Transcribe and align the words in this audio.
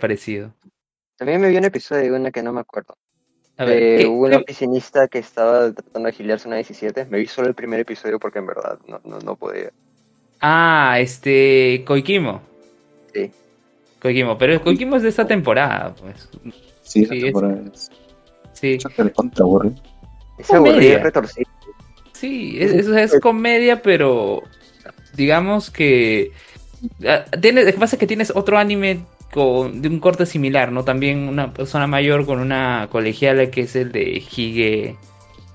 parecido? 0.00 0.52
También 1.16 1.40
me 1.40 1.48
vi 1.48 1.56
un 1.56 1.64
episodio 1.64 2.02
de 2.12 2.18
una 2.18 2.30
que 2.30 2.42
no 2.42 2.52
me 2.52 2.60
acuerdo. 2.60 2.96
A 3.58 3.64
ver, 3.66 3.78
de 3.78 3.98
¿qué- 3.98 4.06
un 4.06 4.30
qué- 4.30 4.36
oficinista 4.36 5.06
que 5.08 5.18
estaba 5.18 5.70
tratando 5.72 6.06
de 6.06 6.08
agiliarse 6.08 6.48
una 6.48 6.56
17. 6.56 7.04
Me 7.06 7.18
vi 7.18 7.26
solo 7.26 7.46
el 7.48 7.54
primer 7.54 7.78
episodio 7.80 8.18
porque 8.18 8.38
en 8.38 8.46
verdad 8.46 8.78
no, 8.88 9.00
no, 9.04 9.18
no 9.20 9.36
podía. 9.36 9.70
Ah, 10.40 10.96
este. 10.98 11.84
Koikimo. 11.86 12.40
Sí. 13.12 13.30
Koikimo, 14.00 14.38
pero 14.38 14.62
Koikimo 14.62 14.96
es 14.96 15.02
de 15.02 15.10
esta 15.10 15.26
temporada, 15.26 15.94
pues. 15.94 16.28
Sí, 16.82 17.04
Sí, 17.04 17.06
la 17.06 17.14
es- 17.16 17.22
temporada 17.24 17.60
es. 17.72 17.90
Sí, 18.54 18.78
contra 19.14 19.44
aburrido. 19.44 19.74
Ese 20.38 20.56
aburrido 20.56 20.74
Comedia. 20.76 20.96
es 20.96 21.02
retorcido. 21.02 21.50
sí, 22.12 22.56
es, 22.60 22.72
es- 22.72 22.86
es 23.14 23.20
comedia, 23.20 23.82
pero 23.82 24.42
digamos 25.14 25.70
que 25.70 26.32
ah, 27.06 27.24
tiene, 27.40 27.64
lo 27.64 27.72
que 27.72 27.78
pasa 27.78 27.96
es 27.96 28.00
que 28.00 28.06
tienes 28.06 28.32
otro 28.34 28.56
anime 28.58 29.04
de 29.34 29.88
un 29.88 30.00
corte 30.00 30.26
similar, 30.26 30.72
¿no? 30.72 30.84
También 30.84 31.28
una 31.28 31.52
persona 31.52 31.86
mayor 31.86 32.26
con 32.26 32.40
una 32.40 32.88
colegiala 32.90 33.50
que 33.50 33.62
es 33.62 33.76
el 33.76 33.92
de 33.92 34.18
Hige, 34.18 34.96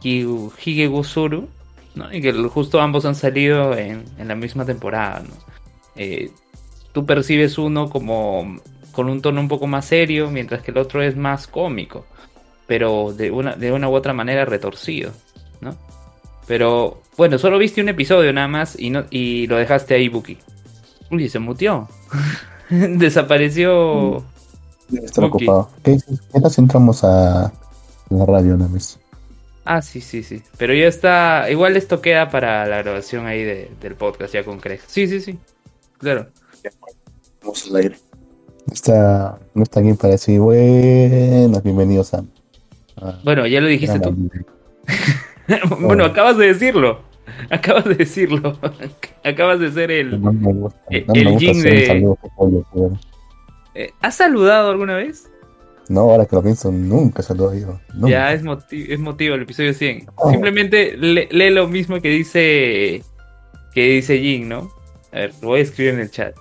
Higu- 0.01 0.51
Higegusuru, 0.63 1.49
¿no? 1.95 2.13
Y 2.13 2.21
que 2.21 2.31
justo 2.33 2.79
ambos 2.79 3.05
han 3.05 3.15
salido 3.15 3.77
en, 3.77 4.05
en 4.17 4.27
la 4.27 4.35
misma 4.35 4.65
temporada, 4.65 5.23
¿no? 5.27 5.33
Eh, 5.97 6.31
tú 6.93 7.05
percibes 7.05 7.57
uno 7.57 7.89
como 7.89 8.57
con 8.91 9.09
un 9.09 9.21
tono 9.21 9.41
un 9.41 9.49
poco 9.49 9.67
más 9.67 9.85
serio, 9.85 10.29
mientras 10.31 10.61
que 10.61 10.71
el 10.71 10.77
otro 10.77 11.01
es 11.01 11.17
más 11.17 11.47
cómico, 11.47 12.05
pero 12.67 13.11
de 13.13 13.29
una, 13.31 13.55
de 13.55 13.73
una 13.73 13.89
u 13.89 13.93
otra 13.93 14.13
manera 14.13 14.45
retorcido, 14.45 15.11
¿no? 15.59 15.75
Pero 16.47 17.01
bueno, 17.17 17.37
solo 17.37 17.57
viste 17.57 17.81
un 17.81 17.89
episodio 17.89 18.31
nada 18.31 18.47
más 18.47 18.79
y, 18.79 18.89
no, 18.89 19.05
y 19.09 19.47
lo 19.47 19.57
dejaste 19.57 19.95
ahí, 19.95 20.07
Buki. 20.07 20.37
Uy, 21.11 21.27
se 21.27 21.39
mutió. 21.39 21.89
Desapareció. 22.97 24.23
Debe 24.89 25.05
estar 25.05 25.23
ocupado. 25.25 25.69
¿Qué 25.83 25.97
si 25.99 26.61
entramos 26.61 27.03
a 27.03 27.51
la 28.09 28.25
radio 28.25 28.55
una 28.55 28.67
vez? 28.67 28.99
Ah, 29.63 29.81
sí, 29.81 29.99
sí, 30.01 30.21
sí. 30.23 30.43
Pero 30.57 30.73
ya 30.73 30.87
está. 30.87 31.49
Igual 31.49 31.75
esto 31.75 32.01
queda 32.01 32.29
para 32.29 32.65
la 32.67 32.77
grabación 32.83 33.25
ahí 33.25 33.43
de- 33.43 33.71
del 33.81 33.95
podcast 33.95 34.33
ya 34.33 34.43
con 34.43 34.59
Craig. 34.59 34.79
Sí, 34.85 35.07
sí, 35.07 35.19
sí. 35.21 35.39
Claro. 35.97 36.27
Vamos 37.41 37.67
al 37.69 37.75
aire. 37.77 37.95
Está, 38.71 39.37
no 39.53 39.63
está 39.63 39.79
aquí 39.79 39.93
para 39.93 40.11
decir 40.13 40.39
buenas, 40.39 41.63
bienvenidos 41.63 42.13
a. 42.13 42.23
a- 42.97 43.19
Bueno, 43.23 43.47
ya 43.47 43.59
lo 43.61 43.67
dijiste 43.67 43.99
tú. 43.99 44.15
bueno, 45.79 46.05
acabas 46.05 46.37
de 46.37 46.47
decirlo. 46.47 47.01
Acabas 47.49 47.85
de 47.85 47.95
decirlo. 47.95 48.57
acabas 49.23 49.59
de 49.59 49.71
ser 49.71 49.91
el. 49.91 50.21
No 50.21 50.31
me 50.33 50.53
gusta, 50.53 50.79
el- 50.89 51.05
me 51.07 51.31
gusta 51.31 51.69
de- 51.69 51.85
saludo 51.87 52.17
pollo, 52.35 52.65
Eh, 53.73 53.91
¿Has 54.01 54.15
saludado 54.15 54.69
alguna 54.71 54.95
vez? 54.95 55.29
No, 55.87 56.01
ahora 56.01 56.25
que 56.25 56.35
lo 56.35 56.41
pienso, 56.41 56.71
nunca 56.71 57.21
lo 57.35 57.51
digo. 57.51 57.79
Nunca. 57.93 58.09
Ya 58.09 58.33
es, 58.33 58.43
moti- 58.43 58.87
es 58.89 58.99
motivo 58.99 59.35
el 59.35 59.43
episodio 59.43 59.73
100. 59.73 60.07
Oh. 60.15 60.31
Simplemente 60.31 60.97
le- 60.97 61.27
lee 61.31 61.49
lo 61.51 61.67
mismo 61.67 62.01
que 62.01 62.09
dice 62.09 63.03
que 63.73 63.89
dice 63.89 64.17
Jin, 64.19 64.49
¿no? 64.49 64.71
A 65.11 65.17
ver, 65.17 65.33
lo 65.41 65.49
voy 65.49 65.59
a 65.59 65.63
escribir 65.63 65.93
en 65.93 65.99
el 65.99 66.09
chat. 66.11 66.35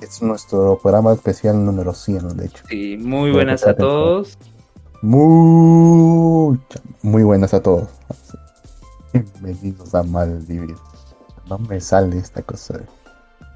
Es 0.00 0.22
nuestro 0.22 0.78
programa 0.80 1.12
especial 1.12 1.64
número 1.64 1.92
100, 1.92 2.36
de 2.36 2.46
hecho. 2.46 2.62
Sí, 2.68 2.96
muy 3.00 3.32
buenas 3.32 3.66
a 3.66 3.74
todos. 3.74 4.38
Mucha- 5.02 6.80
muy 7.02 7.22
buenas 7.24 7.54
a 7.54 7.62
todos. 7.62 7.88
Bienvenidos 9.12 9.94
a 9.94 10.02
Malvivir. 10.02 10.76
No 11.48 11.58
me 11.58 11.80
sale 11.80 12.18
esta 12.18 12.42
cosa. 12.42 12.80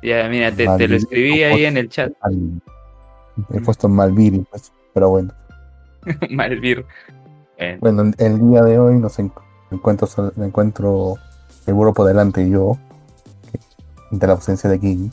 Ya, 0.03 0.29
mira, 0.29 0.51
te, 0.51 0.67
te 0.77 0.89
lo 0.89 0.97
escribí 0.97 1.43
ahí 1.43 1.65
en 1.65 1.77
el 1.77 1.89
chat. 1.89 2.13
Mal- 2.23 2.61
He 3.53 3.61
puesto 3.61 3.89
Malvivir, 3.89 4.45
pues, 4.51 4.73
pero 4.93 5.11
bueno. 5.11 5.33
Malvir. 6.31 6.85
Bueno, 7.59 7.79
Bueno, 7.81 8.13
el- 8.19 8.49
día 8.51 8.63
de 8.63 8.79
hoy 8.79 8.97
nos 8.99 9.19
en- 9.19 9.33
encuentro, 9.71 10.09
me 10.37 10.47
encuentro 10.47 11.15
el 11.67 11.75
grupo 11.75 12.05
delante 12.05 12.49
yo, 12.49 12.77
de 14.11 14.27
la 14.27 14.33
ausencia 14.35 14.69
de 14.69 14.81
King, 14.81 15.11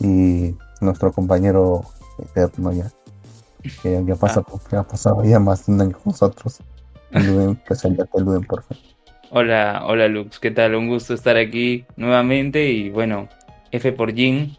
y 0.00 0.54
nuestro 0.80 1.12
compañero 1.12 1.82
eterno 2.18 2.72
ya, 2.72 2.90
que 3.82 4.02
ya, 4.04 4.14
pasa, 4.20 4.42
que 4.68 4.76
ha 4.76 4.82
pasado 4.82 5.24
ya 5.24 5.38
más 5.38 5.66
de 5.66 5.72
un 5.72 5.80
año 5.82 5.92
con 5.92 6.12
nosotros. 6.12 6.58
Luden, 7.12 7.56
preséntate, 7.66 8.20
Luden, 8.20 8.42
por 8.44 8.62
favor. 8.62 8.82
Hola, 9.30 9.82
hola 9.84 10.08
Lux, 10.08 10.38
¿qué 10.38 10.50
tal? 10.50 10.74
Un 10.74 10.88
gusto 10.88 11.12
estar 11.12 11.36
aquí 11.36 11.84
nuevamente 11.96 12.70
y 12.70 12.88
bueno, 12.88 13.28
F 13.70 13.92
por 13.92 14.14
Jin, 14.14 14.56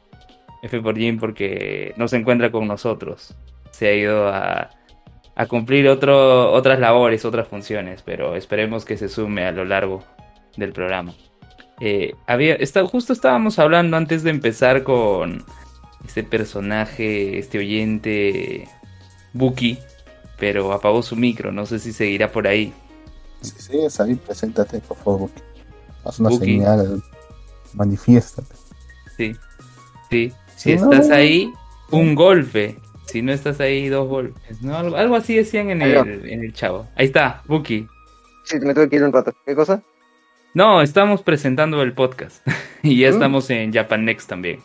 F 0.61 0.79
por 0.81 0.95
Jin 0.95 1.17
porque 1.17 1.93
no 1.97 2.07
se 2.07 2.17
encuentra 2.17 2.51
con 2.51 2.67
nosotros. 2.67 3.35
Se 3.71 3.87
ha 3.87 3.93
ido 3.95 4.27
a, 4.27 4.69
cumplir 5.47 5.87
otro, 5.87 6.51
otras 6.51 6.79
labores, 6.79 7.25
otras 7.25 7.47
funciones, 7.47 8.03
pero 8.03 8.35
esperemos 8.35 8.85
que 8.85 8.95
se 8.97 9.09
sume 9.09 9.45
a 9.45 9.51
lo 9.51 9.65
largo 9.65 10.03
del 10.55 10.71
programa. 10.71 11.15
Eh, 11.81 12.13
había, 12.27 12.57
justo 12.91 13.11
estábamos 13.11 13.57
hablando 13.57 13.97
antes 13.97 14.21
de 14.21 14.29
empezar 14.29 14.83
con 14.83 15.43
este 16.05 16.23
personaje, 16.23 17.39
este 17.39 17.57
oyente, 17.57 18.67
Buki, 19.33 19.79
pero 20.37 20.73
apagó 20.73 21.01
su 21.01 21.15
micro, 21.15 21.51
no 21.51 21.65
sé 21.65 21.79
si 21.79 21.91
seguirá 21.91 22.31
por 22.31 22.47
ahí. 22.47 22.71
Sí, 23.41 23.53
sí, 23.57 23.77
es 23.79 23.99
ahí, 23.99 24.15
preséntate, 24.15 24.79
por 24.79 24.97
favor, 24.97 25.19
Buki. 25.21 25.41
Haz 26.03 26.19
una 26.19 26.29
Buki. 26.29 26.45
señal, 26.45 27.01
manifiéstate. 27.73 28.55
Sí, 29.17 29.35
sí. 30.09 30.33
Si 30.55 30.71
estás 30.73 31.07
no. 31.09 31.15
ahí, 31.15 31.53
un 31.91 32.15
golpe. 32.15 32.77
Si 33.05 33.21
no 33.21 33.31
estás 33.31 33.59
ahí, 33.59 33.87
dos 33.89 34.07
golpes. 34.07 34.61
¿no? 34.61 34.77
Algo, 34.77 34.95
algo 34.95 35.15
así 35.15 35.35
decían 35.35 35.69
en 35.71 35.81
el, 35.81 35.95
en 36.27 36.43
el 36.43 36.53
chavo. 36.53 36.87
Ahí 36.95 37.07
está, 37.07 37.41
Buki. 37.47 37.87
Sí, 38.43 38.59
me 38.59 38.73
tuve 38.73 38.89
que 38.89 38.97
ir 38.97 39.03
un 39.03 39.13
rato. 39.13 39.33
¿Qué 39.45 39.55
cosa? 39.55 39.81
No, 40.53 40.81
estamos 40.81 41.21
presentando 41.21 41.81
el 41.81 41.93
podcast. 41.93 42.45
y 42.83 42.99
ya 42.99 43.09
Mm. 43.09 43.13
estamos 43.13 43.49
en 43.49 43.73
Japan 43.73 44.05
Next 44.05 44.27
también. 44.29 44.59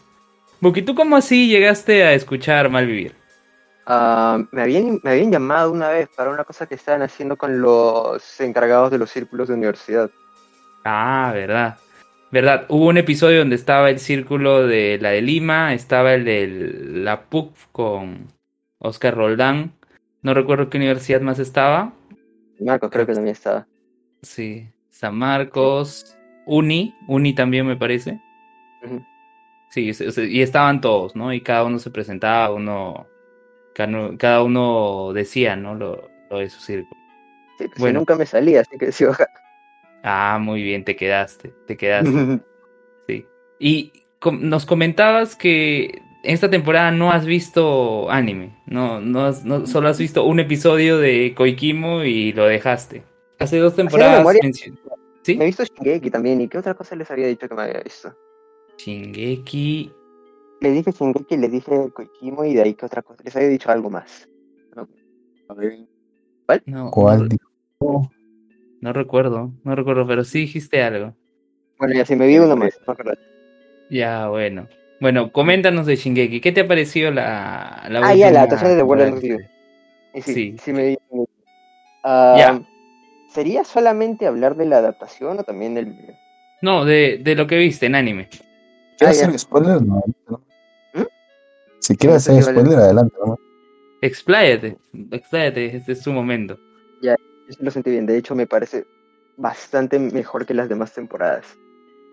Buki, 0.61 0.83
¿tú 0.83 0.95
cómo 0.95 1.17
así 1.17 1.49
llegaste 1.49 2.05
a 2.05 2.12
escuchar 2.15 2.71
Malvivir? 2.71 3.15
Ah, 3.87 4.43
me, 4.50 4.62
habían, 4.62 5.00
me 5.03 5.11
habían 5.11 5.31
llamado 5.31 5.71
una 5.71 5.89
vez 5.89 6.09
para 6.17 6.31
una 6.31 6.45
cosa 6.45 6.67
que 6.67 6.75
estaban 6.75 7.03
haciendo 7.03 7.37
con 7.37 7.61
los 7.61 8.41
encargados 8.41 8.91
de 8.91 8.99
los 8.99 9.11
círculos 9.11 9.49
de 9.49 9.55
universidad. 9.55 10.11
Ah, 10.84 11.31
verdad. 11.34 11.77
Verdad, 12.31 12.67
hubo 12.69 12.89
un 12.89 12.97
episodio 12.97 13.39
donde 13.39 13.56
estaba 13.56 13.91
el 13.91 14.00
círculo 14.00 14.67
de 14.67 14.99
la 15.00 15.11
de 15.11 15.23
Lima, 15.23 15.73
estaba 15.73 16.15
el 16.15 16.25
de 16.25 16.47
la 16.49 17.27
PUC 17.27 17.55
con 17.71 18.27
Oscar 18.78 19.15
Roldán. 19.15 19.73
No 20.23 20.34
recuerdo 20.34 20.69
qué 20.69 20.78
universidad 20.78 21.21
más 21.21 21.39
estaba. 21.39 21.93
Marcos 22.59 22.91
creo 22.91 23.06
que 23.06 23.15
también 23.15 23.34
estaba. 23.34 23.67
Sí, 24.23 24.69
San 24.89 25.17
Marcos, 25.17 26.17
Uni, 26.47 26.94
Uni 27.06 27.34
también 27.34 27.67
me 27.67 27.77
parece. 27.77 28.21
Sí, 29.71 29.93
y 30.17 30.41
estaban 30.41 30.81
todos, 30.81 31.15
¿no? 31.15 31.33
Y 31.33 31.41
cada 31.41 31.65
uno 31.65 31.78
se 31.78 31.91
presentaba, 31.91 32.53
uno, 32.53 33.06
cada, 33.75 34.43
uno 34.43 35.12
decía, 35.12 35.57
¿no? 35.57 35.75
Lo, 35.75 36.09
lo 36.31 36.39
de 36.39 36.49
su 36.51 36.61
círculo. 36.61 37.01
Sí, 37.59 37.69
pues, 37.69 37.79
Bueno. 37.79 38.01
nunca 38.01 38.17
me 38.17 38.27
salía, 38.27 38.61
así 38.62 38.79
que 38.79 38.91
sí, 38.93 39.05
ojalá. 39.05 39.31
Ah, 40.03 40.39
muy 40.41 40.62
bien, 40.62 40.85
te 40.85 40.97
quedaste, 40.97 41.55
te 41.67 41.77
quedaste, 41.77 42.11
sí. 43.09 43.27
Y 43.59 43.93
com- 44.19 44.41
nos 44.49 44.67
comentabas 44.67 45.35
que 45.37 46.01
esta 46.23 46.49
temporada 46.51 46.91
no 46.91 47.11
has 47.11 47.27
visto 47.27 48.11
anime, 48.11 48.57
no, 48.67 49.01
no, 49.01 49.27
has- 49.27 49.45
no- 49.45 49.67
solo 49.67 49.89
has 49.89 49.99
visto 49.99 50.25
un 50.25 50.41
episodio 50.41 50.99
de 50.99 51.35
Koikimo 51.35 52.03
y 52.05 52.32
lo 52.32 52.47
dejaste. 52.47 53.03
Hace 53.38 53.59
dos 53.59 53.75
temporadas 53.77 54.27
¿Sí? 55.23 55.37
Me 55.37 55.44
he 55.44 55.47
visto 55.47 55.65
Shingeki 55.65 56.11
también, 56.11 56.41
¿y 56.43 56.49
qué 56.49 56.59
otra 56.59 56.75
cosa 56.75 56.94
les 56.97 57.11
había 57.11 57.27
dicho 57.27 57.49
que 57.49 57.55
me 57.55 57.62
había 57.62 57.81
visto? 57.81 58.15
Shingeki. 58.77 59.91
Le 60.64 60.70
dije 60.72 60.93
Shingeki, 60.93 61.37
le 61.37 61.49
dije 61.49 61.90
Koikimo 61.93 62.43
y 62.46 62.55
de 62.55 62.62
ahí 62.62 62.72
qué 62.72 62.87
otra 62.87 63.02
cosa. 63.02 63.22
Les 63.22 63.37
había 63.37 63.49
dicho 63.49 63.70
algo 63.70 63.90
más. 63.90 64.26
A 65.46 65.52
ver, 65.52 65.78
No, 66.64 66.90
¿Cuál 66.90 67.20
no, 67.20 67.28
dijo? 67.28 68.11
no 68.81 68.93
recuerdo, 68.94 69.52
no 69.62 69.75
recuerdo, 69.75 70.06
pero 70.06 70.25
sí 70.25 70.40
dijiste 70.40 70.82
algo. 70.82 71.14
Bueno, 71.78 71.94
ya 71.94 72.06
si 72.06 72.16
me 72.16 72.26
vi 72.26 72.38
uno 72.38 72.56
más, 72.56 72.72
no 72.81 72.87
me 72.87 72.93
acuerdo. 72.94 73.12
Ya, 73.90 74.28
bueno. 74.31 74.66
Bueno, 75.02 75.31
coméntanos 75.32 75.84
de 75.84 75.96
Shingeki. 75.96 76.40
¿Qué 76.40 76.50
te 76.50 76.62
ha 76.62 76.67
parecido 76.67 77.10
la, 77.10 77.84
la 77.90 78.00
Ah, 78.02 78.14
ya, 78.14 78.31
la 78.31 78.38
adaptación 78.44 78.70
de 78.70 78.76
The 78.78 78.82
World 78.84 79.22
Y 80.14 80.22
sí, 80.22 80.32
Sí. 80.32 80.56
sí, 80.62 80.72
me. 80.72 80.96
Ah, 82.05 82.34
Ya. 82.38 82.62
¿Sería 83.28 83.64
solamente 83.64 84.26
hablar 84.26 84.56
de 84.56 84.64
la 84.64 84.78
adaptación 84.78 85.40
o 85.40 85.43
también 85.44 85.75
del 85.75 85.94
No, 86.62 86.87
de, 86.87 87.20
de 87.22 87.34
lo 87.34 87.46
que 87.46 87.58
viste 87.58 87.84
en 87.84 87.96
anime. 87.96 88.31
¿Quieres 88.96 89.19
Ah, 89.19 89.22
ya. 89.22 89.26
hacer 89.28 89.38
spoiler? 89.40 89.82
No, 89.82 90.02
no. 90.28 90.40
Si 91.84 91.98
quieres 91.98 92.26
hacer 92.26 92.42
spoiler, 92.42 92.78
adelante. 92.78 93.14
¿no? 93.26 93.38
Expláyate, 94.00 94.78
expláyate, 95.10 95.76
este 95.76 95.92
es 95.92 96.02
tu 96.02 96.12
momento. 96.12 96.58
Yo 97.02 97.14
sí 97.50 97.58
lo 97.62 97.70
sentí 97.70 97.90
bien. 97.90 98.06
De 98.06 98.16
hecho, 98.16 98.34
me 98.34 98.46
parece 98.46 98.86
bastante 99.36 99.98
mejor 99.98 100.46
que 100.46 100.54
las 100.54 100.70
demás 100.70 100.94
temporadas. 100.94 101.44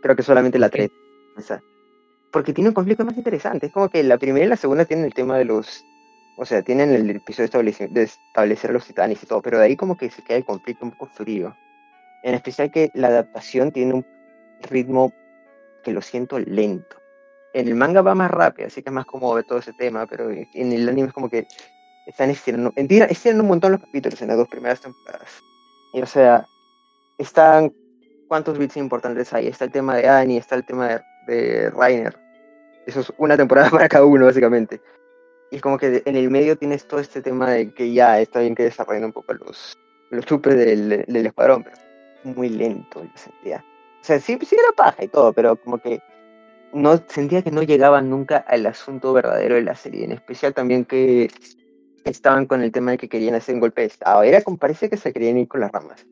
Creo 0.02 0.14
que 0.18 0.24
solamente 0.24 0.60
la 0.60 0.68
¿Por 0.68 0.78
qué? 0.78 0.92
3. 1.36 1.46
esa. 1.46 1.64
Porque 2.34 2.52
tiene 2.52 2.72
un 2.72 2.74
conflicto 2.74 3.06
más 3.06 3.16
interesante. 3.16 3.68
Es 3.68 3.72
como 3.72 3.88
que 3.88 4.04
la 4.04 4.18
primera 4.18 4.46
y 4.46 4.50
la 4.50 4.58
segunda 4.58 4.84
tienen 4.84 5.06
el 5.06 5.14
tema 5.14 5.38
de 5.38 5.46
los 5.46 5.86
O 6.38 6.46
sea, 6.46 6.62
tienen 6.64 6.90
el 6.94 7.10
episodio 7.10 7.44
de 7.44 7.46
establecer, 7.46 7.90
de 7.92 8.04
establecer 8.04 8.72
a 8.72 8.74
los 8.74 8.86
titanes 8.86 9.24
y 9.24 9.26
todo, 9.26 9.42
pero 9.42 9.58
de 9.58 9.66
ahí 9.68 9.78
como 9.78 9.96
que 9.96 10.10
se 10.10 10.22
queda 10.22 10.38
el 10.38 10.44
conflicto 10.44 10.84
un 10.84 10.92
poco 10.92 11.14
frío. 11.14 11.56
En 12.24 12.36
especial 12.36 12.72
que 12.72 12.92
la 12.94 13.08
adaptación 13.08 13.72
tiene 13.72 13.94
un 13.94 14.06
ritmo 14.70 15.14
que 15.82 15.94
lo 15.94 16.02
siento 16.02 16.40
lento. 16.40 17.01
En 17.54 17.68
el 17.68 17.76
manga 17.76 18.02
va 18.02 18.16
más 18.16 18.32
rápido, 18.32 18.68
así 18.68 18.82
que 18.82 18.90
es 18.90 18.94
más 18.94 19.06
cómodo 19.06 19.42
todo 19.44 19.60
ese 19.60 19.74
tema, 19.74 20.06
pero 20.06 20.30
en 20.30 20.72
el 20.72 20.88
anime 20.88 21.10
es 21.10 21.14
como 21.14 21.30
que 21.30 21.48
están 22.08 22.30
estirando, 22.30 22.74
estiran 22.76 23.42
un 23.42 23.48
montón 23.48 23.74
los 23.74 23.82
capítulos 23.82 24.22
en 24.22 24.30
las 24.30 24.38
dos 24.38 24.48
primeras 24.48 24.82
temporadas. 24.82 25.42
Y 25.94 26.02
o 26.02 26.06
sea, 26.06 26.46
están, 27.18 27.74
¿cuántos 28.28 28.58
bits 28.58 28.78
importantes 28.78 29.34
hay? 29.34 29.48
Está 29.48 29.66
el 29.66 29.72
tema 29.72 29.96
de 29.98 30.08
Annie, 30.08 30.38
está 30.38 30.56
el 30.56 30.66
tema 30.66 30.88
de, 30.88 31.02
de 31.28 31.70
Rainer. 31.72 32.18
Eso 32.86 33.02
es 33.02 33.14
una 33.18 33.38
temporada 33.38 33.70
para 33.72 33.90
cada 33.90 34.06
uno, 34.06 34.26
básicamente. 34.26 34.82
Y 35.52 35.58
es 35.58 35.62
como 35.62 35.78
que 35.78 36.02
en 36.06 36.16
el 36.16 36.30
medio 36.32 36.58
tienes 36.58 36.88
todo 36.88 37.00
este 37.00 37.22
tema 37.22 37.52
de 37.52 37.74
que 37.74 37.92
ya 37.92 38.20
está 38.20 38.40
bien 38.40 38.56
que 38.56 38.64
desarrollen 38.64 39.06
un 39.06 39.12
poco 39.12 39.34
los, 39.34 39.78
los 40.10 40.26
chupes 40.26 40.56
del, 40.56 41.04
del 41.06 41.26
escuadrón, 41.26 41.64
pero 41.64 41.78
muy 42.24 42.50
lento, 42.50 43.04
yo 43.04 43.12
sentía. 43.16 43.64
O 44.02 44.04
sea, 44.04 44.20
sí, 44.20 44.38
sí 44.42 44.56
era 44.56 44.76
paja 44.76 45.04
y 45.04 45.08
todo, 45.10 45.34
pero 45.34 45.56
como 45.58 45.78
que 45.78 46.02
no 46.74 47.02
sentía 47.08 47.42
que 47.42 47.52
no 47.52 47.64
llegaban 47.64 48.10
nunca 48.10 48.38
al 48.38 48.66
asunto 48.66 49.14
verdadero 49.14 49.56
de 49.56 49.64
la 49.64 49.76
serie, 49.76 50.06
en 50.06 50.12
especial 50.12 50.54
también 50.54 50.86
que 50.86 51.30
estaban 52.06 52.46
con 52.46 52.62
el 52.62 52.72
tema 52.72 52.92
de 52.92 52.98
que 52.98 53.10
querían 53.10 53.36
hacer 53.36 53.56
un 53.56 53.62
golpe 53.62 53.82
de 53.82 53.88
estado. 53.88 54.24
Era 54.24 54.42
como 54.42 54.58
parece 54.58 54.90
que 54.90 54.98
se 54.98 55.14
querían 55.14 55.38
ir 55.38 55.48
con 55.48 55.62
las 55.62 55.72
ramas. 55.72 56.06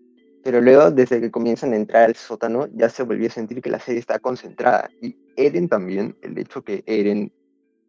Pero 0.43 0.61
luego, 0.61 0.91
desde 0.91 1.19
que 1.19 1.31
comienzan 1.31 1.73
a 1.73 1.75
entrar 1.75 2.03
al 2.05 2.15
sótano, 2.15 2.67
ya 2.73 2.89
se 2.89 3.03
volvió 3.03 3.27
a 3.27 3.31
sentir 3.31 3.61
que 3.61 3.69
la 3.69 3.79
serie 3.79 3.99
está 3.99 4.19
concentrada. 4.19 4.89
Y 5.01 5.15
Eren 5.35 5.67
también, 5.67 6.15
el 6.21 6.37
hecho 6.37 6.61
que 6.61 6.83
Eren, 6.85 7.31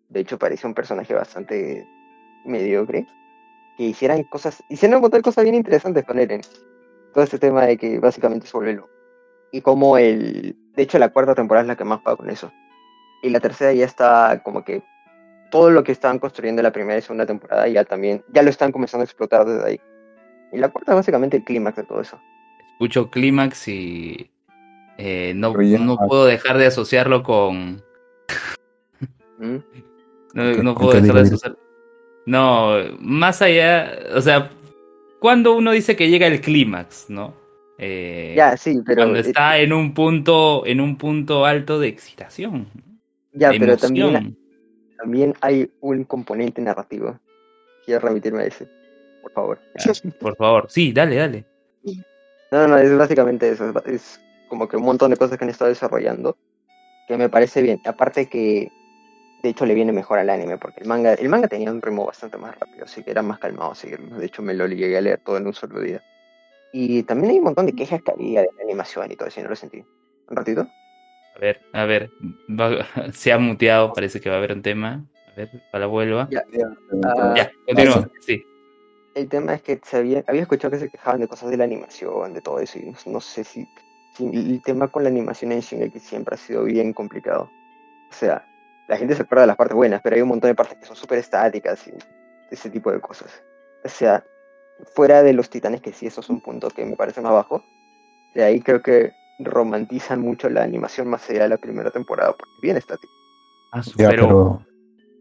de 0.08 0.20
hecho, 0.20 0.38
parece 0.38 0.66
un 0.66 0.74
personaje 0.74 1.14
bastante 1.14 1.86
mediocre, 2.44 3.06
que 3.76 3.84
hicieran 3.84 4.24
cosas, 4.24 4.62
hicieron 4.68 5.00
de 5.00 5.22
cosas 5.22 5.44
bien 5.44 5.54
interesantes 5.54 6.04
con 6.04 6.18
Eren. 6.18 6.40
Todo 7.14 7.24
este 7.24 7.38
tema 7.38 7.66
de 7.66 7.76
que 7.76 7.98
básicamente 7.98 8.46
se 8.46 8.56
vuelve 8.56 8.82
y 9.52 9.60
como 9.60 9.98
el, 9.98 10.56
de 10.80 10.84
hecho 10.84 10.98
la 10.98 11.10
cuarta 11.10 11.34
temporada 11.34 11.64
es 11.64 11.68
la 11.68 11.76
que 11.76 11.84
más 11.84 12.00
paga 12.00 12.16
con 12.16 12.30
eso. 12.30 12.50
Y 13.22 13.28
la 13.28 13.38
tercera 13.38 13.70
ya 13.74 13.84
está 13.84 14.40
como 14.42 14.64
que 14.64 14.82
todo 15.50 15.70
lo 15.70 15.84
que 15.84 15.92
estaban 15.92 16.18
construyendo 16.18 16.60
en 16.60 16.64
la 16.64 16.72
primera 16.72 16.98
y 16.98 17.02
segunda 17.02 17.26
temporada 17.26 17.68
ya 17.68 17.84
también, 17.84 18.24
ya 18.32 18.42
lo 18.42 18.48
están 18.48 18.72
comenzando 18.72 19.02
a 19.02 19.04
explotar 19.04 19.44
desde 19.44 19.68
ahí. 19.68 19.80
Y 20.52 20.56
la 20.56 20.70
cuarta 20.70 20.92
es 20.92 20.96
básicamente 20.96 21.36
el 21.36 21.44
clímax 21.44 21.76
de 21.76 21.82
todo 21.84 22.00
eso. 22.00 22.18
Escucho 22.72 23.10
clímax 23.10 23.68
y 23.68 24.30
eh, 24.96 25.34
no, 25.36 25.52
no 25.52 25.98
puedo 26.08 26.24
dejar 26.24 26.56
de 26.56 26.64
asociarlo 26.64 27.22
con... 27.22 27.82
¿Mm? 29.38 29.56
no, 30.32 30.62
no 30.62 30.74
puedo 30.74 30.98
dejar 30.98 31.16
de 31.16 31.20
asociarlo. 31.20 31.58
No, 32.24 32.72
más 33.00 33.42
allá, 33.42 33.98
o 34.14 34.20
sea, 34.22 34.50
cuando 35.18 35.54
uno 35.54 35.72
dice 35.72 35.94
que 35.94 36.08
llega 36.08 36.26
el 36.26 36.40
clímax, 36.40 37.10
¿no? 37.10 37.34
Eh, 37.82 38.34
ya, 38.36 38.58
sí, 38.58 38.80
pero. 38.84 39.02
Cuando 39.02 39.18
está 39.18 39.58
en 39.58 39.72
un 39.72 39.94
punto, 39.94 40.66
en 40.66 40.80
un 40.80 40.98
punto 40.98 41.46
alto 41.46 41.80
de 41.80 41.88
excitación. 41.88 42.68
Ya, 43.32 43.50
pero 43.50 43.76
también, 43.78 44.36
también 44.98 45.34
hay 45.40 45.70
un 45.80 46.04
componente 46.04 46.60
narrativo. 46.60 47.18
Quiero 47.86 48.00
remitirme 48.00 48.42
a 48.42 48.46
ese, 48.46 48.68
por 49.22 49.32
favor. 49.32 49.60
por 50.20 50.36
favor, 50.36 50.66
sí, 50.68 50.92
dale, 50.92 51.16
dale. 51.16 51.46
No, 52.52 52.68
no, 52.68 52.76
es 52.76 52.94
básicamente 52.96 53.48
eso. 53.48 53.72
Es 53.86 54.20
como 54.48 54.68
que 54.68 54.76
un 54.76 54.82
montón 54.82 55.10
de 55.10 55.16
cosas 55.16 55.38
que 55.38 55.44
han 55.44 55.50
estado 55.50 55.70
desarrollando 55.70 56.36
que 57.08 57.16
me 57.16 57.30
parece 57.30 57.62
bien. 57.62 57.80
Aparte 57.86 58.28
que, 58.28 58.70
de 59.42 59.48
hecho, 59.48 59.64
le 59.64 59.74
viene 59.74 59.92
mejor 59.92 60.18
al 60.18 60.28
anime, 60.28 60.58
porque 60.58 60.80
el 60.80 60.86
manga, 60.86 61.14
el 61.14 61.28
manga 61.30 61.48
tenía 61.48 61.70
un 61.70 61.80
ritmo 61.80 62.04
bastante 62.04 62.36
más 62.36 62.58
rápido, 62.58 62.84
así 62.84 63.02
que 63.02 63.10
era 63.10 63.22
más 63.22 63.38
calmado 63.38 63.74
seguirlo. 63.74 64.18
De 64.18 64.26
hecho, 64.26 64.42
me 64.42 64.52
lo 64.52 64.66
llegué 64.66 64.98
a 64.98 65.00
leer 65.00 65.20
todo 65.24 65.38
en 65.38 65.46
un 65.46 65.54
solo 65.54 65.80
día. 65.80 66.02
Y 66.72 67.02
también 67.02 67.32
hay 67.32 67.38
un 67.38 67.44
montón 67.44 67.66
de 67.66 67.72
quejas 67.72 68.02
que 68.02 68.12
había 68.12 68.42
de 68.42 68.48
la 68.56 68.62
animación 68.62 69.10
y 69.10 69.16
todo 69.16 69.28
eso, 69.28 69.42
no 69.42 69.48
lo 69.48 69.56
sentí. 69.56 69.84
¿Un 70.28 70.36
ratito? 70.36 70.68
A 71.36 71.38
ver, 71.40 71.60
a 71.72 71.84
ver, 71.84 72.10
se 73.12 73.32
ha 73.32 73.38
muteado, 73.38 73.92
parece 73.92 74.20
que 74.20 74.28
va 74.28 74.36
a 74.36 74.38
haber 74.38 74.52
un 74.52 74.62
tema. 74.62 75.04
A 75.32 75.36
ver, 75.36 75.50
para 75.70 75.82
la 75.82 75.86
vuelva. 75.86 76.28
Ya, 76.30 76.44
ya, 76.52 76.66
ah, 77.04 77.50
continúa, 77.66 78.10
sí. 78.20 78.44
El 79.14 79.28
tema 79.28 79.54
es 79.54 79.62
que 79.62 79.80
se 79.82 79.96
había, 79.96 80.24
había 80.26 80.42
escuchado 80.42 80.70
que 80.70 80.78
se 80.78 80.88
quejaban 80.88 81.20
de 81.20 81.28
cosas 81.28 81.50
de 81.50 81.56
la 81.56 81.64
animación, 81.64 82.32
de 82.32 82.40
todo 82.40 82.60
eso, 82.60 82.78
y 82.78 82.94
no, 83.06 83.20
sé 83.20 83.42
si, 83.42 83.66
el 84.20 84.62
tema 84.62 84.88
con 84.88 85.02
la 85.02 85.08
animación 85.08 85.50
en 85.50 85.60
Shingeki 85.60 85.98
siempre 85.98 86.36
ha 86.36 86.38
sido 86.38 86.64
bien 86.64 86.92
complicado. 86.92 87.50
O 88.10 88.14
sea, 88.14 88.44
la 88.88 88.96
gente 88.96 89.14
se 89.14 89.22
acuerda 89.22 89.42
de 89.42 89.46
las 89.48 89.56
partes 89.56 89.74
buenas, 89.74 90.00
pero 90.02 90.16
hay 90.16 90.22
un 90.22 90.28
montón 90.28 90.50
de 90.50 90.54
partes 90.54 90.78
que 90.78 90.86
son 90.86 90.96
súper 90.96 91.18
estáticas 91.18 91.86
y 91.88 91.92
ese 92.50 92.70
tipo 92.70 92.92
de 92.92 93.00
cosas. 93.00 93.42
O 93.84 93.88
sea, 93.88 94.24
fuera 94.94 95.22
de 95.22 95.32
los 95.32 95.50
titanes, 95.50 95.80
que 95.80 95.92
sí, 95.92 96.06
eso 96.06 96.20
es 96.20 96.30
un 96.30 96.40
punto 96.40 96.68
que 96.70 96.84
me 96.84 96.96
parece 96.96 97.20
más 97.20 97.32
bajo, 97.32 97.62
de 98.34 98.44
ahí 98.44 98.60
creo 98.60 98.82
que 98.82 99.12
romantizan 99.38 100.20
mucho 100.20 100.48
la 100.50 100.62
animación 100.62 101.08
más 101.08 101.28
allá 101.30 101.44
de 101.44 101.48
la 101.50 101.56
primera 101.56 101.90
temporada, 101.90 102.32
porque 102.32 102.52
bien 102.62 102.76
estático. 102.76 103.12
Ah, 103.72 103.82
pero... 103.96 104.64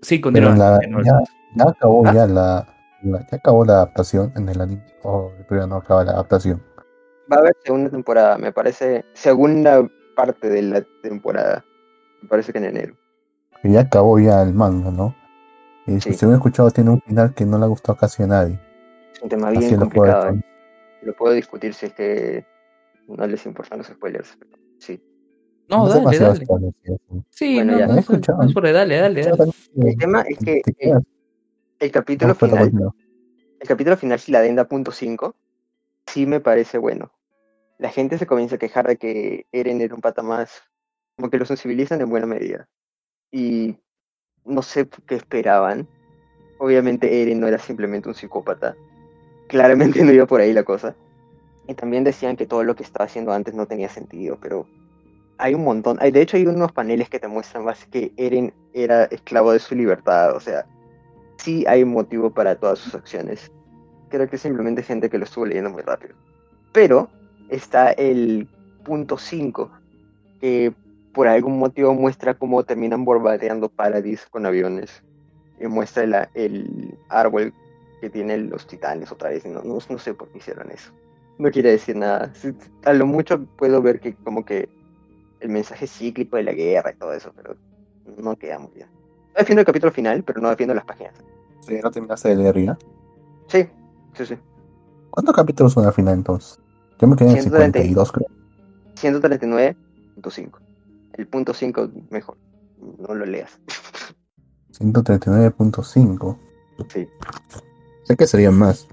Sí, 0.01 0.21
continúa. 0.21 0.79
ya, 1.03 1.63
acabó 1.67 2.07
¿Ah? 2.07 2.13
ya 2.13 2.25
la, 2.25 2.67
ya 3.03 3.38
acabó 3.38 3.65
la 3.65 3.73
adaptación 3.73 4.31
en 4.35 4.47
el 4.47 4.61
anime, 4.61 4.83
o 5.03 5.31
pero 5.47 5.67
no 5.67 5.77
acaba 5.77 6.03
la 6.03 6.11
adaptación. 6.13 6.61
Va 7.31 7.38
a 7.38 7.39
haber 7.39 7.56
segunda 7.63 7.89
temporada, 7.89 8.38
me 8.38 8.51
parece, 8.51 9.06
segunda 9.13 9.85
parte 10.15 10.50
de 10.50 10.61
la 10.61 10.85
temporada, 11.03 11.65
me 12.21 12.29
parece 12.29 12.51
que 12.53 12.59
en 12.59 12.65
enero. 12.65 12.95
ya 13.63 13.81
acabó 13.81 14.19
ya 14.19 14.41
el 14.41 14.53
manga, 14.53 14.89
¿no? 14.89 15.15
Y 15.85 16.00
si 16.00 16.25
me 16.25 16.33
he 16.33 16.35
escuchado, 16.35 16.71
tiene 16.71 16.91
un 16.91 17.01
final 17.01 17.33
que 17.33 17.45
no 17.45 17.57
le 17.57 17.65
ha 17.65 17.67
gustado 17.67 17.97
casi 17.97 18.23
a 18.23 18.27
nadie 18.27 18.59
un 19.21 19.30
tema 19.30 19.51
bien 19.51 19.77
complicado. 19.77 20.30
¿eh? 20.30 20.42
Lo 21.01 21.16
puedo 21.16 21.33
discutir 21.33 21.74
si 21.74 21.88
es 21.88 21.94
que 21.94 22.45
no 23.07 23.25
les 23.25 23.45
importan 23.45 23.80
los 23.80 23.88
spoilers. 23.88 24.38
sí. 24.77 25.01
No, 25.69 25.88
dale, 25.88 26.18
dale. 26.18 26.48
Sí, 27.30 27.54
bueno, 27.54 27.77
ya. 27.77 27.86
No, 27.86 28.00
escuchado. 28.00 28.39
dale, 28.39 28.74
dale, 28.74 28.98
dale. 28.98 29.51
El 29.75 29.98
tema 29.98 30.24
es 30.27 30.39
que 30.39 30.62
el, 31.77 31.92
capítulo 31.92 32.33
final, 32.33 32.71
el 33.60 33.68
capítulo 33.68 33.95
final, 33.95 34.19
si 34.19 34.31
la 34.31 34.39
adenda 34.39 34.68
punto 34.68 34.92
5, 34.92 35.36
sí 36.07 36.26
me 36.26 36.40
parece 36.40 36.80
bueno. 36.80 37.11
La 37.78 37.90
gente 37.90 38.18
se 38.18 38.26
comienza 38.26 38.56
a 38.56 38.59
quejar 38.59 38.88
de 38.88 38.97
que 38.97 39.45
Eren 39.52 39.80
era 39.80 39.94
un 39.94 40.02
pata 40.02 40.23
más, 40.23 40.64
como 41.16 41.30
que 41.30 41.38
lo 41.38 41.45
sensibilizan 41.45 42.02
en 42.02 42.09
buena 42.09 42.26
medida. 42.26 42.68
Y 43.31 43.78
no 44.45 44.64
sé 44.64 44.90
qué 45.06 45.16
esperaban. 45.16 45.88
Obviamente 46.57 47.21
Eren 47.21 47.40
no 47.40 47.47
era 47.47 47.59
simplemente 47.59 48.09
un 48.09 48.16
psicópata 48.16 48.76
claramente 49.49 50.01
no 50.06 50.13
iba 50.13 50.25
por 50.25 50.39
ahí 50.39 50.53
la 50.53 50.63
cosa. 50.63 50.95
Y 51.68 51.73
también 51.73 52.06
decían 52.06 52.37
que 52.37 52.45
todo 52.45 52.63
lo 52.63 52.75
que 52.75 52.83
estaba 52.83 53.06
haciendo 53.06 53.33
antes 53.33 53.53
no 53.53 53.65
tenía 53.65 53.89
sentido, 53.89 54.37
pero 54.41 54.65
hay 55.37 55.53
un 55.53 55.63
montón. 55.63 55.97
Hay, 55.99 56.11
de 56.11 56.21
hecho, 56.21 56.37
hay 56.37 56.45
unos 56.45 56.71
paneles 56.71 57.09
que 57.09 57.19
te 57.19 57.27
muestran 57.27 57.65
más 57.65 57.85
que 57.85 58.11
Eren 58.18 58.53
era 58.73 59.03
esclavo 59.06 59.51
de 59.51 59.59
su 59.59 59.75
libertad. 59.75 60.35
O 60.35 60.39
sea, 60.39 60.65
sí 61.37 61.65
hay 61.68 61.83
un 61.83 61.91
motivo 61.91 62.31
para 62.31 62.56
todas 62.56 62.79
sus 62.79 62.95
acciones. 62.95 63.51
Creo 64.09 64.27
que 64.27 64.37
simplemente 64.37 64.81
gente 64.81 65.09
que 65.09 65.18
lo 65.18 65.25
estuvo 65.25 65.45
leyendo 65.45 65.69
muy 65.69 65.83
rápido. 65.83 66.15
Pero 66.71 67.09
está 67.49 67.91
el 67.91 68.47
punto 68.83 69.18
5, 69.18 69.69
que 70.41 70.73
por 71.13 71.27
algún 71.27 71.59
motivo 71.59 71.94
muestra 71.94 72.33
cómo 72.33 72.63
terminan 72.63 73.06
bombardeando 73.06 73.69
Paradis 73.69 74.25
con 74.31 74.45
aviones. 74.45 75.03
Y 75.59 75.68
muestra 75.68 76.29
el 76.33 76.97
árbol 77.09 77.53
que 77.99 78.09
tienen 78.09 78.49
los 78.49 78.65
titanes 78.68 79.11
otra 79.11 79.29
vez. 79.29 79.45
No, 79.45 79.61
no, 79.63 79.79
sé 79.99 80.13
por 80.13 80.29
qué 80.29 80.39
hicieron 80.39 80.71
eso. 80.71 80.91
No 81.37 81.51
quiere 81.51 81.71
decir 81.71 81.95
nada. 81.95 82.31
A 82.85 82.94
lo 82.94 83.06
mucho 83.06 83.45
puedo 83.57 83.81
ver 83.81 83.99
que 83.99 84.15
como 84.15 84.44
que 84.45 84.69
el 85.39 85.49
mensaje 85.49 85.87
cíclico 85.87 86.37
de 86.37 86.44
la 86.44 86.53
guerra 86.53 86.91
y 86.91 86.95
todo 86.97 87.13
eso, 87.13 87.31
pero 87.35 87.56
no 88.18 88.35
queda 88.35 88.59
muy 88.59 88.71
bien. 88.73 88.87
No 88.89 89.39
defiendo 89.39 89.61
el 89.61 89.65
capítulo 89.65 89.91
final, 89.91 90.23
pero 90.23 90.41
no 90.41 90.49
defiendo 90.49 90.73
las 90.73 90.85
páginas. 90.85 91.13
Sí, 91.61 91.79
¿no 91.81 91.91
terminaste 91.91 92.29
de 92.29 92.35
leer 92.35 92.65
ya? 92.65 92.77
Sí, 93.47 93.68
sí, 94.13 94.25
sí. 94.25 94.37
¿Cuántos 95.09 95.35
capítulos 95.35 95.73
son 95.73 95.85
al 95.85 95.94
final 95.94 96.15
entonces? 96.15 96.59
Yo 96.99 97.07
me 97.07 97.15
quedé 97.15 97.31
en 97.31 97.44
52, 97.44 98.11
creo. 98.11 98.27
139.5. 98.95 100.59
El 101.13 101.27
punto 101.27 101.53
5 101.53 101.89
mejor. 102.09 102.37
No 102.97 103.13
lo 103.13 103.25
leas. 103.25 103.59
139.5. 104.79 106.37
Sí. 106.87 107.07
Sé 108.09 108.18
que 108.18 108.25
serían 108.25 108.57
más. 108.57 108.87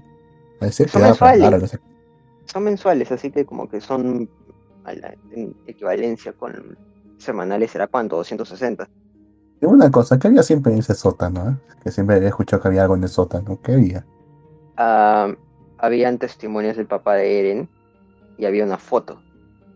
son 0.87 1.01
mensuales. 1.01 1.79
Son 2.45 2.63
mensuales, 2.63 3.11
así 3.11 3.31
que 3.31 3.47
como 3.47 3.67
que 3.67 3.81
son 3.81 4.29
en 5.31 5.55
equivalencia 5.65 6.33
con 6.33 6.77
semanales, 7.17 7.71
¿será 7.71 7.87
cuánto? 7.87 8.17
260. 8.17 8.87
Y 9.59 9.65
una 9.65 9.89
cosa, 9.89 10.19
¿qué 10.19 10.27
había 10.27 10.43
siempre 10.43 10.71
en 10.71 10.79
ese 10.79 10.93
sótano? 10.93 11.49
Eh? 11.49 11.73
Que 11.83 11.91
siempre 11.91 12.17
he 12.17 12.27
escuchado 12.27 12.61
que 12.61 12.67
había 12.67 12.83
algo 12.83 12.95
en 12.95 13.01
el 13.01 13.09
sótano. 13.09 13.59
¿Qué 13.63 13.73
había? 13.73 14.05
Uh, 14.77 15.35
habían 15.79 16.19
testimonios 16.19 16.77
del 16.77 16.85
papá 16.85 17.15
de 17.15 17.39
Eren 17.39 17.69
y 18.37 18.45
había 18.45 18.65
una 18.65 18.77
foto. 18.77 19.19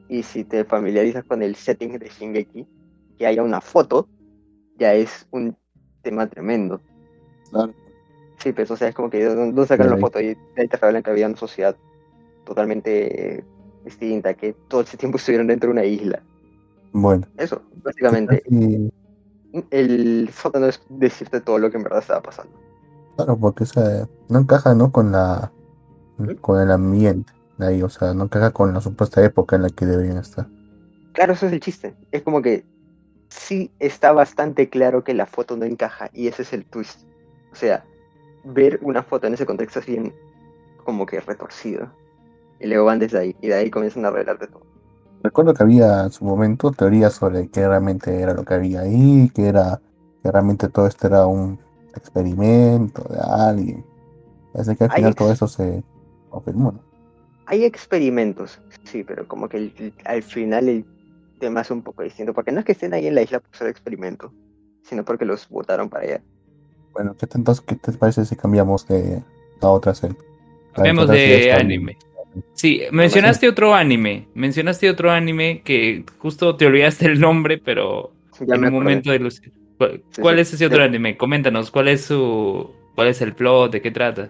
Y 0.07 0.21
si 0.21 0.43
te 0.43 0.65
familiarizas 0.65 1.23
con 1.23 1.41
el 1.41 1.55
setting 1.55 1.97
de 1.97 2.09
Shingeki, 2.09 2.67
que 3.17 3.25
haya 3.25 3.41
una 3.41 3.59
foto, 3.59 4.07
ya 4.77 4.93
es 4.93 5.25
un 5.31 5.57
tema 6.03 6.27
tremendo. 6.27 6.79
Claro 7.49 7.73
Sí, 8.41 8.53
pues, 8.53 8.71
o 8.71 8.75
sea, 8.75 8.87
es 8.87 8.95
como 8.95 9.09
que 9.09 9.23
¿dónde 9.23 9.67
sacan 9.67 9.89
la 9.89 9.97
foto? 9.97 10.19
Y 10.19 10.35
ahí 10.57 10.67
te 10.67 10.77
revelan 10.77 11.03
que 11.03 11.11
había 11.11 11.27
una 11.27 11.37
sociedad 11.37 11.75
totalmente 12.43 13.37
eh, 13.37 13.43
distinta, 13.85 14.33
que 14.33 14.53
todo 14.67 14.81
ese 14.81 14.97
tiempo 14.97 15.17
estuvieron 15.19 15.47
dentro 15.47 15.67
de 15.67 15.73
una 15.73 15.85
isla. 15.85 16.21
Bueno, 16.91 17.27
Eso, 17.37 17.61
básicamente. 17.83 18.43
y, 18.49 18.91
El 19.69 20.29
sótano 20.33 20.67
es 20.67 20.81
decirte 20.89 21.39
todo 21.39 21.59
lo 21.59 21.69
que 21.69 21.77
en 21.77 21.83
verdad 21.83 21.99
estaba 21.99 22.21
pasando. 22.21 22.51
claro, 23.15 23.37
porque 23.37 23.63
o 23.63 23.67
sea, 23.67 24.07
no 24.27 24.39
encaja 24.39 24.73
¿no? 24.73 24.91
con 24.91 25.11
la 25.11 25.51
con 26.41 26.61
el 26.61 26.69
ambiente 26.69 27.33
de 27.57 27.67
ahí, 27.67 27.83
o 27.83 27.89
sea, 27.89 28.13
no 28.13 28.25
encaja 28.25 28.51
con 28.51 28.73
la 28.73 28.81
supuesta 28.81 29.23
época 29.23 29.55
en 29.55 29.63
la 29.63 29.69
que 29.69 29.85
deberían 29.85 30.17
estar. 30.17 30.47
Claro, 31.13 31.33
eso 31.33 31.47
es 31.47 31.53
el 31.53 31.59
chiste. 31.59 31.95
Es 32.11 32.21
como 32.23 32.41
que 32.41 32.65
sí 33.29 33.71
está 33.79 34.11
bastante 34.11 34.69
claro 34.69 35.03
que 35.03 35.13
la 35.13 35.25
foto 35.25 35.57
no 35.57 35.65
encaja 35.65 36.09
y 36.13 36.27
ese 36.27 36.41
es 36.41 36.53
el 36.53 36.65
twist. 36.65 37.03
O 37.51 37.55
sea, 37.55 37.85
ver 38.43 38.79
una 38.81 39.03
foto 39.03 39.27
en 39.27 39.33
ese 39.33 39.45
contexto 39.45 39.79
es 39.79 39.85
bien 39.85 40.13
como 40.83 41.05
que 41.05 41.19
retorcido. 41.19 41.91
Y 42.59 42.67
luego 42.67 42.85
van 42.85 42.99
desde 42.99 43.19
ahí 43.19 43.35
y 43.41 43.47
de 43.47 43.55
ahí 43.55 43.71
comienzan 43.71 44.05
a 44.05 44.11
revelarte 44.11 44.47
todo. 44.47 44.65
Recuerdo 45.23 45.53
que 45.53 45.63
había 45.63 46.03
en 46.03 46.11
su 46.11 46.25
momento 46.25 46.71
teorías 46.71 47.13
sobre 47.13 47.47
qué 47.49 47.67
realmente 47.67 48.21
era 48.21 48.33
lo 48.33 48.43
que 48.43 48.53
había 48.55 48.81
ahí, 48.81 49.29
que 49.33 49.47
era 49.47 49.81
que 50.23 50.31
realmente 50.31 50.67
todo 50.69 50.87
esto 50.87 51.07
era 51.07 51.25
un 51.25 51.59
experimento 51.95 53.03
de 53.03 53.19
alguien. 53.19 53.85
Parece 54.53 54.75
que 54.75 54.83
al 54.85 54.91
final 54.91 55.15
todo 55.15 55.31
eso 55.31 55.47
se 55.47 55.83
confirmó, 56.29 56.71
¿no? 56.71 56.83
Hay 57.45 57.65
experimentos, 57.65 58.59
sí, 58.83 59.03
pero 59.03 59.27
como 59.27 59.49
que 59.49 59.57
el- 59.57 59.93
al 60.05 60.23
final 60.23 60.69
el 60.69 60.85
tema 61.39 61.61
es 61.61 61.71
un 61.71 61.81
poco 61.81 62.03
distinto. 62.03 62.33
Porque 62.33 62.51
no 62.51 62.59
es 62.59 62.65
que 62.65 62.71
estén 62.71 62.93
ahí 62.93 63.07
en 63.07 63.15
la 63.15 63.21
isla 63.21 63.39
por 63.39 63.55
ser 63.55 63.67
experimento, 63.67 64.31
sino 64.83 65.03
porque 65.03 65.25
los 65.25 65.47
votaron 65.49 65.89
para 65.89 66.05
allá. 66.05 66.23
Bueno, 66.93 67.15
¿qué, 67.17 67.27
te- 67.27 67.37
entonces, 67.37 67.63
¿qué 67.65 67.75
te 67.75 67.91
parece 67.93 68.25
si 68.25 68.35
cambiamos 68.35 68.87
de 68.87 69.23
a 69.61 69.69
otra 69.69 69.93
serie? 69.95 70.17
Serie 70.75 70.93
de 71.15 71.51
anime. 71.51 71.97
Sí, 72.53 72.81
mencionaste 72.91 73.47
otro 73.49 73.73
anime. 73.73 74.27
Mencionaste 74.33 74.89
otro 74.89 75.11
anime 75.11 75.61
que 75.63 76.05
justo 76.19 76.55
te 76.55 76.65
olvidaste 76.65 77.05
el 77.05 77.19
nombre, 77.19 77.57
pero 77.57 78.13
Ya 78.39 78.55
en 78.55 78.65
un 78.65 78.73
momento 78.73 79.11
de 79.11 79.19
lucir. 79.19 79.51
¿Cuál, 79.77 80.03
Sí, 80.11 80.21
cuál 80.21 80.35
sí. 80.35 80.41
es 80.41 80.53
ese 80.53 80.65
otro 80.67 80.83
anime? 80.83 81.17
Coméntanos, 81.17 81.71
¿cuál 81.71 81.87
es 81.87 82.01
su 82.01 82.69
cuál 82.95 83.07
es 83.07 83.21
el 83.21 83.33
plot? 83.33 83.71
¿De 83.71 83.81
qué 83.81 83.91
trata? 83.91 84.29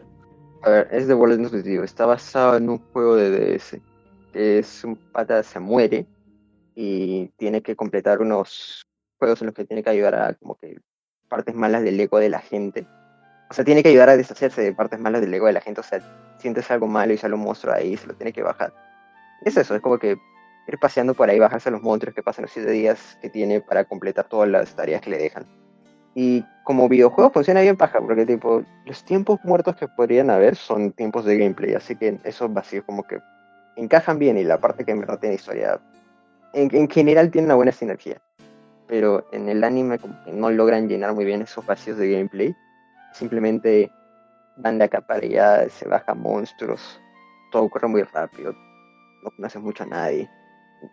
A 0.63 0.69
ver, 0.69 0.87
es 0.91 1.07
de 1.07 1.13
of 1.13 1.51
digo, 1.63 1.83
está 1.83 2.05
basado 2.05 2.57
en 2.57 2.69
un 2.69 2.79
juego 2.91 3.15
de 3.15 3.31
DS. 3.31 3.81
que 4.31 4.59
Es 4.59 4.83
un 4.83 4.99
pata 5.11 5.43
se 5.43 5.59
muere 5.59 6.05
y 6.75 7.27
tiene 7.37 7.61
que 7.61 7.75
completar 7.75 8.21
unos 8.21 8.83
juegos 9.19 9.41
en 9.41 9.47
los 9.47 9.55
que 9.55 9.65
tiene 9.65 9.83
que 9.83 9.89
ayudar 9.89 10.15
a 10.15 10.33
como 10.35 10.55
que 10.55 10.77
partes 11.31 11.55
malas 11.55 11.81
del 11.83 11.97
ego 11.97 12.19
de 12.19 12.29
la 12.29 12.39
gente. 12.39 12.85
O 13.49 13.53
sea, 13.53 13.63
tiene 13.63 13.81
que 13.81 13.89
ayudar 13.89 14.09
a 14.09 14.17
deshacerse 14.17 14.61
de 14.61 14.73
partes 14.73 14.99
malas 14.99 15.21
del 15.21 15.33
ego 15.33 15.47
de 15.47 15.53
la 15.53 15.61
gente. 15.61 15.79
O 15.79 15.83
sea, 15.83 16.01
sientes 16.37 16.69
algo 16.69 16.87
malo 16.87 17.13
y 17.13 17.17
sale 17.17 17.35
un 17.35 17.41
monstruo 17.41 17.73
ahí 17.73 17.95
se 17.95 18.07
lo 18.07 18.13
tiene 18.13 18.33
que 18.33 18.43
bajar. 18.43 18.73
Es 19.45 19.55
eso, 19.55 19.73
es 19.73 19.81
como 19.81 19.97
que 19.97 20.17
ir 20.67 20.79
paseando 20.79 21.13
por 21.13 21.29
ahí, 21.29 21.39
bajarse 21.39 21.69
a 21.69 21.71
los 21.71 21.81
monstruos 21.81 22.13
que 22.13 22.21
pasan 22.21 22.43
los 22.43 22.51
7 22.51 22.69
días 22.69 23.17
que 23.21 23.29
tiene 23.29 23.61
para 23.61 23.85
completar 23.85 24.27
todas 24.27 24.49
las 24.49 24.75
tareas 24.75 25.01
que 25.01 25.09
le 25.09 25.17
dejan. 25.17 25.45
Y 26.13 26.45
como 26.65 26.89
videojuego 26.89 27.31
funciona 27.31 27.61
bien 27.61 27.77
paja, 27.77 28.01
porque 28.01 28.25
tipo, 28.25 28.63
los 28.85 29.05
tiempos 29.05 29.39
muertos 29.43 29.77
que 29.77 29.87
podrían 29.87 30.29
haber 30.29 30.57
son 30.57 30.91
tiempos 30.91 31.23
de 31.23 31.37
gameplay, 31.37 31.73
así 31.73 31.95
que 31.95 32.19
esos 32.25 32.53
vacíos 32.53 32.83
como 32.85 33.03
que 33.03 33.19
encajan 33.77 34.19
bien 34.19 34.37
y 34.37 34.43
la 34.43 34.59
parte 34.59 34.83
que 34.83 34.91
en 34.91 34.99
verdad 34.99 35.19
tiene 35.19 35.35
historia, 35.35 35.79
en, 36.53 36.69
en 36.75 36.89
general 36.89 37.31
tiene 37.31 37.45
una 37.45 37.55
buena 37.55 37.71
sinergia. 37.71 38.21
Pero 38.91 39.25
en 39.31 39.47
el 39.47 39.63
anime 39.63 39.99
como 39.99 40.21
que 40.25 40.33
no 40.33 40.51
logran 40.51 40.89
llenar 40.89 41.13
muy 41.13 41.23
bien 41.23 41.41
esos 41.41 41.65
vacíos 41.65 41.97
de 41.97 42.11
gameplay. 42.11 42.53
Simplemente 43.13 43.89
van 44.57 44.79
de 44.79 44.83
acá 44.83 44.99
para 44.99 45.21
allá, 45.21 45.69
se 45.69 45.87
bajan 45.87 46.21
monstruos, 46.21 46.99
todo 47.53 47.63
ocurre 47.63 47.87
muy 47.87 48.03
rápido, 48.03 48.51
no 49.23 49.31
conoces 49.37 49.61
mucho 49.61 49.83
a 49.83 49.87
nadie. 49.87 50.29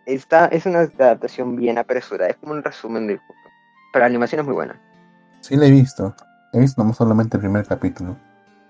Esta 0.05 0.45
es 0.45 0.65
una 0.65 0.79
adaptación 0.79 1.57
bien 1.57 1.77
apresurada, 1.77 2.29
es 2.29 2.37
como 2.37 2.53
un 2.53 2.63
resumen 2.63 3.05
del 3.05 3.17
juego. 3.17 3.41
Pero 3.91 4.03
la 4.03 4.07
animación 4.07 4.39
es 4.39 4.45
muy 4.45 4.55
buena. 4.55 4.79
Sí, 5.41 5.57
la 5.57 5.65
he 5.65 5.71
visto. 5.71 6.15
He 6.53 6.59
visto 6.59 6.81
nomás 6.81 6.95
solamente 6.95 7.35
el 7.35 7.41
primer 7.41 7.65
capítulo. 7.65 8.15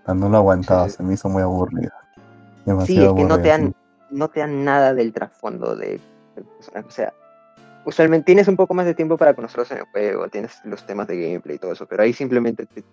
No 0.08 0.28
lo 0.28 0.38
aguantaba, 0.38 0.90
Sí. 0.90 0.98
se 0.98 1.04
me 1.04 1.14
hizo 1.14 1.30
muy 1.30 1.44
aburrido. 1.44 1.92
Sí, 2.16 2.22
Demasiado 2.66 3.10
es 3.10 3.14
que 3.14 3.24
no 3.26 3.40
te 3.40 3.48
dan, 3.50 3.76
no 4.10 4.28
te 4.28 4.40
dan 4.40 4.66
nada 4.66 4.96
del 4.96 5.14
trasfondo 5.14 5.76
de, 5.76 6.00
personaje. 6.34 6.88
O 6.88 6.92
sea, 6.92 7.14
usualmente 7.86 8.26
tienes 8.26 8.48
un 8.48 8.56
poco 8.56 8.74
más 8.74 8.86
de 8.86 8.94
tiempo 8.94 9.18
para 9.18 9.34
conocerlos 9.34 9.72
en 9.72 9.80
el 9.80 9.86
juego, 9.86 10.28
tienes 10.30 10.60
los 10.66 10.86
temas 10.86 11.08
de 11.08 11.20
gameplay 11.22 11.56
y 11.56 11.60
todo 11.60 11.72
eso, 11.74 11.86
pero 11.88 12.04
ahí 12.04 12.14
simplemente 12.14 12.66
te, 12.66 12.84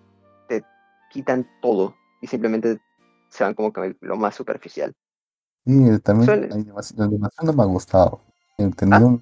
te 0.47 0.63
quitan 1.09 1.47
todo 1.61 1.95
y 2.21 2.27
simplemente 2.27 2.79
se 3.29 3.43
van 3.43 3.53
como 3.53 3.71
que 3.73 3.95
lo 4.01 4.15
más 4.17 4.35
superficial. 4.35 4.93
Sí, 5.65 5.73
eh, 5.89 5.99
también 5.99 6.25
Suele- 6.27 6.47
la 6.49 6.55
animación, 6.55 6.99
la 6.99 7.05
animación 7.05 7.45
no 7.47 7.53
me 7.53 7.63
ha 7.63 7.65
gustado. 7.65 8.21
Eh, 8.57 8.71
Tenía 8.75 8.97
¿Ah? 8.97 9.05
un- 9.05 9.21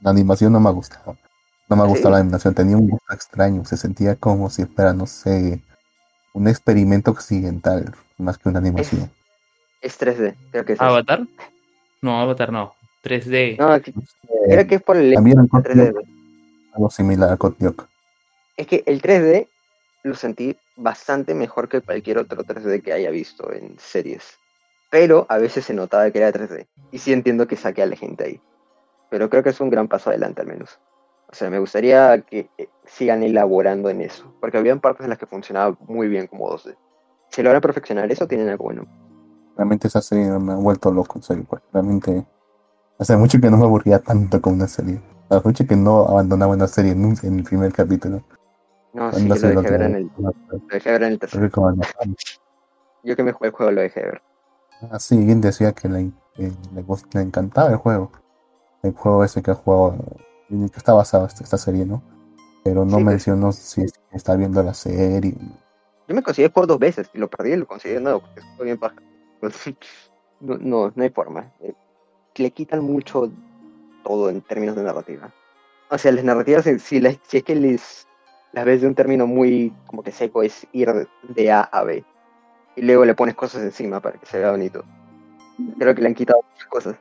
la 0.00 0.10
animación 0.10 0.52
no 0.52 0.60
me 0.60 0.68
ha 0.68 0.72
gustado. 0.72 1.16
No 1.68 1.76
me 1.76 1.82
ha 1.82 1.84
¿Ah, 1.84 1.88
gustado 1.88 2.10
sí? 2.10 2.12
la 2.14 2.20
animación, 2.20 2.54
tenía 2.54 2.76
un 2.76 2.88
gusto 2.88 3.12
extraño. 3.12 3.64
Se 3.64 3.76
sentía 3.76 4.16
como 4.16 4.48
si 4.50 4.64
fuera, 4.66 4.92
no 4.92 5.06
sé, 5.06 5.62
un 6.32 6.48
experimento 6.48 7.10
occidental 7.10 7.92
más 8.18 8.38
que 8.38 8.48
una 8.48 8.58
animación. 8.60 9.10
Es 9.80 9.98
3D, 9.98 10.34
creo 10.50 10.64
que 10.64 10.72
es. 10.74 10.78
eso. 10.78 10.84
¿Avatar? 10.84 11.26
No, 12.02 12.20
Avatar 12.20 12.52
no. 12.52 12.75
3D. 13.06 13.56
No, 13.58 13.80
que- 13.80 13.94
creo 14.48 14.66
que 14.66 14.74
es 14.76 14.82
por 14.82 14.96
el 14.96 15.14
también 15.14 15.38
en 15.38 15.48
3D. 15.48 15.94
algo 16.74 16.90
similar 16.90 17.30
a 17.30 17.38
Lyoko. 17.58 17.86
Es 18.56 18.66
que 18.66 18.82
el 18.86 19.00
3D 19.00 19.48
lo 20.02 20.14
sentí 20.14 20.56
bastante 20.76 21.34
mejor 21.34 21.68
que 21.68 21.80
cualquier 21.80 22.18
otro 22.18 22.42
3D 22.44 22.82
que 22.82 22.92
haya 22.92 23.10
visto 23.10 23.52
en 23.52 23.78
series. 23.78 24.38
Pero 24.90 25.26
a 25.28 25.38
veces 25.38 25.64
se 25.64 25.74
notaba 25.74 26.10
que 26.10 26.18
era 26.18 26.32
3D. 26.32 26.66
Y 26.90 26.98
sí 26.98 27.12
entiendo 27.12 27.46
que 27.46 27.56
saque 27.56 27.82
a 27.82 27.86
la 27.86 27.96
gente 27.96 28.24
ahí. 28.24 28.40
Pero 29.10 29.30
creo 29.30 29.42
que 29.42 29.50
es 29.50 29.60
un 29.60 29.70
gran 29.70 29.88
paso 29.88 30.10
adelante 30.10 30.40
al 30.42 30.48
menos. 30.48 30.78
O 31.28 31.34
sea, 31.34 31.50
me 31.50 31.58
gustaría 31.58 32.20
que 32.22 32.48
eh, 32.58 32.68
sigan 32.86 33.22
elaborando 33.22 33.88
en 33.90 34.00
eso. 34.00 34.32
Porque 34.40 34.58
habían 34.58 34.80
partes 34.80 35.04
en 35.04 35.10
las 35.10 35.18
que 35.18 35.26
funcionaba 35.26 35.76
muy 35.86 36.08
bien 36.08 36.26
como 36.28 36.48
2D. 36.50 36.76
Si 37.30 37.42
logran 37.42 37.60
perfeccionar 37.60 38.10
eso, 38.10 38.26
tienen 38.26 38.48
algo 38.48 38.64
bueno. 38.64 38.86
Realmente 39.56 39.88
esa 39.88 40.00
serie 40.00 40.26
me 40.38 40.52
ha 40.52 40.56
vuelto 40.56 40.90
loco, 40.92 41.18
en 41.18 41.22
serio. 41.22 41.44
Pues. 41.48 41.62
Realmente 41.72 42.24
hace 42.98 43.16
mucho 43.16 43.40
que 43.40 43.50
no 43.50 43.56
me 43.56 43.64
aburría 43.64 43.98
tanto 43.98 44.40
con 44.40 44.54
una 44.54 44.68
serie. 44.68 45.00
Hace 45.28 45.46
mucho 45.48 45.66
que 45.66 45.76
no 45.76 46.06
abandonaba 46.06 46.54
una 46.54 46.68
serie 46.68 46.92
en, 46.92 47.04
un- 47.04 47.18
en 47.22 47.38
el 47.38 47.44
primer 47.44 47.72
capítulo. 47.72 48.22
No, 48.92 49.12
sí, 49.12 49.28
lo 49.28 49.34
dejé 49.34 49.70
ver 49.70 49.82
en 49.82 49.92
que- 49.92 49.98
el, 49.98 50.10
lo 50.18 50.32
dejé 50.70 50.90
ver 50.92 51.02
en 51.02 51.12
el 51.12 51.18
tercero. 51.18 51.48
Yo 53.02 53.14
que 53.16 53.22
me 53.22 53.32
jugué 53.32 53.48
el 53.48 53.54
juego 53.54 53.72
lo 53.72 53.80
dejé 53.82 54.00
ver. 54.00 54.22
Ah, 54.90 54.98
sí, 54.98 55.16
alguien 55.16 55.40
decía 55.40 55.72
que 55.72 55.88
le, 55.88 56.12
le, 56.36 57.20
encantaba 57.22 57.70
el 57.70 57.76
juego. 57.76 58.10
El 58.82 58.92
juego 58.92 59.24
ese 59.24 59.42
que 59.42 59.50
ha 59.50 59.54
jugado, 59.54 59.96
en 60.50 60.64
el 60.64 60.70
que 60.70 60.78
está 60.78 60.92
basado 60.92 61.26
esta, 61.26 61.44
esta 61.44 61.56
serie, 61.58 61.84
¿no? 61.86 62.02
Pero 62.64 62.84
no 62.84 62.98
Sí, 62.98 63.04
pues. 63.04 63.04
mencionó 63.04 63.52
si 63.52 63.82
es 63.82 63.92
está 64.12 64.34
viendo 64.36 64.62
la 64.62 64.74
serie. 64.74 65.34
Yo 66.08 66.14
me 66.14 66.22
conseguí 66.22 66.46
el 66.46 66.52
juego 66.52 66.66
dos 66.66 66.78
veces 66.78 67.10
y 67.12 67.18
lo 67.18 67.28
perdí 67.28 67.52
y 67.52 67.56
lo 67.56 67.66
conseguí 67.66 67.94
de 67.94 68.00
nuevo 68.00 68.20
porque 68.20 68.40
estuvo 68.40 68.64
bien 68.64 68.78
paja. 68.78 68.96
No, 70.38 70.58
no, 70.58 70.92
no 70.94 71.02
hay 71.02 71.08
forma. 71.08 71.50
Le 72.36 72.50
quitan 72.50 72.82
mucho 72.84 73.30
todo 74.04 74.30
en 74.30 74.40
términos 74.42 74.76
de 74.76 74.82
narrativa. 74.82 75.32
O 75.90 75.98
sea, 75.98 76.12
las 76.12 76.24
narrativas, 76.24 76.64
si, 76.82 77.00
las- 77.00 77.18
si 77.26 77.38
es 77.38 77.42
que 77.44 77.54
les 77.54 78.06
las 78.52 78.64
ves 78.64 78.80
de 78.80 78.86
un 78.86 78.94
término 78.94 79.26
muy 79.26 79.72
como 79.86 80.02
que 80.02 80.12
seco, 80.12 80.42
es 80.42 80.66
ir 80.72 80.90
de- 81.22 81.50
A 81.52 81.60
a 81.60 81.82
B. 81.84 82.04
Y 82.74 82.82
luego 82.82 83.04
le 83.04 83.14
pones 83.14 83.34
cosas 83.34 83.62
encima 83.62 84.00
para 84.00 84.18
que 84.18 84.26
se 84.26 84.38
vea 84.38 84.50
bonito. 84.50 84.82
Creo 85.78 85.94
que 85.94 86.00
le 86.02 86.08
han 86.08 86.14
quitado 86.14 86.40
muchas 86.52 86.66
cosas. 86.68 86.96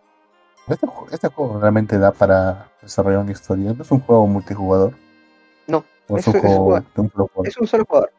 Este, 0.67 0.87
este 1.11 1.27
juego 1.29 1.59
realmente 1.59 1.97
da 1.97 2.11
para 2.11 2.71
desarrollar 2.81 3.19
una 3.19 3.31
historia. 3.31 3.73
No 3.73 3.83
es 3.83 3.91
un 3.91 3.99
juego 4.01 4.25
multijugador. 4.27 4.93
No, 5.67 5.83
O 6.07 6.17
es 6.17 6.27
es- 6.27 6.33
un 6.33 6.39
juego 6.41 6.55
un 6.95 7.09
jugador. 7.09 7.47
es 7.47 7.57
un 7.57 7.67
solo 7.67 7.85
jugador. 7.85 8.11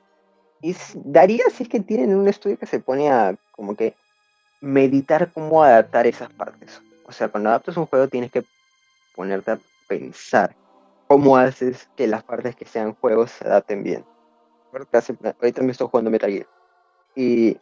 Y 0.63 0.75
daría 0.95 1.45
si 1.53 1.65
es 1.65 1.69
que 1.69 1.81
tienen 1.81 2.15
un 2.17 2.29
estudio 2.29 2.59
que 2.59 2.67
se 2.67 2.81
pone 2.81 3.11
a 3.11 3.37
como 3.53 3.75
que 3.77 3.95
meditar 4.61 5.31
cómo 5.33 5.63
adaptar 5.63 6.07
esas 6.07 6.33
partes. 6.33 6.81
O 7.07 7.13
sea, 7.13 7.29
cuando 7.29 7.51
adaptas 7.51 7.77
un 7.77 7.87
juego 7.87 8.09
tienes 8.09 8.31
que 8.33 8.45
ponerte 9.15 9.53
a 9.53 9.59
pensar 9.89 10.55
cómo 11.09 11.37
haces 11.37 11.89
que 11.97 12.07
las 12.07 12.25
partes 12.25 12.57
que 12.57 12.65
sean 12.67 12.95
juegos 12.95 13.31
se 13.31 13.47
adapten 13.47 13.83
bien. 13.83 14.05
Hace- 14.93 15.17
ahorita 15.41 15.63
me 15.63 15.73
estoy 15.73 15.89
jugando 15.89 16.11
Metal 16.11 16.31
Gear. 16.31 16.47
Y 17.15 17.57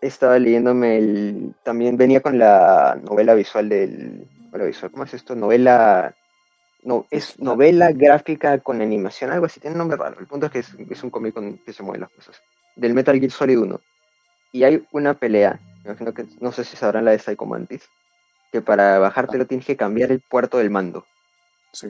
estaba 0.00 0.38
leyéndome 0.38 0.98
el... 0.98 1.54
También 1.62 1.96
venía 1.96 2.20
con 2.20 2.38
la 2.38 2.98
novela 3.02 3.34
visual 3.34 3.68
del... 3.68 4.28
novela 4.50 4.66
visual, 4.66 4.90
¿Cómo 4.92 5.04
es 5.04 5.14
esto? 5.14 5.34
Novela... 5.34 6.14
No, 6.82 7.06
es 7.10 7.38
novela 7.38 7.92
gráfica 7.92 8.58
con 8.58 8.80
animación, 8.80 9.30
algo 9.30 9.46
así, 9.46 9.60
tiene 9.60 9.74
un 9.74 9.78
nombre 9.80 9.98
raro. 9.98 10.18
El 10.18 10.26
punto 10.26 10.46
es 10.46 10.52
que 10.52 10.58
es, 10.60 10.74
es 10.90 11.02
un 11.04 11.10
cómic 11.10 11.34
con 11.34 11.58
que 11.58 11.72
se 11.74 11.82
mueven 11.82 12.00
las 12.02 12.10
cosas. 12.10 12.40
Del 12.76 12.94
Metal 12.94 13.18
Gear 13.18 13.30
Solid 13.30 13.58
1. 13.58 13.80
Y 14.52 14.64
hay 14.64 14.86
una 14.92 15.14
pelea, 15.14 15.60
me 15.84 15.90
imagino 15.90 16.14
que 16.14 16.26
no 16.40 16.52
sé 16.52 16.64
si 16.64 16.76
sabrán 16.76 17.04
la 17.04 17.10
de 17.12 17.18
Psycho 17.18 17.44
Mantis, 17.46 17.88
que 18.50 18.60
para 18.62 18.98
bajártelo 18.98 19.46
tienes 19.46 19.66
que 19.66 19.76
cambiar 19.76 20.10
el 20.12 20.20
puerto 20.20 20.58
del 20.58 20.70
mando. 20.70 21.04
Sí. 21.72 21.88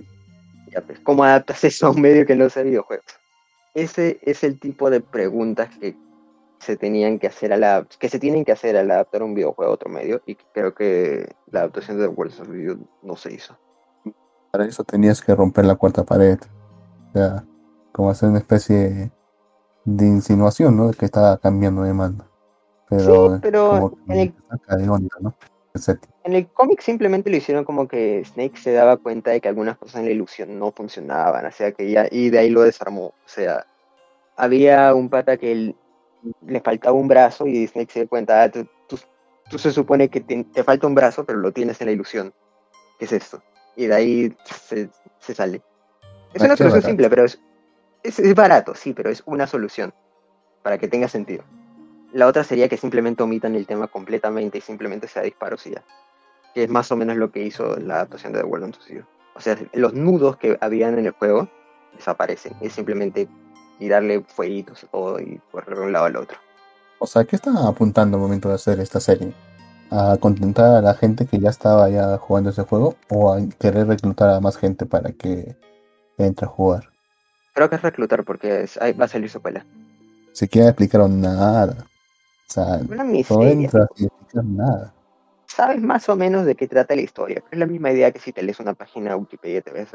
Ya, 0.73 0.81
pues, 0.83 1.01
¿Cómo 1.01 1.25
adaptas 1.25 1.65
eso 1.65 1.87
a 1.87 1.91
un 1.91 2.01
medio 2.01 2.27
que 2.27 2.37
no 2.37 2.49
sea 2.51 2.63
videojuegos? 2.63 3.07
Ese 3.75 4.19
es 4.23 4.45
el 4.45 4.59
tipo 4.61 4.91
de 4.91 5.01
preguntas 5.01 5.71
que 5.79 5.97
se 6.59 6.77
tenían 6.77 7.19
que 7.19 7.27
hacer 7.29 7.53
a 7.53 7.57
la 7.57 7.87
que 7.99 8.09
se 8.09 8.19
tienen 8.19 8.45
que 8.45 8.53
hacer 8.53 8.77
al 8.77 8.91
adaptar 8.91 9.23
un 9.23 9.35
videojuego 9.35 9.71
a 9.71 9.75
otro 9.75 9.89
medio 9.89 10.21
y 10.27 10.35
creo 10.53 10.75
que 10.75 11.35
la 11.51 11.61
adaptación 11.61 11.97
de 11.97 12.05
The 12.07 12.15
World 12.15 12.41
of 12.41 12.49
Review 12.49 12.87
no 13.03 13.17
se 13.17 13.33
hizo. 13.33 13.57
Para 14.51 14.67
eso 14.67 14.85
tenías 14.85 15.23
que 15.23 15.35
romper 15.35 15.65
la 15.65 15.77
cuarta 15.77 16.05
pared. 16.05 16.39
O 17.09 17.13
sea, 17.15 17.45
como 17.93 18.11
hacer 18.11 18.29
una 18.29 18.39
especie 18.39 19.11
de 19.85 20.07
insinuación, 20.07 20.77
¿no? 20.77 20.89
De 20.89 20.95
que 20.95 21.07
estaba 21.07 21.39
cambiando 21.39 21.83
de 21.83 21.95
mando. 21.95 22.27
Pero, 22.89 23.35
Sí, 23.37 23.39
pero 23.41 23.69
como 23.71 24.13
en 24.13 24.21
el- 24.21 24.35
saca 24.51 24.77
de 24.77 24.89
onda, 24.89 25.17
¿no? 25.21 25.35
En 26.25 26.35
el 26.35 26.49
cómic 26.49 26.81
simplemente 26.81 27.31
lo 27.31 27.37
hicieron 27.37 27.65
como 27.65 27.89
que 27.89 28.23
Snake 28.25 28.59
se 28.59 28.73
daba 28.73 28.97
cuenta 28.99 29.31
de 29.31 29.41
que 29.41 29.49
algunas 29.49 29.79
cosas 29.79 30.01
en 30.01 30.07
la 30.07 30.11
ilusión 30.13 30.59
no 30.59 30.71
funcionaban, 30.73 31.47
o 31.47 31.51
sea 31.51 31.73
que 31.73 31.91
ya, 31.91 32.07
y 32.11 32.29
de 32.31 32.39
ahí 32.39 32.51
lo 32.51 32.63
desarmó. 32.63 33.07
O 33.07 33.29
sea, 33.29 33.67
había 34.37 34.95
un 34.95 35.09
pata 35.09 35.37
que 35.37 35.53
él- 35.53 35.77
le 36.47 36.61
faltaba 36.61 36.95
un 36.95 37.09
brazo 37.09 37.47
y 37.47 37.67
Snake 37.67 37.91
se 37.93 38.01
dio 38.01 38.09
cuenta, 38.09 38.43
ah, 38.43 38.51
tú, 38.51 38.67
tú- 38.89 38.99
tú 39.49 39.59
se 39.59 39.71
supone 39.73 40.09
que 40.11 40.21
te, 40.21 40.45
te 40.45 40.63
falta 40.63 40.87
un 40.87 40.95
brazo, 40.95 41.25
pero 41.25 41.39
lo 41.39 41.53
tienes 41.53 41.81
en 41.81 41.87
la 41.87 41.93
ilusión. 41.93 42.33
¿Qué 42.99 43.07
es 43.07 43.13
esto? 43.13 43.43
Y 43.77 43.87
de 43.87 43.95
ahí 43.95 44.37
se, 44.45 44.91
se 45.21 45.35
sale. 45.35 45.63
Es 46.35 46.43
Ah, 46.43 46.45
una 46.45 46.57
solución 46.57 46.71
barato. 46.71 46.87
simple, 46.87 47.09
pero 47.09 47.25
es, 47.25 47.41
es, 48.03 48.19
es 48.19 48.35
barato, 48.35 48.75
sí, 48.75 48.93
pero 48.93 49.09
es 49.11 49.23
una 49.25 49.47
solución 49.47 49.95
para 50.63 50.77
que 50.77 50.87
tenga 50.89 51.09
sentido. 51.09 51.45
La 52.13 52.27
otra 52.27 52.43
sería 52.45 52.69
que 52.69 52.77
simplemente 52.77 53.23
omitan 53.23 53.55
el 53.55 53.67
tema 53.67 53.87
completamente 53.87 54.59
y 54.59 54.61
simplemente 54.61 55.07
sea 55.09 55.23
disparos 55.23 55.67
y 55.67 55.73
ya. 55.73 55.83
Que 56.55 56.65
es 56.65 56.69
más 56.71 56.91
o 56.91 56.97
menos 56.97 57.17
lo 57.17 57.31
que 57.31 57.45
hizo 57.45 57.77
la 57.77 57.97
adaptación 57.97 58.33
de 58.33 58.41
The 58.41 58.47
World 58.47 58.65
Unto. 58.67 58.79
O 59.35 59.41
sea, 59.41 59.57
los 59.73 59.95
nudos 59.95 60.37
que 60.37 60.59
habían 60.61 60.99
en 60.99 61.07
el 61.07 61.13
juego 61.13 61.49
desaparecen. 61.97 62.55
Es 62.61 62.73
simplemente 62.73 63.29
tirarle 63.79 64.25
fueguitos 64.27 64.87
todo 64.91 65.21
y 65.21 65.41
correr 65.53 65.79
de 65.79 65.85
un 65.85 65.93
lado 65.93 66.07
al 66.07 66.17
otro. 66.17 66.37
O 66.99 67.07
sea, 67.07 67.25
¿qué 67.25 67.37
estaba 67.37 67.69
apuntando 67.69 68.17
al 68.17 68.23
momento 68.23 68.49
de 68.49 68.57
hacer 68.57 68.81
esta 68.81 69.01
serie? 69.01 69.33
¿A 69.91 70.17
contentar 70.21 70.75
a 70.77 70.83
la 70.83 70.95
gente 70.95 71.27
que 71.27 71.39
ya 71.39 71.51
estaba 71.51 71.89
ya 71.89 72.17
jugando 72.19 72.51
ese 72.51 72.63
juego? 72.63 72.97
¿O 73.09 73.33
a 73.33 73.39
querer 73.59 73.87
reclutar 73.87 74.31
a 74.31 74.41
más 74.41 74.57
gente 74.57 74.85
para 74.87 75.13
que 75.13 75.57
entre 76.19 76.47
a 76.47 76.49
jugar? 76.49 76.91
Creo 77.55 77.71
que 77.71 77.77
es 77.77 77.83
reclutar 77.83 78.25
porque 78.25 78.63
es- 78.63 78.77
ahí 78.83 78.93
va 78.93 79.07
a 79.07 79.09
salir 79.09 79.31
su 79.31 79.41
pelea. 79.41 79.65
Siquiera 80.33 80.69
explicaron 80.69 81.21
nada. 81.21 81.87
O 82.51 82.53
sea, 82.53 82.65
Una 82.89 83.05
no 83.05 83.05
miseria. 83.05 83.51
entras 83.51 83.89
y 83.97 84.05
explicas 84.07 84.45
nada. 84.45 84.95
Sabes 85.47 85.81
más 85.81 86.09
o 86.09 86.17
menos 86.17 86.45
de 86.47 86.55
qué 86.57 86.67
trata 86.69 86.95
la 86.97 87.03
historia. 87.03 87.37
pero 87.37 87.49
Es 87.53 87.59
la 87.59 87.67
misma 87.67 87.91
idea 87.93 88.11
que 88.11 88.19
si 88.19 88.33
te 88.33 88.43
lees 88.43 88.59
una 88.61 88.75
página 88.75 89.11
de 89.11 89.17
Wikipedia 89.17 89.63
te 89.63 89.71
ves. 89.73 89.89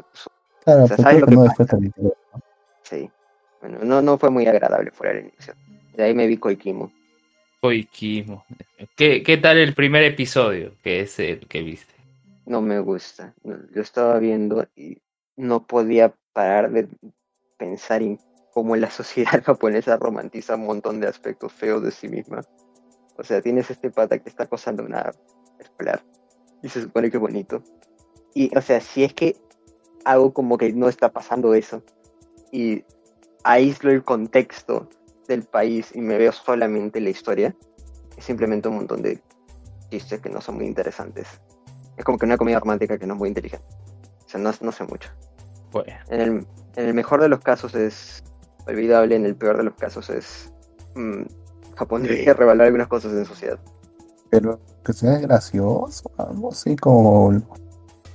Claro, 0.64 0.84
O 0.84 0.88
sea, 0.88 0.96
pero 0.98 1.04
¿sabes 1.10 1.22
lo 1.22 1.28
que 1.28 1.36
no 1.36 1.46
pasa? 1.46 1.56
después 1.64 1.70
del 1.80 1.86
interés. 1.86 2.14
Sí. 2.84 3.12
Bueno, 3.62 3.80
no, 3.84 4.02
no 4.02 4.18
fue 4.18 4.30
muy 4.30 4.46
agradable 4.48 4.92
fuera 4.92 5.14
del 5.14 5.26
inicio. 5.28 5.54
De 5.96 6.04
ahí 6.04 6.14
me 6.14 6.28
vi 6.28 6.38
Koikimo. 6.38 6.92
Koikimo. 7.62 8.46
¿Qué, 8.96 9.24
¿Qué 9.24 9.38
tal 9.38 9.58
el 9.58 9.74
primer 9.74 10.04
episodio? 10.04 10.74
Que 10.84 11.02
es 11.02 11.18
el 11.20 11.48
que 11.48 11.62
viste. 11.62 11.94
no 12.46 12.62
me 12.62 12.80
gusta. 12.80 13.34
No, 13.44 13.58
Lo 13.72 13.82
estaba 13.82 14.20
viendo 14.20 14.68
y 14.76 15.02
no 15.36 15.66
podía 15.66 16.14
parar 16.34 16.72
de 16.72 16.88
pensar 17.58 18.02
en 18.56 18.64
cómo 18.64 18.76
la 18.76 18.90
sociedad 18.90 19.44
japonesa 19.44 19.98
romantiza 19.98 20.56
un 20.56 20.66
montón 20.66 21.00
de 21.02 21.08
aspectos 21.08 21.52
feos 21.52 21.84
de 21.84 21.92
sí 21.92 22.08
misma. 22.08 22.42
O 23.18 23.24
sea, 23.24 23.42
tienes 23.42 23.70
este 23.70 23.92
pata 23.92 24.20
que 24.20 24.30
está 24.30 24.44
acosando 24.44 24.84
a 24.84 24.86
una 24.86 25.12
escolar 25.60 26.04
y 26.62 26.70
se 26.70 26.82
supone 26.82 27.12
que 27.12 27.18
es 27.18 27.22
bonito. 27.22 27.64
Y, 28.34 28.56
o 28.58 28.62
sea, 28.62 28.82
si 28.82 29.04
es 29.04 29.14
que 29.14 29.36
hago 30.04 30.34
como 30.34 30.58
que 30.58 30.74
no 30.74 30.90
está 30.90 31.12
pasando 31.12 31.54
eso 31.54 31.84
y 32.52 32.84
aíslo 33.44 33.92
el 33.92 34.04
contexto 34.04 34.90
del 35.28 35.44
país 35.44 35.92
y 35.94 36.02
me 36.02 36.18
veo 36.18 36.32
solamente 36.32 37.00
la 37.02 37.10
historia, 37.10 37.56
es 38.18 38.24
simplemente 38.24 38.68
un 38.68 38.76
montón 38.76 39.02
de 39.02 39.22
chistes 39.90 40.22
que 40.22 40.30
no 40.30 40.42
son 40.42 40.56
muy 40.56 40.66
interesantes. 40.66 41.28
Es 41.98 42.04
como 42.04 42.18
que 42.18 42.26
una 42.26 42.38
comedia 42.38 42.60
romántica 42.60 42.98
que 42.98 43.06
no 43.08 43.14
es 43.14 43.20
muy 43.20 43.30
inteligente. 43.30 43.68
O 44.26 44.30
sea, 44.30 44.40
no, 44.40 44.52
no 44.62 44.72
sé 44.72 44.84
mucho. 44.84 45.10
Bueno, 45.72 45.94
En 46.10 46.22
el, 46.22 46.48
en 46.76 46.88
el 46.88 46.94
mejor 46.94 47.22
de 47.22 47.30
los 47.30 47.40
casos 47.40 47.76
es 47.76 48.25
olvidable, 48.68 49.16
en 49.16 49.26
el 49.26 49.36
peor 49.36 49.58
de 49.58 49.64
los 49.64 49.76
casos 49.76 50.10
es... 50.10 50.52
mm, 50.96 51.24
Japón 51.76 52.04
debería 52.04 52.34
revaluar 52.34 52.68
algunas 52.68 52.88
cosas 52.88 53.14
en 53.14 53.26
sociedad. 53.26 53.60
Pero 54.30 54.60
que 54.84 54.94
sea 54.94 55.18
gracioso, 55.20 56.12
algo 56.18 56.52
así 56.52 56.76
como... 56.76 57.42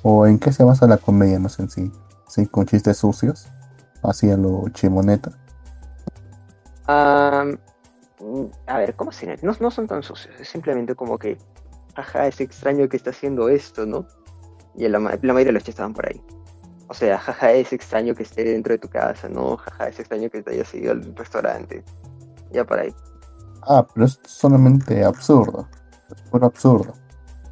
¿O 0.03 0.27
en 0.27 0.39
qué 0.39 0.51
se 0.51 0.65
basa 0.65 0.87
la 0.87 0.97
comedia 0.97 1.39
más 1.39 1.59
en 1.59 1.69
sí? 1.69 1.93
¿Sí, 2.27 2.47
con 2.47 2.65
chistes 2.65 2.97
sucios? 2.97 3.49
Así 4.03 4.31
a 4.31 4.37
lo 4.37 4.65
chimoneta. 4.71 5.31
Mm, 8.21 8.47
a 8.67 8.79
ver, 8.79 8.95
¿cómo 8.95 9.13
se 9.13 9.39
no, 9.43 9.53
no 9.61 9.71
son 9.71 9.87
tan 9.87 10.03
sucios, 10.03 10.35
es 10.39 10.49
simplemente 10.49 10.95
como 10.95 11.19
que, 11.19 11.39
ajá, 11.95 12.27
es 12.27 12.41
extraño 12.41 12.89
que 12.89 12.97
está 12.97 13.11
haciendo 13.11 13.49
esto, 13.49 13.87
¿no? 13.87 14.07
Y 14.75 14.87
la, 14.89 14.99
la 14.99 15.33
mayoría 15.33 15.47
de 15.47 15.53
los 15.53 15.63
chistes 15.63 15.75
estaban 15.75 15.95
por 15.95 16.07
ahí. 16.07 16.23
O 16.90 16.94
sea, 16.94 17.20
jaja, 17.20 17.53
es 17.53 17.72
extraño 17.72 18.16
que 18.16 18.24
esté 18.24 18.42
dentro 18.42 18.72
de 18.72 18.79
tu 18.79 18.88
casa, 18.88 19.29
¿no? 19.29 19.57
Jaja, 19.57 19.87
es 19.87 20.00
extraño 20.00 20.29
que 20.29 20.42
te 20.42 20.50
hayas 20.50 20.74
ido 20.74 20.90
al 20.90 21.14
restaurante. 21.14 21.85
Ya 22.50 22.64
por 22.64 22.81
ahí. 22.81 22.92
Ah, 23.62 23.87
pero 23.94 24.07
es 24.07 24.18
solamente 24.24 25.05
absurdo. 25.05 25.68
Es 26.12 26.20
puro 26.22 26.46
absurdo. 26.46 26.92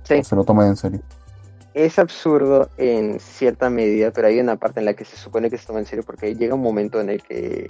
Sí, 0.03 0.25
se 0.25 0.35
lo 0.35 0.43
toman 0.43 0.67
en 0.67 0.77
serio. 0.77 1.01
es 1.73 2.01
absurdo 2.01 2.69
en 2.79 3.21
cierta 3.21 3.71
medida, 3.71 4.11
pero 4.11 4.27
hay 4.27 4.41
una 4.41 4.57
parte 4.57 4.81
en 4.81 4.87
la 4.87 4.95
que 4.95 5.05
se 5.05 5.17
supone 5.17 5.49
que 5.49 5.57
se 5.57 5.69
toma 5.69 5.79
en 5.79 5.87
serio 5.87 6.05
porque 6.05 6.35
llega 6.35 6.57
un 6.57 6.63
momento 6.63 7.01
en 7.01 7.11
el 7.11 7.23
que 7.23 7.69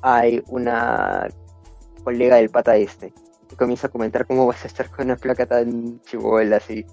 hay 0.00 0.42
una 0.46 1.28
colega 2.04 2.36
del 2.36 2.48
pata 2.48 2.74
este 2.76 3.12
que 3.50 3.56
comienza 3.56 3.88
a 3.88 3.90
comentar 3.90 4.26
cómo 4.26 4.46
vas 4.46 4.64
a 4.64 4.68
estar 4.68 4.88
con 4.88 5.04
una 5.04 5.16
placa 5.16 5.44
tan 5.44 6.00
chivola 6.04 6.56
así. 6.56 6.86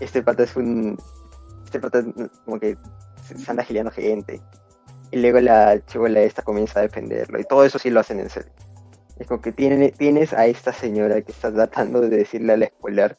Este 0.00 0.24
pata 0.24 0.42
es 0.42 0.56
un... 0.56 0.98
Este 1.64 1.78
pata 1.78 2.02
como 2.44 2.58
que 2.58 2.76
se 3.36 3.50
anda 3.50 3.64
gileando 3.64 3.90
gente. 3.90 4.40
Y 5.10 5.18
luego 5.20 5.40
la 5.40 5.84
chivola 5.86 6.20
esta 6.20 6.42
comienza 6.42 6.80
a 6.80 6.82
defenderlo. 6.82 7.38
Y 7.40 7.44
todo 7.44 7.64
eso 7.64 7.78
sí 7.78 7.90
lo 7.90 8.00
hacen 8.00 8.20
en 8.20 8.28
serio. 8.30 8.52
Es 9.18 9.26
como 9.26 9.40
que 9.40 9.52
tiene, 9.52 9.90
tienes 9.90 10.32
a 10.32 10.46
esta 10.46 10.72
señora 10.72 11.20
que 11.22 11.32
está 11.32 11.52
tratando 11.52 12.00
de 12.00 12.08
decirle 12.08 12.52
a 12.52 12.56
la 12.56 12.66
escolar 12.66 13.18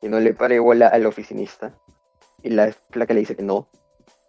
que 0.00 0.08
no 0.08 0.18
le 0.20 0.32
pare 0.34 0.58
bola 0.58 0.88
al 0.88 1.06
oficinista. 1.06 1.74
Y 2.42 2.50
la 2.50 2.72
placa 2.90 3.14
le 3.14 3.20
dice 3.20 3.36
que 3.36 3.42
no. 3.42 3.68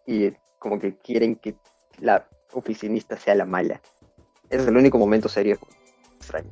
Y 0.05 0.34
como 0.60 0.79
que 0.79 0.97
quieren 0.97 1.36
que 1.36 1.55
la 1.99 2.27
oficinista 2.53 3.17
sea 3.17 3.36
la 3.36 3.45
mala. 3.45 3.82
Ese 4.49 4.63
es 4.63 4.67
el 4.67 4.77
único 4.77 4.97
momento 4.97 5.29
serio 5.29 5.58
extraño. 6.17 6.49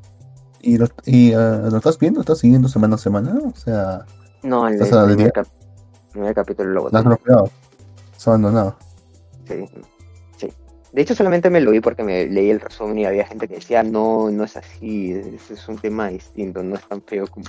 ¿Y, 0.62 0.77
lo, 0.77 0.88
y 1.06 1.34
ah, 1.34 1.67
lo 1.69 1.77
estás 1.77 1.99
viendo? 1.99 2.21
¿Estás 2.21 2.39
siguiendo 2.39 2.67
semana 2.69 2.95
a 2.95 2.99
semana? 2.99 3.38
O 3.43 3.56
sea, 3.56 4.06
No, 4.43 4.67
el, 4.67 4.75
¿Estás 4.75 4.93
al 4.93 5.08
primer, 5.13 5.32
cap- 5.34 5.47
primer 6.12 6.34
capítulo 6.34 6.69
lo 6.69 6.75
¿lo 6.75 6.82
boté. 6.84 6.97
has 6.97 7.03
bloqueado? 7.03 7.49
¿Has 8.17 8.27
abandonado? 8.27 8.75
Sí, 9.47 9.65
sí. 10.38 10.51
De 10.91 11.01
hecho, 11.01 11.15
solamente 11.15 11.49
me 11.49 11.62
lo 11.62 11.71
vi 11.71 11.80
porque 11.80 12.03
me 12.03 12.25
leí 12.25 12.49
el 12.49 12.60
resumen 12.60 12.97
y 12.99 13.06
había 13.06 13.25
gente 13.25 13.47
que 13.47 13.56
decía, 13.56 13.84
no, 13.84 14.30
no 14.32 14.43
es 14.43 14.58
así, 14.58 15.12
ese 15.13 15.53
es 15.53 15.67
un 15.69 15.77
tema 15.77 16.10
distinto, 16.10 16.62
no 16.63 16.75
es 16.75 16.88
tan 16.88 17.01
feo 17.03 17.27
como, 17.27 17.45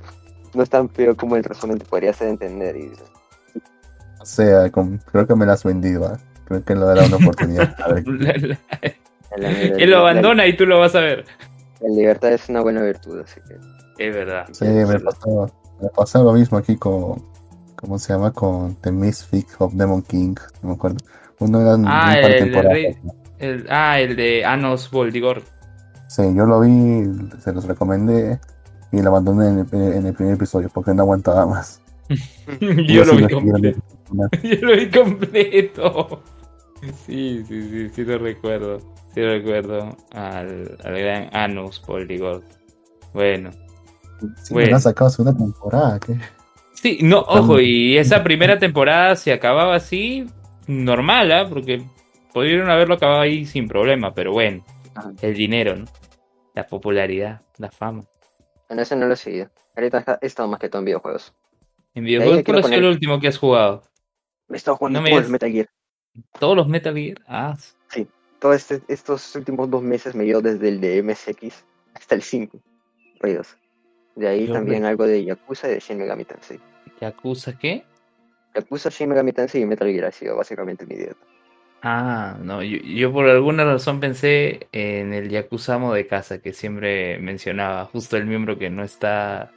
no 0.55 0.63
es 0.63 0.71
tan 0.71 0.89
feo 0.91 1.17
como 1.17 1.37
el 1.37 1.45
resumen 1.45 1.79
te 1.79 1.85
podría 1.87 2.11
hacer 2.11 2.29
entender. 2.29 2.77
Y 2.77 2.93
O 4.21 4.25
sea, 4.27 4.71
con- 4.71 4.99
creo 5.11 5.27
que 5.27 5.35
me 5.35 5.47
lo 5.47 5.53
has 5.53 5.65
vendido. 5.65 6.07
¿ah? 6.07 6.19
Creo 6.45 6.65
que 6.65 6.75
le 6.75 6.85
dará 6.85 7.05
una 7.07 7.17
oportunidad. 7.17 7.75
A 7.83 7.89
ver, 7.93 8.07
la- 8.09 8.33
la- 8.35 8.59
la, 9.37 9.51
la- 9.51 9.61
él 9.61 9.91
lo 9.91 9.97
la- 9.97 10.11
abandona 10.11 10.47
y 10.47 10.57
tú 10.57 10.67
lo 10.67 10.79
vas 10.79 10.95
a 10.95 11.01
ver. 11.01 11.25
la 11.81 11.89
libertad 11.89 12.33
es 12.33 12.49
una 12.49 12.61
buena 12.63 12.83
virtud, 12.83 13.21
así 13.21 13.41
que... 13.47 13.57
Es 14.05 14.15
verdad. 14.15 14.47
sí, 14.53 14.65
me 14.65 14.99
pasó, 15.01 15.51
me 15.81 15.89
pasó 15.89 16.23
lo 16.25 16.33
mismo 16.33 16.57
aquí 16.57 16.77
con. 16.77 17.23
¿Cómo 17.81 17.99
se 17.99 18.13
llama? 18.13 18.33
Con 18.33 18.75
The 18.77 18.91
Misfit 18.93 19.47
of 19.59 19.73
Demon 19.75 20.03
King. 20.03 20.35
No 20.63 20.71
me 20.71 20.75
acuerdo. 20.75 20.99
Uno 21.39 21.61
era 21.61 21.73
Ah, 21.73 21.77
un 21.77 22.17
el 22.25 22.33
de 22.33 22.39
temporadas. 22.39 22.73
Rey- 22.73 22.97
El, 23.39 23.67
ah, 23.71 24.01
el 24.01 24.17
de 24.17 24.45
Anos 24.45 24.91
Boldigor. 24.91 25.43
Sí, 26.09 26.23
yo 26.35 26.45
lo 26.47 26.61
vi, 26.61 27.05
se 27.41 27.53
los 27.53 27.67
recomendé 27.67 28.41
y 28.91 29.01
lo 29.03 29.11
abandoné 29.11 29.49
en 29.49 29.59
el, 29.61 29.93
en 29.93 30.07
el 30.07 30.15
primer 30.15 30.35
episodio 30.35 30.69
porque 30.73 30.93
no 30.95 31.03
aguantaba 31.03 31.47
más. 31.47 31.81
Yo 32.89 33.05
lo 33.05 33.13
sí 33.13 33.17
vi 33.17 33.23
lo 33.23 33.29
completo. 33.29 33.81
Yo 34.43 34.67
lo 34.67 34.77
vi 34.77 34.91
completo. 34.91 36.23
Sí, 37.07 37.45
sí, 37.47 37.69
sí, 37.71 37.89
sí 37.91 38.05
lo 38.05 38.19
recuerdo. 38.19 38.79
Sí 39.15 39.21
recuerdo 39.23 39.97
al, 40.13 40.79
al 40.83 40.99
gran 40.99 41.29
Anus 41.33 41.83
Boldigor. 41.87 42.43
Bueno. 43.13 43.51
Sí, 44.43 44.55
Bueno. 44.55 44.77
han 44.77 44.83
sacado 44.83 45.11
segunda 45.11 45.37
temporada. 45.37 46.01
¿qué? 46.01 46.19
Sí, 46.81 46.99
no, 47.03 47.19
ojo, 47.21 47.61
y 47.61 47.97
esa 47.99 48.23
primera 48.23 48.59
temporada 48.59 49.17
se 49.17 49.33
acababa 49.33 49.75
así, 49.75 50.27
normal, 50.69 51.33
¿ah? 51.33 51.47
Porque 51.49 51.83
pudieron 52.33 52.71
haberlo 52.71 52.95
acabado 52.95 53.21
ahí 53.21 53.45
sin 53.47 53.67
problema, 53.67 54.15
pero 54.15 54.33
bueno, 54.33 54.65
el 55.21 55.35
dinero, 55.35 55.75
¿no? 55.77 55.87
La 56.55 56.67
popularidad, 56.67 57.43
la 57.59 57.71
fama. 57.71 58.03
Bueno, 58.69 58.83
ese 58.83 58.95
no 58.97 59.07
lo 59.07 59.15
he 59.15 59.17
seguido. 59.17 59.51
Ahorita 59.77 59.99
está- 59.99 60.19
he 60.23 60.27
estado 60.27 60.49
más 60.49 60.61
que 60.61 60.69
todo 60.69 60.81
en 60.81 60.87
videojuegos. 60.87 61.35
En 61.95 62.05
videojuegos, 62.05 62.43
¿cuál 62.45 62.59
ha 62.59 62.63
sido 62.63 62.79
el 62.79 62.85
último 62.87 63.19
que 63.19 63.29
has 63.29 63.39
jugado? 63.39 63.83
Me 64.47 64.57
he 64.57 64.59
estado 64.59 64.77
jugando 64.77 65.01
No 65.01 65.03
me 65.03 65.11
todo 65.11 65.19
el 65.19 65.25
digas. 65.25 65.33
Metal 65.33 65.51
Gear. 65.53 65.69
¿Todos 66.39 66.57
los 66.57 66.69
Metal 66.69 66.95
Gear? 66.95 67.19
Ah, 67.27 67.57
Todos 68.41 68.55
este- 68.71 68.83
estos 68.93 69.35
últimos 69.35 69.69
dos 69.69 69.83
meses 69.83 70.15
me 70.15 70.23
dio 70.23 70.41
desde 70.41 70.69
el 70.69 70.81
de 70.81 70.99
MSX 71.03 71.65
hasta 71.95 72.15
el 72.15 72.23
5. 72.23 72.61
aburridos. 73.17 73.57
De 74.19 74.27
ahí 74.27 74.47
Yo 74.49 74.55
también 74.55 74.83
me- 74.83 74.89
algo 74.89 75.07
de 75.07 75.25
Yakuza 75.25 75.69
y 75.69 75.75
de 75.75 75.79
Shin 75.81 75.99
Megami 75.99 76.25
Tensei. 76.25 76.59
¿Yakuza 77.01 77.57
qué? 77.57 77.85
Yakuza, 78.55 78.91
Shin 78.91 79.09
Megami 79.09 79.33
Tensei 79.33 79.63
y 79.63 79.67
Metal 79.67 79.89
Gear 79.89 80.07
ha 80.07 80.13
sido 80.13 80.37
básicamente 80.37 80.85
mi 80.87 80.97
dieta. 80.97 81.17
Ah, 81.83 82.37
no, 82.43 82.61
yo, 82.65 82.79
yo 82.79 83.13
por 83.13 83.29
alguna 83.29 83.65
razón 83.65 84.01
pensé 84.01 84.67
en 84.73 85.13
el 85.13 85.29
Yakuza 85.29 85.75
Amo 85.75 85.95
de 85.95 86.09
casa 86.09 86.39
que 86.39 86.53
siempre 86.53 87.21
mencionaba, 87.21 87.85
justo 87.85 88.17
el 88.17 88.27
miembro 88.27 88.59
que 88.59 88.71
no 88.71 88.83
está 88.83 89.53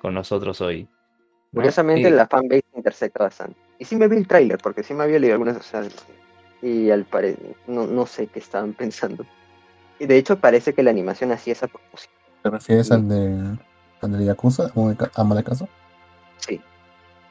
con 0.00 0.14
nosotros 0.14 0.62
hoy. 0.62 0.84
¿no? 0.84 1.60
Curiosamente, 1.60 2.08
Y- 2.08 2.12
la 2.12 2.26
fanbase 2.26 2.64
intersecta 2.74 3.24
bastante. 3.24 3.58
Y 3.78 3.84
sí 3.84 3.96
me 3.96 4.08
vi 4.08 4.16
el 4.16 4.26
tráiler, 4.26 4.58
porque 4.62 4.82
sí 4.82 4.94
me 4.94 5.02
había 5.04 5.18
leído 5.18 5.34
algunas, 5.34 5.58
o 5.58 5.62
sea, 5.62 5.82
y 6.62 6.88
al 6.90 7.04
parecer, 7.04 7.54
no, 7.66 7.86
no 7.86 8.06
sé 8.06 8.28
qué 8.28 8.38
estaban 8.38 8.72
pensando. 8.78 9.26
Y 9.98 10.06
de 10.06 10.16
hecho 10.16 10.38
parece 10.38 10.72
que 10.72 10.82
la 10.82 10.90
animación 10.90 11.32
así 11.32 11.50
es 11.50 11.62
a 11.62 11.66
propósito. 11.68 12.14
¿Te 12.42 12.48
refieres 12.50 12.90
al 12.90 13.06
de, 13.08 13.58
al 14.02 14.18
de 14.18 14.24
Yakuza? 14.24 14.70
¿Amo 14.74 14.90
de, 14.90 14.96
ca- 14.96 15.10
amo 15.14 15.34
de 15.34 15.44
casa? 15.44 15.68
Sí. 16.38 16.60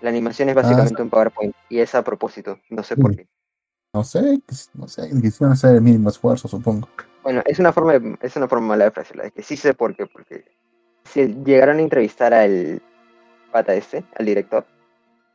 La 0.02 0.10
animación 0.10 0.50
Ah, 0.50 0.52
es 0.52 0.56
básicamente 0.56 1.02
un 1.02 1.10
PowerPoint 1.10 1.56
y 1.70 1.80
es 1.80 1.96
a 1.96 2.04
propósito, 2.04 2.60
no 2.70 2.84
sé 2.84 2.96
por 2.98 3.12
Sí. 3.12 3.18
qué. 3.18 3.28
No 3.94 4.04
sé, 4.04 4.42
no 4.74 4.88
sé, 4.90 5.10
quisieron 5.22 5.54
hacer 5.54 5.76
el 5.76 5.82
mínimo 5.82 6.10
esfuerzo, 6.10 6.48
supongo. 6.50 6.90
Bueno, 7.24 7.42
es 7.46 7.60
una 7.60 7.72
forma 7.72 7.98
de- 7.98 8.18
es 8.22 8.36
una 8.36 8.48
forma 8.48 8.68
mala 8.68 8.86
de 8.86 8.92
frase, 8.92 9.16
la 9.16 9.24
de 9.24 9.32
que 9.32 9.42
sí 9.42 9.56
sé 9.56 9.74
por 9.74 9.96
qué, 9.96 10.06
porque 10.06 10.44
si 11.06 11.28
llegaron 11.46 11.78
a 11.78 11.82
entrevistar 11.82 12.34
al 12.34 12.82
pata 13.52 13.74
este, 13.74 14.04
al 14.18 14.26
director, 14.26 14.66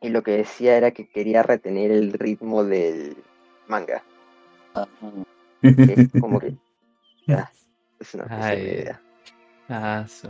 y 0.03 0.11
lo 0.11 0.23
que 0.23 0.33
decía 0.33 0.77
era 0.77 0.91
que 0.91 1.09
quería 1.09 1.43
retener 1.43 1.91
el 1.91 2.13
ritmo 2.13 2.65
del 2.65 3.17
manga. 3.67 4.03
Que 5.63 5.95
es 6.13 6.21
como 6.21 6.39
que 6.39 6.55
ya, 7.27 7.51
es 7.99 8.15
una 8.15 8.27
Ay. 8.29 8.59
idea. 8.63 9.01
Ah, 9.71 10.05
su- 10.09 10.29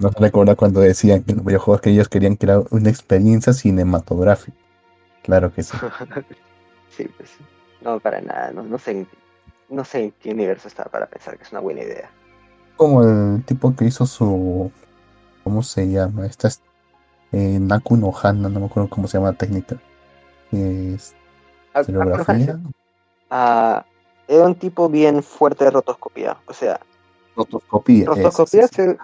No 0.00 0.10
se 0.10 0.18
recuerda 0.18 0.56
cuando 0.56 0.80
decían 0.80 1.22
que 1.22 1.34
los 1.34 1.44
videojuegos 1.44 1.80
que 1.80 1.90
ellos 1.90 2.08
querían 2.08 2.36
crear 2.36 2.64
una 2.70 2.88
experiencia 2.88 3.52
cinematográfica. 3.52 4.56
Claro 5.22 5.52
que 5.52 5.62
sí. 5.62 5.76
sí, 6.96 7.08
pues 7.16 7.30
no 7.82 8.00
para 8.00 8.20
nada, 8.20 8.50
no, 8.52 8.62
no 8.62 8.78
sé 8.78 8.90
en, 8.92 9.08
no 9.68 9.84
sé 9.84 10.04
en 10.04 10.10
qué 10.12 10.30
universo 10.30 10.68
estaba 10.68 10.90
para 10.90 11.06
pensar 11.06 11.36
que 11.36 11.44
es 11.44 11.52
una 11.52 11.60
buena 11.60 11.82
idea. 11.82 12.10
Como 12.76 13.02
el 13.02 13.44
tipo 13.44 13.76
que 13.76 13.84
hizo 13.84 14.06
su. 14.06 14.72
¿Cómo 15.44 15.62
se 15.62 15.88
llama? 15.88 16.26
Esta 16.26 16.48
es. 16.48 16.60
Eh, 17.32 17.58
Naku 17.60 17.96
no 17.96 18.12
Hana, 18.12 18.48
no 18.48 18.60
me 18.60 18.66
acuerdo 18.66 18.88
cómo 18.88 19.06
se 19.06 19.18
llama 19.18 19.30
la 19.30 19.38
técnica. 19.38 19.76
Que 20.50 20.94
es 20.94 21.14
Ah, 21.74 21.84
ah, 23.30 23.84
era 24.26 24.44
un 24.44 24.54
tipo 24.54 24.88
bien 24.88 25.22
fuerte 25.22 25.64
de 25.64 25.70
rotoscopía, 25.70 26.36
o 26.46 26.52
sea, 26.52 26.80
Rotoscopía. 27.36 28.06
Rotoscopía 28.06 28.66
sí. 28.66 28.74
se, 28.74 28.98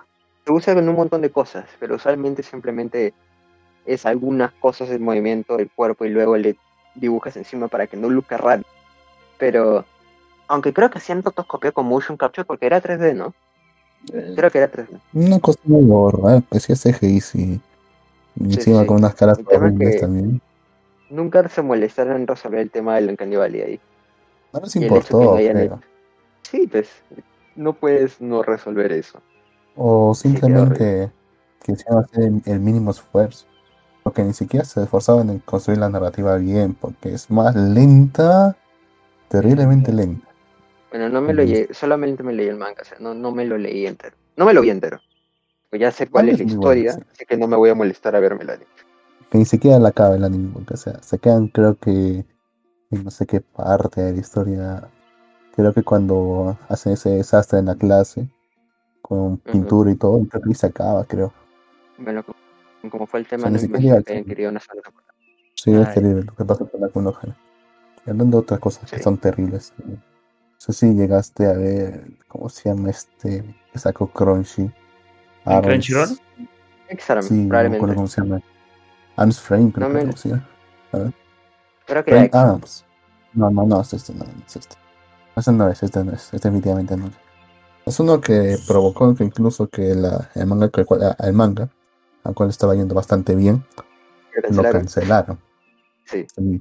se 0.47 0.53
usa 0.53 0.73
en 0.75 0.89
un 0.89 0.95
montón 0.95 1.23
de 1.23 1.31
cosas, 1.31 1.65
pero 1.81 1.97
usualmente 1.97 2.43
simplemente 2.45 3.13
es 3.85 4.07
algunas 4.07 4.53
cosas 4.53 4.89
del 4.89 5.01
movimiento 5.01 5.57
del 5.57 5.69
cuerpo 5.71 6.05
y 6.05 6.11
luego 6.11 6.37
le 6.37 6.57
dibujas 6.95 7.37
encima 7.37 7.67
para 7.67 7.89
que 7.89 7.97
no 7.97 8.09
luzca 8.09 8.37
raro. 8.37 8.63
Pero, 9.39 9.85
aunque 10.47 10.73
creo 10.73 10.89
que 10.89 10.99
hacían 10.99 11.25
rotoscopía 11.25 11.73
con 11.73 11.87
motion 11.87 12.17
capture 12.17 12.45
porque 12.45 12.67
era 12.67 12.81
3D, 12.81 13.15
¿no? 13.15 13.35
Creo 14.37 14.51
que 14.51 14.59
era 14.59 14.71
3D. 14.71 15.01
Una 15.15 15.41
cosa 15.41 15.59
muy 15.65 16.43
que 16.51 16.61
sí 16.61 16.73
es 16.73 16.83
CGI, 16.83 17.21
sí. 17.21 17.61
Encima 18.39 18.83
sí. 18.83 18.87
con 18.87 18.99
unas 18.99 19.15
caras 19.17 19.41
horribles 19.47 20.01
también. 20.01 20.41
Nunca 21.11 21.49
se 21.49 21.63
molestaron 21.63 22.17
en 22.17 22.27
resolver 22.27 22.61
el 22.61 22.71
tema 22.71 22.95
del 22.95 23.11
Uncanny 23.11 23.35
Valley 23.35 23.63
ahí. 23.63 23.81
No 24.53 24.61
les 24.61 24.77
importó, 24.77 25.39
no. 25.39 25.81
Sí, 26.43 26.69
pues, 26.71 26.89
no 27.57 27.73
puedes 27.73 28.21
no 28.21 28.45
resolver 28.45 28.93
eso. 28.93 29.21
O 29.77 30.15
simplemente 30.15 31.11
quisieron 31.63 32.05
hacer 32.05 32.25
el, 32.25 32.43
el 32.47 32.61
mínimo 32.61 32.91
esfuerzo. 32.91 33.47
Porque 34.03 34.23
ni 34.23 34.33
siquiera 34.33 34.65
se 34.65 34.83
esforzaban 34.83 35.31
en 35.31 35.41
construir 35.41 35.79
la 35.79 35.89
narrativa 35.89 36.37
bien, 36.37 36.75
porque 36.75 37.13
es 37.13 37.31
más 37.31 37.55
lenta, 37.57 38.57
terriblemente 39.29 39.93
lenta. 39.93 40.27
Bueno, 40.91 41.09
no 41.09 41.21
me 41.21 41.35
lo 41.35 41.43
leí, 41.43 41.67
solamente 41.73 42.23
me 42.23 42.33
leí 42.33 42.49
el 42.49 42.57
manga, 42.57 42.83
o 42.83 42.85
sea, 42.85 42.99
no, 43.01 43.15
no 43.15 43.33
me 43.33 43.45
lo 43.45 43.59
leí 43.59 43.87
entero. 43.87 44.17
No 44.37 44.47
me 44.47 44.55
lo 44.55 44.63
vi 44.63 44.71
entero. 44.71 45.01
Pues 45.69 45.81
ya 45.81 45.91
sé 45.91 46.07
cuál 46.07 46.29
es 46.29 46.39
la 46.39 46.45
bueno, 46.45 46.55
historia, 46.55 46.93
sí. 46.93 47.01
así 47.13 47.27
que 47.27 47.37
no 47.37 47.49
me 47.49 47.57
voy 47.57 47.71
a 47.71 47.75
molestar 47.75 48.15
a 48.15 48.21
verme 48.21 48.45
la 48.45 48.57
Que 49.31 49.39
ni 49.39 49.45
siquiera 49.45 49.79
la 49.79 49.89
acaba 49.89 50.15
el 50.15 50.25
anime, 50.25 50.51
porque 50.55 50.75
o 50.75 50.77
sea, 50.77 51.03
se 51.03 51.19
quedan 51.19 51.49
creo 51.49 51.77
que 51.77 52.25
en 52.91 53.05
no 53.05 53.11
sé 53.11 53.27
qué 53.27 53.41
parte 53.41 54.01
de 54.01 54.13
la 54.13 54.21
historia. 54.21 54.89
Creo 55.55 55.73
que 55.73 55.83
cuando 55.83 56.57
hacen 56.69 56.93
ese 56.93 57.11
desastre 57.11 57.59
en 57.59 57.67
la 57.67 57.75
clase, 57.75 58.29
con 59.09 59.37
pintura 59.39 59.91
y 59.93 59.95
todo, 59.95 60.19
creo 60.29 60.43
que 60.43 60.49
ahí 60.49 60.55
se 60.55 60.67
acaba, 60.67 61.05
creo. 61.05 61.33
Bueno, 61.97 62.25
como, 62.91 63.07
fue 63.07 63.21
el 63.21 63.27
tema, 63.29 63.43
sea, 63.43 63.51
no 63.51 63.57
ni 63.57 63.61
siquiera 63.63 64.03
que 64.03 64.25
querido 64.25 64.51
una 64.51 64.59
sola. 64.59 64.83
Sí, 65.55 65.73
es 65.73 65.87
Ay. 65.87 65.95
terrible 65.95 66.23
lo 66.25 66.35
que 66.35 66.45
pasa 66.45 66.65
con 66.65 66.81
la 66.81 66.89
Kunohana. 66.89 67.37
Y 68.05 68.11
hablando 68.11 68.39
de 68.39 68.43
otras 68.43 68.59
cosas 68.61 68.91
que 68.91 68.97
Sí. 68.99 69.03
son 69.05 69.17
terribles. 69.19 69.73
No 69.87 69.97
sé 70.59 70.73
si 70.73 70.93
llegaste 70.93 71.47
a 71.47 71.53
ver, 71.53 72.11
¿cómo 72.27 72.49
se 72.49 72.69
llama 72.69 72.91
este? 72.91 73.45
Que 73.73 73.79
sacó 73.79 74.09
Crunchy. 74.09 74.63
¿En 74.63 74.73
Arms- 75.45 75.67
Crunchyroll? 75.67 76.09
Sí, 77.23 77.45
no 77.47 77.71
me 77.71 77.79
cómo 77.79 78.07
se 78.09 78.21
llama. 78.23 78.41
Arms 79.17 79.41
Frame, 79.41 79.71
creo 79.73 79.89
No 79.89 79.99
que 80.01 80.05
me-. 80.07 80.43
A 80.93 80.99
ver. 80.99 81.13
Creo 81.87 82.05
que 82.05 82.11
Frame. 82.11 82.31
Arms. 82.33 82.85
No, 83.35 83.51
no, 83.51 83.67
no, 83.67 83.81
es 83.81 83.93
este, 83.95 84.13
no, 84.15 84.25
no 84.25 84.33
es 84.47 84.57
este. 84.57 84.75
Este 85.37 85.53
no 85.53 85.69
es, 85.69 85.83
este 85.83 86.05
no 86.05 86.13
es, 86.13 86.25
este 86.35 86.49
definitivamente 86.49 86.97
no 86.97 87.07
es. 87.07 87.13
Es 87.87 88.01
uno 88.01 88.21
que 88.21 88.57
provocó 88.67 89.15
que 89.15 89.23
incluso 89.23 89.69
que 89.69 89.95
la, 89.95 90.29
el 90.35 90.47
manga, 90.47 90.69
que 90.71 90.85
el, 91.21 91.33
manga, 91.33 91.71
al 92.25 92.35
cual 92.35 92.49
estaba 92.49 92.75
yendo 92.75 92.97
bastante 92.97 93.37
bien, 93.37 93.65
lo 94.51 94.63
cancelaron. 94.65 95.39
Sí, 96.05 96.27
Sí, 96.35 96.61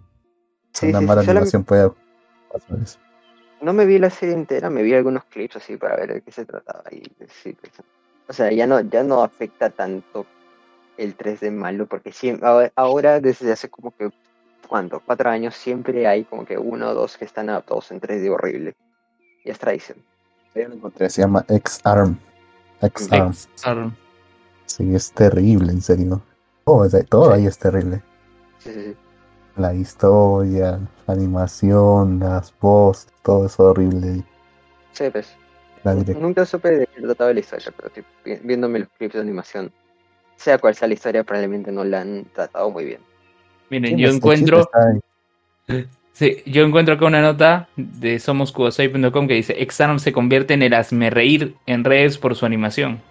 sí, 0.71 0.89
una 0.89 0.99
sí, 0.99 1.05
mala 1.05 1.21
animación 1.21 1.63
puede 1.63 1.89
pasar 2.51 2.77
eso. 2.79 2.99
No 3.59 3.73
me 3.73 3.87
vi 3.87 3.97
la 3.97 4.11
serie 4.11 4.35
entera, 4.35 4.69
me 4.69 4.83
vi 4.83 4.93
algunos 4.93 5.25
clips 5.25 5.55
así 5.55 5.77
para 5.77 5.95
ver 5.95 6.13
de 6.13 6.21
qué 6.21 6.31
se 6.31 6.45
trataba. 6.45 6.83
Y 6.91 7.01
sí, 7.27 7.53
pues, 7.59 7.73
o 8.27 8.33
sea, 8.33 8.51
ya 8.51 8.67
no, 8.67 8.79
ya 8.81 9.03
no 9.03 9.23
afecta 9.23 9.71
tanto 9.71 10.27
el 10.97 11.17
3D 11.17 11.51
malo, 11.51 11.87
porque 11.87 12.11
siempre, 12.11 12.47
ahora, 12.47 12.71
ahora 12.75 13.19
desde 13.19 13.51
hace 13.51 13.67
como 13.69 13.89
que, 13.95 14.11
¿cuánto? 14.67 15.01
Cuatro 15.03 15.31
años 15.31 15.55
siempre 15.55 16.05
hay 16.05 16.23
como 16.25 16.45
que 16.45 16.55
uno 16.59 16.89
o 16.89 16.93
dos 16.93 17.17
que 17.17 17.25
están 17.25 17.49
adaptados 17.49 17.91
en 17.91 17.99
3D 17.99 18.29
horrible. 18.29 18.75
Y 19.43 19.49
es 19.49 19.57
tradición. 19.57 19.97
Yo 20.55 20.67
lo 20.69 20.75
encontré, 20.75 21.09
se 21.09 21.21
llama 21.21 21.45
X-Arm. 21.47 22.17
X-Arm. 22.81 23.29
X-Arm. 23.31 23.95
Sí, 24.65 24.95
es 24.95 25.11
terrible, 25.11 25.71
en 25.71 25.81
serio. 25.81 26.21
Todo, 26.65 26.85
es- 26.85 27.05
todo 27.09 27.27
Sí. 27.27 27.33
ahí 27.41 27.45
es 27.47 27.57
terrible. 27.59 28.01
Sí, 28.59 28.73
sí, 28.73 28.81
sí. 28.83 28.95
La 29.57 29.73
historia, 29.73 30.79
la 31.07 31.13
animación, 31.13 32.19
las 32.19 32.53
voces, 32.59 33.07
todo 33.21 33.45
es 33.45 33.59
horrible. 33.59 34.23
Sí, 34.91 35.09
pues. 35.11 35.35
Nunca 36.19 36.45
supe 36.45 36.71
de 36.71 36.87
qué 36.87 37.01
trataba 37.01 37.31
la 37.31 37.39
historia, 37.41 37.71
pero 37.77 37.89
tipo, 37.91 38.07
viéndome 38.43 38.79
los 38.79 38.89
clips 38.97 39.13
de 39.13 39.21
animación, 39.21 39.71
sea 40.35 40.57
cual 40.57 40.73
sea 40.73 40.87
la 40.87 40.95
historia, 40.95 41.23
probablemente 41.23 41.71
no 41.71 41.83
la 41.83 42.01
han 42.01 42.25
tratado 42.33 42.71
muy 42.71 42.85
bien. 42.85 43.01
Miren, 43.69 43.97
yo 43.97 44.09
el 44.09 44.15
encuentro. 44.15 44.67
sí, 46.15 46.37
yo 46.47 46.63
encuentro 46.65 46.95
acá 46.95 47.05
una 47.05 47.21
nota 47.21 47.69
de 47.75 48.19
somoscubosai.com 48.19 49.27
que 49.27 49.35
dice 49.35 49.61
Exanom 49.61 49.99
se 49.99 50.13
convierte 50.13 50.55
en 50.55 50.63
el 50.63 50.73
asmerreír 50.73 51.59
en 51.67 51.83
redes 51.83 52.17
por 52.17 52.35
su 52.35 52.45
animación. 52.47 53.03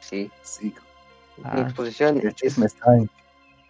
Sí, 0.00 0.32
Sí, 0.42 0.74
mi 1.36 1.44
Ah, 1.44 1.62
exposición 1.62 2.22
el 2.22 2.28
es 2.28 2.34
chisme 2.34 2.66
está 2.66 2.92
ahí. 2.92 3.10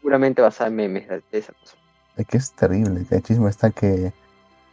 puramente 0.00 0.42
basada 0.42 0.68
en 0.68 0.76
memes 0.76 1.08
de 1.08 1.22
de 1.30 1.38
esa 1.38 1.52
cosa. 1.54 1.76
Es 2.16 2.26
que 2.26 2.36
es 2.38 2.52
terrible. 2.54 3.06
El 3.10 3.22
chisme 3.22 3.50
está 3.50 3.70
que 3.70 4.14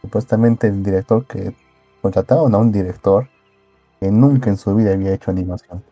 supuestamente 0.02 0.68
el 0.68 0.82
director 0.82 1.26
que 1.26 1.54
contrataron 2.02 2.54
a 2.54 2.58
un 2.58 2.72
director 2.72 3.28
que 4.00 4.10
nunca 4.10 4.50
en 4.50 4.56
su 4.58 4.74
vida 4.74 4.92
había 4.94 5.14
hecho 5.14 5.30
animación. 5.30 5.84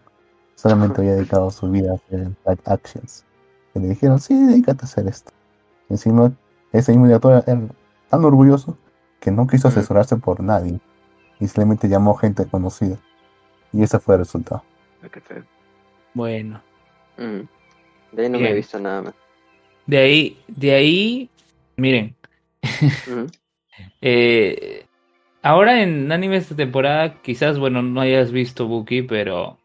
Solamente 0.57 1.01
había 1.03 1.15
dedicado 1.15 1.51
su 1.51 1.71
vida 1.71 1.93
a 1.93 1.97
hacer 1.97 2.21
live 2.47 2.63
actions. 2.67 3.27
Y 3.75 3.81
le 3.81 3.89
dijeron, 3.91 4.21
sí, 4.21 4.35
dedícate 4.47 4.83
a 4.85 4.87
hacer 4.87 5.09
esto. 5.09 5.33
Encima, 5.89 6.33
ese 6.73 6.93
mismo 6.93 7.07
director 7.07 7.45
era 7.47 7.69
tan 8.11 8.25
orgulloso 8.25 8.77
que 9.21 9.31
no 9.31 9.47
quiso 9.47 9.69
asesorarse 9.69 10.17
por 10.17 10.43
nadie. 10.43 10.81
Y 11.39 11.47
simplemente 11.47 11.89
llamó 11.89 12.15
gente 12.15 12.47
conocida. 12.47 12.99
Y 13.73 13.83
ese 13.83 13.99
fue 13.99 14.17
el 14.17 14.21
resultado. 14.21 14.63
Bueno. 16.13 16.61
Mm. 17.17 17.41
De 18.13 18.23
ahí 18.23 18.29
no 18.29 18.39
me 18.39 18.51
he 18.51 18.55
visto 18.55 18.79
nada 18.79 19.03
más. 19.03 19.15
De 19.87 19.99
ahí, 19.99 20.39
de 20.49 20.75
ahí, 20.75 21.31
miren, 21.77 22.15
eh, 24.01 24.87
ahora 25.43 25.83
en 25.83 26.13
anime 26.13 26.37
esta 26.37 26.55
temporada, 26.55 27.21
quizás, 27.23 27.59
bueno, 27.59 27.83
no 27.83 28.01
hayas 28.01 28.31
visto 28.31 28.67
Buki, 28.67 29.03
pero 29.03 29.60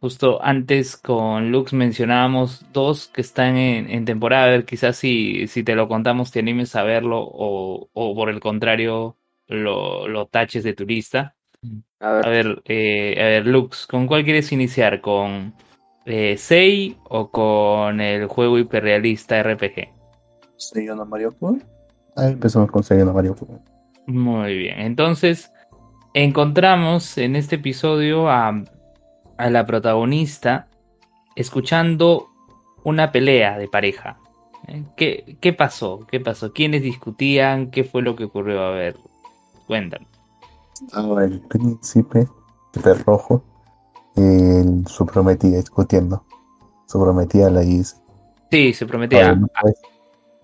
justo 0.00 0.42
antes 0.42 0.96
con 0.96 1.50
Lux 1.50 1.72
mencionábamos 1.72 2.64
dos 2.72 3.08
que 3.08 3.20
están 3.20 3.56
en, 3.56 3.90
en 3.90 4.04
temporada. 4.04 4.44
A 4.44 4.48
ver, 4.48 4.64
quizás 4.64 4.96
si, 4.96 5.48
si 5.48 5.64
te 5.64 5.74
lo 5.74 5.88
contamos 5.88 6.30
te 6.30 6.38
animes 6.38 6.76
a 6.76 6.82
verlo 6.84 7.20
o, 7.20 7.88
o 7.92 8.14
por 8.14 8.30
el 8.30 8.40
contrario 8.40 9.16
lo, 9.48 10.06
lo 10.08 10.26
taches 10.26 10.62
de 10.62 10.74
turista. 10.74 11.34
A 12.00 12.12
ver, 12.12 12.26
A 12.26 12.28
ver, 12.28 12.62
eh, 12.66 13.16
a 13.18 13.24
ver, 13.24 13.46
Lux, 13.46 13.86
¿con 13.86 14.06
cuál 14.06 14.24
quieres 14.24 14.52
iniciar? 14.52 15.00
¿Con 15.00 15.54
eh, 16.06 16.36
Sei 16.36 16.96
o 17.08 17.30
con 17.30 18.00
el 18.00 18.26
juego 18.26 18.58
hiperrealista 18.58 19.42
RPG? 19.42 19.88
Sei 20.56 20.86
no 20.86 21.04
Mario 21.04 21.36
Kart. 21.38 21.62
Ahí 22.16 22.32
empezamos 22.32 22.70
con 22.70 22.84
Sei 22.84 22.98
no 22.98 23.12
Mario 23.12 23.34
Kart. 23.34 23.60
Muy 24.06 24.56
bien, 24.56 24.78
entonces 24.80 25.52
encontramos 26.14 27.18
en 27.18 27.36
este 27.36 27.56
episodio 27.56 28.30
a, 28.30 28.62
a 29.38 29.50
la 29.50 29.64
protagonista 29.64 30.68
escuchando 31.36 32.28
una 32.84 33.12
pelea 33.12 33.56
de 33.56 33.68
pareja. 33.68 34.18
¿Eh? 34.66 34.84
¿Qué, 34.96 35.38
¿Qué 35.40 35.52
pasó? 35.52 36.00
¿Qué 36.10 36.20
pasó? 36.20 36.52
¿Quiénes 36.52 36.82
discutían? 36.82 37.70
¿Qué 37.70 37.84
fue 37.84 38.02
lo 38.02 38.16
que 38.16 38.24
ocurrió? 38.24 38.60
A 38.62 38.70
ver, 38.70 38.96
cuéntanos. 39.66 40.08
Estaba 40.74 41.24
el 41.24 41.40
príncipe 41.40 42.28
de 42.74 42.94
rojo 42.94 43.42
y 44.16 44.88
su 44.88 45.06
prometida 45.06 45.56
discutiendo. 45.56 46.24
Su 46.86 47.00
prometida 47.00 47.50
le 47.50 47.60
dice. 47.62 47.96
Sí, 48.50 48.72
se 48.72 48.86
prometía. 48.86 49.30
"Oye, 49.30 49.36
no 49.36 49.46
puedes-" 49.60 49.82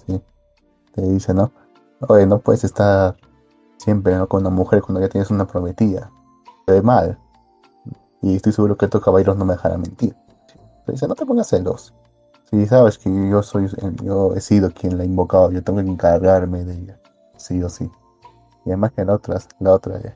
sí, 0.06 0.20
Le 0.96 1.08
dice, 1.10 1.34
¿no? 1.34 1.52
Oye, 2.08 2.26
no 2.26 2.38
puedes 2.40 2.64
estar 2.64 3.16
siempre 3.78 4.14
¿no? 4.14 4.28
con 4.28 4.40
una 4.40 4.50
mujer 4.50 4.82
cuando 4.82 5.00
ya 5.00 5.08
tienes 5.08 5.30
una 5.30 5.46
prometida. 5.46 6.10
Se 6.66 6.72
ve 6.72 6.82
mal. 6.82 7.18
Y 8.24 8.36
estoy 8.36 8.52
seguro 8.52 8.76
que 8.76 8.86
estos 8.86 9.02
caballeros 9.04 9.36
no 9.36 9.44
me 9.44 9.52
dejarán 9.52 9.82
mentir. 9.82 10.16
Le 10.86 10.92
dice, 10.92 11.06
no 11.06 11.14
te 11.14 11.26
pongas 11.26 11.46
celos. 11.48 11.92
Si 12.50 12.64
sabes 12.66 12.96
que 12.96 13.10
yo 13.28 13.42
soy, 13.42 13.68
yo 14.02 14.34
he 14.34 14.40
sido 14.40 14.70
quien 14.70 14.96
la 14.96 15.02
ha 15.02 15.06
invocado, 15.06 15.50
yo 15.50 15.62
tengo 15.62 15.82
que 15.82 15.88
encargarme 15.90 16.64
de 16.64 16.74
ella. 16.74 17.00
Sí 17.36 17.62
o 17.62 17.68
sí. 17.68 17.90
Y 18.64 18.70
además 18.70 18.92
que 18.92 19.04
la 19.04 19.14
otra, 19.14 19.38
la 19.58 19.72
otra, 19.72 19.98
eh, 19.98 20.14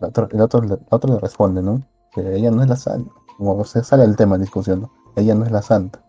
la 0.00 0.08
otra, 0.08 0.28
el 0.30 0.40
otro, 0.40 0.60
la 0.62 0.78
otra 0.90 1.14
le 1.14 1.18
responde, 1.18 1.62
¿no? 1.62 1.82
Que 2.12 2.36
ella 2.36 2.50
no 2.52 2.62
es 2.62 2.68
la 2.68 2.76
santa. 2.76 3.10
Como 3.38 3.64
se 3.64 3.82
sale 3.82 4.04
el 4.04 4.14
tema 4.14 4.36
en 4.36 4.42
discusión, 4.42 4.82
¿no? 4.82 4.92
Ella 5.16 5.34
no 5.34 5.44
es 5.44 5.50
la 5.50 5.62
santa. 5.62 6.00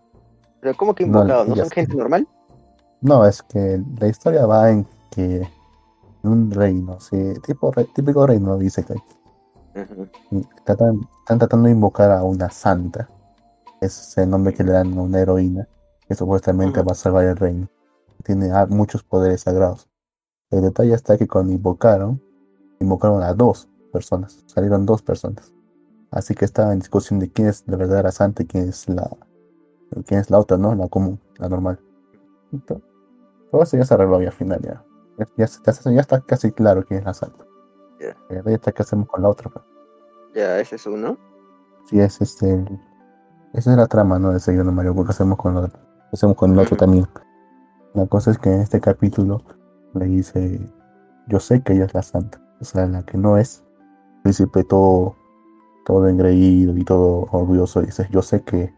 Pero 0.59 0.77
¿cómo 0.77 0.93
que 0.93 1.03
invocado? 1.03 1.45
¿No 1.45 1.55
son 1.55 1.69
gente 1.71 1.95
normal? 1.95 2.27
No, 3.01 3.25
es 3.25 3.41
que 3.41 3.81
la 3.99 4.07
historia 4.07 4.45
va 4.45 4.69
en 4.69 4.85
que 5.09 5.37
en 6.23 6.29
un 6.29 6.51
reino, 6.51 6.99
sí, 6.99 7.33
tipo, 7.45 7.71
re- 7.71 7.87
típico 7.93 8.25
reino, 8.27 8.57
dice 8.57 8.83
que 8.83 8.95
Tratan, 10.65 11.01
están 11.19 11.39
tratando 11.39 11.65
de 11.67 11.71
invocar 11.73 12.11
a 12.11 12.23
una 12.23 12.49
santa. 12.49 13.09
Es 13.81 14.17
el 14.17 14.29
nombre 14.29 14.53
que 14.53 14.63
le 14.63 14.71
dan 14.71 14.97
a 14.97 15.01
una 15.01 15.19
heroína 15.19 15.67
que 16.07 16.15
supuestamente 16.15 16.81
va 16.81 16.91
a 16.91 16.95
salvar 16.95 17.25
el 17.25 17.35
reino. 17.37 17.69
Tiene 18.23 18.51
ah, 18.51 18.65
muchos 18.69 19.03
poderes 19.03 19.41
sagrados. 19.41 19.89
El 20.51 20.61
detalle 20.61 20.93
está 20.93 21.17
que 21.17 21.27
cuando 21.27 21.51
invocaron, 21.51 22.21
invocaron 22.79 23.23
a 23.23 23.33
dos 23.33 23.67
personas, 23.91 24.43
salieron 24.47 24.85
dos 24.85 25.01
personas. 25.01 25.51
Así 26.11 26.35
que 26.35 26.45
estaba 26.45 26.73
en 26.73 26.79
discusión 26.79 27.19
de 27.19 27.31
quién 27.31 27.47
es 27.47 27.63
la 27.67 27.75
verdadera 27.75 28.11
santa 28.11 28.43
y 28.43 28.45
quién 28.45 28.69
es 28.69 28.87
la, 28.87 29.09
quién 30.05 30.19
es 30.19 30.29
la 30.29 30.39
otra, 30.39 30.57
¿no? 30.57 30.75
La 30.75 30.87
común, 30.87 31.19
la 31.39 31.49
normal. 31.49 31.79
Todo 33.51 33.63
eso 33.63 33.77
ya 33.77 33.85
se 33.85 33.93
arregló 33.95 34.21
ya 34.21 34.27
al 34.27 34.33
final, 34.33 34.61
ya. 34.61 34.83
Ya, 35.17 35.27
ya, 35.37 35.45
ya- 35.45 35.91
ya 35.91 36.01
está 36.01 36.21
casi 36.21 36.51
claro 36.51 36.85
quién 36.85 36.99
es 36.99 37.05
la 37.05 37.13
santa. 37.13 37.45
Ya. 37.99 38.15
Ya 38.29 38.51
está 38.51 38.71
qué 38.71 38.81
hacemos 38.81 39.07
con 39.07 39.21
la 39.21 39.29
otra. 39.29 39.49
pues. 39.49 39.65
Ya, 40.33 40.59
ese 40.59 40.75
es 40.75 40.85
uno. 40.87 41.17
Sí, 41.85 41.99
es 41.99 42.21
este. 42.21 42.65
Esa 43.53 43.71
es 43.71 43.77
la 43.77 43.87
trama, 43.87 44.17
¿no? 44.17 44.31
De 44.31 44.39
seguir 44.39 44.63
Mario. 44.63 44.95
¿Qué 44.95 45.11
hacemos 45.11 45.37
con 45.37 45.57
el? 45.57 45.71
¿Qué 45.71 45.77
hacemos 46.13 46.35
con 46.35 46.51
el 46.51 46.59
otro 46.59 46.75
también? 46.75 47.07
La 47.93 48.07
cosa 48.07 48.31
es 48.31 48.39
que 48.39 48.51
en 48.51 48.61
este 48.61 48.79
capítulo 48.81 49.41
le 49.93 50.05
dice: 50.05 50.59
Yo 51.27 51.39
sé 51.39 51.61
que 51.61 51.73
ella 51.73 51.85
es 51.85 51.93
la 51.93 52.01
santa. 52.01 52.41
O 52.59 52.65
sea, 52.65 52.87
la 52.87 53.03
que 53.03 53.17
no 53.17 53.37
es. 53.37 53.63
Príncipe 54.23 54.63
todo, 54.63 55.15
todo 55.85 56.07
engreído 56.07 56.75
y 56.77 56.83
todo 56.83 57.27
orgulloso. 57.31 57.81
Dice: 57.81 58.07
Yo 58.11 58.21
sé 58.21 58.41
que. 58.41 58.73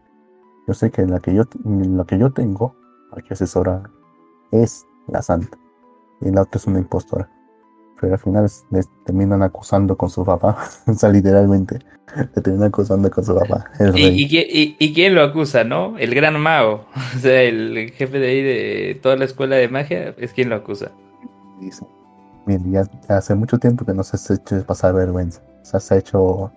Yo 0.68 0.74
sé 0.74 0.90
que 0.90 1.06
la 1.06 1.20
que 1.20 1.32
yo, 1.32 1.44
la 1.64 2.04
que 2.04 2.18
yo 2.18 2.32
tengo, 2.32 2.74
la 3.14 3.22
que 3.22 3.34
asesora, 3.34 3.88
es 4.50 4.84
la 5.06 5.22
santa. 5.22 5.56
Y 6.20 6.30
la 6.30 6.42
otra 6.42 6.58
es 6.58 6.66
una 6.66 6.80
impostora. 6.80 7.30
Pero 8.00 8.12
al 8.14 8.18
final 8.18 8.46
les 8.70 8.88
terminan 9.04 9.42
acusando 9.42 9.96
con 9.96 10.10
su 10.10 10.24
papá. 10.24 10.56
o 10.86 10.94
sea, 10.94 11.08
literalmente. 11.10 11.78
Le 12.34 12.42
terminan 12.42 12.68
acusando 12.68 13.10
con 13.10 13.24
su 13.24 13.34
papá. 13.34 13.70
¿Y, 13.80 13.84
rey. 13.84 14.22
y, 14.22 14.28
qui- 14.28 14.46
y- 14.48 14.76
y 14.78 14.94
quién 14.94 15.14
lo 15.14 15.22
acusa, 15.22 15.64
no? 15.64 15.96
El 15.98 16.14
gran 16.14 16.38
mago. 16.40 16.84
O 17.16 17.18
sea, 17.18 17.42
el 17.42 17.90
jefe 17.92 18.18
de 18.18 18.28
ahí 18.28 18.42
de 18.42 19.00
toda 19.02 19.16
la 19.16 19.24
escuela 19.24 19.56
de 19.56 19.68
magia 19.68 20.14
es 20.18 20.32
quien 20.32 20.48
lo 20.50 20.56
acusa. 20.56 20.90
dice, 21.60 21.84
mire, 22.46 22.62
ya 22.70 22.84
hace 23.08 23.34
mucho 23.34 23.58
tiempo 23.58 23.84
que 23.84 23.92
nos 23.94 24.12
has 24.14 24.30
hecho 24.30 24.62
pasar 24.64 24.94
vergüenza. 24.94 25.40
O 25.62 25.64
sea, 25.64 25.80
se 25.80 25.94
ha 25.94 25.96
hecho, 25.98 26.52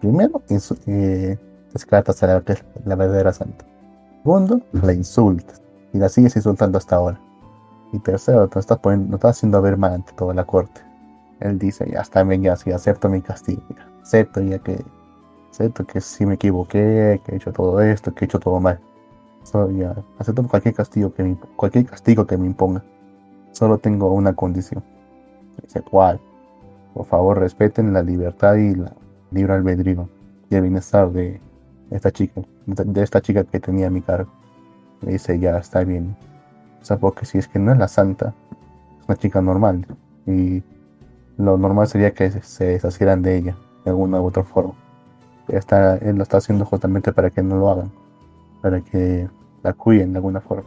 primero, 0.00 0.42
eh, 0.86 1.38
descartas 1.72 2.22
a 2.22 2.26
la, 2.26 2.42
la 2.84 2.94
verdadera 2.96 3.32
santa. 3.32 3.64
Segundo, 4.22 4.60
la 4.72 4.92
insultas. 4.92 5.62
Y 5.92 5.98
la 5.98 6.08
sigues 6.08 6.34
insultando 6.36 6.76
hasta 6.78 6.96
ahora. 6.96 7.20
Y 7.92 7.98
tercero, 8.00 8.48
te 8.48 8.58
estás, 8.58 8.78
haciendo 9.22 9.62
ver 9.62 9.76
mal 9.76 9.94
ante 9.94 10.12
toda 10.12 10.34
la 10.34 10.44
corte. 10.44 10.80
Él 11.40 11.58
dice, 11.58 11.88
ya 11.90 12.00
está 12.00 12.22
bien, 12.24 12.42
ya 12.42 12.56
sí, 12.56 12.72
acepto 12.72 13.08
mi 13.08 13.20
castigo. 13.20 13.62
Acepto 14.02 14.40
ya 14.40 14.58
que, 14.58 14.84
acepto 15.50 15.84
que 15.84 16.00
sí 16.00 16.26
me 16.26 16.34
equivoqué, 16.34 17.20
que 17.24 17.32
he 17.32 17.36
hecho 17.36 17.52
todo 17.52 17.80
esto, 17.80 18.14
que 18.14 18.24
he 18.24 18.26
hecho 18.26 18.40
todo 18.40 18.60
mal. 18.60 18.80
So, 19.44 19.70
ya, 19.70 19.94
acepto 20.18 20.42
cualquier 20.48 20.74
castigo 20.74 21.12
que 21.12 21.22
me, 21.22 21.36
cualquier 21.56 21.86
castigo 21.86 22.26
que 22.26 22.36
me 22.36 22.46
imponga. 22.46 22.82
Solo 23.52 23.78
tengo 23.78 24.12
una 24.12 24.34
condición. 24.34 24.82
Dice, 25.62 25.82
¿cuál? 25.82 26.20
Por 26.94 27.06
favor, 27.06 27.38
respeten 27.38 27.92
la 27.92 28.02
libertad 28.02 28.56
y 28.56 28.74
la 28.74 28.92
libre 29.30 29.52
albedrío 29.52 30.08
y 30.50 30.54
el 30.54 30.62
bienestar 30.62 31.10
de 31.10 31.40
esta 31.90 32.10
chica, 32.10 32.40
de 32.66 33.02
esta 33.02 33.20
chica 33.20 33.44
que 33.44 33.60
tenía 33.60 33.88
a 33.88 33.90
mi 33.90 34.00
cargo. 34.00 34.30
Le 35.02 35.12
dice, 35.12 35.38
ya 35.38 35.58
está 35.58 35.84
bien. 35.84 36.16
Porque 37.00 37.26
si 37.26 37.38
es 37.38 37.48
que 37.48 37.58
no 37.58 37.72
es 37.72 37.78
la 37.78 37.88
santa, 37.88 38.34
es 39.00 39.08
una 39.08 39.16
chica 39.16 39.40
normal. 39.40 39.86
Y 40.26 40.62
lo 41.36 41.56
normal 41.56 41.86
sería 41.88 42.12
que 42.12 42.30
se- 42.30 42.64
deshacieran 42.66 43.22
de 43.22 43.36
ella 43.36 43.56
de 43.84 43.90
alguna 43.90 44.20
u 44.20 44.26
otra 44.26 44.44
forma. 44.44 44.74
Está, 45.48 45.96
él 45.96 46.16
lo 46.16 46.22
está 46.22 46.38
haciendo 46.38 46.64
justamente 46.64 47.12
para 47.12 47.30
que 47.30 47.42
no 47.42 47.56
lo 47.56 47.68
hagan, 47.70 47.90
para 48.62 48.80
que 48.80 49.28
la 49.62 49.72
cuiden 49.72 50.12
de 50.12 50.18
alguna 50.18 50.40
forma. 50.40 50.64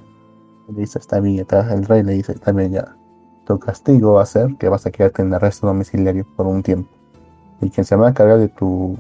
Le 0.68 0.82
dice, 0.82 1.00
está 1.00 1.20
bien, 1.20 1.46
el 1.72 1.86
rey 1.86 2.04
le 2.04 2.14
dice, 2.14 2.34
está 2.34 2.52
bien, 2.52 2.72
ya. 2.72 2.96
Tu 3.46 3.58
castigo 3.60 4.14
va 4.14 4.24
a 4.24 4.26
ser 4.26 4.56
que 4.58 4.68
vas 4.70 4.86
a 4.86 4.92
quedarte 4.92 5.22
en 5.22 5.34
arresto 5.34 5.68
domiciliario 5.68 6.26
por 6.36 6.46
un 6.48 6.62
tiempo. 6.62 6.90
Y 7.62 7.70
quien 7.70 7.86
se 7.86 7.96
va 7.96 8.08
a 8.08 8.10
encargar 8.10 8.38
de 8.40 8.50
tu, 8.50 8.98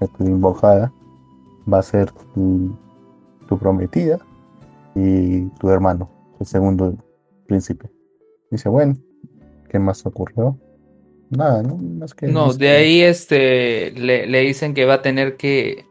de 0.00 0.08
tu 0.08 0.24
invocada 0.24 0.92
va 1.70 1.78
a 1.80 1.82
ser 1.82 2.12
tu 3.48 3.58
prometida 3.58 4.18
y 4.94 5.46
tu 5.58 5.68
hermano, 5.68 6.08
el 6.44 6.48
segundo 6.48 6.96
príncipe. 7.46 7.90
Dice, 8.50 8.68
bueno, 8.68 8.96
¿qué 9.68 9.78
más 9.78 10.04
ocurrió? 10.06 10.58
Nada, 11.30 11.62
¿no? 11.62 11.76
Más 11.76 12.14
que 12.14 12.28
No, 12.28 12.52
de 12.52 12.68
ahí 12.68 13.00
este 13.00 13.92
le, 13.92 14.26
le 14.26 14.40
dicen 14.40 14.74
que 14.74 14.84
va 14.84 14.94
a 14.94 15.02
tener 15.02 15.36
que, 15.36 15.86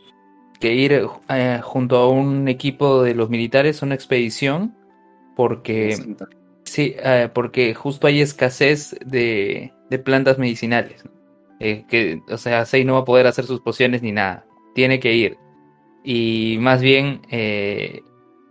que 0.59 0.73
ir 0.73 1.07
eh, 1.29 1.59
junto 1.63 1.97
a 1.97 2.09
un 2.09 2.47
equipo 2.47 3.01
de 3.03 3.15
los 3.15 3.29
militares, 3.29 3.81
una 3.81 3.95
expedición, 3.95 4.75
porque 5.35 6.15
sí, 6.63 6.95
eh, 7.03 7.29
porque 7.33 7.73
justo 7.73 8.07
hay 8.07 8.21
escasez 8.21 8.95
de, 9.05 9.73
de 9.89 9.99
plantas 9.99 10.37
medicinales. 10.37 11.03
Eh, 11.59 11.85
que, 11.87 12.21
o 12.29 12.37
sea, 12.37 12.65
Sei 12.65 12.85
no 12.85 12.93
va 12.93 12.99
a 12.99 13.05
poder 13.05 13.25
hacer 13.25 13.45
sus 13.45 13.61
pociones 13.61 14.01
ni 14.01 14.11
nada. 14.11 14.45
Tiene 14.75 14.99
que 14.99 15.13
ir. 15.13 15.37
Y 16.03 16.57
más 16.59 16.81
bien 16.81 17.21
eh, 17.31 18.01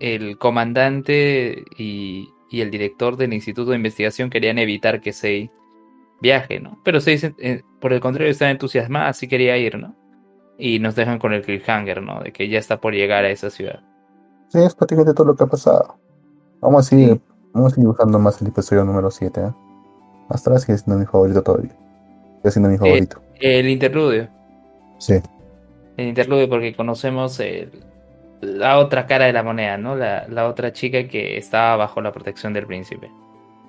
el 0.03 0.37
comandante 0.39 1.65
y, 1.79 2.29
y 2.51 2.61
el 2.61 2.71
director 2.71 3.17
del 3.17 3.33
Instituto 3.33 3.71
de 3.71 3.77
Investigación 3.77 4.31
querían 4.31 4.59
evitar 4.59 5.01
que 5.01 5.13
Sei 5.13 5.51
viaje, 6.21 6.61
¿no? 6.61 6.81
Pero 6.85 7.01
Sei, 7.01 7.19
se- 7.19 7.35
eh, 7.39 7.63
por 7.81 7.93
el 7.93 8.01
contrario, 8.01 8.31
estaba 8.31 8.51
entusiasmada, 8.51 9.09
así 9.09 9.29
quería 9.29 9.57
ir, 9.59 9.79
¿no? 9.79 9.95
Y 10.59 10.79
nos 10.79 10.95
dejan 10.95 11.19
con 11.19 11.33
el 11.33 11.43
cliffhanger, 11.43 12.03
¿no? 12.03 12.21
De 12.21 12.33
que 12.33 12.49
ya 12.49 12.59
está 12.59 12.81
por 12.81 12.95
llegar 12.95 13.25
a 13.25 13.31
esa 13.31 13.51
ciudad. 13.51 13.81
Sí, 14.49 14.59
es 14.59 14.75
prácticamente 14.75 15.15
todo 15.15 15.27
lo 15.29 15.35
que 15.37 15.45
ha 15.45 15.47
pasado. 15.49 15.97
Vamos 16.61 16.87
a 16.87 16.89
seguir, 16.91 17.15
Sí. 17.15 17.21
vamos 17.53 17.73
a 17.73 17.75
seguir 17.75 17.89
usando 17.89 18.19
más 18.19 18.41
el 18.43 18.49
episodio 18.49 18.85
número 18.85 19.11
7. 19.11 19.41
¿eh? 19.41 19.53
Hasta 20.29 20.59
sigue 20.59 20.79
siendo 20.79 20.99
mi 21.01 21.07
favorito 21.07 21.43
todavía. 21.43 21.77
Sigue 22.39 22.51
siendo 22.51 22.69
mi 22.69 22.77
favorito. 22.79 23.21
El 23.41 23.69
interludio. 23.69 24.29
Sí. 24.99 25.15
El 25.97 26.09
interludio 26.09 26.49
porque 26.49 26.75
conocemos 26.77 27.39
el- 27.41 27.85
la 28.43 28.79
otra 28.79 29.07
cara 29.07 29.27
de 29.27 29.33
la 29.33 29.43
moneda, 29.43 29.79
¿no? 29.79 29.95
La, 29.95 30.27
la 30.29 30.49
otra 30.49 30.73
chica 30.73 31.07
que 31.07 31.37
estaba 31.39 31.77
bajo 31.77 32.01
la 32.01 32.13
protección 32.13 32.53
del 32.53 32.67
príncipe. 32.67 33.11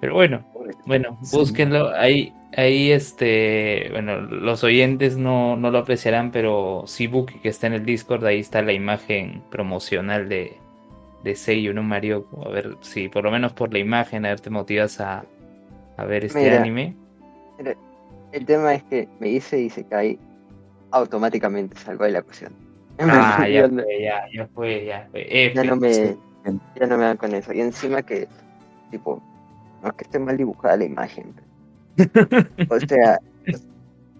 Pero 0.02 0.16
bueno, 0.16 0.44
bueno, 0.86 1.18
búsquenlo. 1.32 1.94
Ahí, 1.96 2.34
ahí 2.58 2.92
este, 2.92 3.88
bueno, 3.92 4.20
los 4.20 4.64
oyentes 4.64 5.16
no, 5.16 5.56
no 5.56 5.72
lo 5.72 5.78
apreciarán, 5.78 6.32
pero 6.32 6.84
Sibuki 6.88 7.40
que 7.40 7.50
está 7.50 7.68
en 7.68 7.74
el 7.74 7.86
Discord, 7.86 8.26
ahí 8.26 8.40
está 8.40 8.62
la 8.64 8.74
imagen 8.74 9.44
promocional 9.50 10.28
de, 10.28 10.58
de 11.24 11.36
Seiyu, 11.36 11.74
¿no, 11.74 11.84
Mario? 11.84 12.26
A 12.46 12.50
ver 12.50 12.76
si 12.82 13.08
por 13.10 13.24
lo 13.24 13.32
menos 13.32 13.54
por 13.54 13.72
la 13.72 13.80
imagen, 13.80 14.26
a 14.26 14.30
ver, 14.30 14.42
te 14.42 14.50
motivas 14.50 15.00
a, 15.00 15.24
a 15.96 16.06
ver 16.06 16.26
este 16.26 16.40
Mira. 16.40 16.60
anime. 16.60 16.96
El 18.32 18.46
tema 18.46 18.74
es 18.74 18.84
que 18.84 19.08
me 19.20 19.28
dice 19.28 19.62
y 19.62 19.70
se 19.70 19.86
cae 19.86 20.18
automáticamente 20.90 21.78
salgo 21.78 22.06
de 22.06 22.12
la 22.12 22.20
ecuación. 22.20 22.63
Ah, 23.00 23.48
ya 23.48 23.68
Ya 23.68 23.70
fue, 23.70 24.02
ya, 24.02 24.24
ya 24.34 24.48
fue, 24.54 24.86
ya 24.86 25.08
fue. 25.12 25.54
ya 25.56 25.64
no 25.64 25.76
me, 25.76 26.18
ya 26.80 26.88
no 26.88 26.98
me 26.98 27.04
dan 27.04 27.18
con 27.18 27.34
eso. 27.34 27.54
Y 27.54 27.62
encima 27.62 28.02
que, 28.04 28.28
tipo, 28.92 29.22
no 29.82 29.90
es 29.90 29.96
que 29.96 30.04
esté 30.04 30.20
mal 30.20 30.38
dibujada 30.38 30.78
la 30.78 30.86
imagen. 30.86 31.34
O 32.70 32.80
sea, 32.80 33.20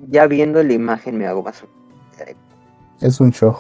ya 0.10 0.28
viendo 0.28 0.62
la 0.62 0.74
imagen 0.74 1.18
me 1.18 1.26
hago 1.28 1.44
más. 1.44 1.64
Es 3.02 3.20
un 3.20 3.32
show. 3.32 3.56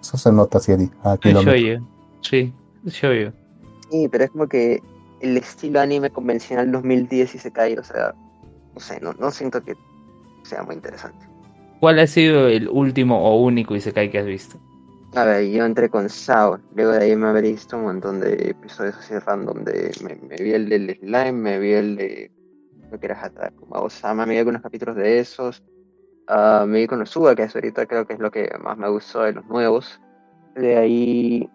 Eso 0.00 0.16
se 0.16 0.32
nota 0.32 0.58
así 0.58 0.72
a 1.02 1.16
kilómetros. 1.16 1.82
Sí, 2.20 2.52
shoujo. 2.84 3.32
Sí, 3.90 4.08
pero 4.10 4.24
es 4.24 4.30
como 4.30 4.46
que 4.48 4.82
el 5.20 5.36
estilo 5.36 5.80
anime 5.80 6.10
convencional 6.10 6.70
2010 6.70 7.34
y 7.34 7.38
se 7.38 7.50
cae, 7.50 7.78
o 7.78 7.84
sea, 7.84 8.14
no 8.74 8.80
sé, 8.80 9.00
no, 9.00 9.12
no 9.14 9.30
siento 9.30 9.62
que 9.62 9.74
sea 10.42 10.62
muy 10.62 10.74
interesante. 10.74 11.26
¿Cuál 11.80 11.98
ha 11.98 12.06
sido 12.06 12.48
el 12.48 12.68
último 12.68 13.18
o 13.18 13.42
único 13.42 13.74
Isekai 13.74 14.10
que 14.10 14.18
has 14.18 14.26
visto? 14.26 14.58
A 15.14 15.24
ver, 15.24 15.48
yo 15.48 15.64
entré 15.64 15.88
con 15.88 16.08
Sao, 16.08 16.58
luego 16.74 16.92
de 16.92 17.04
ahí 17.04 17.16
me 17.16 17.28
habré 17.28 17.52
visto 17.52 17.76
un 17.76 17.84
montón 17.84 18.20
de 18.20 18.50
episodios 18.50 18.96
así 18.96 19.18
random 19.18 19.64
de, 19.64 19.90
me, 20.02 20.36
vi 20.36 20.52
el 20.52 20.68
del 20.68 20.98
slime, 20.98 21.32
me 21.32 21.58
vi 21.58 21.72
el 21.72 21.96
de, 21.96 22.30
creo 22.88 23.00
que 23.00 23.06
era 23.06 23.22
Hatakuma 23.22 23.80
Osama, 23.80 24.26
me 24.26 24.34
vi 24.34 24.38
algunos 24.38 24.60
capítulos 24.60 24.96
de 24.96 25.20
esos, 25.20 25.62
Ah, 26.28 26.64
me 26.66 26.80
vi 26.80 26.86
con 26.88 27.00
Osuga, 27.00 27.36
que 27.36 27.44
ahorita 27.44 27.86
creo 27.86 28.06
que 28.06 28.14
es 28.14 28.18
lo 28.18 28.30
que 28.30 28.50
más 28.60 28.76
me 28.76 28.88
gustó 28.88 29.22
de 29.22 29.32
los 29.32 29.46
nuevos, 29.46 30.00
de 30.56 30.76
ahí 30.76 31.50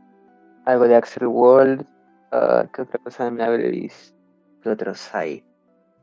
algo 0.65 0.87
de 0.87 0.95
Axel 0.95 1.27
World, 1.27 1.85
ah, 2.31 2.65
¿qué 2.73 2.83
otra 2.83 2.99
cosa 3.03 3.29
me 3.31 3.43
habré 3.43 3.69
visto? 3.69 4.15
¿Qué 4.63 4.69
otros 4.69 5.13
hay? 5.13 5.43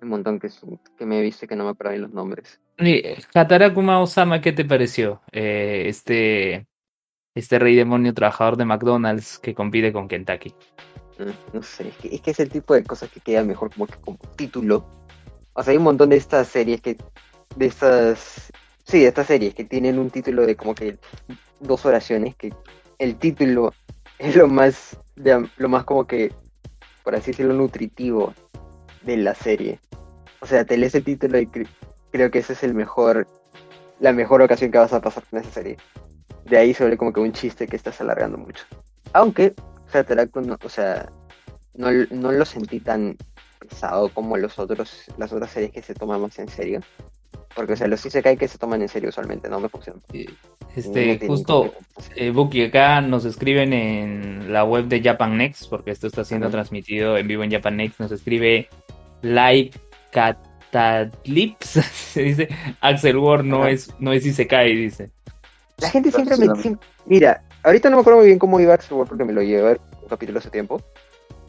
Un 0.01 0.09
montón 0.09 0.39
que, 0.39 0.49
que 0.97 1.07
me 1.07 1.19
he 1.19 1.23
visto 1.23 1.45
y 1.45 1.49
que 1.49 1.57
no 1.57 1.65
me 1.65 1.71
acuerdo 1.71 1.97
los 1.99 2.13
nombres. 2.13 2.61
Y, 2.79 3.03
Hatarakuma 3.35 4.01
Osama, 4.01 4.41
¿qué 4.41 4.53
te 4.53 4.65
pareció? 4.65 5.21
Eh, 5.33 5.85
este, 5.87 6.67
este 7.35 7.59
rey 7.59 7.75
demonio 7.75 8.15
trabajador 8.15 8.57
de 8.57 8.65
McDonald's 8.65 9.39
que 9.39 9.55
compite 9.55 9.93
con 9.93 10.07
Kentucky. 10.07 10.55
Mm, 11.19 11.57
No 11.57 11.63
sé, 11.63 11.89
es 11.89 11.97
que, 11.97 12.15
es 12.15 12.21
que 12.21 12.31
es 12.31 12.41
el 12.41 12.49
tipo 12.49 12.75
de 12.75 12.85
cosas 12.85 13.11
que 13.11 13.21
queda 13.21 13.43
mejor 13.43 13.73
como 13.73 13.87
que 13.89 13.97
como 13.97 14.19
título. 14.37 14.87
O 15.55 15.63
sea, 15.63 15.73
hay 15.73 15.79
un 15.79 15.85
montón 15.85 16.11
de 16.11 16.17
estas 16.17 16.47
series 16.47 16.81
que, 16.81 16.97
de 17.57 17.67
estas, 17.67 18.53
sí, 18.85 19.01
de 19.01 19.09
estas 19.09 19.27
series 19.27 19.55
que 19.55 19.65
tienen 19.65 19.99
un 19.99 20.11
título 20.11 20.47
de 20.47 20.55
como 20.55 20.75
que 20.77 20.97
dos 21.59 21.85
oraciones, 21.85 22.37
que 22.37 22.55
el 23.01 23.17
título 23.17 23.73
es 24.21 24.37
lo 24.37 24.47
más, 24.47 24.97
de- 25.17 25.49
lo 25.57 25.69
más 25.69 25.83
como 25.83 26.07
que, 26.07 26.33
por 27.03 27.17
así 27.17 27.33
decirlo, 27.33 27.55
nutritivo 27.55 28.33
de 29.03 29.17
la 29.17 29.35
serie. 29.35 29.81
O 30.41 30.47
sea, 30.47 30.65
te 30.65 30.77
lees 30.77 30.95
el 30.95 31.05
título 31.05 31.39
y 31.39 31.47
cre- 31.47 31.69
creo 32.11 32.31
que 32.31 32.39
ese 32.39 32.53
es 32.53 32.63
el 32.63 32.75
mejor, 32.75 33.27
la 34.01 34.13
mejor 34.13 34.43
ocasión 34.43 34.71
que 34.71 34.79
vas 34.79 34.93
a 34.93 35.01
pasar 35.01 35.25
con 35.31 35.41
esa 35.41 35.51
serie. 35.51 35.77
De 36.45 36.57
ahí 36.59 36.73
se 36.75 36.85
vuelve 36.85 36.97
como 36.97 37.13
que 37.13 37.21
un 37.21 37.33
chiste 37.33 37.67
que 37.67 37.77
estás 37.77 38.01
alargando 38.01 38.39
mucho. 38.39 38.65
Aunque 39.13 39.55
Hataraku, 39.93 40.41
no, 40.41 40.57
o 40.63 40.69
sea, 40.69 41.11
no, 41.75 41.91
no 42.11 42.33
lo 42.33 42.45
sentí 42.45 42.81
tan 42.81 43.17
pesado 43.59 44.09
como 44.11 44.37
los 44.37 44.59
otros, 44.59 45.05
las 45.19 45.33
otras 45.33 45.51
series 45.51 45.73
que 45.73 45.83
se 45.83 45.95
toman 45.95 46.21
más 46.21 46.39
en 46.39 46.49
serio. 46.49 46.81
Porque, 47.55 47.73
o 47.73 47.77
sea, 47.77 47.89
los 47.89 48.05
Isekai 48.07 48.37
que 48.37 48.47
se 48.47 48.59
toman 48.59 48.83
en 48.83 48.89
serio 48.89 49.09
usualmente 49.09 49.49
no 49.49 49.59
me 49.59 49.69
funcionan. 49.69 50.03
No 50.13 50.21
Este, 50.77 51.19
justo, 51.27 51.75
eh, 52.15 52.31
Buki, 52.31 52.65
acá 52.65 53.01
nos 53.01 53.25
escriben 53.25 53.73
en 53.73 54.53
la 54.53 54.65
web 54.65 54.85
de 54.87 55.03
Japan 55.03 55.37
Next, 55.37 55.69
porque 55.69 55.91
esto 55.91 56.07
está 56.07 56.25
siendo 56.25 56.51
transmitido 56.51 57.17
en 57.19 57.27
vivo 57.27 57.43
en 57.43 57.51
Japan 57.51 57.77
Next, 57.79 57.99
nos 57.99 58.13
escribe 58.13 58.69
Live 59.23 59.71
Catalips, 60.13 61.67
se 61.93 62.23
dice, 62.23 62.49
Axel 62.81 63.17
Ward 63.19 63.45
no 63.45 63.63
Ajá. 63.63 63.71
es, 63.71 63.95
no 63.99 64.13
es 64.13 64.25
Isekai, 64.27 64.75
dice. 64.75 65.11
La 65.79 65.91
gente 65.91 66.11
siempre 66.11 66.37
me... 66.37 66.47
Siem- 66.55 66.79
Mira, 67.07 67.43
ahorita 67.63 67.89
no 67.89 67.97
me 67.97 68.01
acuerdo 68.01 68.19
muy 68.21 68.27
bien 68.27 68.39
cómo 68.39 68.59
iba 68.61 68.75
Axel 68.75 68.95
World 68.95 69.09
porque 69.09 69.25
me 69.25 69.33
lo 69.33 69.43
llevé 69.43 69.61
a 69.61 69.65
ver 69.65 69.81
un 70.03 70.09
capítulo 70.09 70.39
hace 70.39 70.51
tiempo. 70.51 70.83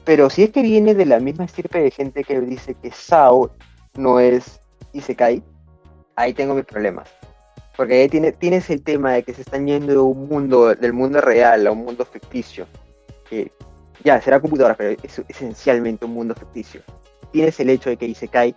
Pero 0.05 0.29
si 0.29 0.43
es 0.43 0.49
que 0.51 0.61
viene 0.61 0.95
de 0.95 1.05
la 1.05 1.19
misma 1.19 1.45
estirpe 1.45 1.81
de 1.81 1.91
gente 1.91 2.23
que 2.23 2.39
dice 2.41 2.75
que 2.75 2.91
Sao 2.91 3.51
no 3.95 4.19
es 4.19 4.61
Isekai, 4.93 5.43
ahí 6.15 6.33
tengo 6.33 6.55
mis 6.55 6.65
problemas. 6.65 7.09
Porque 7.75 8.01
ahí 8.01 8.09
tiene, 8.09 8.31
tienes 8.31 8.69
el 8.69 8.81
tema 8.83 9.13
de 9.13 9.23
que 9.23 9.33
se 9.33 9.41
están 9.41 9.67
yendo 9.67 9.91
de 9.93 9.99
un 9.99 10.27
mundo, 10.27 10.73
del 10.75 10.93
mundo 10.93 11.21
real 11.21 11.65
a 11.67 11.71
un 11.71 11.79
mundo 11.85 12.05
ficticio. 12.05 12.65
Que 13.29 13.51
ya, 14.03 14.19
será 14.21 14.39
computadora, 14.39 14.75
pero 14.75 14.97
es 15.01 15.21
esencialmente 15.27 16.05
un 16.05 16.13
mundo 16.13 16.35
ficticio. 16.35 16.81
Tienes 17.31 17.59
el 17.59 17.69
hecho 17.69 17.89
de 17.89 17.97
que 17.97 18.05
Isekai 18.05 18.55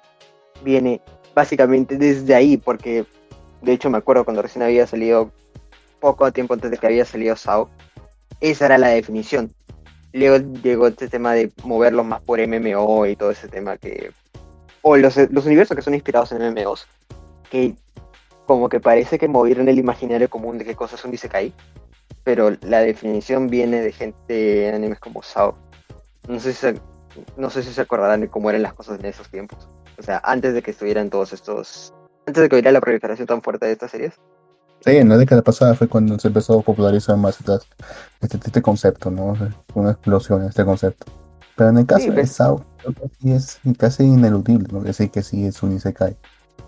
viene 0.63 1.01
básicamente 1.35 1.97
desde 1.97 2.35
ahí, 2.35 2.57
porque 2.57 3.05
de 3.63 3.73
hecho 3.73 3.91
me 3.91 3.99
acuerdo 3.99 4.25
cuando 4.25 4.43
recién 4.43 4.63
había 4.63 4.87
salido, 4.87 5.31
poco 6.01 6.31
tiempo 6.33 6.55
antes 6.55 6.71
de 6.71 6.79
que 6.79 6.87
había 6.87 7.05
salido 7.05 7.37
Sao, 7.37 7.71
esa 8.41 8.67
era 8.67 8.79
la 8.79 8.89
definición. 8.89 9.53
Luego 10.13 10.45
llegó 10.63 10.89
este 10.89 11.09
tema 11.09 11.33
de 11.33 11.51
moverlos 11.65 12.05
más 12.05 12.21
por 12.21 12.41
MMO 12.47 13.07
y 13.07 13.17
todo 13.17 13.31
ese 13.31 13.49
tema 13.49 13.79
que... 13.79 14.11
O 14.83 14.97
los, 14.97 15.17
universos 15.17 15.77
que 15.77 15.83
son 15.83 15.95
inspirados 15.95 16.33
en 16.33 16.43
MMOs, 16.43 16.87
que 17.51 17.77
como 18.47 18.69
que 18.69 18.81
parece 18.81 19.19
que 19.19 19.29
movieron 19.29 19.69
el 19.69 19.79
imaginario 19.79 20.29
común 20.29 20.59
de 20.59 20.65
qué 20.65 20.75
cosas 20.75 20.99
son 20.99 21.15
Isekai, 21.15 21.55
pero 22.25 22.57
la 22.63 22.81
definición 22.81 23.49
viene 23.49 23.81
de 23.81 23.93
gente 23.93 24.69
en 24.69 24.75
animes 24.75 24.99
como 24.99 25.23
Sao. 25.23 25.57
No 26.29 26.41
sé 26.41 26.53
si 26.53 26.67
no 27.37 27.51
sé 27.51 27.63
si 27.63 27.73
se 27.73 27.81
acordarán 27.81 28.21
de 28.21 28.29
cómo 28.29 28.51
eran 28.51 28.63
las 28.63 28.75
cosas 28.75 28.99
en 29.01 29.07
esos 29.07 29.29
tiempos. 29.29 29.69
O 29.99 30.03
sea, 30.03 30.21
antes 30.25 30.55
de 30.55 30.63
que 30.63 30.71
estuvieran 30.71 31.11
todos 31.11 31.33
estos... 31.33 31.93
Antes 32.27 32.43
de 32.43 32.49
que 32.49 32.55
hubiera 32.57 32.73
la 32.73 32.81
proliferación 32.81 33.27
tan 33.27 33.43
fuerte 33.43 33.67
de 33.67 33.73
estas 33.73 33.91
series. 33.91 34.15
Sí, 34.85 34.97
en 34.97 35.09
la 35.09 35.17
década 35.17 35.43
pasada 35.43 35.75
fue 35.75 35.89
cuando 35.89 36.19
se 36.19 36.29
empezó 36.29 36.59
a 36.61 36.63
popularizar 36.63 37.17
más 37.17 37.39
estas- 37.41 37.67
este, 38.21 38.37
este 38.37 38.63
concepto, 38.63 39.11
¿no? 39.11 39.37
Una 39.75 39.91
explosión 39.93 40.43
en 40.43 40.49
este 40.49 40.65
concepto. 40.65 41.07
Pero 41.57 41.71
en 41.71 41.79
el 41.79 41.87
caso 41.87 42.01
Sí, 42.01 42.09
de 42.09 42.15
pues. 42.15 42.33
Sao, 42.33 42.65
creo 42.79 42.95
que 42.95 43.09
sí 43.21 43.33
es 43.33 43.61
casi 43.79 44.05
ineludible, 44.05 44.69
¿no? 44.73 44.81
Decir 44.81 45.11
que 45.11 45.23
sí 45.23 45.47
es 45.47 45.63
un 45.63 45.73
Isekai. 45.77 46.17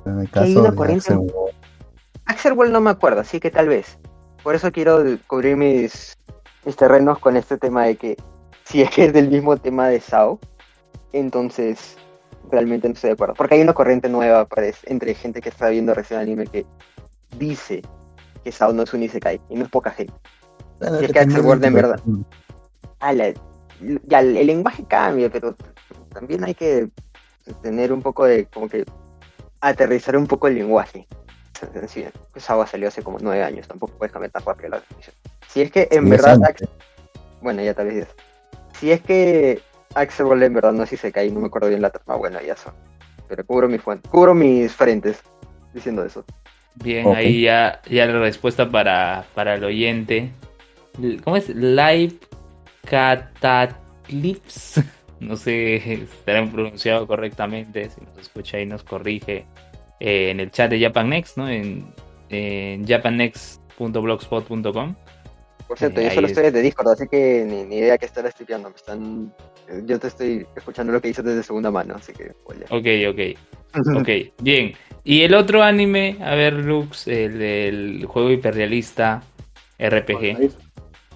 Pero 0.04 0.16
en 0.16 0.22
el 0.22 0.30
caso 0.30 0.62
de 0.62 0.68
Axel 0.68 1.16
World, 1.18 1.54
Axel 2.26 2.52
World 2.52 2.72
no 2.72 2.80
me 2.80 2.90
acuerdo, 2.90 3.20
así 3.22 3.40
que 3.40 3.50
tal 3.50 3.68
vez. 3.68 3.98
Por 4.42 4.54
eso 4.54 4.70
quiero 4.72 5.02
cubrir 5.26 5.56
mis, 5.56 6.16
mis 6.64 6.76
terrenos 6.76 7.18
con 7.18 7.36
este 7.36 7.56
tema 7.58 7.84
de 7.86 7.96
que 7.96 8.16
si 8.64 8.82
es 8.82 8.90
que 8.90 9.06
es 9.06 9.12
del 9.12 9.28
mismo 9.28 9.56
tema 9.56 9.88
de 9.88 10.00
Sao, 10.00 10.38
entonces 11.12 11.96
realmente 12.50 12.88
no 12.88 12.94
estoy 12.94 13.08
de 13.08 13.14
acuerdo. 13.14 13.34
Porque 13.34 13.54
hay 13.54 13.62
una 13.62 13.74
corriente 13.74 14.08
nueva 14.08 14.46
parece, 14.46 14.90
entre 14.90 15.14
gente 15.14 15.40
que 15.40 15.48
está 15.48 15.68
viendo 15.68 15.94
recién 15.94 16.20
anime 16.20 16.46
que 16.46 16.66
dice 17.38 17.82
que 18.42 18.52
Sao 18.52 18.72
no 18.72 18.82
es 18.82 18.92
un 18.92 19.02
Isekai, 19.02 19.40
y 19.48 19.54
no 19.54 19.64
es 19.64 19.70
poca 19.70 19.90
gente. 19.90 20.14
bueno, 20.78 20.98
Si 20.98 21.04
es 21.06 21.12
que 21.12 21.18
Axel 21.18 21.40
World 21.42 21.64
en 21.64 21.74
verdad. 21.74 22.00
Ah, 23.00 23.12
la- 23.12 23.32
ya 24.06 24.20
el, 24.20 24.46
lenguaje 24.46 24.84
cambia, 24.84 25.30
pero 25.30 25.56
también 26.12 26.44
hay 26.44 26.54
que 26.54 26.88
tener 27.62 27.92
un 27.92 28.02
poco 28.02 28.24
de, 28.24 28.46
como 28.46 28.68
que, 28.68 28.84
aterrizar 29.60 30.16
un 30.16 30.26
poco 30.26 30.48
el 30.48 30.54
lenguaje. 30.54 31.06
Sí, 31.88 32.04
pues 32.32 32.50
agua 32.50 32.66
salió 32.66 32.88
hace 32.88 33.02
como 33.02 33.18
nueve 33.20 33.42
años, 33.42 33.66
tampoco 33.66 33.94
puedes 33.96 34.12
cambiar 34.12 34.32
tan 34.32 34.44
rápido 34.44 34.70
la 34.70 34.80
definición. 34.80 35.16
Si 35.48 35.62
es 35.62 35.70
que 35.70 35.88
en 35.90 36.10
verdad, 36.10 36.38
bueno, 37.40 37.62
ya 37.62 37.72
tal 37.74 37.86
vez. 37.86 38.08
Si 38.78 38.90
es 38.90 39.00
que 39.00 39.60
Axel 39.94 40.26
World 40.26 40.44
en 40.44 40.54
verdad 40.54 40.72
no 40.72 40.86
si 40.86 40.96
se 40.96 41.12
cae, 41.12 41.30
no 41.30 41.40
me 41.40 41.46
acuerdo 41.46 41.68
bien 41.68 41.82
la 41.82 41.90
trama, 41.90 42.16
bueno, 42.16 42.40
ya 42.40 42.56
son. 42.56 42.74
Pero 43.28 43.46
cubro 43.46 43.68
mis 43.68 43.80
fuentes, 43.80 44.10
cubro 44.10 44.34
mis 44.34 44.72
frentes 44.72 45.22
diciendo 45.72 46.04
eso. 46.04 46.24
Bien, 46.76 47.06
ahí 47.14 47.42
ya, 47.42 47.80
ya 47.88 48.06
la 48.06 48.18
respuesta 48.18 48.68
para, 48.68 49.24
para 49.34 49.54
el 49.54 49.62
oyente. 49.64 50.32
¿Cómo 51.22 51.36
es? 51.36 51.48
Live 51.48 52.14
Catalips. 52.84 54.82
No 55.20 55.36
sé 55.36 55.80
si 55.82 55.92
estará 55.92 56.44
pronunciado 56.44 57.06
correctamente. 57.06 57.88
Si 57.88 58.00
nos 58.00 58.18
escucha 58.18 58.58
y 58.60 58.66
nos 58.66 58.82
corrige 58.82 59.46
eh, 60.00 60.30
en 60.30 60.40
el 60.40 60.50
chat 60.50 60.68
de 60.68 60.80
Japan 60.80 61.08
Next, 61.08 61.38
¿no? 61.38 61.48
En, 61.48 61.86
en 62.28 62.84
japannext.blogspot.com. 62.86 64.96
Por 65.68 65.78
cierto, 65.78 66.00
Eh, 66.00 66.04
yo 66.04 66.08
ahí 66.10 66.14
solo 66.14 66.26
es. 66.26 66.32
estoy 66.32 66.44
desde 66.44 66.62
Discord, 66.62 66.88
así 66.88 67.08
que 67.08 67.44
ni, 67.48 67.64
ni 67.64 67.76
idea 67.76 67.96
que 67.98 68.06
estar 68.06 68.24
estudiando. 68.26 68.68
Me 68.70 68.76
están, 68.76 69.32
yo 69.86 69.98
te 69.98 70.08
estoy 70.08 70.46
escuchando 70.56 70.92
lo 70.92 71.00
que 71.00 71.08
dices 71.08 71.24
desde 71.24 71.42
segunda 71.42 71.70
mano, 71.70 71.94
así 71.96 72.12
que 72.12 72.32
oye. 72.44 72.64
Ok, 72.70 73.12
ok. 73.12 73.38
Ok, 74.00 74.08
bien. 74.40 74.72
Y 75.02 75.22
el 75.22 75.34
otro 75.34 75.62
anime, 75.62 76.16
a 76.22 76.34
ver, 76.36 76.52
Lux, 76.54 77.08
el 77.08 77.38
del 77.40 78.04
juego 78.06 78.30
hiperrealista 78.30 79.20
RPG. 79.80 80.50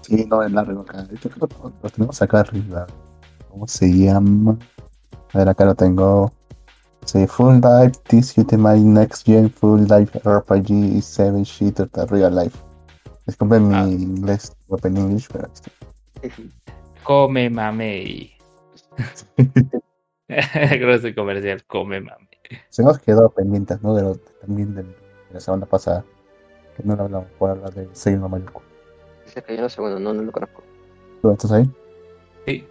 Sí, 0.03 0.27
no, 0.29 0.43
es 0.43 0.51
largo 0.51 0.81
acá. 0.81 1.03
De 1.05 1.15
hecho, 1.15 1.31
creo 1.31 1.47
que 1.49 1.55
lo 1.83 1.91
tenemos 1.91 2.21
acá 2.21 2.41
arriba. 2.41 2.87
¿Cómo 3.49 3.69
se 3.69 3.87
llama? 3.89 4.59
A 5.33 5.39
ver, 5.39 5.49
acá 5.49 5.65
lo 5.67 5.75
tengo. 5.75 6.33
Sí, 7.05 7.27
Full 7.27 7.55
Life, 7.57 8.01
This 8.09 8.37
Ultimate 8.37 8.81
Next 8.81 9.25
Gen 9.25 9.51
Full 9.51 9.83
Life 9.83 10.19
RPG 10.25 11.01
7 11.01 11.43
Shooter 11.45 11.89
de 11.91 12.07
Real 12.07 12.35
Life. 12.35 12.59
Disculpen 13.29 13.69
mi 13.69 13.75
Ah. 13.77 13.87
inglés, 13.87 14.57
Open 14.69 14.97
English, 14.97 15.29
pero 15.31 15.49
Come 17.05 17.49
Mamey. 17.51 18.33
Creo 20.27 21.01
que 21.01 21.09
es 21.09 21.15
comercial, 21.15 21.65
Come 21.67 22.01
Mamey. 22.01 22.29
se 22.71 22.83
nos 22.83 22.99
quedó 22.99 23.29
pendientes, 23.31 23.81
¿no? 23.83 23.95
De 23.95 24.03
lo, 24.03 24.17
también 24.41 24.75
de 24.75 24.85
la 25.31 25.41
semana 25.41 25.67
pasada. 25.67 26.05
Que 26.77 26.83
no 26.85 26.97
lo 26.97 27.05
hablamos 27.05 27.29
por 27.39 27.51
hablar 27.51 27.73
de 27.75 27.89
Seino 27.93 28.29
Maluco. 28.29 28.63
Se 29.27 29.43
cayó 29.43 29.59
en 29.59 29.65
un 29.65 29.71
segundo, 29.71 29.99
no, 30.01 30.15
no 30.15 30.23
lo 30.23 30.33
conozco. 30.33 30.63
¿Tú 31.21 31.31
estás 31.31 31.53
ahí? 31.53 31.71
Sí, 32.47 32.67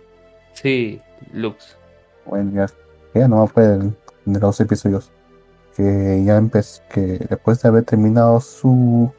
sí, 0.53 1.01
Lux. 1.33 1.77
Bueno, 2.25 2.51
ya, 2.53 2.67
ya 3.13 3.27
no 3.27 3.45
fue 3.47 3.67
del- 3.67 3.95
de 4.25 4.39
los 4.39 4.59
episodios. 4.59 5.11
Que 5.75 6.23
ya 6.25 6.37
empezó, 6.37 6.81
que 6.89 7.01
después 7.29 7.61
de 7.61 7.69
haber 7.69 7.83
terminado 7.83 8.39
su. 8.41 9.11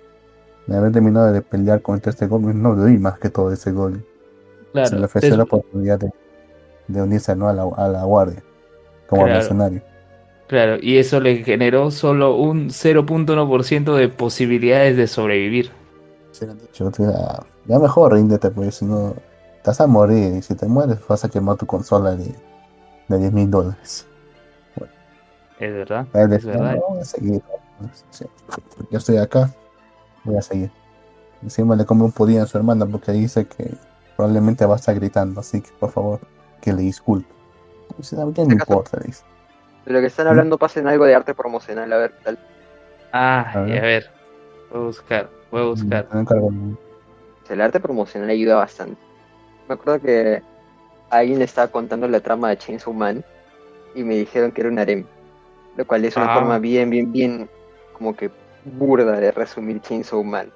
De 0.68 0.76
haber 0.76 0.92
terminado 0.92 1.32
de 1.32 1.42
pelear 1.42 1.82
contra 1.82 2.10
este 2.10 2.26
Goblin, 2.28 2.62
no 2.62 2.74
le 2.74 2.90
di 2.92 2.98
más 2.98 3.18
que 3.18 3.28
todo 3.30 3.50
ese 3.52 3.72
Goblin. 3.72 4.04
Claro, 4.72 4.88
Se 4.88 4.96
le 4.98 5.04
ofreció 5.06 5.30
es- 5.30 5.36
la 5.36 5.42
oportunidad 5.44 5.98
de, 5.98 6.10
de 6.86 7.02
unirse 7.02 7.34
¿no? 7.34 7.48
a, 7.48 7.52
la, 7.52 7.62
a 7.76 7.88
la 7.88 8.04
guardia 8.04 8.42
como 9.08 9.22
Claro. 9.24 9.38
mercenario. 9.38 9.82
claro, 10.46 10.76
y 10.80 10.98
eso 10.98 11.18
le 11.20 11.42
generó 11.42 11.90
solo 11.90 12.36
un 12.36 12.68
0.1% 12.70 13.96
de 13.96 14.08
posibilidades 14.08 14.96
de 14.96 15.06
sobrevivir. 15.08 15.70
Dicho, 16.40 16.90
ya, 16.98 17.42
ya 17.66 17.78
mejor 17.80 18.12
ríndete, 18.12 18.50
pues 18.50 18.76
si 18.76 18.84
no 18.84 19.14
te 19.62 19.70
vas 19.70 19.80
a 19.80 19.86
morir 19.88 20.36
y 20.36 20.42
si 20.42 20.54
te 20.54 20.66
mueres 20.66 20.98
vas 21.08 21.24
a 21.24 21.28
quemar 21.28 21.56
tu 21.56 21.66
consola 21.66 22.14
de, 22.14 22.32
de 23.08 23.18
10 23.18 23.32
mil 23.32 23.50
dólares. 23.50 24.06
Es 25.58 25.72
verdad, 25.72 26.06
es 26.14 26.44
verdad. 26.44 26.76
"No, 26.76 26.88
voy 26.90 27.00
a 27.00 27.04
seguir. 27.04 27.42
Sí, 28.10 28.24
Yo 28.90 28.98
estoy 28.98 29.16
acá, 29.16 29.50
voy 30.28 30.38
a 30.38 30.42
seguir. 30.42 30.70
Encima 31.42 31.76
le 31.76 31.84
come 31.86 32.04
un 32.04 32.12
pudín 32.12 32.40
a 32.40 32.46
su 32.46 32.56
hermana 32.58 32.86
porque 32.86 33.12
dice 33.12 33.46
que 33.46 33.70
probablemente 34.16 34.66
va 34.66 34.74
a 34.74 34.76
estar 34.76 34.94
gritando, 34.94 35.40
así 35.40 35.60
que 35.60 35.70
por 35.78 35.90
favor, 35.90 36.20
que 36.60 36.72
le 36.72 36.82
disculpe. 36.82 37.28
Dice, 37.96 38.20
"A 38.20 38.24
mí 38.26 38.32
¿qué 38.32 38.44
me 38.44 38.54
¿Acaso? 38.54 38.72
importa? 38.72 38.98
Dice. 39.04 39.24
De 39.86 39.92
lo 39.92 40.00
que 40.00 40.06
están 40.06 40.26
hablando, 40.26 40.58
pasen 40.58 40.86
algo 40.88 41.04
de 41.04 41.14
arte 41.14 41.34
promocional, 41.34 41.90
a 41.92 41.96
ver 41.96 42.10
qué 42.12 42.24
tal. 42.24 42.38
Ah, 43.12 43.52
A 43.54 43.62
y 43.66 43.70
ver. 43.70 43.78
a 43.78 43.82
ver, 43.86 44.10
voy 44.70 44.80
a 44.80 44.84
buscar, 44.84 45.30
voy 45.50 45.62
a 45.62 45.64
buscar. 45.64 46.08
O 46.12 46.26
sea, 47.46 47.54
el 47.54 47.60
arte 47.62 47.80
promocional 47.80 48.28
ayuda 48.28 48.56
bastante. 48.56 49.00
Me 49.68 49.74
acuerdo 49.74 50.00
que 50.04 50.42
alguien 51.10 51.38
le 51.38 51.44
estaba 51.46 51.68
contando 51.68 52.06
la 52.08 52.20
trama 52.20 52.50
de 52.50 52.58
Chainsaw 52.58 52.92
Man 52.92 53.24
y 53.94 54.02
me 54.02 54.16
dijeron 54.16 54.50
que 54.52 54.60
era 54.60 54.70
un 54.70 54.78
harem. 54.78 55.04
Lo 55.76 55.86
cual 55.86 56.04
es 56.04 56.16
una 56.16 56.32
Ah. 56.32 56.34
forma 56.34 56.58
bien, 56.58 56.90
bien, 56.90 57.10
bien 57.12 57.48
como 57.94 58.14
que 58.16 58.30
burda 58.68 59.20
de 59.20 59.30
resumir 59.32 59.80
Chainsaw 59.80 60.22
Man. 60.22 60.52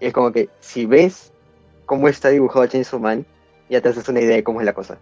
Es 0.00 0.12
como 0.12 0.32
que 0.32 0.48
si 0.60 0.86
ves 0.86 1.32
cómo 1.86 2.08
está 2.08 2.28
dibujado 2.28 2.66
Chainsaw 2.66 3.00
Man, 3.00 3.26
ya 3.68 3.80
te 3.80 3.88
haces 3.88 4.08
una 4.08 4.20
idea 4.20 4.36
de 4.36 4.44
cómo 4.44 4.60
es 4.60 4.66
la 4.66 4.72
cosa. 4.72 4.98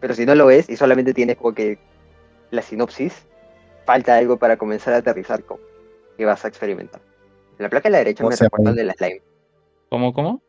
Pero 0.00 0.14
si 0.14 0.26
no 0.26 0.34
lo 0.34 0.46
ves 0.46 0.68
y 0.68 0.76
solamente 0.76 1.14
tienes 1.14 1.36
como 1.36 1.54
que 1.54 1.78
la 2.50 2.62
sinopsis, 2.62 3.26
falta 3.84 4.16
algo 4.16 4.36
para 4.36 4.56
comenzar 4.56 4.94
a 4.94 4.98
aterrizar 4.98 5.42
con 5.44 5.58
que 6.16 6.24
vas 6.24 6.44
a 6.44 6.48
experimentar. 6.48 7.00
La 7.58 7.68
placa 7.68 7.88
de 7.88 7.92
la 7.92 7.98
derecha 7.98 8.24
O 8.24 8.28
me 8.28 8.36
sea, 8.36 8.44
recuerda 8.46 8.70
al 8.70 8.76
de 8.76 8.84
la 8.84 8.92
slime. 8.94 9.22
¿Cómo, 9.88 10.12
cómo? 10.12 10.42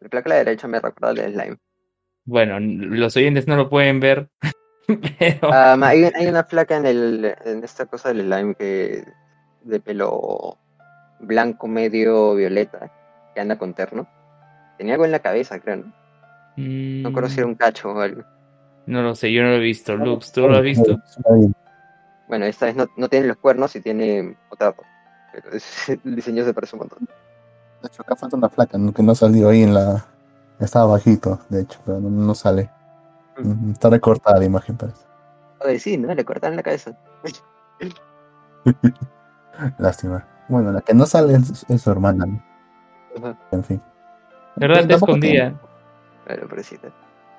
La 0.00 0.08
placa 0.08 0.30
de 0.30 0.34
la 0.34 0.44
derecha 0.44 0.68
me 0.68 0.80
recuerda 0.80 1.08
al 1.08 1.16
de 1.16 1.28
la 1.28 1.42
slime. 1.42 1.58
Bueno, 2.24 2.58
los 2.60 3.16
oyentes 3.16 3.46
no 3.46 3.56
lo 3.56 3.68
pueden 3.68 4.00
ver, 4.00 4.28
pero 5.18 5.52
Ah, 5.52 5.76
hay, 5.82 6.04
hay 6.04 6.26
una 6.26 6.44
flaca 6.44 6.76
en 6.76 6.86
el 6.86 7.34
en 7.44 7.62
esta 7.62 7.86
cosa 7.86 8.08
del 8.12 8.26
slime 8.26 8.54
que 8.54 9.04
de 9.62 9.80
pelo 9.80 10.58
blanco 11.18 11.66
medio 11.68 12.34
violeta 12.34 12.90
que 13.34 13.40
anda 13.40 13.56
con 13.58 13.74
terno. 13.74 14.06
Tenía 14.78 14.94
algo 14.94 15.04
en 15.04 15.12
la 15.12 15.20
cabeza, 15.20 15.58
creo, 15.60 15.76
¿no? 15.76 15.92
No 16.56 17.08
recuerdo 17.10 17.28
si 17.28 17.38
era 17.40 17.46
un 17.46 17.54
cacho 17.54 17.90
o 17.90 18.00
algo. 18.00 18.22
mm, 18.22 18.26
no 18.92 19.02
lo 19.02 19.14
sé, 19.14 19.32
yo 19.32 19.42
no 19.42 19.48
lo 19.50 19.56
he 19.56 19.60
visto. 19.60 19.96
Lux, 19.96 20.32
¿tú 20.32 20.46
lo 20.48 20.56
has 20.56 20.62
visto? 20.62 20.98
Bueno, 22.28 22.44
esta 22.46 22.66
vez 22.66 22.76
no, 22.76 22.86
no 22.96 23.08
tiene 23.08 23.26
los 23.28 23.36
cuernos 23.36 23.74
y 23.76 23.80
tiene 23.80 24.36
otra 24.50 24.68
ropa. 24.70 24.82
Pero 25.32 25.50
es- 25.52 25.88
el 26.04 26.16
diseño 26.16 26.44
se 26.44 26.54
parece 26.54 26.76
un 26.76 26.80
montón. 26.80 26.98
De 27.82 27.88
hecho, 27.88 28.02
acá 28.02 28.16
falta 28.16 28.36
una 28.36 28.48
placa 28.48 28.78
¿no? 28.78 28.92
que 28.92 29.02
no 29.02 29.14
salió 29.14 29.48
ahí 29.48 29.62
en 29.62 29.74
la. 29.74 30.04
Estaba 30.58 30.86
bajito, 30.92 31.38
de 31.50 31.60
hecho, 31.62 31.78
pero 31.84 32.00
no, 32.00 32.08
no 32.08 32.34
sale. 32.34 32.70
Mm, 33.38 33.72
Está 33.72 33.90
recortada 33.90 34.38
la 34.38 34.44
imagen, 34.46 34.76
parece. 34.76 35.04
Oye, 35.60 35.78
sí, 35.78 35.98
¿no? 35.98 36.14
Le 36.14 36.24
cortaron 36.24 36.56
la 36.56 36.62
cabeza. 36.62 36.96
Lástima. 39.78 40.26
Bueno, 40.48 40.72
la 40.72 40.80
que 40.80 40.94
no 40.94 41.06
sale 41.06 41.34
es, 41.34 41.64
es 41.68 41.82
su 41.82 41.90
hermana, 41.90 42.26
¿no? 42.26 42.42
Ajá. 43.18 43.36
En 43.52 43.64
fin. 43.64 43.82
¿Verdad? 44.56 44.86
Te 44.86 44.94
escondía. 44.94 45.54
Bueno, 46.26 46.48
pobrecita. 46.48 46.88
De 46.88 46.92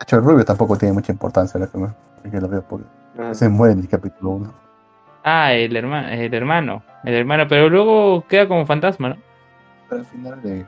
hecho, 0.04 0.18
el 0.18 0.24
rubio 0.24 0.46
tampoco 0.46 0.78
tiene 0.78 0.94
mucha 0.94 1.12
importancia, 1.12 1.60
la 1.60 1.68
que, 1.68 1.78
me- 1.78 2.30
que 2.30 2.40
lo 2.42 2.48
veo 2.48 2.62
porque 2.64 2.86
Ajá. 3.20 3.34
se 3.34 3.50
muere 3.50 3.74
en 3.74 3.80
el 3.80 3.88
capítulo 3.90 4.32
1. 4.32 4.54
Ah, 5.24 5.54
el, 5.54 5.76
hermano, 5.76 6.08
el 6.10 6.34
hermano. 6.34 6.84
El 7.04 7.14
hermano, 7.16 7.48
pero 7.48 7.70
luego 7.70 8.26
queda 8.28 8.48
como 8.48 8.66
fantasma, 8.66 9.10
¿no? 9.10 9.16
Pero 9.90 10.02
al 10.02 10.06
final 10.08 10.40
le. 10.44 10.66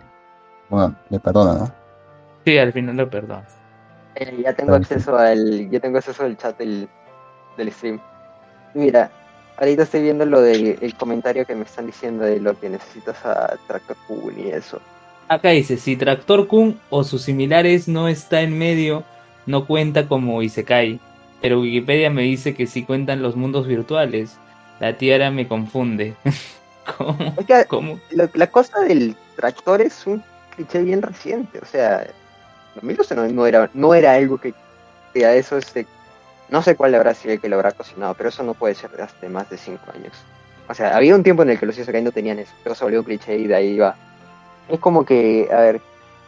Bueno, 0.70 0.96
le 1.10 1.20
perdona, 1.20 1.60
¿no? 1.60 1.72
Sí, 2.46 2.58
al 2.58 2.72
final 2.74 2.96
lo 2.98 3.10
perdón. 3.10 3.44
Eh, 4.16 4.42
ya 4.44 4.54
tengo 4.54 4.72
Tranqui. 4.74 4.94
acceso 4.94 5.18
al 5.18 5.70
ya 5.70 5.80
tengo 5.80 5.98
acceso 5.98 6.24
al 6.24 6.36
chat 6.38 6.58
del, 6.58 6.90
del 7.58 7.72
stream. 7.72 8.00
Mira, 8.74 9.10
ahorita 9.60 9.84
estoy 9.84 10.02
viendo 10.02 10.26
lo 10.26 10.42
del 10.42 10.78
el 10.82 10.96
comentario 10.96 11.46
que 11.46 11.56
me 11.56 11.64
están 11.64 11.86
diciendo 11.86 12.24
de 12.24 12.40
lo 12.40 12.60
que 12.60 12.70
necesitas 12.70 13.24
a 13.26 13.58
Tractor 13.68 13.98
Cool 14.08 14.38
y 14.38 14.50
eso. 14.50 14.80
Acá 15.28 15.50
dice, 15.50 15.78
si 15.78 15.96
Tractor 15.96 16.48
Kun 16.48 16.80
o 16.90 17.04
sus 17.04 17.22
similares 17.22 17.88
no 17.88 18.08
está 18.08 18.42
en 18.42 18.58
medio, 18.58 19.04
no 19.46 19.68
cuenta 19.68 20.08
como 20.08 20.42
Isekai. 20.42 21.00
Pero 21.42 21.62
Wikipedia 21.62 22.10
me 22.10 22.24
dice 22.24 22.56
que 22.56 22.68
sí 22.68 22.84
cuentan 22.84 23.22
los 23.22 23.36
mundos 23.36 23.68
virtuales. 23.68 24.38
La 24.80 24.98
tiara 24.98 25.30
me 25.30 25.48
confunde. 25.48 26.16
¿Cómo? 27.68 28.00
La 28.34 28.48
cosa 28.48 28.80
del 28.82 29.16
tractor 29.36 29.82
es 29.82 30.08
un 30.08 30.24
cliché 30.56 30.82
bien 30.82 31.02
reciente, 31.02 31.60
o 31.60 31.66
sea, 31.66 32.08
2012 32.76 33.16
no, 33.16 33.28
no 33.28 33.46
era 33.46 33.70
no 33.74 33.94
era 33.94 34.14
algo 34.14 34.38
que 34.40 34.54
que 35.14 35.26
a 35.26 35.36
eso 35.36 35.58
este 35.58 35.86
no 36.50 36.62
sé 36.62 36.76
cuál 36.76 36.96
habrá 36.96 37.14
sido 37.14 37.34
el 37.34 37.40
que 37.42 37.50
lo 37.50 37.56
habrá 37.56 37.72
cocinado, 37.72 38.14
pero 38.16 38.30
eso 38.30 38.44
no 38.44 38.54
puede 38.54 38.76
ser 38.76 38.92
de 38.92 39.04
hace 39.04 39.30
más 39.30 39.50
de 39.50 39.58
5 39.58 39.80
años. 39.94 40.14
O 40.68 40.74
sea, 40.74 40.96
había 40.96 41.16
un 41.16 41.24
tiempo 41.24 41.44
en 41.44 41.50
el 41.52 41.60
que 41.60 41.66
los 41.66 41.78
Isekai 41.78 42.02
no 42.02 42.12
tenían 42.12 42.40
eso, 42.40 42.54
pero 42.64 42.76
se 42.76 42.84
volvió 42.84 43.00
un 43.00 43.06
cliché 43.06 43.38
y 43.38 43.48
de 43.48 43.56
ahí 43.56 43.78
va. 43.78 43.96
Es 44.68 44.80
como 44.80 45.04
que, 45.06 45.50
a 45.52 45.60
ver, 45.62 45.82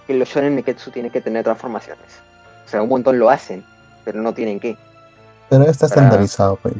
que 0.07 0.13
los 0.13 0.27
shonen 0.29 0.55
neketsu 0.55 0.91
tienen 0.91 1.11
que 1.11 1.21
tener 1.21 1.43
transformaciones. 1.43 2.19
O 2.65 2.69
sea, 2.69 2.81
un 2.81 2.89
montón 2.89 3.19
lo 3.19 3.29
hacen, 3.29 3.63
pero 4.03 4.21
no 4.21 4.33
tienen 4.33 4.59
que. 4.59 4.77
Pero 5.49 5.63
está 5.63 5.87
Para- 5.87 6.01
estandarizado, 6.01 6.55
pues. 6.57 6.73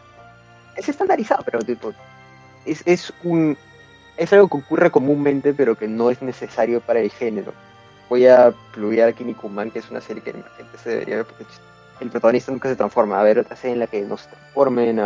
Es 0.75 0.89
estandarizado, 0.89 1.43
pero 1.43 1.59
tipo, 1.59 1.93
es, 2.65 2.81
es 2.85 3.13
un 3.23 3.57
es 4.17 4.31
algo 4.33 4.47
que 4.47 4.57
ocurre 4.57 4.91
comúnmente, 4.91 5.53
pero 5.53 5.75
que 5.75 5.87
no 5.87 6.09
es 6.09 6.21
necesario 6.21 6.81
para 6.81 6.99
el 6.99 7.09
género. 7.11 7.53
Voy 8.09 8.27
a 8.27 8.53
pluguear 8.73 9.09
a 9.09 9.13
Kinnikuman, 9.13 9.71
que 9.71 9.79
es 9.79 9.89
una 9.89 10.01
serie 10.01 10.21
que 10.21 10.33
la 10.33 10.43
gente 10.57 10.77
se 10.77 10.89
debería 10.89 11.15
ver 11.17 11.25
porque 11.25 11.45
el 12.01 12.09
protagonista 12.09 12.51
nunca 12.51 12.67
se 12.67 12.75
transforma. 12.75 13.19
A 13.19 13.23
ver, 13.23 13.39
otra 13.39 13.55
serie 13.55 13.73
en 13.73 13.79
la 13.79 13.87
que 13.87 14.01
no 14.01 14.17
se 14.17 14.27
transformen. 14.27 14.99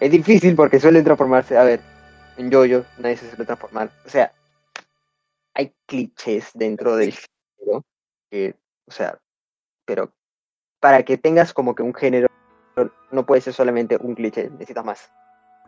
es 0.00 0.10
difícil 0.10 0.56
porque 0.56 0.80
suelen 0.80 1.04
transformarse. 1.04 1.56
A 1.56 1.64
ver, 1.64 1.80
en 2.36 2.52
Jojo 2.52 2.84
nadie 2.98 3.16
se 3.16 3.28
suele 3.28 3.44
transformar. 3.44 3.90
O 4.04 4.08
sea, 4.08 4.32
hay 5.54 5.72
clichés 5.86 6.50
dentro 6.54 6.96
del 6.96 7.12
género 7.12 7.84
que, 8.30 8.56
o 8.86 8.90
sea, 8.90 9.18
pero 9.84 10.12
para 10.80 11.04
que 11.04 11.18
tengas 11.18 11.52
como 11.52 11.74
que 11.74 11.82
un 11.82 11.94
género 11.94 12.28
no 13.10 13.26
puede 13.26 13.40
ser 13.40 13.52
solamente 13.52 13.96
un 14.00 14.14
cliché, 14.14 14.50
necesitas 14.50 14.84
más. 14.84 15.10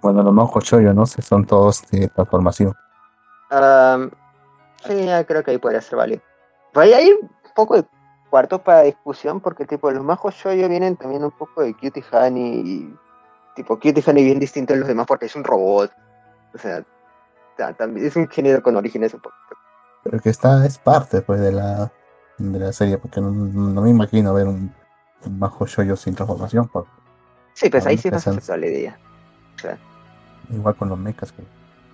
Bueno, 0.01 0.23
los 0.23 0.33
mojos 0.33 0.65
choyo, 0.65 0.93
¿no? 0.93 1.07
sé, 1.07 1.23
Son 1.23 1.47
todos 1.47 1.89
de 1.91 2.09
transformación. 2.09 2.75
Am, 3.51 4.11
sí, 4.85 5.07
creo 5.29 5.45
que 5.45 5.53
ahí 5.53 5.59
podría 5.59 5.81
ser 5.81 5.97
válido. 5.97 6.23
Pero 6.73 6.85
ahí 6.85 6.93
hay 6.93 7.13
un 7.13 7.31
poco 7.55 7.77
de 7.77 7.85
cuarto 8.33 8.63
para 8.63 8.81
discusión, 8.81 9.41
porque 9.41 9.67
tipo 9.67 9.91
los 9.91 10.03
majos 10.03 10.35
shoyo 10.35 10.67
vienen 10.67 10.97
también 10.97 11.23
un 11.23 11.33
poco 11.33 11.61
de 11.61 11.75
Cutie 11.75 12.03
Honey 12.11 12.61
y 12.65 12.97
tipo 13.55 13.77
Cutie 13.79 14.03
Honey 14.07 14.25
bien 14.25 14.39
distinto 14.39 14.73
de 14.73 14.79
los 14.81 14.89
demás 14.89 15.07
porque 15.07 15.27
es 15.27 15.37
un 15.37 15.45
robot. 15.45 15.93
O 16.55 16.59
sea, 16.59 16.83
ta- 17.59 17.75
también 17.75 18.07
es 18.07 18.17
un 18.17 18.27
género 18.29 18.63
con 18.63 18.75
orígenes 18.75 19.13
un 19.13 19.21
poco. 19.21 19.37
Pero 20.03 20.19
que 20.19 20.31
está, 20.31 20.65
es 20.65 20.79
parte, 20.79 21.21
pues, 21.21 21.41
de 21.41 21.53
la, 21.53 21.93
de 22.39 22.59
la 22.59 22.73
serie, 22.73 22.97
porque 22.97 23.21
no, 23.21 23.31
no 23.31 23.83
me 23.83 23.91
imagino 23.91 24.33
ver 24.33 24.47
un, 24.49 24.75
un 25.27 25.39
majo 25.39 25.67
shoyo 25.67 25.95
sin 25.95 26.15
transformación, 26.15 26.69
por- 26.69 26.87
Sí, 27.53 27.69
pues 27.69 27.85
A 27.85 27.91
ahí 27.91 27.99
sí 27.99 28.09
es 28.09 28.15
más 28.15 28.27
aceptable 28.27 28.71
la 28.71 28.73
idea. 28.79 28.99
O 29.57 29.59
sea, 29.59 29.79
igual 30.49 30.75
con 30.75 30.89
los 30.89 30.99
mechas. 30.99 31.33
Que, 31.33 31.43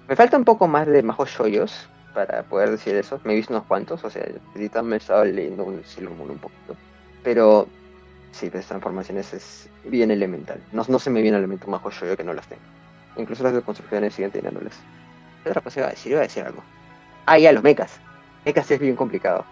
me 0.07 0.14
falta 0.14 0.36
un 0.36 0.45
poco 0.45 0.68
más 0.68 0.86
de 0.86 1.03
majos 1.03 1.30
shoyos 1.30 1.89
para 2.19 2.43
poder 2.43 2.71
decir 2.71 2.97
eso. 2.97 3.21
Me 3.23 3.33
he 3.33 3.37
visto 3.37 3.53
unos 3.53 3.64
cuantos, 3.66 4.03
o 4.03 4.11
sea, 4.11 4.27
ahorita 4.55 4.83
me 4.83 4.97
estaba 4.97 5.25
leyendo 5.25 5.62
un 5.62 5.85
Moon 6.16 6.31
un 6.31 6.39
poquito. 6.39 6.75
Pero 7.23 7.69
sí, 8.33 8.51
pues 8.51 8.66
transformaciones 8.66 9.33
es 9.33 9.71
bien 9.85 10.11
elemental. 10.11 10.61
No, 10.73 10.85
no 10.89 10.99
se 10.99 11.11
me 11.11 11.23
viene 11.23 11.39
elemento 11.39 11.69
majo 11.69 11.93
shoyo 11.93 12.16
que 12.16 12.25
no 12.25 12.35
las 12.35 12.49
tengo. 12.49 12.62
Incluso 13.16 13.45
las 13.45 13.53
de 13.53 13.62
construcciones 13.62 14.14
siguen 14.14 14.33
teniéndolas. 14.33 14.75
¿Qué 15.45 15.51
otra 15.51 15.62
cosa 15.62 15.79
iba 15.79 15.87
a 15.87 15.91
decir? 15.91 16.11
Iba 16.11 16.21
a 16.21 16.25
decir 16.25 16.43
algo. 16.43 16.64
Ah, 17.27 17.39
ya, 17.39 17.53
los 17.53 17.62
mechas. 17.62 18.01
Mechas 18.45 18.69
es 18.69 18.81
bien 18.81 18.97
complicado. 18.97 19.45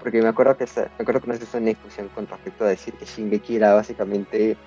Porque 0.00 0.20
me 0.20 0.28
acuerdo 0.28 0.58
que, 0.58 0.66
me 0.76 1.02
acuerdo 1.02 1.22
que 1.22 1.30
estuve 1.32 1.56
en 1.56 1.62
una 1.62 1.70
discusión 1.70 2.08
con 2.14 2.26
respecto 2.26 2.64
a 2.64 2.68
decir 2.68 2.92
que 2.94 3.06
Shingeki 3.06 3.56
era 3.56 3.72
básicamente 3.72 4.58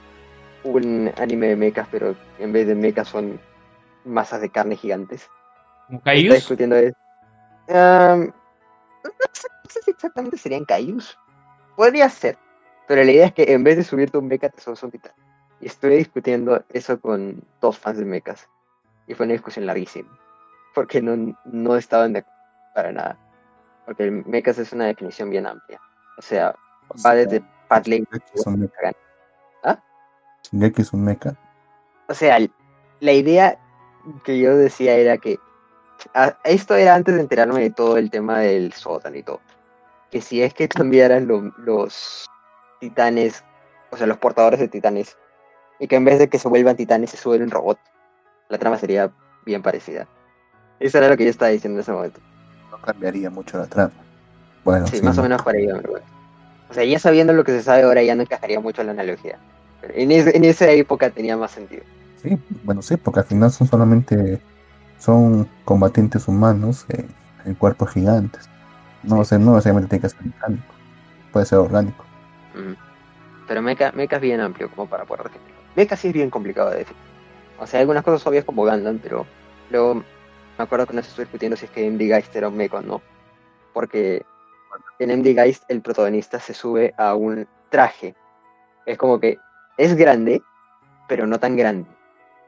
un 0.64 1.12
anime 1.18 1.50
de 1.50 1.56
mechas, 1.56 1.88
pero 1.92 2.16
en 2.40 2.52
vez 2.52 2.66
de 2.66 2.74
mechas 2.74 3.08
son 3.10 3.40
masas 4.06 4.42
de 4.42 4.50
carne 4.50 4.76
gigantes. 4.76 5.30
¿Como 5.86 6.00
Está 6.00 6.12
discutiendo 6.14 6.76
eso. 6.76 6.98
Am, 7.70 8.34
sé, 9.34 9.48
no 9.64 9.70
sé 9.70 9.82
si 9.82 9.92
exactamente 9.92 10.38
serían 10.38 10.66
Kaijus. 10.66 11.18
Podría 11.76 12.10
ser. 12.10 12.38
Pero 12.88 13.04
la 13.04 13.12
idea 13.12 13.28
es 13.28 13.34
que 13.34 13.52
en 13.52 13.64
vez 13.64 13.78
de 13.78 13.84
subirte 13.84 14.18
un 14.18 14.28
mecha, 14.28 14.50
te 14.50 14.62
subes 14.62 14.82
un 14.84 14.92
titán. 14.92 15.12
Y 15.60 15.68
estuve 15.68 15.98
discutiendo 15.98 16.64
eso 16.70 17.00
con 17.00 17.44
dos 17.60 17.78
fans 17.78 17.98
de 17.98 18.06
mechas. 18.06 18.48
Y 19.08 19.14
fue 19.14 19.26
una 19.26 19.34
discusión 19.34 19.66
larguísima. 19.66 20.18
Porque 20.74 21.02
no, 21.02 21.38
no 21.46 21.76
estaban 21.76 22.14
de 22.14 22.20
acuerdo 22.20 22.40
para 22.74 22.92
nada. 22.92 23.18
Porque 23.86 24.04
el 24.04 24.26
mechas 24.26 24.60
es 24.60 24.72
una 24.74 24.86
definición 24.86 25.30
bien 25.30 25.48
amplia. 25.48 25.82
O 26.18 26.22
sea, 26.22 26.56
O 26.90 26.94
va 26.96 27.00
sea, 27.02 27.14
desde 27.14 27.44
Patlane. 27.68 28.06
Es 28.34 28.46
un 28.46 28.60
mecha. 28.62 28.74
¿Ah? 29.64 29.80
Es 30.52 30.94
un 30.94 31.04
mecha. 31.04 31.36
O 32.08 32.14
sea, 32.14 32.38
la 33.00 33.12
idea 33.12 33.60
que 34.24 34.40
yo 34.40 34.56
decía 34.56 34.94
era 34.96 35.18
que 35.18 35.38
esto 36.44 36.76
era 36.76 36.96
antes 36.96 37.16
de 37.16 37.22
enterarme 37.22 37.62
de 37.62 37.70
todo 37.70 37.98
el 37.98 38.10
tema 38.10 38.40
del 38.40 38.74
sótano 38.74 39.16
y 39.18 39.24
todo. 39.24 39.42
Que 40.12 40.22
si 40.22 40.42
es 40.42 40.54
que 40.54 40.68
cambiaran 40.68 41.28
lo- 41.28 41.54
los 41.58 42.26
titanes, 42.80 43.44
o 43.92 43.98
sea, 43.98 44.08
los 44.08 44.18
portadores 44.18 44.60
de 44.60 44.68
titanes, 44.68 45.18
y 45.80 45.88
que 45.88 45.96
en 45.96 46.06
vez 46.06 46.20
de 46.20 46.28
que 46.30 46.40
se 46.40 46.48
vuelvan 46.48 46.76
titanes 46.76 47.10
se 47.12 47.18
suben 47.18 47.42
un 47.44 47.52
robot, 47.52 47.80
la 48.50 48.58
trama 48.58 48.78
sería 48.78 49.12
bien 49.46 49.62
parecida. 49.62 50.08
Eso 50.80 50.98
era 50.98 51.10
lo 51.10 51.18
que 51.18 51.24
yo 51.26 51.30
estaba 51.30 51.50
diciendo 51.52 51.78
en 51.78 51.82
ese 51.82 51.92
momento. 51.92 52.20
No 52.72 52.78
cambiaría 52.82 53.30
mucho 53.30 53.58
la 53.58 53.66
trama. 53.68 53.92
Bueno, 54.64 54.88
Sí, 54.88 54.98
sí, 54.98 55.04
más 55.04 55.18
o 55.18 55.22
¿no? 55.22 55.24
menos 55.30 55.42
para 55.44 55.58
bueno. 55.60 56.06
O 56.70 56.74
sea, 56.74 56.84
ya 56.84 57.00
sabiendo 57.00 57.34
lo 57.34 57.44
que 57.44 57.52
se 57.54 57.64
sabe 57.64 57.84
ahora 57.84 58.04
ya 58.04 58.16
no 58.16 58.24
encajaría 58.24 58.60
mucho 58.60 58.84
la 58.84 58.92
analogía. 58.92 59.38
Pero 59.82 59.94
en, 59.96 60.12
ese- 60.12 60.36
en 60.36 60.44
esa 60.44 60.70
época 60.72 61.10
tenía 61.10 61.38
más 61.38 61.52
sentido. 61.52 61.84
Sí, 62.22 62.38
bueno, 62.64 62.82
sí, 62.82 62.98
porque 62.98 63.22
al 63.22 63.26
final 63.26 63.52
son 63.52 63.68
solamente 63.68 64.40
son 64.98 65.48
combatientes 65.66 66.28
humanos 66.28 66.86
en, 66.90 67.08
en 67.46 67.56
cuerpos 67.56 67.92
gigantes. 67.92 68.50
No, 69.04 69.20
o 69.20 69.26
sea, 69.26 69.38
no 69.38 69.52
necesariamente 69.52 69.90
tiene 69.90 70.02
que 70.02 70.10
ser 70.10 70.26
mecánico, 70.26 70.74
puede 71.32 71.46
ser 71.46 71.60
orgánico. 71.60 72.04
Pero 73.48 73.62
Mecha, 73.62 73.92
Mecha 73.94 74.18
es 74.18 74.22
bien 74.22 74.42
amplio 74.42 74.70
como 74.70 74.88
para 74.88 75.06
poder 75.06 75.24
definirlo. 75.26 75.56
Mecha 75.76 75.96
sí 75.96 76.08
es 76.08 76.14
bien 76.14 76.30
complicado 76.30 76.72
de 76.72 76.80
definir. 76.80 77.02
O 77.60 77.66
sea, 77.66 77.80
hay 77.80 77.82
algunas 77.82 78.04
cosas 78.04 78.26
obvias 78.28 78.44
como 78.44 78.66
Gundam, 78.66 79.00
pero 79.00 79.26
luego 79.70 79.96
me 79.96 80.04
acuerdo 80.64 80.86
que 80.86 80.94
nos 80.94 81.08
estuve 81.08 81.26
discutiendo 81.26 81.56
si 81.56 81.66
es 81.66 81.72
que 81.72 81.90
MD 81.90 82.08
Geist 82.08 82.36
era 82.36 82.50
un 82.50 82.58
mecha 82.58 82.78
o 82.78 82.82
no. 82.82 83.02
Porque 83.74 84.26
en 85.00 85.20
MD 85.20 85.34
Geist 85.34 85.64
el 85.70 85.82
protagonista 85.82 86.40
se 86.40 86.54
sube 86.54 86.94
a 86.98 87.16
un 87.16 87.48
traje. 87.70 88.16
Es 88.86 88.98
como 88.98 89.20
que 89.20 89.38
es 89.78 89.96
grande, 89.96 90.42
pero 91.08 91.28
no 91.28 91.40
tan 91.40 91.56
grande. 91.56 91.90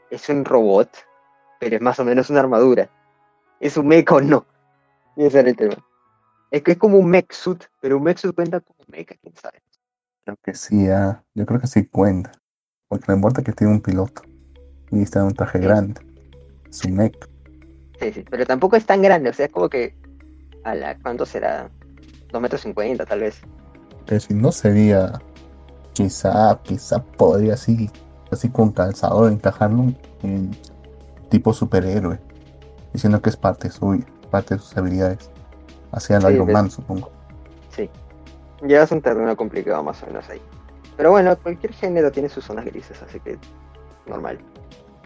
Es 0.09 0.27
un 0.29 0.43
robot, 0.43 0.89
pero 1.59 1.75
es 1.75 1.81
más 1.81 1.99
o 1.99 2.05
menos 2.05 2.29
una 2.29 2.39
armadura. 2.39 2.89
¿Es 3.59 3.77
un 3.77 3.87
mecha 3.87 4.15
o 4.15 4.21
no? 4.21 4.45
Y 5.15 5.25
ese 5.25 5.39
era 5.41 5.49
el 5.49 5.55
tema. 5.55 5.75
Es 6.51 6.63
que 6.63 6.71
es 6.71 6.77
como 6.77 6.97
un 6.97 7.09
mech 7.09 7.31
suit, 7.31 7.63
pero 7.81 7.97
un 7.97 8.03
mech 8.03 8.17
suit 8.17 8.33
cuenta 8.33 8.59
como 8.61 8.79
mecha, 8.87 9.15
quién 9.21 9.35
sabe. 9.35 9.61
Creo 10.23 10.37
que 10.43 10.53
sí, 10.53 10.87
ah, 10.89 11.23
yo 11.35 11.45
creo 11.45 11.59
que 11.59 11.67
sí 11.67 11.85
cuenta. 11.85 12.31
Porque 12.87 13.05
no 13.09 13.15
importa 13.15 13.43
que 13.43 13.51
tiene 13.51 13.73
un 13.73 13.81
piloto 13.81 14.23
y 14.91 15.03
está 15.03 15.19
en 15.19 15.25
un 15.25 15.33
traje 15.33 15.59
Sí. 15.59 15.63
grande. 15.65 16.01
Es 16.69 16.83
un 16.85 16.95
mech. 16.95 17.29
Sí, 17.99 18.13
sí, 18.13 18.25
pero 18.29 18.45
tampoco 18.45 18.75
es 18.77 18.85
tan 18.85 19.01
grande, 19.01 19.29
o 19.29 19.33
sea, 19.33 19.45
es 19.47 19.51
como 19.51 19.69
que. 19.69 19.95
A 20.63 20.73
la, 20.75 20.97
¿Cuánto 20.99 21.25
será? 21.25 21.69
2 22.31 22.41
metros 22.41 22.61
50, 22.61 23.05
tal 23.05 23.19
vez. 23.21 23.41
Pero 24.05 24.19
si 24.19 24.33
no 24.33 24.51
sería, 24.51 25.19
quizá, 25.93 26.59
quizá 26.63 27.01
podría 27.03 27.53
así, 27.55 27.89
así 28.31 28.49
con 28.49 28.71
calzador 28.71 29.31
encajarlo 29.31 29.93
en 30.23 30.51
tipo 31.29 31.53
superhéroe. 31.53 32.19
Diciendo 32.93 33.21
que 33.21 33.29
es 33.29 33.37
parte 33.37 33.69
suya, 33.69 34.05
parte 34.31 34.55
de 34.55 34.61
sus 34.61 34.75
habilidades. 34.77 35.29
Hacia 35.91 36.17
el 36.17 36.23
Sí, 36.23 36.33
Iron. 36.33 36.51
Man, 36.51 36.69
supongo. 36.71 37.11
Sí. 37.75 37.89
Ya 38.67 38.83
es 38.83 38.91
un 38.91 39.01
terreno 39.01 39.35
complicado 39.37 39.83
más 39.83 40.01
o 40.03 40.07
menos 40.07 40.27
ahí. 40.29 40.41
Pero 40.97 41.11
bueno, 41.11 41.35
cualquier 41.37 41.73
género 41.73 42.11
tiene 42.11 42.29
sus 42.29 42.43
zonas 42.43 42.65
grises, 42.65 43.01
así 43.01 43.19
que. 43.19 43.37
Normal. 44.05 44.37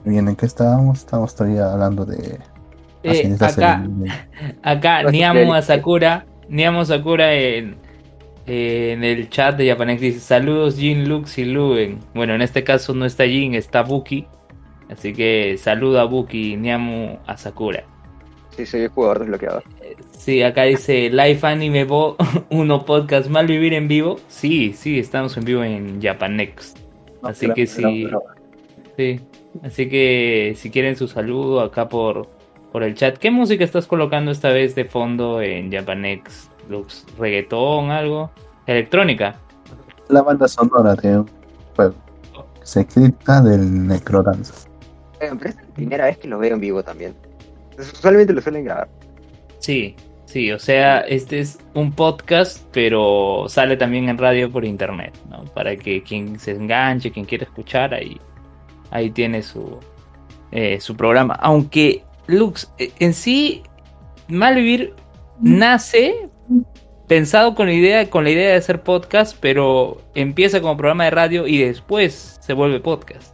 Bien, 0.06 0.28
¿en 0.28 0.36
qué 0.36 0.46
estábamos? 0.46 1.00
Estábamos 1.00 1.36
todavía 1.36 1.72
hablando 1.72 2.06
de... 2.06 2.40
Eh, 3.04 3.38
acá, 3.40 3.84
acá, 4.64 5.04
Niamu 5.04 5.40
el- 5.40 5.56
Asakura, 5.56 6.26
Niamu 6.50 6.86
Sakura 6.86 7.34
en, 7.34 7.76
en 8.46 9.04
el 9.04 9.30
chat 9.30 9.58
de 9.58 9.68
Japanex 9.70 10.02
dice 10.02 10.20
saludos 10.22 10.78
Jin, 10.78 11.08
Lux 11.08 11.38
y 11.38 11.46
Luen. 11.46 12.00
Bueno, 12.14 12.34
en 12.34 12.42
este 12.42 12.64
caso 12.64 12.94
no 12.94 13.06
está 13.06 13.26
Jin, 13.26 13.56
está 13.56 13.84
Buki. 13.84 14.28
Así 14.90 15.14
que 15.14 15.58
saluda 15.58 16.02
a 16.02 16.06
Buki, 16.06 16.56
Niamu 16.58 17.20
Asakura. 17.26 17.84
Sí, 18.56 18.66
soy 18.66 18.82
el 18.82 18.90
jugador 18.90 19.20
desbloqueado. 19.20 19.64
Sí, 20.12 20.44
acá 20.44 20.64
dice 20.64 21.10
Live 21.10 21.40
Anime 21.42 21.86
Bo 21.86 22.16
1 22.52 22.86
Podcast 22.86 23.30
Mal 23.30 23.48
Vivir 23.48 23.74
en 23.74 23.88
Vivo. 23.88 24.20
Sí, 24.28 24.74
sí, 24.74 25.00
estamos 25.00 25.36
en 25.38 25.46
vivo 25.46 25.64
en 25.64 26.02
Japanex. 26.02 26.76
Así 27.24 27.50
que 27.52 27.66
sí. 27.66 28.08
Sí, 28.96 29.20
así 29.64 29.90
que 29.90 30.54
si 30.56 30.70
quieren 30.70 30.96
su 30.96 31.08
saludo 31.08 31.62
acá 31.62 31.90
por, 31.90 32.28
por 32.72 32.84
el 32.84 32.94
chat, 32.94 33.18
¿qué 33.18 33.32
música 33.32 33.64
estás 33.64 33.88
colocando 33.88 34.32
esta 34.32 34.50
vez 34.50 34.76
de 34.76 34.86
fondo 34.86 35.42
en 35.42 35.72
Japanex? 35.72 36.50
Lux, 36.70 37.06
¿Reggaetón, 37.18 37.92
algo? 37.92 38.32
¿Electrónica? 38.68 39.36
La 40.10 40.22
banda 40.22 40.48
sonora 40.48 40.96
un 41.04 41.30
juego. 41.76 41.96
Secreta 42.62 43.42
del 43.42 43.88
Necrodance. 43.88 44.70
Pero 45.30 45.50
es 45.50 45.56
la 45.56 45.74
primera 45.74 46.06
vez 46.06 46.18
que 46.18 46.28
lo 46.28 46.40
veo 46.40 46.54
en 46.54 46.60
vivo 46.60 46.84
también. 46.84 47.14
Usualmente 47.78 48.34
lo 48.34 48.42
suelen 48.42 48.66
grabar. 48.66 48.88
Sí, 49.60 49.96
sí, 50.26 50.52
o 50.52 50.60
sea, 50.60 51.00
este 51.02 51.40
es 51.40 51.60
un 51.74 51.92
podcast, 51.94 52.64
pero 52.72 53.46
sale 53.48 53.78
también 53.78 54.10
en 54.10 54.18
radio 54.18 54.52
por 54.52 54.66
internet, 54.66 55.14
¿no? 55.30 55.46
Para 55.46 55.76
que 55.76 56.04
quien 56.04 56.40
se 56.40 56.52
enganche, 56.52 57.12
quien 57.12 57.26
quiera 57.26 57.46
escuchar, 57.46 57.94
ahí, 57.94 58.20
ahí 58.92 59.10
tiene 59.12 59.42
su, 59.42 59.80
eh, 60.52 60.80
su 60.80 60.96
programa. 60.96 61.36
Aunque, 61.36 62.04
Lux, 62.28 62.72
eh, 62.78 62.92
en 63.00 63.14
sí, 63.14 63.64
Malvivir 64.28 64.94
nace 65.40 66.30
pensado 67.08 67.56
con 67.56 67.68
la 67.68 67.74
idea, 67.74 68.10
con 68.10 68.24
la 68.24 68.32
idea 68.32 68.50
de 68.50 68.56
hacer 68.56 68.82
podcast, 68.82 69.38
pero 69.40 70.02
empieza 70.16 70.62
como 70.62 70.78
programa 70.78 71.06
de 71.06 71.12
radio 71.12 71.48
y 71.48 71.58
después 71.60 72.38
se 72.42 72.54
vuelve 72.54 72.80
podcast. 72.80 73.33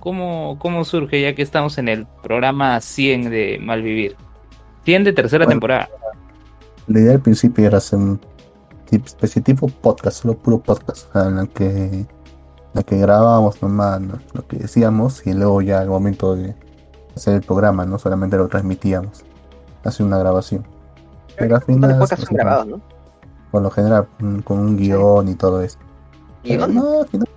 ¿Cómo, 0.00 0.56
cómo 0.58 0.84
surge 0.84 1.20
ya 1.22 1.34
que 1.34 1.42
estamos 1.42 1.78
en 1.78 1.88
el 1.88 2.06
programa 2.22 2.80
100 2.80 3.30
de 3.30 3.58
Malvivir? 3.60 4.16
100 4.84 5.04
de 5.04 5.12
tercera 5.12 5.44
Bueno. 5.44 5.56
temporada. 5.56 5.88
La 6.86 7.00
idea 7.00 7.12
al 7.14 7.20
principio 7.20 7.66
era 7.66 7.78
hacer 7.78 7.98
un 7.98 8.20
especie 8.90 9.42
tipo 9.42 9.68
podcast, 9.68 10.22
solo 10.22 10.34
puro 10.38 10.60
podcast, 10.60 11.08
o 11.10 11.12
sea, 11.12 11.28
en 11.28 11.36
la 11.36 11.46
que, 11.46 11.66
en 11.66 12.08
la 12.72 12.82
que 12.82 12.96
grabábamos 12.96 13.60
nomás 13.62 14.00
¿no? 14.00 14.18
lo 14.32 14.46
que 14.46 14.56
decíamos 14.56 15.26
y 15.26 15.34
luego 15.34 15.60
ya 15.60 15.80
al 15.80 15.88
momento 15.88 16.34
de 16.34 16.54
hacer 17.14 17.34
el 17.34 17.42
programa, 17.42 17.84
no 17.84 17.98
solamente 17.98 18.36
lo 18.38 18.48
transmitíamos, 18.48 19.24
hacer 19.84 20.06
una 20.06 20.18
grabación. 20.18 20.64
Pero 21.36 21.56
al 21.56 21.60
los 21.60 21.64
final, 21.66 22.02
o 22.02 22.06
son 22.06 22.16
sea, 22.18 22.26
grabados, 22.30 22.66
¿no? 22.68 22.80
por 23.50 23.62
lo 23.62 23.70
general, 23.70 24.08
con 24.44 24.58
un 24.58 24.76
guion 24.76 25.28
y 25.28 25.34
todo 25.34 25.60
eso. 25.62 25.78
Pero 26.42 26.66
¿Guión? 26.66 26.74
no, 26.74 27.00
al 27.02 27.08
final, 27.08 27.28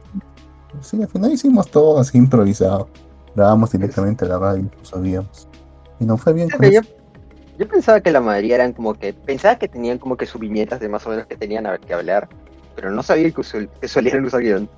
sí, 0.82 1.02
al 1.02 1.08
final 1.10 1.32
hicimos 1.34 1.70
todo 1.70 2.00
así 2.00 2.18
improvisado. 2.18 2.88
Grabamos 3.36 3.72
directamente 3.72 4.26
la 4.26 4.38
radio 4.40 4.62
y 4.72 4.78
lo 4.78 4.86
subíamos. 4.86 5.48
Y 6.00 6.06
no 6.06 6.18
fue 6.18 6.34
bien 6.34 6.50
con 6.50 6.70
yo, 6.70 6.82
yo 7.58 7.68
pensaba 7.68 8.00
que 8.02 8.12
la 8.12 8.22
mayoría 8.22 8.56
eran 8.56 8.74
como 8.74 8.94
que. 8.94 9.14
Pensaba 9.14 9.58
que 9.58 9.68
tenían 9.68 9.98
como 10.00 10.18
que 10.18 10.26
sus 10.26 10.40
viñetas 10.42 10.80
de 10.80 10.90
más 10.90 11.06
o 11.06 11.10
menos 11.10 11.28
que 11.28 11.36
tenían 11.38 11.66
a 11.66 11.72
ver 11.72 11.80
que 11.82 11.94
hablar. 11.94 12.28
Pero 12.76 12.90
no 12.92 13.04
sabía 13.04 13.30
que, 13.32 13.42
usul- 13.42 13.70
que 13.80 13.88
solían 13.88 14.24
usar 14.26 14.42
guion. 14.42 14.70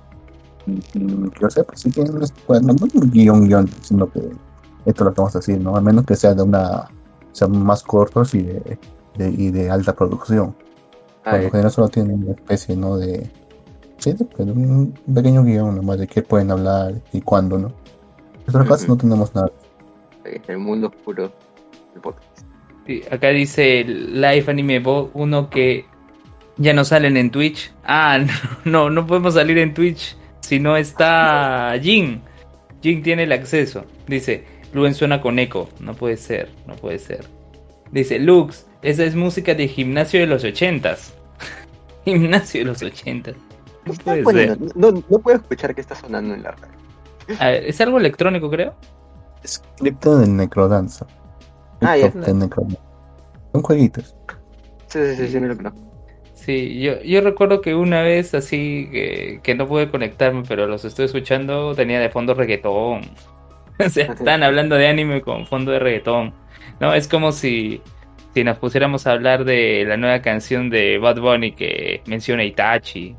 Mm, 0.66 1.28
Yo 1.40 1.50
sé, 1.50 1.62
pues 1.64 1.80
sí 1.80 1.90
tienen 1.90 2.14
pues, 2.46 2.62
no, 2.62 2.72
un 2.72 3.10
guion, 3.10 3.46
guion, 3.46 3.68
sino 3.82 4.10
que 4.10 4.20
esto 4.20 5.04
es 5.04 5.06
lo 5.06 5.12
que 5.14 5.20
vamos 5.20 5.34
a 5.36 5.38
decir, 5.38 5.60
¿no? 5.60 5.76
Al 5.76 5.82
menos 5.82 6.04
que 6.04 6.16
sea 6.16 6.34
de 6.34 6.42
una, 6.42 6.88
sean 7.32 7.56
más 7.64 7.82
cortos 7.82 8.34
y 8.34 8.42
de, 8.42 8.78
de- 9.16 9.30
y 9.30 9.50
de 9.50 9.70
alta 9.70 9.94
producción. 9.94 10.54
Por 11.24 11.40
lo 11.40 11.50
general 11.50 11.70
solo 11.70 11.88
tienen 11.88 12.22
una 12.24 12.32
especie, 12.32 12.76
¿no? 12.76 12.96
De, 12.98 13.30
sí, 14.12 14.12
de 14.12 14.52
un 14.52 14.94
pequeño 15.14 15.42
guion 15.44 15.76
nomás 15.76 15.98
de 15.98 16.06
qué 16.06 16.22
pueden 16.22 16.50
hablar 16.50 16.94
y 17.12 17.20
cuándo, 17.20 17.58
¿no? 17.58 17.68
En 17.68 18.48
otros 18.48 18.68
casos 18.68 18.82
Ujú. 18.82 18.92
no 18.92 18.98
tenemos 18.98 19.34
nada. 19.34 19.50
el 20.24 20.58
mundo 20.58 20.88
oscuro 20.88 21.32
del 21.92 22.02
podcast. 22.02 22.40
Sí, 22.86 23.02
acá 23.10 23.28
dice 23.28 23.84
Live 23.84 24.44
Anime 24.46 24.78
Bo 24.80 25.10
1 25.14 25.48
que 25.48 25.86
ya 26.58 26.72
no 26.74 26.84
salen 26.84 27.16
en 27.16 27.30
Twitch. 27.30 27.72
Ah, 27.84 28.18
no, 28.64 28.88
no, 28.88 28.90
no 28.90 29.06
podemos 29.06 29.34
salir 29.34 29.58
en 29.58 29.72
Twitch 29.72 30.16
si 30.40 30.60
no 30.60 30.76
está 30.76 31.74
Jin. 31.80 32.20
Jin 32.82 33.02
tiene 33.02 33.22
el 33.22 33.32
acceso. 33.32 33.84
Dice, 34.06 34.44
Luen 34.74 34.94
suena 34.94 35.20
con 35.22 35.38
eco. 35.38 35.68
No 35.80 35.94
puede 35.94 36.16
ser, 36.18 36.50
no 36.66 36.76
puede 36.76 36.98
ser. 36.98 37.24
Dice, 37.92 38.18
Lux, 38.18 38.66
esa 38.82 39.04
es 39.04 39.14
música 39.14 39.54
de 39.54 39.68
gimnasio 39.68 40.20
de 40.20 40.26
los 40.26 40.44
ochentas. 40.44 41.14
gimnasio 42.04 42.60
de 42.60 42.66
los 42.66 42.82
ochentas. 42.82 43.36
Puede 43.84 44.48
ser. 44.48 44.58
no, 44.76 44.90
no 44.92 45.18
puedo 45.18 45.36
escuchar 45.36 45.74
que 45.74 45.80
está 45.80 45.94
sonando 45.94 46.34
en 46.34 46.42
la 46.42 46.52
radio. 46.52 46.78
A 47.38 47.48
ver, 47.48 47.64
es 47.64 47.80
algo 47.80 47.98
electrónico, 47.98 48.50
creo. 48.50 48.74
Scripto 49.46 50.18
del 50.18 50.36
Necrodanza. 50.36 51.06
Ah, 51.80 51.96
ya. 51.96 52.08
Del 52.08 52.38
Necrodanza. 52.38 52.80
Son 53.52 53.62
jueguitos. 53.62 54.16
Sí, 54.88 54.98
sí, 54.98 55.16
sí, 55.16 55.28
sí, 55.28 55.40
me 55.40 55.48
lo 55.48 55.56
creo. 55.56 55.72
Sí, 56.34 56.80
yo, 56.80 57.00
yo 57.02 57.20
recuerdo 57.22 57.60
que 57.60 57.74
una 57.74 58.02
vez 58.02 58.34
así 58.34 58.88
que, 58.92 59.40
que 59.42 59.54
no 59.54 59.66
pude 59.66 59.90
conectarme, 59.90 60.42
pero 60.46 60.66
los 60.66 60.84
estoy 60.84 61.06
escuchando, 61.06 61.74
tenía 61.74 62.00
de 62.00 62.10
fondo 62.10 62.34
reggaetón. 62.34 63.02
O 63.84 63.88
sea, 63.88 64.12
estaban 64.12 64.44
hablando 64.44 64.76
de 64.76 64.86
anime 64.86 65.20
con 65.20 65.46
fondo 65.46 65.72
de 65.72 65.80
reggaetón. 65.80 66.32
No, 66.78 66.94
es 66.94 67.08
como 67.08 67.32
si, 67.32 67.82
si 68.32 68.44
nos 68.44 68.58
pusiéramos 68.58 69.06
a 69.06 69.12
hablar 69.12 69.44
de 69.44 69.84
la 69.84 69.96
nueva 69.96 70.22
canción 70.22 70.70
de 70.70 70.98
Bad 70.98 71.20
Bunny 71.20 71.52
que 71.52 72.00
menciona 72.06 72.44
Itachi. 72.44 73.16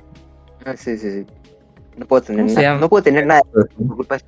Ah, 0.66 0.76
sí, 0.76 0.98
sí, 0.98 1.12
sí. 1.12 1.26
No 1.98 2.06
puedo 2.06 2.22
tener 2.24 2.42
¿Cómo 2.46 2.56
se 2.56 2.62
nada. 2.62 2.80
No 2.80 2.90
puedo 2.90 3.04
tener 3.04 3.26
nada 3.26 3.42
por 3.42 3.70
culpa 3.96 4.18
de. 4.18 4.24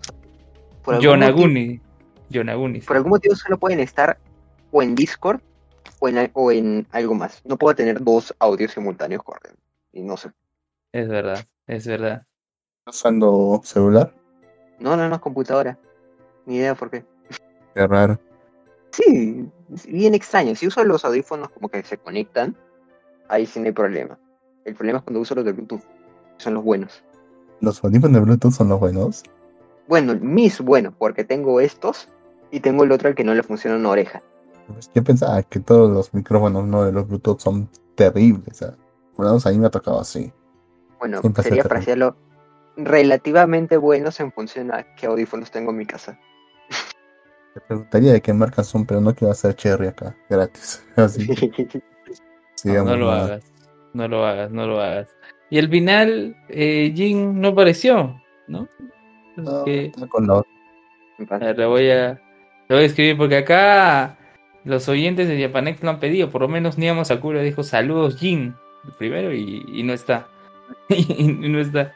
Por 0.84 0.96
algún 0.96 1.20
motivo- 1.20 1.82
Yonaguni. 2.30 2.80
Por 2.82 2.96
algún 2.96 3.10
motivo 3.10 3.36
solo 3.36 3.58
pueden 3.58 3.80
estar 3.80 4.18
o 4.72 4.82
en 4.82 4.96
Discord 4.96 5.42
o 6.00 6.08
en, 6.08 6.30
o 6.34 6.52
en 6.52 6.88
algo 6.92 7.16
más. 7.16 7.42
No 7.44 7.58
puedo 7.58 7.76
tener 7.76 8.02
dos 8.04 8.34
audios 8.40 8.72
simultáneos 8.72 9.24
corriendo. 9.24 9.60
Y 9.92 10.02
no 10.04 10.16
sé. 10.16 10.32
Es 10.94 11.08
verdad, 11.10 11.46
es 11.66 11.88
verdad. 11.88 12.26
usando 12.86 13.60
celular. 13.64 14.14
No, 14.80 14.96
no, 14.96 15.10
no, 15.10 15.20
computadora. 15.20 15.78
Ni 16.46 16.58
idea 16.58 16.76
por 16.76 16.90
qué. 16.90 17.04
Qué 17.74 17.88
raro. 17.88 18.20
Sí, 18.92 19.50
es 19.74 19.86
bien 19.88 20.14
extraño. 20.14 20.56
Si 20.56 20.68
uso 20.68 20.84
los 20.84 21.04
audífonos 21.04 21.50
como 21.50 21.68
que 21.70 21.84
se 21.84 21.98
conectan, 21.98 22.56
ahí 23.28 23.46
sí 23.46 23.60
no 23.60 23.66
hay 23.66 23.72
problema. 23.74 24.18
El 24.64 24.76
problema 24.76 25.00
es 25.00 25.04
cuando 25.04 25.20
uso 25.20 25.36
los 25.36 25.44
de 25.46 25.52
Bluetooth. 25.52 25.82
Son 26.38 26.54
los 26.54 26.64
buenos. 26.64 27.04
Los 27.62 27.84
audífonos 27.84 28.14
de 28.14 28.20
Bluetooth 28.22 28.52
son 28.52 28.70
los 28.70 28.80
buenos. 28.80 29.24
Bueno, 29.88 30.16
mis 30.20 30.62
buenos, 30.62 30.94
porque 30.98 31.24
tengo 31.24 31.60
estos 31.60 32.10
y 32.52 32.60
tengo 32.60 32.84
el 32.84 32.92
otro 32.92 33.10
al 33.10 33.16
que 33.16 33.24
no 33.24 33.34
le 33.34 33.44
funciona 33.44 33.78
una 33.78 33.90
oreja. 33.90 34.22
Pues 34.68 34.92
yo 34.94 35.04
pensaba 35.04 35.42
que 35.44 35.60
todos 35.60 35.90
los 35.92 36.14
micrófonos 36.14 36.66
no 36.66 36.84
de 36.84 36.92
los 36.92 37.08
Bluetooth 37.08 37.40
son 37.40 37.70
terribles. 37.96 38.58
Sea, 38.58 38.76
por 39.16 39.26
lo 39.26 39.32
menos 39.32 39.46
a 39.48 39.52
mí 39.52 39.60
me 39.60 39.68
ha 39.68 39.72
tocado 39.72 40.00
así. 40.00 40.32
Bueno, 41.00 41.22
Siempre 41.22 41.44
sería 41.44 41.64
se 41.64 41.70
para 41.70 41.80
hacerlo 41.80 42.16
relativamente 42.76 43.78
buenos 43.78 44.20
en 44.20 44.32
función 44.32 44.72
a 44.74 44.84
qué 44.96 45.08
audífonos 45.08 45.52
tengo 45.52 45.72
en 45.72 45.78
mi 45.78 45.86
casa. 45.86 46.20
Te 47.54 47.62
preguntaría 47.62 48.14
de 48.14 48.22
qué 48.22 48.34
marca 48.34 48.64
son, 48.64 48.86
pero 48.86 49.02
no 49.02 49.16
quiero 49.16 49.32
hacer 49.32 49.56
cherry 49.56 49.88
acá, 49.88 50.16
gratis. 50.30 50.86
Así, 50.96 51.28
No, 52.66 52.96
lo 52.98 53.12
nada. 53.12 53.26
hagas, 53.26 53.44
no 53.94 54.08
lo 54.08 54.26
hagas, 54.26 54.52
no 54.52 54.68
lo 54.68 54.82
hagas. 54.82 55.08
Y 55.50 55.60
al 55.60 55.70
final, 55.70 56.36
eh, 56.50 56.92
Jin 56.96 57.40
no 57.40 57.50
apareció, 57.50 58.22
¿no? 58.48 58.68
No, 59.38 59.64
que- 59.64 59.86
está 59.86 60.08
con 60.08 60.28
la 60.28 60.34
otra. 60.36 60.52
Me 61.18 61.26
a 61.26 61.28
pasa. 61.28 61.46
ver, 61.46 61.58
le 61.60 61.66
voy 61.66 61.90
a, 61.90 62.08
le 62.68 62.76
voy 62.76 62.84
a 62.84 62.86
escribir 62.86 63.18
porque 63.18 63.38
acá 63.38 64.18
los 64.66 64.88
oyentes 64.90 65.28
de 65.28 65.42
Japanex 65.42 65.82
lo 65.84 65.90
han 65.92 66.00
pedido. 66.00 66.30
Por 66.30 66.42
lo 66.42 66.48
menos 66.48 66.78
Niamo 66.78 67.06
Sakura 67.06 67.42
dijo 67.42 67.64
saludos 67.64 68.18
Jin 68.18 68.54
primero 68.98 69.34
y, 69.34 69.64
y 69.68 69.84
no 69.84 69.94
está. 69.94 70.28
y 70.90 71.24
no 71.50 71.60
está. 71.60 71.94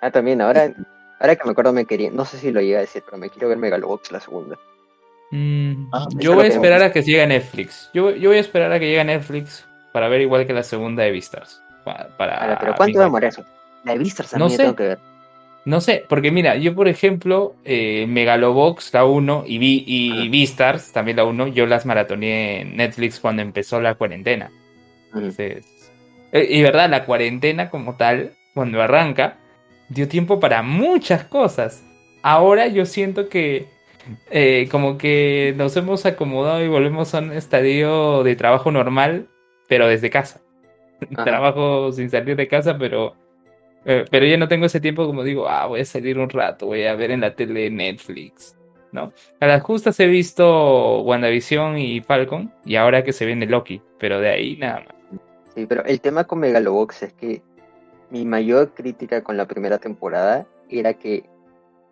Ah, 0.00 0.10
también, 0.10 0.40
ahora, 0.40 0.72
ahora 1.20 1.36
que 1.36 1.44
me 1.44 1.50
acuerdo 1.52 1.72
me 1.72 1.86
quería, 1.86 2.10
no 2.10 2.24
sé 2.24 2.38
si 2.38 2.52
lo 2.52 2.60
llegué 2.60 2.76
a 2.76 2.80
decir, 2.80 3.02
pero 3.04 3.18
me 3.18 3.30
quiero 3.30 3.48
ver 3.48 3.58
Megalobox 3.58 4.12
la 4.12 4.20
segunda. 4.20 4.56
Mm, 5.32 5.88
Ah, 5.92 6.06
yo 6.14 6.34
voy 6.34 6.44
a 6.44 6.48
lo 6.48 6.54
esperar 6.54 6.82
a 6.82 6.92
que 6.92 7.02
llegue 7.02 7.22
a 7.22 7.26
Netflix. 7.26 7.90
Yo, 7.92 8.10
yo 8.12 8.30
voy 8.30 8.36
a 8.38 8.40
esperar 8.42 8.70
a 8.72 8.78
que 8.78 8.86
llegue 8.86 9.00
a 9.00 9.04
Netflix 9.04 9.66
para 9.92 10.08
ver 10.08 10.20
igual 10.20 10.46
que 10.46 10.52
la 10.52 10.62
segunda 10.62 11.02
de 11.02 11.10
Vistas. 11.10 11.60
Pa- 11.86 12.08
Para, 12.18 12.58
pero 12.58 12.74
¿cuánto 12.74 12.98
demora 13.00 13.28
eso? 13.28 13.44
La 13.84 13.92
de 13.92 13.98
Vistas 14.00 14.34
No 14.36 14.48
sé. 14.50 14.58
tengo 14.58 14.74
que 14.76 14.82
ver. 14.88 14.98
No 15.64 15.80
sé, 15.80 16.04
porque 16.08 16.30
mira, 16.30 16.56
yo 16.56 16.74
por 16.74 16.86
ejemplo, 16.88 17.54
eh, 17.64 18.06
Megalobox, 18.08 18.92
la 18.92 19.04
1, 19.04 19.44
y, 19.46 19.58
Vi- 19.58 19.84
y 19.86 20.12
Ajá. 20.12 20.30
Vistars, 20.30 20.92
también 20.92 21.16
la 21.16 21.24
1, 21.24 21.46
yo 21.48 21.66
las 21.66 21.86
maratoneé 21.86 22.60
en 22.60 22.76
Netflix 22.76 23.18
cuando 23.20 23.42
empezó 23.42 23.80
la 23.80 23.94
cuarentena. 23.94 24.50
Entonces, 25.14 25.64
eh, 26.32 26.46
y 26.50 26.62
verdad, 26.62 26.88
la 26.90 27.04
cuarentena 27.04 27.70
como 27.70 27.96
tal, 27.96 28.32
cuando 28.54 28.80
arranca, 28.82 29.38
dio 29.88 30.06
tiempo 30.08 30.38
para 30.40 30.62
muchas 30.62 31.24
cosas. 31.24 31.84
Ahora 32.22 32.66
yo 32.68 32.84
siento 32.86 33.28
que 33.28 33.66
eh, 34.30 34.68
como 34.70 34.98
que 34.98 35.52
nos 35.56 35.76
hemos 35.76 36.06
acomodado 36.06 36.62
y 36.64 36.68
volvemos 36.68 37.12
a 37.14 37.18
un 37.18 37.32
estadio 37.32 38.22
de 38.22 38.36
trabajo 38.36 38.70
normal, 38.70 39.26
pero 39.68 39.88
desde 39.88 40.10
casa. 40.10 40.40
Ajá. 41.14 41.24
Trabajo 41.24 41.92
sin 41.92 42.10
salir 42.10 42.36
de 42.36 42.48
casa, 42.48 42.76
pero 42.78 43.14
eh, 43.88 44.04
pero 44.10 44.26
ya 44.26 44.36
no 44.36 44.48
tengo 44.48 44.66
ese 44.66 44.80
tiempo 44.80 45.06
como 45.06 45.22
digo, 45.22 45.48
ah, 45.48 45.66
voy 45.66 45.80
a 45.80 45.84
salir 45.84 46.18
un 46.18 46.28
rato, 46.28 46.66
voy 46.66 46.84
a 46.86 46.96
ver 46.96 47.12
en 47.12 47.20
la 47.20 47.36
tele 47.36 47.70
Netflix, 47.70 48.56
¿no? 48.90 49.12
A 49.38 49.46
las 49.46 49.62
justas 49.62 50.00
he 50.00 50.08
visto 50.08 51.02
WandaVision 51.02 51.78
y 51.78 52.00
Falcon, 52.00 52.52
y 52.64 52.74
ahora 52.74 53.04
que 53.04 53.12
se 53.12 53.24
viene 53.24 53.46
Loki, 53.46 53.80
pero 54.00 54.18
de 54.18 54.28
ahí 54.28 54.56
nada 54.56 54.80
más. 54.80 55.20
Sí, 55.54 55.66
pero 55.66 55.84
el 55.84 56.00
tema 56.00 56.24
con 56.24 56.40
Megalobox 56.40 57.04
es 57.04 57.12
que 57.12 57.42
mi 58.10 58.24
mayor 58.24 58.74
crítica 58.74 59.22
con 59.22 59.36
la 59.36 59.46
primera 59.46 59.78
temporada 59.78 60.48
era 60.68 60.94
que 60.94 61.24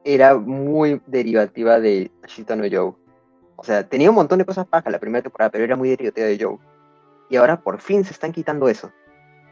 era 0.04 0.34
muy 0.36 1.00
derivativa 1.06 1.78
de 1.78 2.10
Ashita 2.24 2.56
no 2.56 2.64
Joe. 2.64 2.92
O 3.54 3.62
sea, 3.62 3.88
tenía 3.88 4.10
un 4.10 4.16
montón 4.16 4.40
de 4.40 4.44
cosas 4.44 4.66
pajas 4.66 4.92
la 4.92 4.98
primera 4.98 5.22
temporada, 5.22 5.50
pero 5.50 5.62
era 5.62 5.76
muy 5.76 5.90
derivativa 5.90 6.26
de 6.26 6.38
Joe. 6.42 6.58
Y 7.34 7.36
ahora 7.36 7.60
por 7.60 7.80
fin 7.80 8.04
se 8.04 8.12
están 8.12 8.30
quitando 8.30 8.68
eso. 8.68 8.92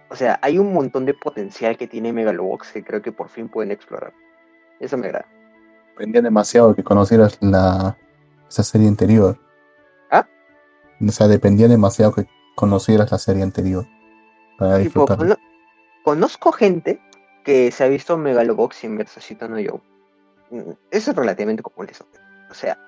O 0.09 0.15
sea, 0.15 0.39
hay 0.41 0.57
un 0.57 0.73
montón 0.73 1.05
de 1.05 1.15
potencial 1.15 1.77
que 1.77 1.89
tiene 1.89 2.13
Megalobox 2.13 2.71
que 2.71 2.85
creo 2.85 3.03
que 3.03 3.11
por 3.11 3.29
fin 3.29 3.49
pueden 3.49 3.73
explorar. 3.73 4.13
Eso 4.79 4.97
me 4.97 5.07
agrada. 5.07 5.27
Dependía 5.89 6.23
demasiado 6.23 6.77
que 6.77 6.85
conocieras 6.85 7.39
la 7.41 7.97
esa 8.49 8.63
serie 8.63 8.87
anterior. 8.87 9.37
¿Ah? 10.13 10.29
O 11.05 11.11
sea, 11.11 11.27
dependía 11.27 11.67
demasiado 11.67 12.13
que 12.15 12.29
conocieras 12.55 13.11
la 13.11 13.19
serie 13.19 13.43
anterior. 13.43 13.85
Para 14.59 14.75
Tipo, 14.79 14.85
disfrutar. 15.01 15.19
cono- 15.19 15.37
conozco 16.05 16.53
gente 16.53 17.01
que 17.43 17.73
se 17.73 17.83
ha 17.83 17.89
visto 17.89 18.17
Megalobox 18.17 18.77
Ashita 19.17 19.49
no 19.49 19.57
Joe. 19.57 19.81
Mm, 20.51 20.71
Eso 20.93 21.11
es 21.11 21.17
relativamente 21.17 21.65
común 21.65 21.89
eso. 21.91 22.07
O 22.49 22.55
sea, 22.55 22.79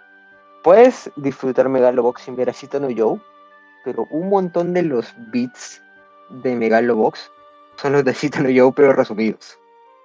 puedes 0.62 1.10
disfrutar 1.16 1.68
Megalobox 1.68 2.22
sin 2.22 2.36
ver 2.36 2.50
Ashita 2.50 2.78
no 2.78 2.86
Joe, 2.96 3.20
pero 3.84 4.06
un 4.10 4.28
montón 4.28 4.72
de 4.72 4.82
los 4.82 5.14
beats 5.32 5.82
de 6.42 6.56
Megalobox 6.56 7.30
son 7.76 7.92
los 7.92 8.04
de 8.04 8.12
Ashita 8.12 8.40
no 8.40 8.48
Joe, 8.54 8.72
pero 8.74 8.92
resumidos. 8.92 9.58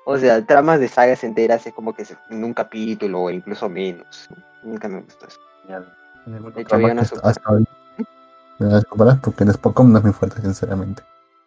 O 0.06 0.18
sea, 0.18 0.44
tramas 0.46 0.80
de 0.80 0.88
sagas 0.88 1.24
enteras 1.24 1.66
es 1.68 1.74
como 1.74 1.94
que 1.94 2.06
en 2.30 2.44
un 2.44 2.54
capítulo 2.54 3.22
o 3.24 3.30
incluso 3.30 3.70
menos. 3.70 4.28
Nunca 4.64 4.88
me 4.88 5.02
gustó 5.02 5.28
eso. 5.28 5.40
De 6.26 6.62
hecho, 6.62 6.76
había 6.76 6.94
una 6.94 7.06
super- 7.06 7.26
hasta 7.26 7.52
hoy. 7.52 7.66
Me 8.60 8.68
las 8.68 8.86
comparas 8.86 9.20
porque 9.20 9.44
el 9.44 9.50
no 9.52 9.98
es 9.98 10.04
muy 10.04 10.14
fuerte, 10.14 10.42
sinceramente. 10.42 11.04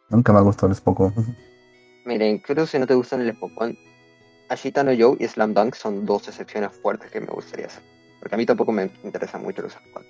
Nunca 0.09 0.33
me 0.33 0.39
ha 0.39 0.43
gustado 0.43 0.69
el 0.69 0.77
Spokon. 0.77 1.13
Miren, 2.05 2.39
creo 2.39 2.65
que 2.65 2.71
si 2.71 2.79
no 2.79 2.87
te 2.87 2.95
gustan 2.95 3.21
el 3.21 3.33
Spokon, 3.35 3.77
Ashita 4.49 4.83
no 4.83 4.93
Joe 4.97 5.17
y 5.19 5.27
Slam 5.27 5.55
Dunk 5.55 5.75
son 5.75 6.07
dos 6.07 6.29
excepciones 6.29 6.71
fuertes 6.73 7.11
que 7.11 7.21
me 7.21 7.27
gustaría 7.27 7.67
hacer. 7.67 7.83
Porque 8.21 8.35
a 8.35 8.39
mí 8.39 8.47
tampoco 8.47 8.73
me 8.73 8.91
interesan 9.03 9.43
mucho 9.43 9.63
los 9.63 9.73
Spokon. 9.73 10.05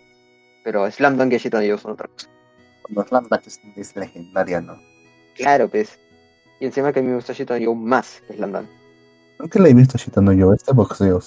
Pero 0.65 0.91
Slam 0.91 1.17
Dunk 1.17 1.33
y 1.33 1.37
Ashita 1.37 1.61
no 1.61 1.79
son 1.79 1.93
otra 1.93 2.09
cosa. 2.09 2.29
Cuando 2.83 3.05
Slam 3.05 3.29
Dunk 3.29 3.47
es, 3.47 3.61
es 3.77 3.97
legendaria, 3.97 4.61
¿no? 4.61 4.79
Claro, 5.35 5.69
pues. 5.69 5.99
Y 6.61 6.67
encima 6.67 6.93
que 6.93 7.01
a 7.01 7.03
mí 7.03 7.09
me 7.09 7.17
gusta 7.17 7.33
Ashita 7.33 7.59
no 7.59 7.75
más 7.75 8.23
que 8.27 8.35
Slam 8.35 8.53
Dunk. 8.53 8.69
Nunca 9.43 9.59
la 9.59 9.69
he 9.69 9.75
visto 9.75 9.99
citando 9.99 10.33
yo, 10.33 10.53
este 10.53 10.73
boxeo. 10.73 11.21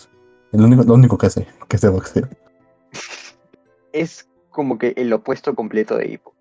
El 0.54 0.62
único, 0.62 0.84
lo 0.84 0.94
único 0.94 1.18
que 1.18 1.30
sé, 1.30 1.48
que 1.68 1.76
es 1.76 1.82
de 1.82 1.90
boxeo. 1.90 2.30
Es 3.92 4.30
como 4.50 4.78
que 4.78 4.94
el 4.96 5.12
opuesto 5.12 5.54
completo 5.54 5.98
de 5.98 6.08
Hippo. 6.14 6.34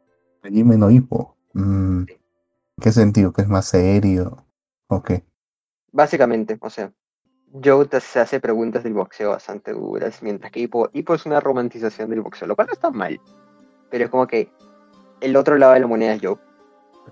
Jimmy 0.44 0.76
no 0.76 0.88
Hippo. 0.88 1.36
Mm, 1.52 2.04
¿en 2.06 2.18
¿Qué 2.80 2.92
sentido? 2.92 3.32
¿Que 3.32 3.42
es 3.42 3.48
más 3.48 3.66
serio? 3.66 4.46
¿O 4.86 5.02
qué? 5.02 5.24
Básicamente, 5.90 6.56
o 6.60 6.70
sea, 6.70 6.92
Joe 7.62 7.88
se 8.00 8.20
hace 8.20 8.40
preguntas 8.40 8.82
del 8.82 8.94
boxeo 8.94 9.30
bastante 9.30 9.72
duras, 9.72 10.22
mientras 10.22 10.50
que 10.50 10.60
Hippo, 10.60 10.88
Hippo 10.92 11.14
es 11.14 11.24
una 11.24 11.38
romantización 11.40 12.10
del 12.10 12.20
boxeo, 12.22 12.48
lo 12.48 12.56
cual 12.56 12.66
no 12.66 12.72
está 12.72 12.90
mal. 12.90 13.20
Pero 13.90 14.04
es 14.04 14.10
como 14.10 14.26
que 14.26 14.50
el 15.20 15.36
otro 15.36 15.56
lado 15.56 15.74
de 15.74 15.80
la 15.80 15.86
moneda 15.86 16.14
es 16.14 16.20
Joe. 16.22 16.36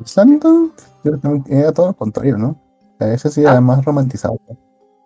Slam 0.05 0.40
Dunk 0.40 0.72
yo 1.05 1.12
era 1.49 1.72
todo 1.72 1.88
lo 1.88 1.95
contrario, 1.95 2.38
¿no? 2.38 2.49
O 2.49 2.97
sea, 2.99 3.12
ese 3.14 3.30
sí 3.30 3.43
era 3.43 3.57
Ah. 3.57 3.61
más 3.61 3.84
romantizado. 3.84 4.38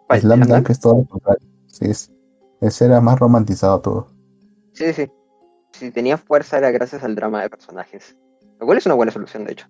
¿Cuál? 0.07 0.21
Slam 0.21 0.43
es 0.43 0.81
todo 0.81 0.99
lo 0.99 1.05
contrario. 1.05 1.49
Sí, 1.67 1.87
es, 1.87 2.13
ese 2.61 2.87
era 2.87 3.01
más 3.01 3.19
romantizado 3.19 3.81
todo. 3.81 4.07
Sí, 4.73 4.93
sí. 4.93 5.11
Si 5.73 5.91
tenía 5.91 6.17
fuerza 6.17 6.57
era 6.57 6.71
gracias 6.71 7.03
al 7.03 7.15
drama 7.15 7.43
de 7.43 7.51
personajes. 7.51 8.17
Lo 8.59 8.67
cual 8.67 8.79
es 8.79 8.87
una 8.87 8.95
buena 8.95 9.13
solución, 9.13 9.45
de 9.45 9.53
hecho. 9.53 9.67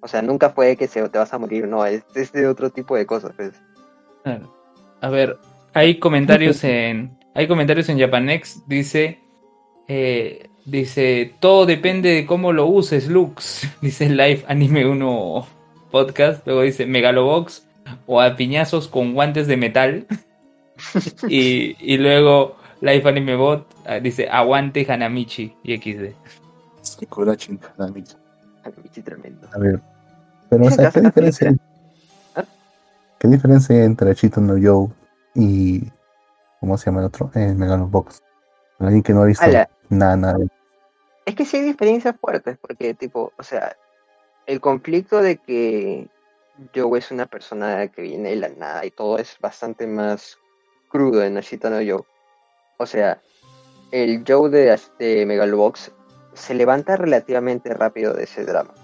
O 0.00 0.08
sea, 0.08 0.22
nunca 0.22 0.50
fue 0.50 0.76
que 0.76 0.88
se, 0.88 1.06
te 1.08 1.18
vas 1.18 1.32
a 1.32 1.38
morir, 1.38 1.68
no, 1.68 1.84
es, 1.84 2.02
es 2.14 2.32
de 2.32 2.46
otro 2.46 2.70
tipo 2.70 2.96
de 2.96 3.06
cosas. 3.06 3.32
Pues. 3.36 3.52
Claro. 4.22 4.54
A 5.00 5.08
ver, 5.08 5.38
hay 5.74 5.98
comentarios 5.98 6.64
en 6.64 7.18
hay 7.34 7.46
comentarios 7.46 7.88
en 7.88 7.98
Japanex 7.98 8.66
dice 8.66 9.20
eh, 9.88 10.48
dice 10.64 11.34
todo 11.40 11.66
depende 11.66 12.10
de 12.10 12.26
cómo 12.26 12.52
lo 12.52 12.66
uses 12.66 13.08
Lux 13.08 13.68
dice 13.80 14.08
Live 14.08 14.44
Anime 14.48 14.86
1 14.86 15.46
podcast 15.90 16.46
luego 16.46 16.62
dice 16.62 16.86
Megalobox 16.86 17.66
o 18.06 18.20
a 18.20 18.36
piñazos 18.36 18.88
con 18.88 19.14
guantes 19.14 19.46
de 19.46 19.56
metal 19.56 20.06
y, 21.28 21.76
y 21.80 21.98
luego 21.98 22.56
Live 22.80 23.08
Anime 23.08 23.36
Bot 23.36 23.66
ah, 23.86 24.00
dice 24.00 24.28
aguante 24.28 24.86
Hanamichi 24.88 25.54
y 25.62 25.76
XD 25.76 26.14
Hanamichi. 27.78 28.19
Tremendo. 29.04 29.48
A 29.52 29.58
ver. 29.58 29.80
Pero, 30.48 30.66
o 30.66 30.70
sea, 30.70 30.90
¿qué 30.90 31.00
diferencia, 31.00 31.54
¿Ah? 32.34 32.44
¿qué 33.18 33.28
diferencia 33.28 33.76
hay 33.76 33.82
entre 33.82 34.14
Chito 34.14 34.40
no 34.40 34.56
Yo 34.56 34.90
y. 35.34 35.90
¿Cómo 36.60 36.76
se 36.76 36.86
llama 36.86 37.00
el 37.00 37.06
otro? 37.06 37.30
El 37.34 37.54
Megalobox. 37.54 38.22
Alguien 38.78 39.02
que 39.02 39.14
no 39.14 39.22
ha 39.22 39.26
visto 39.26 39.44
Ala. 39.44 39.70
nada, 39.88 40.16
nada. 40.16 40.38
Es 41.24 41.34
que 41.34 41.44
sí 41.46 41.58
hay 41.58 41.62
diferencias 41.64 42.16
fuertes, 42.20 42.58
porque, 42.60 42.92
tipo, 42.92 43.32
o 43.38 43.42
sea, 43.42 43.76
el 44.46 44.60
conflicto 44.60 45.22
de 45.22 45.36
que 45.36 46.08
Joe 46.74 46.98
es 46.98 47.10
una 47.10 47.26
persona 47.26 47.88
que 47.88 48.02
viene 48.02 48.30
de 48.30 48.36
la 48.36 48.48
nada 48.48 48.84
y 48.84 48.90
todo 48.90 49.18
es 49.18 49.36
bastante 49.40 49.86
más 49.86 50.36
crudo 50.88 51.22
en 51.22 51.38
Ashita 51.38 51.70
no 51.70 51.76
Joe. 51.76 52.04
O 52.78 52.86
sea, 52.86 53.20
el 53.92 54.24
Joe 54.26 54.50
de, 54.50 54.78
de 54.98 55.26
Megalobox 55.26 55.92
se 56.40 56.54
levanta 56.54 56.96
relativamente 56.96 57.72
rápido 57.74 58.14
de 58.14 58.24
ese 58.24 58.44
drama. 58.44 58.74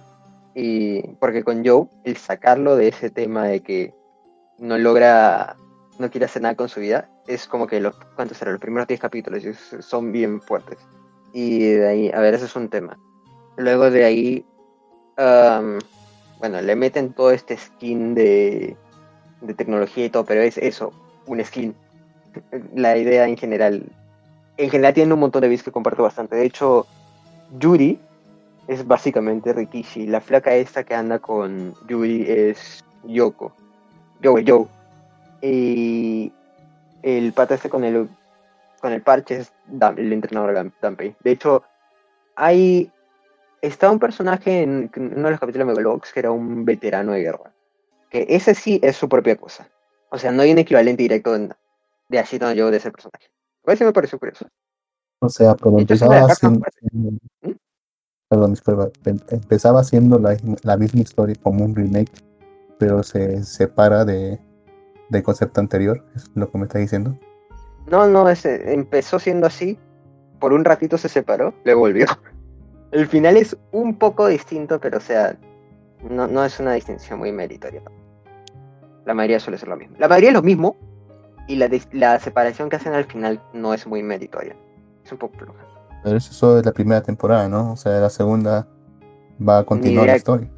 Y 0.55 1.03
porque 1.17 1.45
con 1.45 1.67
Joe, 1.67 1.87
el 2.05 2.17
sacarlo 2.17 2.77
de 2.77 2.89
ese 2.89 3.11
tema 3.11 3.47
de 3.47 3.61
que 3.61 3.95
no 4.59 4.79
logra, 4.79 5.57
no 5.99 6.11
quiere 6.11 6.27
hacer 6.27 6.43
nada 6.43 6.55
con 6.55 6.69
su 6.69 6.81
vida, 6.81 7.11
es 7.27 7.47
como 7.47 7.67
que 7.67 7.81
los, 7.81 7.95
¿cuántos 8.15 8.41
eran? 8.41 8.55
Los 8.55 8.61
primeros 8.61 8.89
10 8.89 9.01
capítulos 9.01 9.43
son 9.81 10.13
bien 10.13 10.41
fuertes. 10.41 10.79
Y 11.33 11.73
de 11.73 11.89
ahí, 11.89 12.11
a 12.11 12.21
ver, 12.21 12.35
ese 12.35 12.47
es 12.47 12.57
un 12.57 12.69
tema. 12.69 12.99
Luego 13.57 13.91
de 13.91 14.05
ahí, 14.05 14.47
bueno, 16.39 16.63
le 16.63 16.77
meten 16.77 17.13
todo 17.13 17.31
este 17.31 17.57
skin 17.57 18.15
de, 18.15 18.77
de 19.41 19.55
tecnología 19.55 20.07
y 20.07 20.11
todo, 20.11 20.25
pero 20.25 20.41
es 20.43 20.57
eso, 20.59 20.93
un 21.27 21.45
skin. 21.45 21.75
La 22.75 22.97
idea 22.97 23.27
en 23.27 23.37
general, 23.37 23.85
en 24.57 24.71
general 24.71 24.95
tiene 24.95 25.13
un 25.13 25.21
montón 25.21 25.43
de 25.43 25.49
bits 25.49 25.63
que 25.63 25.73
comparto 25.73 26.03
bastante. 26.03 26.37
De 26.37 26.45
hecho, 26.45 26.87
Yuri 27.59 27.99
es 28.69 28.87
básicamente 28.87 29.53
Rikishi. 29.53 30.07
La 30.07 30.21
flaca 30.21 30.55
esta 30.55 30.85
que 30.85 30.95
anda 30.95 31.19
con 31.19 31.75
Yuri 31.89 32.25
es 32.29 32.85
Yoko. 33.05 33.53
Joe, 34.23 34.45
Joe. 34.47 34.67
Y 35.43 36.33
el 37.03 37.33
pata 37.33 37.55
este 37.55 37.69
con 37.69 37.85
el 37.85 38.09
con 38.81 38.93
el 38.93 39.03
parche 39.03 39.37
es 39.37 39.53
el 39.97 40.13
entrenador 40.13 40.73
Dampei. 40.81 41.15
De 41.21 41.33
hecho, 41.33 41.63
hay. 42.35 42.91
Está 43.63 43.91
un 43.91 43.99
personaje 43.99 44.63
en, 44.63 44.91
uno 44.97 45.25
de 45.25 45.31
los 45.31 45.41
capítulos 45.41 45.67
de 45.67 45.73
Megalobox 45.73 46.13
que 46.13 46.21
era 46.21 46.31
un 46.31 46.65
veterano 46.65 47.13
de 47.13 47.23
guerra. 47.23 47.53
Que 48.11 48.27
ese 48.29 48.55
sí 48.55 48.79
es 48.83 48.97
su 48.97 49.09
propia 49.09 49.37
cosa. 49.37 49.69
O 50.11 50.19
sea, 50.19 50.31
no 50.31 50.43
hay 50.43 50.53
un 50.53 50.59
equivalente 50.59 51.03
directo 51.03 51.35
en- 51.35 51.53
de 52.09 52.19
Ashita 52.19 52.55
Joe 52.57 52.71
de 52.71 52.77
ese 52.77 52.91
personaje. 52.93 53.27
A 53.65 53.71
veces 53.71 53.87
me 53.87 53.93
pareció 53.93 54.19
curioso. 54.19 54.47
O 55.21 55.29
sea, 55.29 55.55
pero 55.55 55.73
De 55.73 55.83
hecho, 55.83 55.95
es 55.95 56.03
una 56.03 56.17
empezaba 56.17 56.29
las 56.29 56.39
cartas 56.39 56.73
haciendo. 56.75 57.11
¿Mm? 57.43 57.51
Perdón, 58.29 58.51
disculpa. 58.51 58.89
em- 59.05 59.21
Empezaba 59.31 59.81
haciendo 59.81 60.19
la, 60.19 60.37
la 60.63 60.77
misma 60.77 61.01
historia 61.01 61.37
como 61.43 61.65
un 61.65 61.75
remake, 61.75 62.13
pero 62.79 63.03
se 63.03 63.43
separa 63.45 64.05
de, 64.05 64.39
del 65.09 65.23
concepto 65.23 65.61
anterior, 65.61 66.05
es 66.15 66.31
lo 66.35 66.51
que 66.51 66.59
me 66.59 66.65
está 66.65 66.79
diciendo. 66.79 67.17
No, 67.87 68.07
no, 68.07 68.27
empezó 68.29 69.19
siendo 69.19 69.47
así. 69.47 69.79
Por 70.41 70.53
un 70.53 70.65
ratito 70.65 70.99
se 70.99 71.09
separó, 71.09 71.55
luego 71.65 71.81
volvió. 71.81 72.07
El 72.91 73.07
final 73.07 73.37
es 73.37 73.57
un 73.73 73.97
poco 73.99 74.27
distinto, 74.27 74.81
pero 74.81 74.99
o 74.99 75.01
sea, 75.01 75.39
no, 76.09 76.27
no 76.27 76.45
es 76.45 76.61
una 76.61 76.73
distinción 76.75 77.19
muy 77.19 77.33
meritoria. 77.33 77.83
La 79.05 79.15
mayoría 79.15 79.41
suele 79.41 79.59
ser 79.59 79.69
lo 79.69 79.77
mismo. 79.77 79.97
La 79.99 80.09
mayoría 80.09 80.31
es 80.31 80.35
lo 80.35 80.43
mismo, 80.43 80.77
y 81.49 81.57
la, 81.57 81.71
la 81.93 82.19
separación 82.21 82.69
que 82.69 82.77
hacen 82.77 82.93
al 82.93 83.05
final 83.05 83.41
no 83.53 83.73
es 83.73 83.87
muy 83.87 84.03
meritoria. 84.03 84.57
Es 85.07 85.13
un 85.13 85.19
poco 85.19 85.39
floja. 85.39 85.61
Pero 86.03 86.17
eso 86.19 86.59
es 86.59 86.67
la 86.67 86.73
primera 86.73 87.01
temporada, 87.01 87.49
¿no? 87.49 87.73
O 87.73 87.77
sea, 87.77 87.99
la 88.01 88.11
segunda 88.11 88.67
va 89.41 89.59
a 89.59 89.65
continuar 89.65 90.07
la 90.07 90.17
historia. 90.17 90.49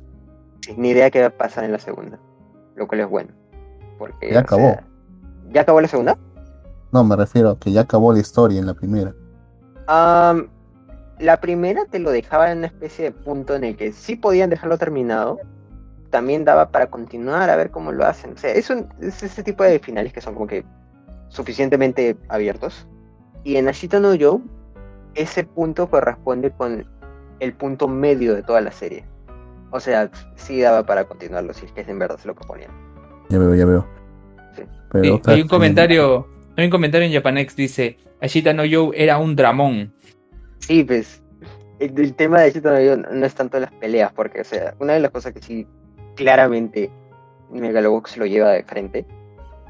Ni 0.76 0.88
idea 0.90 1.11
qué 1.11 1.20
va 1.20 1.26
a 1.28 1.30
pasar 1.30 1.64
en 1.64 1.72
la 1.72 1.78
segunda, 1.78 2.18
lo 2.74 2.88
cual 2.88 3.03
es 3.03 3.09
bueno. 3.09 3.30
Porque, 3.99 4.32
Ya 4.32 4.40
acabó. 4.40 4.62
sea, 4.70 4.84
¿Ya 5.53 5.61
acabó 5.62 5.80
la 5.82 5.88
segunda? 5.88 6.16
No, 6.92 7.05
me 7.05 7.14
refiero 7.16 7.51
a 7.51 7.59
que 7.59 7.70
ya 7.72 7.82
acabó 7.82 8.12
la 8.12 8.20
historia 8.20 8.59
en 8.59 8.66
la 8.66 8.74
primera. 8.74 9.14
La 11.18 11.40
primera 11.40 11.84
te 11.86 11.99
lo 11.99 12.11
dejaba 12.11 12.53
en 12.53 12.59
una 12.59 12.68
especie 12.68 13.07
de 13.07 13.11
punto 13.12 13.55
en 13.57 13.64
el 13.64 13.76
que 13.76 13.92
sí 13.92 14.16
podían 14.16 14.51
dejarlo 14.51 14.78
terminado. 14.78 15.38
También 16.11 16.44
daba 16.44 16.70
para 16.70 16.88
continuar 16.88 17.51
a 17.51 17.57
ver 17.57 17.70
cómo 17.70 17.92
lo 17.92 18.07
hacen. 18.07 18.32
O 18.34 18.36
sea, 18.38 18.53
es, 18.53 18.70
un- 18.70 18.86
es 19.01 19.22
ese 19.22 19.42
tipo 19.42 19.64
de 19.64 19.78
finales 19.78 20.12
que 20.12 20.20
son 20.20 20.34
como 20.34 20.46
que 20.46 20.64
suficientemente 21.28 22.16
abiertos. 22.28 22.86
Y 23.45 23.57
en 23.57 23.68
Ashita 23.68 24.01
no 24.01 24.14
Joe, 24.18 24.41
ese 25.14 25.45
punto 25.45 25.89
corresponde 25.89 26.51
con 26.51 26.86
el 27.41 27.53
punto 27.55 27.89
medio 27.89 28.34
de 28.34 28.43
toda 28.43 28.61
la 28.61 28.72
serie. 28.72 29.05
O 29.70 29.80
sea, 29.80 30.11
sí 30.36 30.61
daba 30.61 30.84
para 30.84 31.05
continuarlo 31.05 31.53
si 31.53 31.66
es 31.66 31.72
que 31.72 31.82
en 31.82 31.99
verdad 31.99 32.18
se 32.18 32.28
lo 32.28 32.34
proponían. 32.34 32.70
Ya 33.28 33.39
veo, 33.39 33.55
ya 33.55 33.64
veo. 33.66 33.86
Sí. 34.57 34.62
Pero 34.93 35.05
Sí, 35.05 35.11
otra- 35.11 35.34
hay 35.34 35.43
un 35.43 35.49
comentario, 35.49 36.26
hay 36.57 36.64
un 36.64 36.70
comentario 36.70 37.07
en 37.07 37.12
Japanex 37.12 37.55
dice, 37.55 37.97
Ashita 38.20 38.53
no 38.53 38.62
Joe 38.70 38.91
era 38.95 39.18
un 39.18 39.36
dramón. 39.36 39.93
Sí, 40.61 40.82
pues 40.84 41.22
el, 41.78 41.99
el 41.99 42.14
tema 42.14 42.41
de 42.41 42.49
Ashita 42.49 42.70
no 42.70 42.76
Joe 42.76 42.97
no 43.18 43.26
es 43.26 43.34
tanto 43.34 43.61
las 43.61 43.72
peleas, 43.72 44.12
porque, 44.12 44.41
o 44.41 44.45
sea, 44.45 44.74
una 44.80 44.95
de 44.95 45.01
las 45.01 45.11
cosas 45.11 45.32
que 45.32 45.41
sí 45.43 45.66
claramente 46.16 46.91
Megalobox 47.51 48.16
lo 48.16 48.26
lleva 48.26 48.51
de 48.51 48.64
frente 48.64 49.07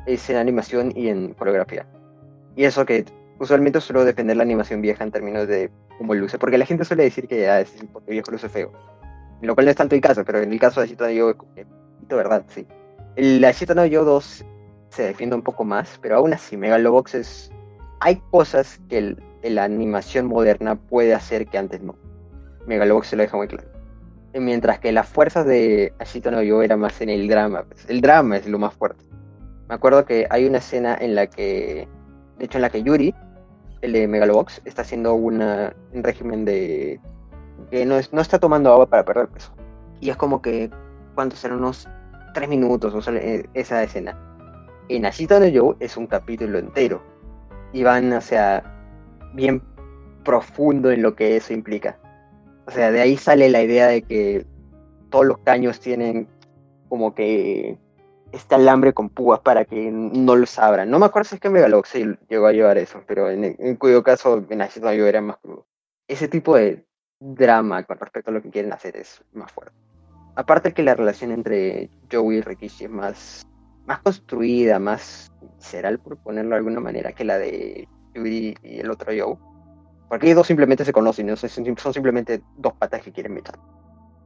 es 0.06 0.28
en 0.30 0.36
animación 0.36 0.92
y 0.96 1.08
en 1.08 1.34
coreografía. 1.34 1.86
Y 2.56 2.64
eso 2.64 2.86
que 2.86 3.04
usualmente 3.38 3.80
suelo 3.80 4.04
defender 4.04 4.36
la 4.36 4.42
animación 4.42 4.80
vieja 4.80 5.04
en 5.04 5.10
términos 5.10 5.46
de 5.48 5.70
cómo 5.98 6.14
luce, 6.14 6.38
porque 6.38 6.58
la 6.58 6.66
gente 6.66 6.84
suele 6.84 7.04
decir 7.04 7.28
que 7.28 7.48
ah, 7.48 7.60
es 7.60 7.72
porque 7.92 8.12
viejo 8.12 8.30
luce 8.30 8.48
feo. 8.48 8.72
Lo 9.40 9.54
cual 9.54 9.66
no 9.66 9.70
es 9.70 9.76
tanto 9.76 9.94
el 9.94 10.00
caso, 10.00 10.24
pero 10.24 10.38
en 10.40 10.52
el 10.52 10.58
caso 10.58 10.80
de 10.80 10.86
Ashita 10.86 11.08
no 11.08 11.34
que, 11.54 11.64
de 12.08 12.16
verdad, 12.16 12.44
sí. 12.48 12.66
El 13.16 13.44
Ashita 13.44 13.74
no 13.74 13.82
Joe 13.82 14.04
2 14.04 14.44
se 14.90 15.02
defiende 15.02 15.36
un 15.36 15.42
poco 15.42 15.64
más, 15.64 15.98
pero 16.02 16.16
aún 16.16 16.32
así, 16.32 16.56
Megalobox 16.56 17.14
es. 17.14 17.52
Hay 18.00 18.22
cosas 18.30 18.80
que 18.88 18.98
el- 18.98 19.22
la 19.42 19.64
animación 19.64 20.26
moderna 20.26 20.74
puede 20.76 21.14
hacer 21.14 21.46
que 21.46 21.58
antes 21.58 21.80
no. 21.82 21.96
Megalobox 22.66 23.08
se 23.08 23.16
lo 23.16 23.22
deja 23.22 23.36
muy 23.36 23.46
claro. 23.48 23.68
Y 24.34 24.40
Mientras 24.40 24.78
que 24.80 24.92
las 24.92 25.08
fuerzas 25.08 25.46
de 25.46 25.92
Ashita 25.98 26.30
no 26.30 26.38
Joe 26.38 26.64
era 26.64 26.76
más 26.76 27.00
en 27.00 27.08
el 27.08 27.28
drama. 27.28 27.64
pues, 27.64 27.88
El 27.88 28.00
drama 28.00 28.36
es 28.36 28.46
lo 28.46 28.58
más 28.58 28.74
fuerte. 28.74 29.04
Me 29.68 29.74
acuerdo 29.74 30.04
que 30.04 30.26
hay 30.30 30.46
una 30.46 30.58
escena 30.58 30.96
en 31.00 31.14
la 31.14 31.26
que. 31.28 31.88
De 32.38 32.44
hecho, 32.44 32.58
en 32.58 32.62
la 32.62 32.70
que 32.70 32.82
Yuri, 32.82 33.14
el 33.82 33.92
de 33.92 34.08
Megalobox, 34.08 34.62
está 34.64 34.82
haciendo 34.82 35.14
una, 35.14 35.74
un 35.92 36.02
régimen 36.02 36.44
de. 36.44 37.00
que 37.70 37.84
no, 37.86 37.96
es- 37.96 38.12
no 38.12 38.20
está 38.20 38.38
tomando 38.38 38.72
agua 38.72 38.86
para 38.86 39.04
perder 39.04 39.28
peso. 39.28 39.52
Y 40.00 40.10
es 40.10 40.16
como 40.16 40.42
que. 40.42 40.70
¿Cuántos 41.14 41.44
eran? 41.44 41.58
Unos 41.58 41.88
tres 42.34 42.48
minutos 42.48 42.94
o 42.94 43.12
eh, 43.12 43.48
esa 43.54 43.82
escena. 43.82 44.16
En 44.88 45.04
Ashita 45.06 45.38
no 45.40 45.46
Joe 45.52 45.76
es 45.80 45.96
un 45.96 46.06
capítulo 46.06 46.58
entero. 46.58 47.02
Y 47.72 47.82
van, 47.82 48.12
o 48.12 48.20
sea, 48.20 48.62
bien 49.34 49.62
profundo 50.24 50.90
en 50.90 51.02
lo 51.02 51.14
que 51.14 51.36
eso 51.36 51.52
implica. 51.52 51.98
O 52.66 52.70
sea, 52.70 52.90
de 52.90 53.00
ahí 53.00 53.16
sale 53.16 53.48
la 53.50 53.62
idea 53.62 53.86
de 53.86 54.02
que 54.02 54.46
todos 55.10 55.26
los 55.26 55.38
caños 55.38 55.80
tienen 55.80 56.28
como 56.88 57.14
que 57.14 57.78
este 58.32 58.54
alambre 58.54 58.92
con 58.92 59.08
púas 59.08 59.40
para 59.40 59.64
que 59.64 59.90
no 59.90 60.36
los 60.36 60.58
abran. 60.58 60.90
No 60.90 60.98
me 60.98 61.06
acuerdo 61.06 61.28
si 61.28 61.34
es 61.36 61.40
que 61.40 61.50
Megalox 61.50 61.94
llegó 62.28 62.46
a 62.46 62.52
llevar 62.52 62.78
eso, 62.78 63.02
pero 63.06 63.30
en, 63.30 63.56
en 63.58 63.76
cuyo 63.76 64.02
caso 64.02 64.44
en 64.48 64.62
Ashita 64.62 64.94
no 64.94 65.06
era 65.06 65.20
más 65.20 65.38
crudo. 65.38 65.66
Ese 66.06 66.28
tipo 66.28 66.56
de 66.56 66.86
drama 67.20 67.82
con 67.84 67.98
respecto 67.98 68.30
a 68.30 68.34
lo 68.34 68.42
que 68.42 68.50
quieren 68.50 68.72
hacer 68.72 68.96
es 68.96 69.22
más 69.32 69.50
fuerte. 69.50 69.76
Aparte 70.36 70.72
que 70.72 70.82
la 70.82 70.94
relación 70.94 71.32
entre 71.32 71.90
Joey 72.12 72.38
y 72.38 72.40
Rikishi 72.42 72.84
es 72.84 72.90
más, 72.90 73.46
más 73.86 74.00
construida, 74.00 74.78
más 74.78 75.32
visceral, 75.56 75.98
por 75.98 76.16
ponerlo 76.18 76.50
de 76.50 76.56
alguna 76.58 76.80
manera, 76.80 77.12
que 77.12 77.24
la 77.24 77.38
de 77.38 77.88
Yuri 78.14 78.56
y 78.62 78.78
el 78.80 78.90
otro 78.90 79.12
Joe. 79.12 79.36
Porque 80.08 80.26
ellos 80.26 80.36
dos 80.36 80.46
simplemente 80.46 80.84
se 80.84 80.92
conocen, 80.92 81.26
¿no? 81.26 81.36
son 81.36 81.76
son 81.76 81.92
simplemente 81.92 82.40
dos 82.56 82.72
patas 82.74 83.02
que 83.02 83.12
quieren 83.12 83.34
mechar. 83.34 83.58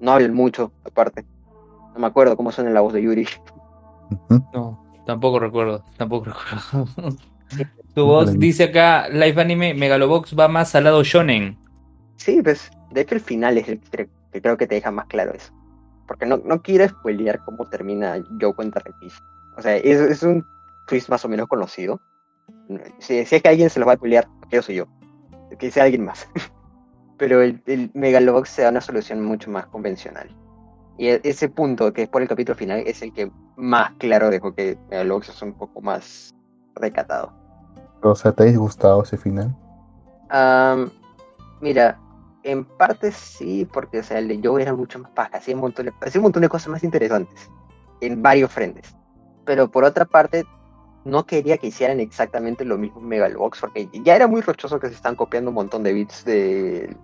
No 0.00 0.12
hablan 0.12 0.34
mucho, 0.34 0.72
aparte. 0.84 1.24
No 1.94 2.00
me 2.00 2.06
acuerdo 2.06 2.36
cómo 2.36 2.52
suena 2.52 2.70
la 2.70 2.80
voz 2.80 2.92
de 2.92 3.02
Yuri. 3.02 3.26
No, 4.52 4.84
tampoco 5.06 5.38
recuerdo, 5.38 5.84
tampoco 5.96 6.26
recuerdo. 6.30 7.16
Tu 7.94 8.04
voz 8.06 8.38
dice 8.38 8.64
acá, 8.64 9.08
Live 9.10 9.40
Anime, 9.40 9.74
Megalobox 9.74 10.38
va 10.38 10.48
más 10.48 10.74
al 10.74 10.84
lado 10.84 11.04
shonen. 11.04 11.58
Sí, 12.16 12.40
pues, 12.42 12.70
de 12.90 13.02
hecho 13.02 13.14
el 13.14 13.20
final 13.20 13.58
es 13.58 13.68
el 13.68 13.80
que, 13.80 14.08
creo 14.40 14.56
que 14.56 14.66
te 14.66 14.76
deja 14.76 14.90
más 14.90 15.06
claro 15.06 15.34
eso. 15.34 15.52
Porque 16.06 16.24
no, 16.24 16.38
no 16.38 16.62
quiero 16.62 16.88
spoilear 16.88 17.44
cómo 17.44 17.68
termina 17.68 18.22
Joe 18.40 18.54
contra 18.54 18.82
Rikishi. 18.82 19.20
O 19.58 19.62
sea, 19.62 19.76
es, 19.76 20.00
es 20.00 20.22
un 20.22 20.44
twist 20.86 21.10
más 21.10 21.24
o 21.24 21.28
menos 21.28 21.48
conocido. 21.48 22.00
Si, 22.98 23.26
si 23.26 23.36
es 23.36 23.42
que 23.42 23.48
alguien 23.48 23.68
se 23.68 23.80
lo 23.80 23.86
va 23.86 23.92
a 23.92 23.96
spoilear, 23.96 24.26
yo 24.50 24.62
soy 24.62 24.76
yo. 24.76 24.86
Que 25.58 25.70
sea 25.70 25.84
alguien 25.84 26.04
más. 26.04 26.26
Pero 27.18 27.42
el, 27.42 27.62
el 27.66 27.90
Megalobox 27.92 28.48
se 28.48 28.62
da 28.62 28.70
una 28.70 28.80
solución 28.80 29.22
mucho 29.22 29.50
más 29.50 29.66
convencional. 29.66 30.34
Y 30.98 31.08
e- 31.08 31.20
ese 31.24 31.48
punto, 31.48 31.92
que 31.92 32.02
es 32.02 32.08
por 32.08 32.22
el 32.22 32.28
capítulo 32.28 32.56
final, 32.56 32.82
es 32.86 33.02
el 33.02 33.12
que 33.12 33.30
más 33.56 33.92
claro 33.98 34.30
dejó 34.30 34.54
que 34.54 34.78
Megalobox 34.90 35.30
es 35.30 35.42
un 35.42 35.54
poco 35.54 35.80
más 35.80 36.34
recatado. 36.74 37.32
O 38.02 38.14
sea, 38.14 38.32
¿te 38.32 38.42
ha 38.42 38.46
disgustado 38.46 39.02
ese 39.02 39.16
final? 39.16 39.56
Am, 40.28 40.90
mira, 41.60 41.98
en 42.42 42.64
parte 42.64 43.12
sí, 43.12 43.68
porque 43.72 44.00
o 44.00 44.02
sea, 44.02 44.18
el 44.18 44.28
de 44.28 44.40
Joe 44.42 44.62
era 44.62 44.74
mucho 44.74 44.98
más 44.98 45.10
paja, 45.12 45.36
hacía 45.36 45.54
un, 45.54 45.60
montón 45.60 45.86
de, 45.86 45.92
hacía 46.00 46.20
un 46.20 46.24
montón 46.24 46.42
de 46.42 46.48
cosas 46.48 46.68
más 46.68 46.82
interesantes 46.82 47.50
en 48.00 48.22
varios 48.22 48.50
frentes. 48.50 48.96
Pero 49.44 49.70
por 49.70 49.84
otra 49.84 50.04
parte, 50.04 50.44
no 51.04 51.26
quería 51.26 51.58
que 51.58 51.68
hicieran 51.68 52.00
exactamente 52.00 52.64
lo 52.64 52.78
mismo 52.78 53.00
en 53.00 53.08
Megalobox, 53.08 53.60
porque 53.60 53.88
ya 54.04 54.16
era 54.16 54.26
muy 54.26 54.40
rochoso 54.40 54.78
que 54.78 54.88
se 54.88 54.94
están 54.94 55.16
copiando 55.16 55.50
un 55.50 55.56
montón 55.56 55.82
de 55.82 55.92
bits 55.92 56.24
de 56.24 56.96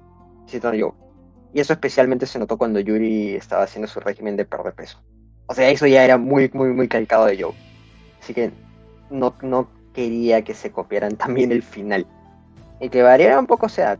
Cito 0.49 0.71
Joe. 0.71 0.93
Y 1.53 1.61
eso 1.61 1.73
especialmente 1.73 2.27
se 2.27 2.39
notó 2.39 2.59
cuando 2.59 2.81
Yuri 2.81 3.35
estaba 3.35 3.63
haciendo 3.65 3.89
su 3.89 4.01
régimen 4.01 4.37
de 4.37 4.45
perder 4.45 4.75
peso. 4.75 5.01
O 5.47 5.55
sea, 5.55 5.71
eso 5.71 5.87
ya 5.87 6.05
era 6.05 6.19
muy, 6.19 6.51
muy, 6.53 6.69
muy 6.71 6.89
calcado 6.89 7.25
de 7.27 7.43
Joe. 7.43 7.55
Así 8.21 8.35
que 8.35 8.51
no, 9.11 9.35
no 9.43 9.69
quería 9.95 10.43
que 10.43 10.55
se 10.55 10.71
copiaran 10.71 11.17
también 11.17 11.53
el 11.53 11.63
final. 11.63 12.07
Y 12.81 12.91
que 12.91 13.03
variara 13.03 13.39
un 13.39 13.47
poco, 13.47 13.67
o 13.67 13.71
sea, 13.71 13.99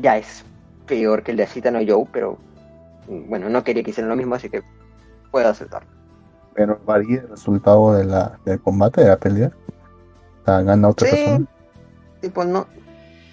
ya 0.00 0.16
es 0.16 0.44
peor 0.86 1.22
que 1.22 1.32
el 1.32 1.36
de 1.36 1.46
Cita 1.46 1.70
no 1.70 1.80
Joe, 1.86 2.06
pero 2.12 2.38
bueno, 3.06 3.48
no 3.48 3.64
quería 3.64 3.82
que 3.82 3.90
hicieran 3.90 4.10
lo 4.10 4.16
mismo, 4.16 4.34
así 4.36 4.48
que 4.48 4.62
puedo 5.30 5.48
aceptarlo. 5.48 5.88
Pero 6.54 6.80
varía 6.86 7.20
el 7.20 7.28
resultado 7.28 7.94
de 7.94 8.04
la, 8.04 8.38
del 8.44 8.60
combate, 8.60 9.02
de 9.02 9.08
la 9.08 9.16
pelea. 9.18 9.52
O 10.42 10.44
sea, 10.44 10.62
gana 10.62 10.88
otra 10.88 11.08
Sí, 11.08 11.16
persona. 11.16 11.46
tipo, 12.20 12.44
no. 12.44 12.66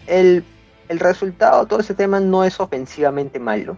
El, 0.08 0.44
el 0.90 1.00
resultado, 1.00 1.66
todo 1.66 1.80
ese 1.80 1.94
tema 1.94 2.20
no 2.20 2.44
es 2.44 2.60
ofensivamente 2.60 3.40
malo. 3.40 3.78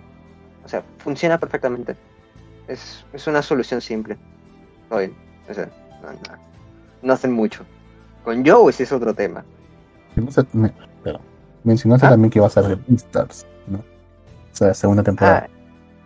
O 0.63 0.67
sea, 0.69 0.83
funciona 0.97 1.37
perfectamente. 1.39 1.95
Es, 2.67 3.05
es 3.13 3.25
una 3.27 3.41
solución 3.41 3.79
simple. 3.81 4.17
O 4.89 5.53
sea, 5.53 5.69
no, 6.01 6.11
no- 6.11 6.17
no 7.01 7.13
hacen 7.13 7.31
mucho. 7.31 7.63
Con 8.23 8.45
Joe 8.45 8.69
ese 8.69 8.83
es 8.83 8.91
otro 8.91 9.13
tema. 9.13 9.43
Me- 10.53 10.73
pero 11.03 11.19
mencionaste 11.63 12.07
¿Ah? 12.07 12.09
también 12.11 12.29
que 12.31 12.39
va 12.39 12.47
a 12.47 12.61
Beastars, 12.87 13.45
¿no? 13.67 13.77
O 13.79 13.83
sea, 14.55 14.73
segunda 14.73 15.03
temporada. 15.03 15.47
Ah, 15.47 15.49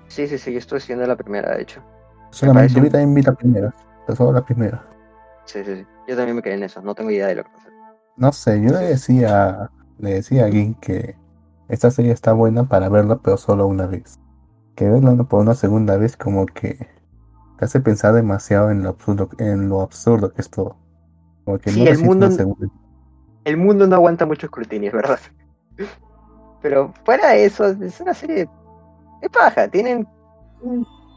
sí, 0.08 0.28
sí, 0.28 0.38
sí, 0.38 0.52
yo 0.52 0.60
estoy 0.60 0.78
haciendo 0.78 1.06
la 1.08 1.16
primera, 1.16 1.56
de 1.56 1.64
hecho. 1.64 1.82
Solamente 2.32 2.74
yo 2.76 2.90
también 2.90 3.14
vi 3.16 3.22
la 3.24 3.32
primera. 3.34 3.74
Solo 4.16 4.34
la 4.34 4.44
primera. 4.44 4.84
Sí, 5.46 5.64
sí, 5.66 5.76
sí. 5.78 5.86
Yo 6.08 6.16
también 6.16 6.36
me 6.36 6.42
quedé 6.42 6.56
en 6.56 6.64
eso, 6.64 6.82
no 6.82 6.94
tengo 6.94 7.10
idea 7.12 7.28
de 7.28 7.36
lo 7.36 7.44
que 7.44 7.50
pasa. 7.50 7.70
No 8.18 8.32
sé, 8.34 8.62
yo 8.62 8.72
le 8.72 8.80
decía, 8.80 9.70
le 10.00 10.14
decía 10.14 10.46
a 10.46 10.50
Gin 10.50 10.76
que 10.76 11.16
esta 11.68 11.92
serie 11.92 12.12
está 12.12 12.34
buena 12.34 12.66
para 12.66 12.90
verla, 12.90 13.20
pero 13.24 13.38
solo 13.38 13.68
una 13.68 13.88
vez. 13.88 14.20
Que 14.76 14.90
verla 14.90 15.16
por 15.24 15.42
una 15.42 15.56
segunda 15.56 15.98
vez 15.98 16.18
como 16.18 16.46
que 16.46 16.88
te 17.58 17.66
hace 17.66 17.80
pensar 17.80 18.14
demasiado 18.14 18.72
en 18.72 18.84
lo 18.84 18.90
absurdo, 18.90 19.30
en 19.38 19.70
lo 19.70 19.82
absurdo 19.82 20.34
que 20.34 20.42
es 20.42 20.50
todo. 20.50 20.76
Como 21.46 21.60
que 21.60 21.72
Sí, 21.72 21.84
no 21.84 21.90
el 21.92 22.00
mundo-. 22.00 22.30
El 23.44 23.58
mundo 23.58 23.88
no 23.88 23.96
aguanta 23.96 24.26
mucho 24.26 24.48
escrutinio, 24.48 24.90
es 24.90 24.96
verdad. 24.96 25.20
Pero 26.62 26.94
fuera 27.06 27.30
de 27.30 27.46
eso, 27.46 27.68
es 27.68 28.00
una 28.02 28.14
serie 28.14 28.48
de 29.22 29.30
paja. 29.30 29.68
Tienen, 29.68 30.08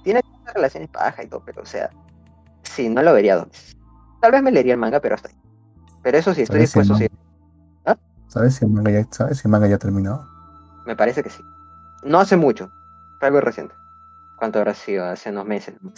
tienen 0.03 0.22
relaciones 0.55 0.89
paja 0.89 1.22
y 1.22 1.27
todo, 1.27 1.43
pero 1.45 1.62
o 1.62 1.66
sea, 1.66 1.91
sí, 2.62 2.89
no 2.89 3.03
lo 3.03 3.12
vería. 3.12 3.47
Tal 4.20 4.33
vez 4.33 4.43
me 4.43 4.53
leería 4.53 4.75
el 4.75 4.81
manga, 4.81 5.01
pero 5.01 5.16
hasta 5.16 5.29
ahí. 5.29 5.35
Pero 6.03 6.18
eso 6.18 6.33
sí, 6.35 6.43
estoy 6.43 6.66
¿Sabes 6.66 6.70
si 6.70 6.79
el 6.79 6.85
dispuesto, 6.85 7.14
sí. 7.14 7.24
¿Sabes 8.35 8.57
si 8.57 8.64
el 8.64 8.72
manga 8.72 8.91
ya, 8.91 9.07
sabes 9.12 9.39
si 9.39 9.47
el 9.47 9.53
manga 9.53 9.68
ya 9.68 9.78
terminó? 9.78 10.26
Me 10.85 10.97
parece 10.97 11.22
que 11.22 11.30
sí. 11.30 11.45
No 12.03 12.18
hace 12.18 12.37
mucho, 12.37 12.68
fue 13.20 13.28
algo 13.28 13.41
reciente. 13.41 13.76
¿Cuánto 14.35 14.59
habrá 14.59 14.74
sido? 14.74 15.05
Hace 15.05 15.30
unos 15.30 15.47
meses. 15.47 15.76
No 15.80 15.93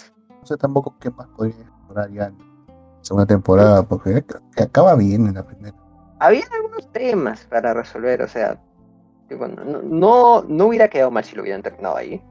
sé 0.45 0.55
tampoco 0.59 0.95
qué 1.01 1.11
más 1.11 1.29
podría 1.29 1.57
mejorar 1.81 2.11
ya 2.11 2.27
en 2.27 2.37
segunda 3.01 3.25
temporada, 3.25 3.83
porque 3.85 4.23
que- 4.55 4.63
acaba 4.63 4.95
bien 4.97 5.27
en 5.27 5.35
la 5.35 5.47
primera. 5.47 5.75
Había 6.19 6.45
algunos 6.55 6.93
temas 6.93 7.47
para 7.47 7.73
resolver, 7.73 8.21
o 8.21 8.29
sea, 8.29 8.61
no, 9.31 9.81
no, 9.83 10.43
no 10.47 10.67
hubiera 10.67 10.89
quedado 10.89 11.11
mal 11.11 11.25
si 11.25 11.37
lo 11.37 11.41
hubieran 11.43 11.63
terminado 11.63 11.97
ahí, 11.97 12.23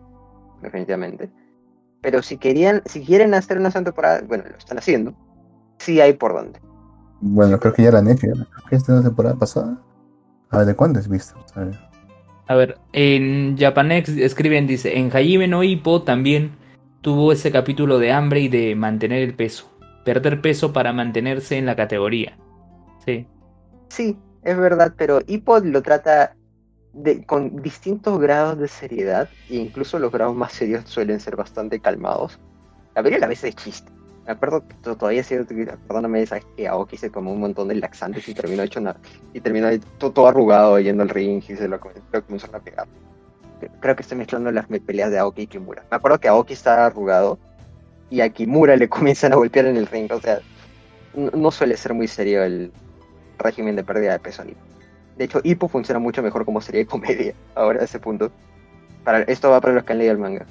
definitivamente. 0.62 1.32
Pero 2.02 2.22
si 2.22 2.38
querían, 2.38 2.84
si 2.86 3.04
quieren 3.04 3.34
hacer 3.34 3.58
una 3.58 3.72
segunda 3.72 3.90
temporada, 3.90 4.22
bueno, 4.28 4.44
lo 4.48 4.56
están 4.56 4.78
haciendo. 4.78 5.16
Sí 5.80 6.00
hay 6.00 6.14
por 6.14 6.34
dónde. 6.34 6.62
Bueno, 7.22 7.60
creo 7.60 7.74
que 7.74 7.82
ya 7.82 7.92
la 7.92 8.00
han 8.00 8.08
hecho, 8.08 8.28
ya. 8.28 8.34
creo 8.34 8.66
que 8.70 8.76
esta 8.76 8.94
la 8.94 9.02
temporada 9.02 9.36
pasada. 9.36 9.82
A 10.50 10.60
ver, 10.60 10.68
¿de 10.68 10.76
cuántas 10.76 11.08
viste? 11.08 11.34
A 11.56 11.64
ver. 11.64 11.80
A 12.48 12.56
ver, 12.56 12.78
en 12.94 13.58
Japanex 13.58 14.10
escriben, 14.10 14.68
dice, 14.68 14.98
en 14.98 15.10
Hajime 15.10 15.48
no 15.48 15.64
Ippo 15.64 16.04
también 16.04 16.52
tuvo 17.02 17.32
ese 17.32 17.52
capítulo 17.52 18.00
de 18.00 18.12
hambre 18.12 18.42
y 18.42 18.48
de 18.48 18.76
mantener 18.76 19.22
el 19.24 19.34
peso. 19.34 19.72
Perder 20.04 20.42
peso 20.42 20.74
para 20.74 20.94
mantenerse 20.94 21.58
en 21.58 21.66
la 21.66 21.76
categoría. 21.76 22.38
Sí. 23.06 23.28
Sí, 23.90 24.18
es 24.44 24.58
verdad, 24.58 24.94
pero 24.98 25.20
iPod 25.26 25.66
lo 25.66 25.82
trata 25.82 26.36
de, 26.94 27.26
con 27.26 27.62
distintos 27.62 28.20
grados 28.20 28.58
de 28.60 28.68
seriedad, 28.68 29.30
e 29.50 29.56
incluso 29.56 30.00
los 30.00 30.12
grados 30.12 30.36
más 30.36 30.54
serios 30.54 30.84
suelen 30.86 31.20
ser 31.20 31.36
bastante 31.36 31.80
calmados. 31.80 32.40
La 32.96 33.02
mayoría 33.02 33.18
de 33.18 33.22
las 33.22 33.30
veces 33.30 33.50
es 33.50 33.56
chiste. 33.56 33.92
Me 34.26 34.32
acuerdo 34.32 34.68
que 34.68 34.74
to- 34.76 34.96
todavía 34.96 35.24
sigo 35.24 35.44
de 35.44 36.24
esa 36.24 36.40
que 36.40 36.68
Aoki 36.68 36.98
se 36.98 37.10
tomó 37.12 37.32
un 37.32 37.40
montón 37.40 37.68
de 37.68 37.76
laxantes 37.76 38.28
y 38.28 38.34
terminó 38.34 38.64
hecho 38.64 38.80
una, 38.80 38.96
y 39.34 39.40
terminó 39.40 39.68
todo, 40.00 40.28
arrugado 40.28 40.80
yendo 40.80 41.04
al 41.04 41.10
ring 41.10 41.44
y 41.48 41.56
se 41.56 41.68
lo, 41.68 41.80
lo 42.12 42.26
comenzaron 42.26 42.56
a 42.56 42.60
pegar. 42.60 42.88
Creo 43.80 43.96
que 43.96 44.02
estoy 44.02 44.18
mezclando 44.18 44.52
las 44.52 44.66
peleas 44.86 45.12
de 45.12 45.20
Aoki 45.20 45.44
y 45.44 45.48
Kimura. 45.48 45.84
Me 45.92 45.98
acuerdo 45.98 46.20
que 46.20 46.28
Aoki 46.28 46.54
está 46.54 46.88
arrugado 46.88 47.38
y 48.10 48.22
a 48.22 48.30
Kimura 48.30 48.76
le 48.76 48.90
comienzan 48.90 49.34
a 49.34 49.36
golpear 49.36 49.68
en 49.68 49.78
el 49.78 49.86
ring. 49.88 50.12
O 50.12 50.20
sea, 50.20 50.40
no, 51.16 51.32
no 51.32 51.52
suele 51.52 51.78
ser 51.78 51.94
muy 51.94 52.08
serio 52.08 52.44
el 52.44 52.72
régimen 53.38 53.76
de 53.76 53.84
pérdida 53.84 54.14
de 54.14 54.20
peso 54.20 54.42
en 54.42 54.50
Hippo. 54.50 54.62
De 55.18 55.26
hecho, 55.26 55.40
Hippo 55.44 55.68
funciona 55.68 56.00
mucho 56.00 56.22
mejor 56.24 56.46
como 56.46 56.62
serie 56.62 56.82
de 56.82 56.88
comedia 56.88 57.34
ahora 57.56 57.82
a 57.82 57.86
ese 57.86 58.00
punto. 58.00 58.32
Para, 59.04 59.20
esto 59.22 59.50
va 59.52 59.62
para 59.62 59.74
los 59.76 59.84
que 59.84 59.94
han 59.94 60.00
leído 60.00 60.14
el 60.14 60.20
manga. 60.20 60.46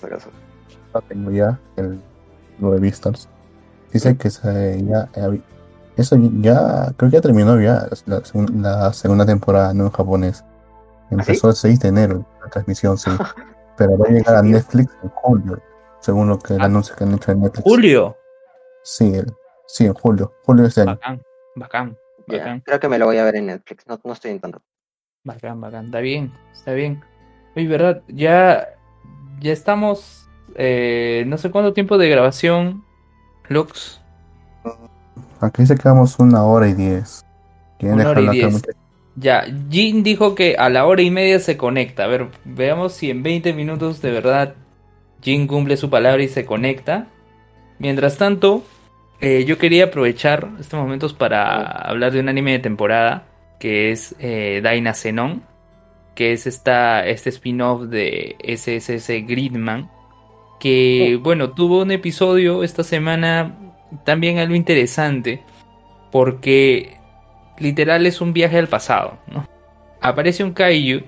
por 0.00 0.08
si 0.08 0.14
acaso. 0.14 0.30
Ya 0.94 1.00
tengo 1.02 1.30
ya 1.30 1.58
el, 1.76 2.00
lo 2.62 2.70
de 2.72 2.80
Beastars. 2.80 3.28
Dice 3.92 4.16
que 4.16 4.30
se, 4.30 4.82
ya, 4.84 5.08
eh, 5.14 5.40
eso 5.96 6.16
ya, 6.40 6.92
creo 6.96 7.10
que 7.10 7.16
ya 7.16 7.20
terminó 7.20 7.60
ya 7.60 7.86
la, 8.06 8.22
segun- 8.22 8.62
la 8.62 8.92
segunda 8.92 9.26
temporada, 9.26 9.74
no 9.74 9.84
en 9.84 9.90
japonés. 9.90 10.44
Empezó 11.10 11.50
el 11.50 11.56
6 11.56 11.78
de 11.80 11.88
enero 11.88 12.24
la 12.42 12.48
transmisión, 12.48 12.96
sí. 12.96 13.10
Pero 13.76 13.98
va 13.98 14.06
a 14.08 14.10
llegar 14.12 14.36
a 14.36 14.42
Netflix 14.42 14.90
en 15.02 15.08
julio, 15.10 15.60
según 16.00 16.28
lo 16.28 16.38
que 16.38 16.54
el 16.54 16.62
Ah. 16.62 16.66
anuncio 16.66 16.94
que 16.96 17.04
han 17.04 17.12
hecho 17.14 17.32
en 17.32 17.40
Netflix. 17.42 17.64
Julio. 17.64 18.16
Sí, 18.82 19.14
el- 19.14 19.32
sí, 19.66 19.84
en 19.86 19.94
julio, 19.94 20.32
julio 20.44 20.62
de 20.62 20.68
este 20.70 20.80
año. 20.82 20.92
Bacán, 20.92 21.22
bacán, 21.56 21.98
Ya, 22.28 22.62
Creo 22.64 22.78
que 22.80 22.88
me 22.88 22.98
lo 22.98 23.06
voy 23.06 23.18
a 23.18 23.24
ver 23.24 23.36
en 23.36 23.46
Netflix. 23.46 23.84
No, 23.86 23.98
no 24.04 24.12
estoy 24.12 24.30
intentando. 24.30 24.62
bacán, 25.24 25.60
bacán. 25.60 25.86
Está 25.86 25.98
bien, 26.00 26.32
está 26.52 26.72
bien. 26.72 27.02
Oye, 27.56 27.68
¿verdad? 27.68 28.02
Ya, 28.08 28.68
ya 29.40 29.52
estamos, 29.52 30.28
eh, 30.56 31.24
no 31.26 31.38
sé 31.38 31.50
cuánto 31.50 31.72
tiempo 31.72 31.98
de 31.98 32.08
grabación, 32.08 32.84
Lux. 33.48 34.00
Aquí 35.40 35.62
dice 35.62 35.76
que 35.76 35.88
vamos 35.88 36.18
una 36.18 36.44
hora 36.44 36.68
y 36.68 36.74
diez. 36.74 37.24
¿Quieren 37.78 38.00
Una 38.00 38.10
hora 38.10 38.20
y 38.20 38.28
diez. 38.28 38.62
Ya, 39.14 39.44
Jin 39.68 40.02
dijo 40.02 40.34
que 40.34 40.56
a 40.56 40.70
la 40.70 40.86
hora 40.86 41.02
y 41.02 41.10
media 41.10 41.38
se 41.38 41.56
conecta. 41.56 42.04
A 42.04 42.06
ver, 42.06 42.28
veamos 42.44 42.94
si 42.94 43.10
en 43.10 43.22
20 43.22 43.52
minutos 43.52 44.00
de 44.00 44.10
verdad 44.10 44.54
Jin 45.20 45.46
cumple 45.46 45.76
su 45.76 45.90
palabra 45.90 46.22
y 46.22 46.28
se 46.28 46.44
conecta. 46.44 47.08
Mientras 47.78 48.16
tanto, 48.16 48.62
eh, 49.20 49.44
yo 49.44 49.58
quería 49.58 49.84
aprovechar 49.84 50.48
estos 50.58 50.80
momentos 50.80 51.14
para 51.14 51.66
hablar 51.66 52.12
de 52.12 52.20
un 52.20 52.28
anime 52.28 52.52
de 52.52 52.58
temporada 52.60 53.26
que 53.58 53.92
es 53.92 54.16
eh, 54.18 54.60
Daina 54.62 54.94
Zenon, 54.94 55.42
que 56.14 56.32
es 56.32 56.46
esta, 56.46 57.06
este 57.06 57.30
spin-off 57.30 57.82
de 57.82 58.36
SSS 58.42 59.24
Gridman, 59.26 59.88
que 60.62 61.18
bueno, 61.20 61.50
tuvo 61.50 61.82
un 61.82 61.90
episodio 61.90 62.62
esta 62.62 62.84
semana 62.84 63.58
también 64.04 64.38
algo 64.38 64.54
interesante, 64.54 65.42
porque 66.12 66.98
literal 67.58 68.06
es 68.06 68.20
un 68.20 68.32
viaje 68.32 68.58
al 68.58 68.68
pasado, 68.68 69.18
¿no? 69.26 69.44
Aparece 70.00 70.44
un 70.44 70.52
kaiju 70.52 71.02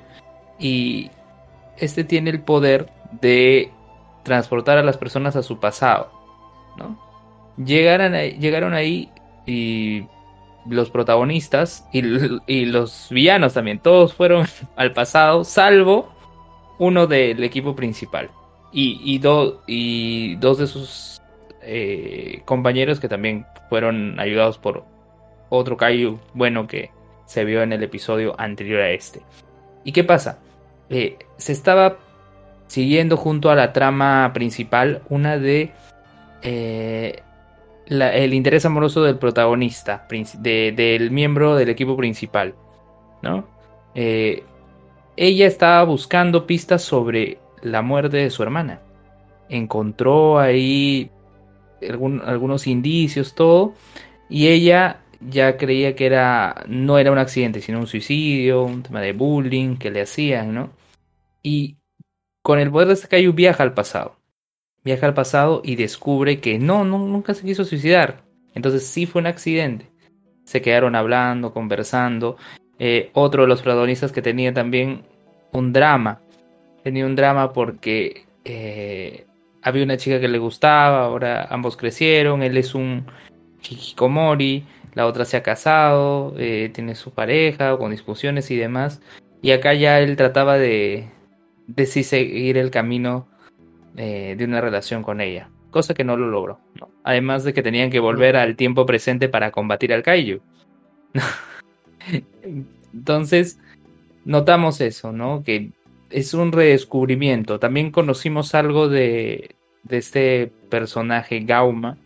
y 0.58 1.08
este 1.76 2.02
tiene 2.02 2.30
el 2.30 2.40
poder 2.40 2.90
de 3.20 3.70
transportar 4.24 4.76
a 4.76 4.82
las 4.82 4.98
personas 4.98 5.36
a 5.36 5.44
su 5.44 5.60
pasado, 5.60 6.10
¿no? 6.76 6.98
Llegaron 7.56 8.12
ahí, 8.14 8.36
llegaron 8.40 8.74
ahí 8.74 9.08
y 9.46 10.04
los 10.68 10.90
protagonistas 10.90 11.86
y 11.92 12.64
los 12.64 13.06
villanos 13.08 13.54
también, 13.54 13.78
todos 13.78 14.14
fueron 14.14 14.48
al 14.74 14.92
pasado, 14.92 15.44
salvo 15.44 16.12
uno 16.80 17.06
del 17.06 17.44
equipo 17.44 17.76
principal 17.76 18.30
y, 18.74 19.00
y, 19.04 19.20
y 19.68 20.36
dos 20.36 20.58
de 20.58 20.66
sus 20.66 21.22
eh, 21.62 22.42
compañeros 22.44 22.98
que 22.98 23.08
también 23.08 23.46
fueron 23.70 24.18
ayudados 24.18 24.58
por 24.58 24.84
otro 25.48 25.76
Kaiju 25.76 26.18
bueno 26.34 26.66
que 26.66 26.90
se 27.24 27.44
vio 27.44 27.62
en 27.62 27.72
el 27.72 27.82
episodio 27.84 28.34
anterior 28.38 28.82
a 28.82 28.90
este. 28.90 29.22
¿Y 29.84 29.92
qué 29.92 30.02
pasa? 30.02 30.40
Eh, 30.90 31.18
se 31.36 31.52
estaba 31.52 31.98
siguiendo 32.66 33.16
junto 33.16 33.48
a 33.48 33.54
la 33.54 33.72
trama 33.72 34.32
principal 34.34 35.02
una 35.08 35.38
de 35.38 35.70
eh, 36.42 37.22
el 37.86 38.34
interés 38.34 38.66
amoroso 38.66 39.04
del 39.04 39.18
protagonista, 39.18 40.06
del 40.38 41.10
miembro 41.10 41.54
del 41.54 41.68
equipo 41.68 41.96
principal, 41.96 42.54
¿no? 43.22 43.46
Ella 43.94 45.46
estaba 45.46 45.84
buscando 45.84 46.46
pistas 46.46 46.82
sobre 46.82 47.38
la 47.64 47.82
muerte 47.82 48.18
de 48.18 48.30
su 48.30 48.42
hermana. 48.42 48.80
Encontró 49.48 50.38
ahí 50.38 51.10
algunos 52.24 52.66
indicios, 52.66 53.34
todo, 53.34 53.74
y 54.28 54.48
ella 54.48 55.00
ya 55.20 55.56
creía 55.56 55.94
que 55.94 56.06
era 56.06 56.64
no 56.68 56.98
era 56.98 57.12
un 57.12 57.18
accidente, 57.18 57.60
sino 57.60 57.80
un 57.80 57.86
suicidio, 57.86 58.62
un 58.64 58.82
tema 58.82 59.00
de 59.00 59.12
bullying 59.12 59.76
que 59.76 59.90
le 59.90 60.02
hacían, 60.02 60.54
¿no? 60.54 60.70
Y 61.42 61.76
con 62.42 62.58
el 62.58 62.70
poder 62.70 62.88
de 62.88 62.94
este 62.94 63.28
viaja 63.30 63.62
al 63.62 63.74
pasado. 63.74 64.16
Viaja 64.84 65.06
al 65.06 65.14
pasado 65.14 65.62
y 65.64 65.76
descubre 65.76 66.40
que 66.40 66.58
no, 66.58 66.84
no, 66.84 66.98
nunca 66.98 67.32
se 67.32 67.44
quiso 67.44 67.64
suicidar. 67.64 68.22
Entonces 68.54 68.86
sí 68.86 69.06
fue 69.06 69.22
un 69.22 69.26
accidente. 69.26 69.90
Se 70.44 70.60
quedaron 70.60 70.94
hablando, 70.94 71.54
conversando. 71.54 72.36
Eh, 72.78 73.10
otro 73.14 73.42
de 73.42 73.48
los 73.48 73.62
protagonistas 73.62 74.12
que 74.12 74.20
tenía 74.20 74.52
también 74.52 75.04
un 75.52 75.72
drama. 75.72 76.20
Tenía 76.84 77.06
un 77.06 77.16
drama 77.16 77.52
porque 77.52 78.26
eh, 78.44 79.26
había 79.62 79.82
una 79.82 79.96
chica 79.96 80.20
que 80.20 80.28
le 80.28 80.38
gustaba, 80.38 81.04
ahora 81.06 81.46
ambos 81.50 81.76
crecieron, 81.76 82.42
él 82.42 82.56
es 82.56 82.74
un 82.74 83.06
hikikomori, 83.62 84.64
la 84.94 85.06
otra 85.06 85.24
se 85.24 85.36
ha 85.36 85.42
casado, 85.42 86.34
eh, 86.38 86.70
tiene 86.72 86.94
su 86.94 87.10
pareja, 87.10 87.76
con 87.76 87.90
discusiones 87.90 88.50
y 88.52 88.56
demás. 88.56 89.00
Y 89.42 89.50
acá 89.50 89.74
ya 89.74 89.98
él 89.98 90.16
trataba 90.16 90.56
de, 90.58 91.08
de 91.66 91.86
seguir 91.86 92.58
el 92.58 92.70
camino 92.70 93.26
de 93.94 94.36
una 94.40 94.60
relación 94.60 95.02
con 95.02 95.20
ella 95.20 95.48
cosa 95.74 95.92
que 95.92 96.04
no 96.04 96.16
lo 96.16 96.28
logró. 96.28 96.60
Además 97.02 97.42
de 97.42 97.52
que 97.52 97.60
tenían 97.60 97.90
que 97.90 97.98
volver 97.98 98.36
al 98.36 98.54
tiempo 98.54 98.86
presente 98.86 99.28
para 99.28 99.50
combatir 99.50 99.92
al 99.92 100.04
Kaiju. 100.04 100.40
Entonces, 102.94 103.58
notamos 104.24 104.80
eso, 104.80 105.10
¿no? 105.10 105.42
Que 105.42 105.72
es 106.14 106.32
un 106.32 106.52
redescubrimiento. 106.52 107.58
También 107.58 107.90
conocimos 107.90 108.54
algo 108.54 108.88
de, 108.88 109.56
de 109.82 109.98
este 109.98 110.52
personaje 110.70 111.40
Gauma, 111.40 111.98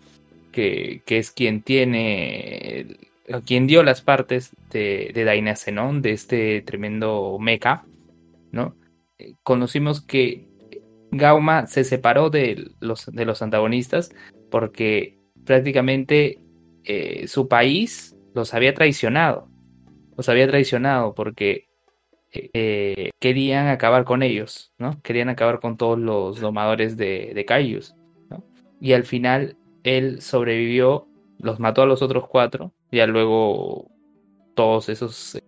que, 0.51 1.03
que, 1.05 1.19
es 1.19 1.31
quien 1.31 1.61
tiene, 1.61 2.97
quien 3.45 3.67
dio 3.67 3.83
las 3.83 4.01
partes 4.01 4.57
de, 4.71 5.11
de 5.13 5.25
Daina 5.25 5.57
Zenon, 5.57 6.01
de 6.01 6.13
este 6.13 6.63
tremendo 6.63 7.37
mecha, 7.39 7.85
¿no? 8.51 8.75
Eh, 9.19 9.35
conocimos 9.43 10.01
que 10.01 10.47
Gauma 11.11 11.67
se 11.67 11.85
separó 11.85 12.31
de 12.31 12.71
los, 12.81 13.07
de 13.13 13.25
los 13.27 13.43
antagonistas 13.43 14.11
porque 14.51 15.19
prácticamente 15.45 16.39
eh, 16.85 17.29
su 17.29 17.47
país 17.47 18.17
los 18.35 18.55
había 18.55 18.73
traicionado. 18.73 19.49
Los 20.17 20.31
había 20.31 20.49
traicionado 20.49 21.15
porque 21.15 21.68
eh, 22.33 23.11
querían 23.19 23.69
acabar 23.69 24.05
con 24.05 24.23
ellos, 24.23 24.73
¿no? 24.79 25.01
Querían 25.03 25.29
acabar 25.29 25.61
con 25.61 25.77
todos 25.77 25.99
los 25.99 26.41
domadores 26.41 26.97
de, 26.97 27.33
de 27.35 27.45
Kaijus, 27.45 27.95
Y 28.81 28.93
al 28.93 29.05
final 29.05 29.57
él 29.83 30.21
sobrevivió, 30.21 31.09
los 31.39 31.61
mató 31.61 31.83
a 31.83 31.87
los 31.87 32.03
otros 32.03 32.27
cuatro, 32.29 32.73
ya 32.93 33.07
luego 33.07 33.91
todos 34.55 34.89
esos 34.89 35.41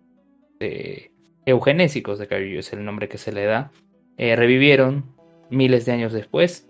eh, 0.61 1.11
eugenésicos 1.47 2.19
de 2.19 2.29
Kaiju 2.29 2.59
es 2.59 2.73
el 2.73 2.85
nombre 2.85 3.09
que 3.09 3.19
se 3.19 3.33
le 3.33 3.45
da, 3.45 3.71
revivieron 4.17 5.05
miles 5.51 5.87
de 5.87 5.93
años 5.93 6.13
después 6.13 6.69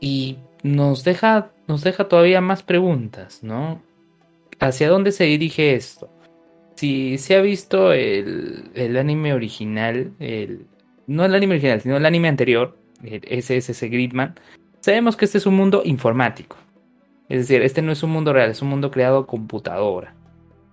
y 0.00 0.38
nos 0.62 1.04
deja, 1.04 1.52
nos 1.68 1.82
deja 1.82 2.08
todavía 2.08 2.40
más 2.40 2.62
preguntas, 2.62 3.42
¿no? 3.42 3.82
¿Hacia 4.58 4.88
dónde 4.88 5.12
se 5.12 5.24
dirige 5.24 5.74
esto? 5.74 6.10
Si 6.76 7.18
se 7.18 7.36
ha 7.36 7.40
visto 7.40 7.92
el, 7.92 8.70
el 8.74 8.96
anime 8.96 9.32
original, 9.32 10.12
el, 10.18 10.66
no 11.06 11.24
el 11.24 11.34
anime 11.34 11.54
original, 11.54 11.80
sino 11.80 11.96
el 11.96 12.06
anime 12.06 12.28
anterior, 12.28 12.78
el 13.02 13.22
SSS 13.42 13.82
Gridman, 13.90 14.34
sabemos 14.80 15.16
que 15.16 15.24
este 15.24 15.38
es 15.38 15.46
un 15.46 15.54
mundo 15.56 15.82
informático. 15.84 16.56
Es 17.28 17.40
decir, 17.40 17.62
este 17.62 17.82
no 17.82 17.92
es 17.92 18.02
un 18.02 18.10
mundo 18.10 18.32
real, 18.32 18.50
es 18.50 18.62
un 18.62 18.68
mundo 18.68 18.90
creado 18.90 19.18
a 19.18 19.26
computadora, 19.26 20.14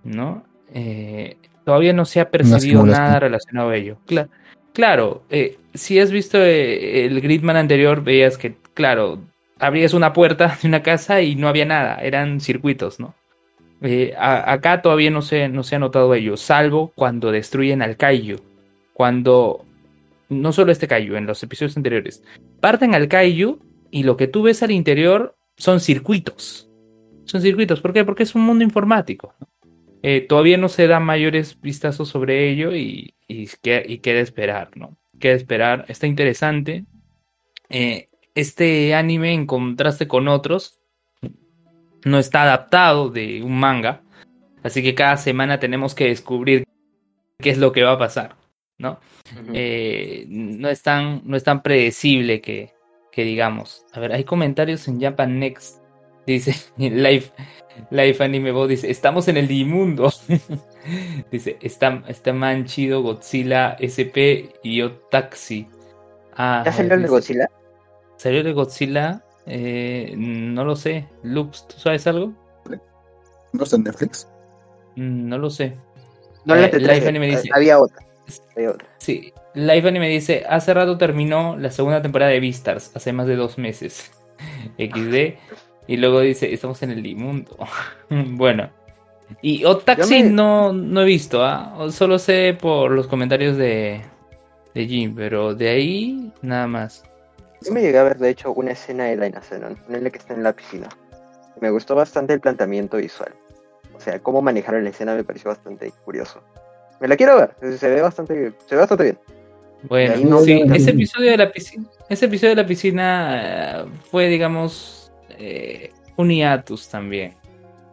¿no? 0.04 0.44
Eh, 0.72 1.36
todavía 1.64 1.92
no 1.92 2.04
se 2.04 2.20
ha 2.20 2.30
percibido 2.30 2.84
nada 2.86 3.18
relacionado 3.18 3.70
a 3.70 3.76
ello. 3.76 3.98
Claro, 4.06 4.30
Claro, 4.74 5.22
eh, 5.30 5.56
si 5.72 6.00
has 6.00 6.10
visto 6.10 6.38
eh, 6.42 7.06
el 7.06 7.20
Gridman 7.20 7.56
anterior, 7.56 8.02
veías 8.02 8.36
que, 8.36 8.56
claro, 8.74 9.20
abrías 9.60 9.94
una 9.94 10.12
puerta 10.12 10.58
de 10.60 10.68
una 10.68 10.82
casa 10.82 11.22
y 11.22 11.36
no 11.36 11.48
había 11.48 11.64
nada, 11.64 11.96
eran 12.02 12.40
circuitos, 12.40 12.98
¿no? 12.98 13.14
Eh, 13.84 14.14
acá 14.18 14.82
todavía 14.82 15.10
no 15.10 15.22
se, 15.22 15.48
no 15.48 15.62
se 15.62 15.76
ha 15.76 15.78
notado 15.78 16.14
ello, 16.14 16.36
salvo 16.36 16.92
cuando 16.94 17.30
destruyen 17.30 17.82
al 17.82 17.96
Kaiju. 17.96 18.36
Cuando, 18.92 19.64
no 20.28 20.52
solo 20.52 20.72
este 20.72 20.88
Kaiju, 20.88 21.16
en 21.16 21.26
los 21.26 21.42
episodios 21.42 21.76
anteriores, 21.76 22.24
parten 22.60 22.94
al 22.94 23.08
Kaiju 23.08 23.60
y 23.90 24.02
lo 24.02 24.16
que 24.16 24.26
tú 24.26 24.42
ves 24.42 24.62
al 24.62 24.70
interior 24.70 25.36
son 25.56 25.80
circuitos. 25.80 26.68
Son 27.24 27.40
circuitos, 27.40 27.80
¿por 27.80 27.92
qué? 27.92 28.04
Porque 28.04 28.22
es 28.22 28.34
un 28.34 28.42
mundo 28.42 28.64
informático. 28.64 29.34
todavía 30.28 30.58
no 30.58 30.68
se 30.68 30.86
dan 30.86 31.04
mayores 31.04 31.60
vistazos 31.60 32.08
sobre 32.08 32.50
ello 32.50 32.74
y 32.74 33.14
y, 33.28 33.48
y 33.62 33.98
queda 33.98 34.20
esperar, 34.20 34.70
¿no? 34.76 34.96
Queda 35.18 35.34
esperar, 35.34 35.84
está 35.88 36.06
interesante. 36.06 36.84
Eh, 37.68 38.08
este 38.34 38.94
anime, 38.94 39.32
en 39.32 39.46
contraste 39.46 40.08
con 40.08 40.28
otros, 40.28 40.78
no 42.04 42.18
está 42.18 42.42
adaptado 42.42 43.08
de 43.08 43.42
un 43.42 43.58
manga, 43.58 44.02
así 44.62 44.82
que 44.82 44.94
cada 44.94 45.16
semana 45.16 45.58
tenemos 45.58 45.94
que 45.94 46.08
descubrir 46.08 46.64
qué 47.38 47.50
es 47.50 47.58
lo 47.58 47.72
que 47.72 47.82
va 47.82 47.92
a 47.92 47.98
pasar, 47.98 48.36
¿no? 48.78 48.98
Eh, 49.52 50.26
no, 50.28 50.68
es 50.68 50.82
tan, 50.82 51.22
no 51.24 51.36
es 51.36 51.44
tan 51.44 51.62
predecible 51.62 52.40
que, 52.40 52.72
que 53.10 53.24
digamos. 53.24 53.84
A 53.92 54.00
ver, 54.00 54.12
hay 54.12 54.24
comentarios 54.24 54.86
en 54.88 55.00
Japan 55.00 55.38
Next. 55.38 55.82
Dice, 56.26 56.54
Life, 56.78 57.32
Life 57.90 58.22
Anime 58.22 58.52
Bo 58.52 58.66
dice, 58.66 58.90
estamos 58.90 59.28
en 59.28 59.36
el 59.36 59.48
Dimundo. 59.48 60.12
Dice, 61.30 61.56
está, 61.62 62.02
está 62.08 62.34
man 62.34 62.66
chido 62.66 63.02
Godzilla 63.02 63.76
SP 63.80 64.52
y 64.62 64.82
Otaxi. 64.82 65.66
Ah, 66.36 66.62
¿Ya 66.64 66.72
salió 66.72 66.94
el 66.94 67.02
de 67.02 67.08
Godzilla? 67.08 67.50
¿Salió 68.16 68.40
el 68.40 68.44
de 68.46 68.52
Godzilla? 68.52 69.23
Eh, 69.46 70.14
no 70.16 70.64
lo 70.64 70.76
sé. 70.76 71.06
Lux, 71.22 71.66
¿tú 71.68 71.78
sabes 71.78 72.06
algo? 72.06 72.32
¿No 73.52 73.62
está 73.62 73.76
en 73.76 73.84
Netflix? 73.84 74.28
Mm, 74.96 75.28
no 75.28 75.38
lo 75.38 75.50
sé. 75.50 75.76
No, 76.44 76.56
eh, 76.56 76.70
Life 76.78 77.08
Anime 77.08 77.28
dice. 77.28 77.48
Había 77.52 77.78
otra. 77.78 78.04
Había 78.56 78.70
otra. 78.70 78.86
Sí, 78.98 79.32
Life 79.54 79.88
Anime 79.88 80.08
dice, 80.08 80.44
hace 80.48 80.74
rato 80.74 80.98
terminó 80.98 81.56
la 81.56 81.70
segunda 81.70 82.02
temporada 82.02 82.32
de 82.32 82.40
Beastars, 82.40 82.90
hace 82.94 83.12
más 83.12 83.26
de 83.26 83.36
dos 83.36 83.58
meses. 83.58 84.10
XD. 84.78 85.38
Y 85.86 85.96
luego 85.98 86.20
dice, 86.20 86.52
estamos 86.52 86.82
en 86.82 86.90
el 86.90 87.06
inmundo. 87.06 87.56
bueno. 88.10 88.70
Y 89.40 89.64
Otaxi 89.64 90.22
no, 90.22 90.72
no 90.72 91.02
he 91.02 91.04
visto, 91.04 91.42
¿ah? 91.42 91.86
solo 91.90 92.18
sé 92.18 92.56
por 92.60 92.90
los 92.90 93.06
comentarios 93.06 93.56
de, 93.56 94.02
de 94.74 94.86
Jim, 94.86 95.14
pero 95.14 95.54
de 95.54 95.68
ahí 95.70 96.32
nada 96.42 96.66
más. 96.66 97.04
Yo 97.64 97.72
me 97.72 97.80
llegué 97.80 97.98
a 97.98 98.04
ver, 98.04 98.18
de 98.18 98.30
hecho, 98.30 98.52
una 98.52 98.72
escena 98.72 99.04
de 99.04 99.16
Daina 99.16 99.40
Zenon, 99.40 99.78
en 99.88 100.04
la 100.04 100.10
que 100.10 100.18
está 100.18 100.34
en 100.34 100.42
la 100.42 100.52
piscina. 100.52 100.88
Me 101.60 101.70
gustó 101.70 101.94
bastante 101.94 102.32
el 102.32 102.40
planteamiento 102.40 102.96
visual. 102.98 103.34
O 103.94 104.00
sea, 104.00 104.18
cómo 104.18 104.42
manejaron 104.42 104.84
la 104.84 104.90
escena 104.90 105.14
me 105.14 105.24
pareció 105.24 105.50
bastante 105.50 105.92
curioso. 106.04 106.42
Me 107.00 107.08
la 107.08 107.16
quiero 107.16 107.36
ver, 107.36 107.78
se 107.78 107.88
ve 107.88 108.02
bastante, 108.02 108.52
se 108.66 108.74
ve 108.74 108.80
bastante 108.80 109.04
bien. 109.04 109.18
Bueno, 109.84 110.40
sí, 110.40 110.64
ese 110.74 110.90
episodio 110.90 111.30
de 111.32 111.36
la 111.36 111.52
piscina, 111.52 111.86
ese 112.08 112.24
episodio 112.24 112.54
de 112.54 112.62
la 112.62 112.66
piscina 112.66 113.82
eh, 113.82 113.84
fue, 114.10 114.28
digamos, 114.28 115.12
eh, 115.30 115.92
un 116.16 116.30
hiatus 116.30 116.88
también. 116.88 117.34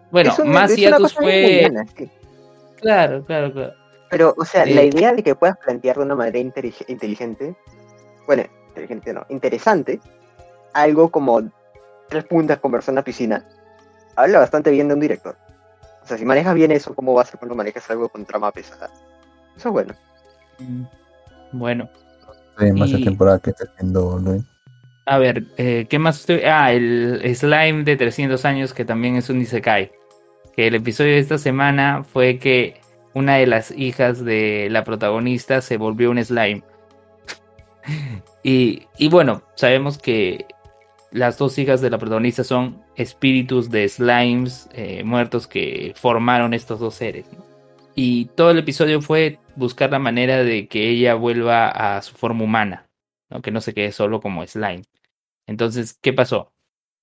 Bueno, 0.10 0.34
más 0.46 0.76
hiatus 0.76 1.14
fue. 1.14 1.70
Claro, 2.78 3.24
claro, 3.26 3.52
claro. 3.52 3.74
Pero, 4.10 4.34
o 4.38 4.46
sea, 4.46 4.66
la 4.66 4.84
idea 4.84 5.14
de 5.14 5.24
que 5.24 5.36
puedas 5.36 5.58
plantear 5.58 5.98
de 5.98 6.04
una 6.04 6.16
manera 6.16 6.38
inteligente, 6.40 7.56
bueno, 8.28 8.44
inteligente 8.72 9.14
no, 9.14 9.26
interesante, 9.30 10.00
algo 10.74 11.10
como 11.10 11.42
tres 12.10 12.24
puntas 12.26 12.60
con 12.60 12.72
persona 12.72 13.04
piscina, 13.04 13.46
habla 14.16 14.40
bastante 14.40 14.72
bien 14.72 14.88
de 14.88 14.94
un 14.94 15.00
director. 15.00 15.36
O 16.04 16.08
sea, 16.08 16.18
si 16.18 16.26
manejas 16.26 16.56
bien 16.56 16.72
eso, 16.72 16.96
¿cómo 16.96 17.14
va 17.14 17.22
a 17.22 17.26
ser 17.26 17.40
cuando 17.40 17.56
manejas 17.56 17.90
algo 17.92 18.10
con 18.10 18.26
trama 18.26 18.52
pesada? 18.52 18.90
Eso 19.56 19.70
es 19.70 19.74
bueno. 19.74 19.94
Mm, 20.60 20.84
bueno. 21.54 21.90
Hay 22.58 22.72
más 22.72 22.92
temporada 22.92 23.40
que 23.40 23.52
está 23.52 23.66
haciendo 23.66 24.20
Luis. 24.20 24.44
A 25.06 25.18
ver, 25.18 25.46
eh, 25.58 25.88
¿qué 25.90 26.00
más 26.00 26.20
estoy? 26.20 26.42
Ah, 26.44 26.72
el 26.72 27.22
slime 27.36 27.84
de 27.84 27.98
300 27.98 28.44
años 28.46 28.74
que 28.74 28.86
también 28.86 29.16
es 29.16 29.30
un 29.30 29.42
Isekai 29.42 29.92
que 30.56 30.68
el 30.68 30.76
episodio 30.76 31.14
de 31.14 31.20
esta 31.20 31.38
semana 31.38 32.04
fue 32.04 32.38
que 32.38 32.80
una 33.14 33.36
de 33.36 33.48
las 33.48 33.72
hijas 33.72 34.24
de 34.24 34.68
la 34.70 34.84
protagonista 34.84 35.62
se 35.62 35.78
volvió 35.78 36.12
un 36.12 36.24
slime. 36.24 36.64
y, 38.44 38.88
bueno, 39.10 39.44
sabemos 39.56 39.98
que 39.98 40.46
las 41.12 41.38
dos 41.38 41.58
hijas 41.58 41.82
de 41.82 41.90
la 41.90 41.98
protagonista 41.98 42.44
son 42.44 42.82
espíritus 42.96 43.70
de 43.70 43.88
slimes 43.88 44.70
eh, 44.74 45.04
muertos 45.04 45.48
que 45.48 45.94
formaron 45.96 46.54
estos 46.54 46.80
dos 46.80 46.96
seres. 46.96 47.26
Y 47.96 48.26
todo 48.36 48.52
el 48.52 48.60
episodio 48.60 49.02
fue 49.02 49.40
buscar 49.56 49.92
la 49.92 50.00
manera 50.00 50.44
de 50.44 50.68
que 50.68 50.90
ella 50.90 51.16
vuelva 51.16 51.68
a 51.68 52.02
su 52.02 52.16
forma 52.16 52.44
humana, 52.44 52.88
¿no? 53.30 53.42
que 53.42 53.52
no 53.52 53.62
se 53.62 53.74
quede 53.74 53.92
solo 53.92 54.22
como 54.22 54.46
slime. 54.48 54.84
Entonces, 55.46 55.98
¿qué 56.02 56.14
pasó? 56.14 56.52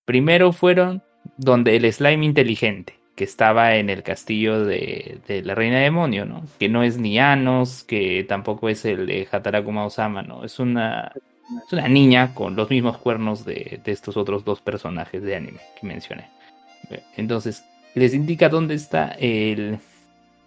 Primero 0.07 0.53
fueron 0.53 1.03
donde 1.37 1.77
el 1.77 1.93
slime 1.93 2.25
inteligente, 2.25 2.99
que 3.15 3.25
estaba 3.25 3.77
en 3.77 3.91
el 3.91 4.03
castillo 4.03 4.65
de, 4.65 5.21
de 5.27 5.43
la 5.43 5.55
reina 5.55 5.81
demonio, 5.81 6.25
¿no? 6.25 6.45
Que 6.59 6.69
no 6.69 6.83
es 6.83 6.99
ni 6.99 7.19
Anos, 7.19 7.83
que 7.83 8.25
tampoco 8.25 8.69
es 8.69 8.85
el 8.85 9.07
de 9.07 9.29
Hatarakuma 9.31 9.85
Osama, 9.85 10.23
¿no? 10.23 10.45
Es 10.45 10.59
una, 10.61 11.13
es 11.67 11.73
una 11.73 11.89
niña 11.89 12.35
con 12.35 12.57
los 12.57 12.71
mismos 12.71 12.99
cuernos 12.99 13.45
de, 13.45 13.81
de 13.85 13.93
estos 13.93 14.17
otros 14.17 14.45
dos 14.45 14.61
personajes 14.61 15.23
de 15.23 15.37
anime 15.37 15.61
que 15.81 15.87
mencioné. 15.87 16.29
Entonces, 17.17 17.65
les 17.95 18.15
indica 18.15 18.49
dónde 18.49 18.75
está 18.75 19.09
el, 19.19 19.79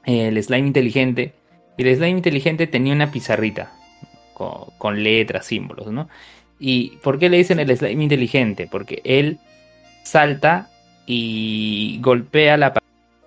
el 0.05 0.43
slime 0.43 0.67
inteligente. 0.67 1.33
Y 1.77 1.83
el 1.83 1.95
slime 1.95 2.17
inteligente 2.17 2.67
tenía 2.67 2.93
una 2.93 3.11
pizarrita 3.11 3.71
con, 4.33 4.65
con 4.77 5.03
letras, 5.03 5.45
símbolos, 5.45 5.87
¿no? 5.87 6.09
¿Y 6.59 6.97
por 6.97 7.17
qué 7.17 7.29
le 7.29 7.37
dicen 7.37 7.59
el 7.59 7.75
slime 7.75 8.03
inteligente? 8.03 8.67
Porque 8.69 9.01
él 9.03 9.39
salta 10.03 10.69
y 11.05 11.99
golpea 12.01 12.57
la 12.57 12.73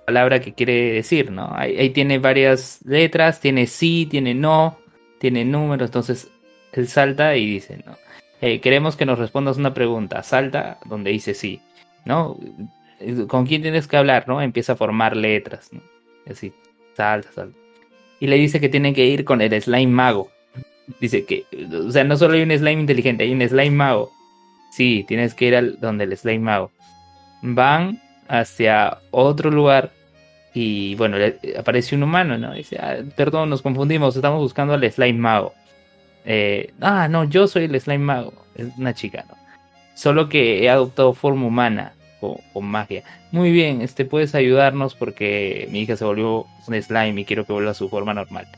palabra 0.05 0.41
que 0.41 0.55
quiere 0.55 0.93
decir, 0.93 1.31
¿no? 1.33 1.51
Ahí, 1.55 1.91
tiene 1.91 2.19
varias 2.19 2.81
letras, 2.85 3.41
tiene 3.41 3.67
sí, 3.67 4.07
tiene 4.11 4.35
no, 4.35 4.79
tiene 5.19 5.45
números, 5.45 5.89
entonces 5.89 6.31
él 6.81 6.89
salta 6.89 7.37
y 7.37 7.47
dice, 7.47 7.79
¿no? 7.87 7.97
Eh, 8.41 8.61
queremos 8.61 8.97
que 8.97 9.07
nos 9.07 9.19
respondas 9.19 9.57
una 9.57 9.75
pregunta, 9.75 10.23
salta 10.23 10.79
donde 10.85 11.11
dice 11.11 11.35
sí, 11.35 11.61
¿no? 12.05 12.39
¿Con 13.29 13.47
quién 13.47 13.63
tienes 13.63 13.87
que 13.87 13.97
hablar, 13.97 14.29
no? 14.29 14.41
Empieza 14.43 14.73
a 14.73 14.77
formar 14.77 15.17
letras, 15.17 15.73
¿no? 15.73 15.81
Así, 16.31 16.53
salta, 16.97 17.31
salta. 17.33 17.59
Y 18.21 18.27
le 18.27 18.37
dice 18.37 18.61
que 18.61 18.69
tiene 18.69 18.95
que 18.95 19.07
ir 19.07 19.25
con 19.25 19.41
el 19.41 19.61
slime 19.61 19.93
mago. 19.93 20.31
Dice 21.01 21.25
que, 21.25 21.47
o 21.73 21.91
sea, 21.91 22.05
no 22.05 22.17
solo 22.17 22.35
hay 22.35 22.43
un 22.43 22.51
slime 22.51 22.81
inteligente, 22.81 23.25
hay 23.25 23.33
un 23.33 23.47
slime 23.47 23.71
mago. 23.71 24.13
Sí, 24.73 25.05
tienes 25.07 25.35
que 25.35 25.47
ir 25.47 25.57
al 25.57 25.81
donde 25.81 26.05
el 26.05 26.17
slime 26.17 26.41
mago 26.41 26.71
van 27.43 28.01
hacia 28.29 28.99
otro 29.11 29.51
lugar 29.51 29.91
y 30.55 30.95
bueno, 30.95 31.17
aparece 31.59 31.97
un 31.97 32.05
humano, 32.05 32.39
¿no? 32.39 32.55
Dice, 32.55 32.79
ah, 32.79 32.97
perdón, 33.17 33.51
nos 33.51 33.61
confundimos, 33.61 34.17
estamos 34.17 34.41
buscando 34.41 34.75
al 34.75 34.91
slime 34.91 35.19
mago. 35.19 35.55
Eh, 36.25 36.73
ah, 36.81 37.09
no, 37.09 37.25
yo 37.25 37.47
soy 37.47 37.65
el 37.65 37.81
slime 37.81 38.05
mago, 38.05 38.33
es 38.55 38.69
una 38.79 38.95
chica, 38.95 39.25
¿no? 39.29 39.37
Solo 39.95 40.29
que 40.29 40.65
he 40.65 40.71
adoptado 40.71 41.13
forma 41.15 41.47
humana 41.47 41.93
con, 42.53 42.65
magia. 42.65 43.05
Muy 43.31 43.53
bien, 43.53 43.83
este 43.83 44.05
puedes 44.05 44.35
ayudarnos 44.35 44.95
porque 44.95 45.69
mi 45.71 45.81
hija 45.81 45.97
se 45.97 46.05
volvió 46.05 46.47
un 46.67 46.83
slime 46.83 47.21
y 47.21 47.25
quiero 47.25 47.45
que 47.45 47.53
vuelva 47.53 47.73
a 47.73 47.75
su 47.75 47.89
forma 47.89 48.15
normal. 48.15 48.49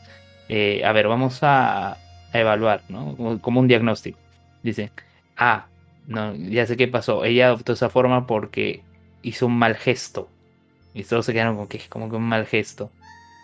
Eh, 0.49 0.81
a 0.85 0.91
ver, 0.93 1.07
vamos 1.07 1.39
a, 1.41 1.97
evaluar, 2.33 2.81
¿no? 2.89 3.15
Como, 3.41 3.59
un 3.59 3.67
diagnóstico. 3.67 4.19
Dice, 4.63 4.91
ah, 5.37 5.65
no, 6.07 6.35
ya 6.35 6.65
sé 6.65 6.77
qué 6.77 6.87
pasó. 6.87 7.25
Ella 7.25 7.47
adoptó 7.47 7.73
esa 7.73 7.89
forma 7.89 8.27
porque 8.27 8.81
hizo 9.21 9.47
un 9.47 9.57
mal 9.57 9.75
gesto. 9.75 10.29
Y 10.93 11.03
todos 11.03 11.25
se 11.25 11.33
quedaron 11.33 11.55
como 11.55 11.67
que 11.67 11.79
como 11.89 12.09
que 12.09 12.15
un 12.15 12.23
mal 12.23 12.45
gesto. 12.45 12.91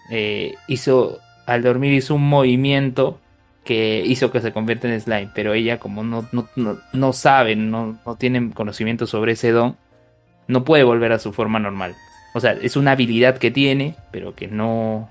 Eh, 0.09 0.55
hizo, 0.67 1.19
al 1.45 1.63
dormir 1.63 1.93
hizo 1.93 2.15
un 2.15 2.27
movimiento 2.27 3.19
que 3.63 4.03
hizo 4.05 4.31
que 4.31 4.41
se 4.41 4.51
convierta 4.53 4.87
en 4.87 4.99
slime. 4.99 5.29
Pero 5.33 5.53
ella 5.53 5.79
como 5.79 6.03
no, 6.03 6.27
no, 6.31 6.47
no, 6.55 6.79
no 6.91 7.13
sabe, 7.13 7.55
no, 7.55 7.99
no 8.05 8.15
tiene 8.15 8.51
conocimiento 8.51 9.07
sobre 9.07 9.33
ese 9.33 9.51
don, 9.51 9.77
no 10.47 10.63
puede 10.63 10.83
volver 10.83 11.11
a 11.11 11.19
su 11.19 11.33
forma 11.33 11.59
normal. 11.59 11.95
O 12.33 12.39
sea, 12.39 12.53
es 12.53 12.75
una 12.75 12.91
habilidad 12.91 13.37
que 13.37 13.51
tiene, 13.51 13.95
pero 14.11 14.35
que 14.35 14.47
no, 14.47 15.09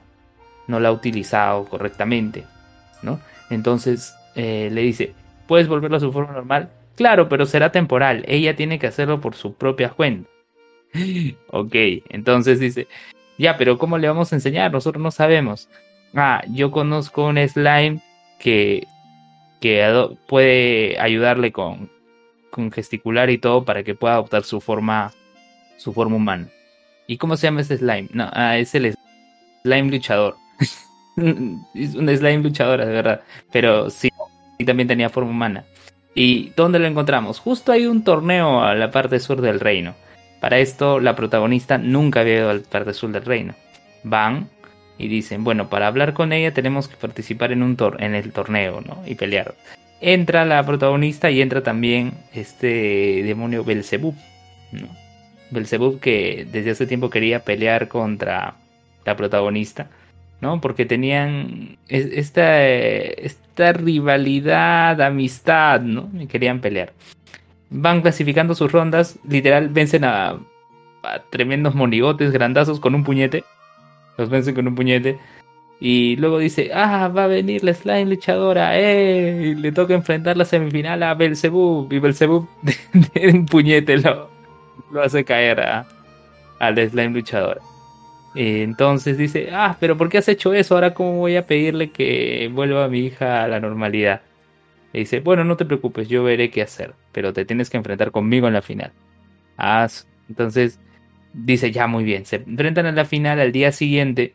no 0.66 0.80
la 0.80 0.88
ha 0.88 0.92
utilizado 0.92 1.64
correctamente. 1.66 2.44
¿no? 3.02 3.20
Entonces 3.50 4.14
eh, 4.34 4.70
le 4.72 4.82
dice, 4.82 5.14
¿puedes 5.46 5.68
volverlo 5.68 5.96
a 5.96 6.00
su 6.00 6.12
forma 6.12 6.32
normal? 6.32 6.70
Claro, 6.96 7.28
pero 7.28 7.46
será 7.46 7.72
temporal. 7.72 8.24
Ella 8.26 8.56
tiene 8.56 8.78
que 8.78 8.86
hacerlo 8.86 9.20
por 9.20 9.34
su 9.34 9.54
propia 9.54 9.90
cuenta. 9.90 10.28
ok, 11.48 11.74
entonces 12.10 12.60
dice, 12.60 12.86
ya, 13.38 13.56
pero 13.56 13.78
¿cómo 13.78 13.98
le 13.98 14.08
vamos 14.08 14.32
a 14.32 14.36
enseñar? 14.36 14.72
Nosotros 14.72 15.02
no 15.02 15.10
sabemos. 15.10 15.68
Ah, 16.14 16.42
yo 16.50 16.70
conozco 16.70 17.26
un 17.26 17.38
slime 17.48 18.00
que, 18.42 18.88
puede 20.26 20.98
ayudarle 20.98 21.52
con, 21.52 21.88
con 22.50 22.72
gesticular 22.72 23.30
y 23.30 23.38
todo 23.38 23.64
para 23.64 23.84
que 23.84 23.94
pueda 23.94 24.14
adoptar 24.14 24.42
su 24.42 24.60
forma, 24.60 25.12
su 25.78 25.92
forma 25.92 26.16
humana. 26.16 26.48
¿Y 27.06 27.16
cómo 27.16 27.36
se 27.36 27.46
llama 27.46 27.60
ese 27.60 27.78
slime? 27.78 28.08
No, 28.12 28.28
ah, 28.32 28.58
es 28.58 28.74
el 28.74 28.94
slime 29.62 29.90
luchador. 29.90 30.36
es 31.16 31.94
un 31.94 32.08
slime 32.08 32.38
luchador, 32.38 32.84
de 32.84 32.92
verdad. 32.92 33.20
Pero 33.52 33.88
sí, 33.88 34.10
sí 34.58 34.64
también 34.64 34.88
tenía 34.88 35.08
forma 35.08 35.30
humana. 35.30 35.64
¿Y 36.14 36.50
dónde 36.56 36.78
lo 36.78 36.86
encontramos? 36.86 37.38
Justo 37.38 37.72
hay 37.72 37.86
un 37.86 38.02
torneo 38.04 38.62
a 38.62 38.74
la 38.74 38.90
parte 38.90 39.20
sur 39.20 39.40
del 39.40 39.60
reino. 39.60 39.94
Para 40.40 40.58
esto 40.58 40.98
la 40.98 41.14
protagonista 41.14 41.78
nunca 41.78 42.20
había 42.20 42.38
ido 42.38 42.50
a 42.50 42.54
la 42.54 42.62
parte 42.62 42.92
sur 42.92 43.12
del 43.12 43.24
reino. 43.24 43.54
Van 44.02 44.48
y 44.98 45.08
dicen, 45.08 45.44
bueno, 45.44 45.68
para 45.68 45.86
hablar 45.86 46.12
con 46.12 46.32
ella 46.32 46.54
tenemos 46.54 46.88
que 46.88 46.96
participar 46.96 47.52
en, 47.52 47.62
un 47.62 47.76
tor 47.76 47.96
en 48.00 48.14
el 48.14 48.32
torneo, 48.32 48.80
¿no? 48.80 49.02
Y 49.06 49.14
pelear. 49.14 49.54
Entra 50.00 50.44
la 50.44 50.64
protagonista 50.64 51.30
y 51.30 51.40
entra 51.40 51.62
también 51.62 52.12
este 52.34 53.22
demonio 53.22 53.64
Belzebub, 53.64 54.14
¿no? 54.72 54.88
Que 56.00 56.46
desde 56.50 56.70
hace 56.70 56.86
tiempo 56.86 57.10
quería 57.10 57.40
pelear 57.40 57.88
contra 57.88 58.54
la 59.04 59.16
protagonista 59.16 59.88
¿no? 60.42 60.60
Porque 60.60 60.84
tenían 60.84 61.78
esta, 61.88 62.66
esta 62.66 63.72
rivalidad, 63.72 65.00
amistad, 65.00 65.80
¿no? 65.80 66.10
Y 66.20 66.26
querían 66.26 66.60
pelear. 66.60 66.92
Van 67.70 68.02
clasificando 68.02 68.56
sus 68.56 68.72
rondas, 68.72 69.20
literal 69.26 69.68
vencen 69.68 70.04
a, 70.04 70.40
tremendos 71.30 71.76
monigotes 71.76 72.32
grandazos 72.32 72.80
con 72.80 72.96
un 72.96 73.04
puñete. 73.04 73.44
Los 74.16 74.30
vencen 74.30 74.54
con 74.54 74.68
un 74.68 74.74
puñete. 74.74 75.18
Y 75.80 76.16
luego 76.16 76.38
dice, 76.38 76.70
ah, 76.72 77.08
va 77.08 77.24
a 77.24 77.26
venir 77.26 77.64
la 77.64 77.74
slime 77.74 78.06
luchadora, 78.06 78.78
eh. 78.78 79.48
Y 79.48 79.54
le 79.56 79.72
toca 79.72 79.94
enfrentar 79.94 80.36
la 80.36 80.44
semifinal 80.44 81.02
a 81.02 81.14
Belzebub. 81.14 81.92
Y 81.92 81.98
Belzebub 81.98 82.48
de, 82.62 83.28
un 83.28 83.46
puñete 83.46 83.96
lo, 83.98 84.30
lo 84.92 85.02
hace 85.02 85.24
caer 85.24 85.60
a, 85.60 85.86
a 86.60 86.70
la 86.70 86.88
slime 86.88 87.10
luchadora 87.10 87.60
entonces 88.34 89.18
dice, 89.18 89.50
ah, 89.52 89.76
pero 89.78 89.96
¿por 89.96 90.08
qué 90.08 90.18
has 90.18 90.28
hecho 90.28 90.54
eso? 90.54 90.74
Ahora 90.74 90.94
cómo 90.94 91.18
voy 91.18 91.36
a 91.36 91.46
pedirle 91.46 91.90
que 91.90 92.50
vuelva 92.52 92.84
a 92.84 92.88
mi 92.88 93.00
hija 93.00 93.44
a 93.44 93.48
la 93.48 93.60
normalidad. 93.60 94.22
Y 94.92 95.00
dice, 95.00 95.20
bueno, 95.20 95.44
no 95.44 95.56
te 95.56 95.64
preocupes, 95.64 96.08
yo 96.08 96.22
veré 96.24 96.50
qué 96.50 96.62
hacer, 96.62 96.94
pero 97.12 97.32
te 97.32 97.44
tienes 97.44 97.70
que 97.70 97.76
enfrentar 97.76 98.10
conmigo 98.10 98.46
en 98.46 98.54
la 98.54 98.62
final. 98.62 98.92
Ah, 99.58 99.86
entonces 100.28 100.78
dice, 101.32 101.70
ya 101.70 101.86
muy 101.86 102.04
bien, 102.04 102.26
se 102.26 102.36
enfrentan 102.36 102.86
en 102.86 102.96
la 102.96 103.04
final 103.04 103.40
al 103.40 103.52
día 103.52 103.72
siguiente 103.72 104.34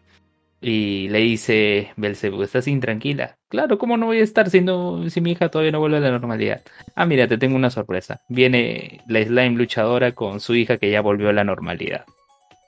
y 0.59 1.07
le 1.09 1.19
dice 1.19 1.89
Belzebub, 1.97 2.41
¿estás 2.41 2.67
intranquila? 2.67 3.37
Claro, 3.47 3.77
¿cómo 3.77 3.95
no 3.95 4.07
voy 4.07 4.19
a 4.19 4.23
estar 4.23 4.49
si, 4.49 4.65
si 5.09 5.21
mi 5.21 5.31
hija 5.31 5.49
todavía 5.49 5.71
no 5.71 5.79
vuelve 5.79 5.97
a 5.97 6.01
la 6.01 6.11
normalidad? 6.11 6.63
Ah, 6.95 7.05
mira, 7.05 7.27
te 7.27 7.37
tengo 7.37 7.55
una 7.55 7.69
sorpresa. 7.69 8.21
Viene 8.27 9.01
la 9.07 9.23
slime 9.23 9.51
luchadora 9.51 10.13
con 10.13 10.39
su 10.39 10.55
hija 10.55 10.77
que 10.77 10.89
ya 10.89 11.01
volvió 11.01 11.29
a 11.29 11.33
la 11.33 11.43
normalidad. 11.43 12.05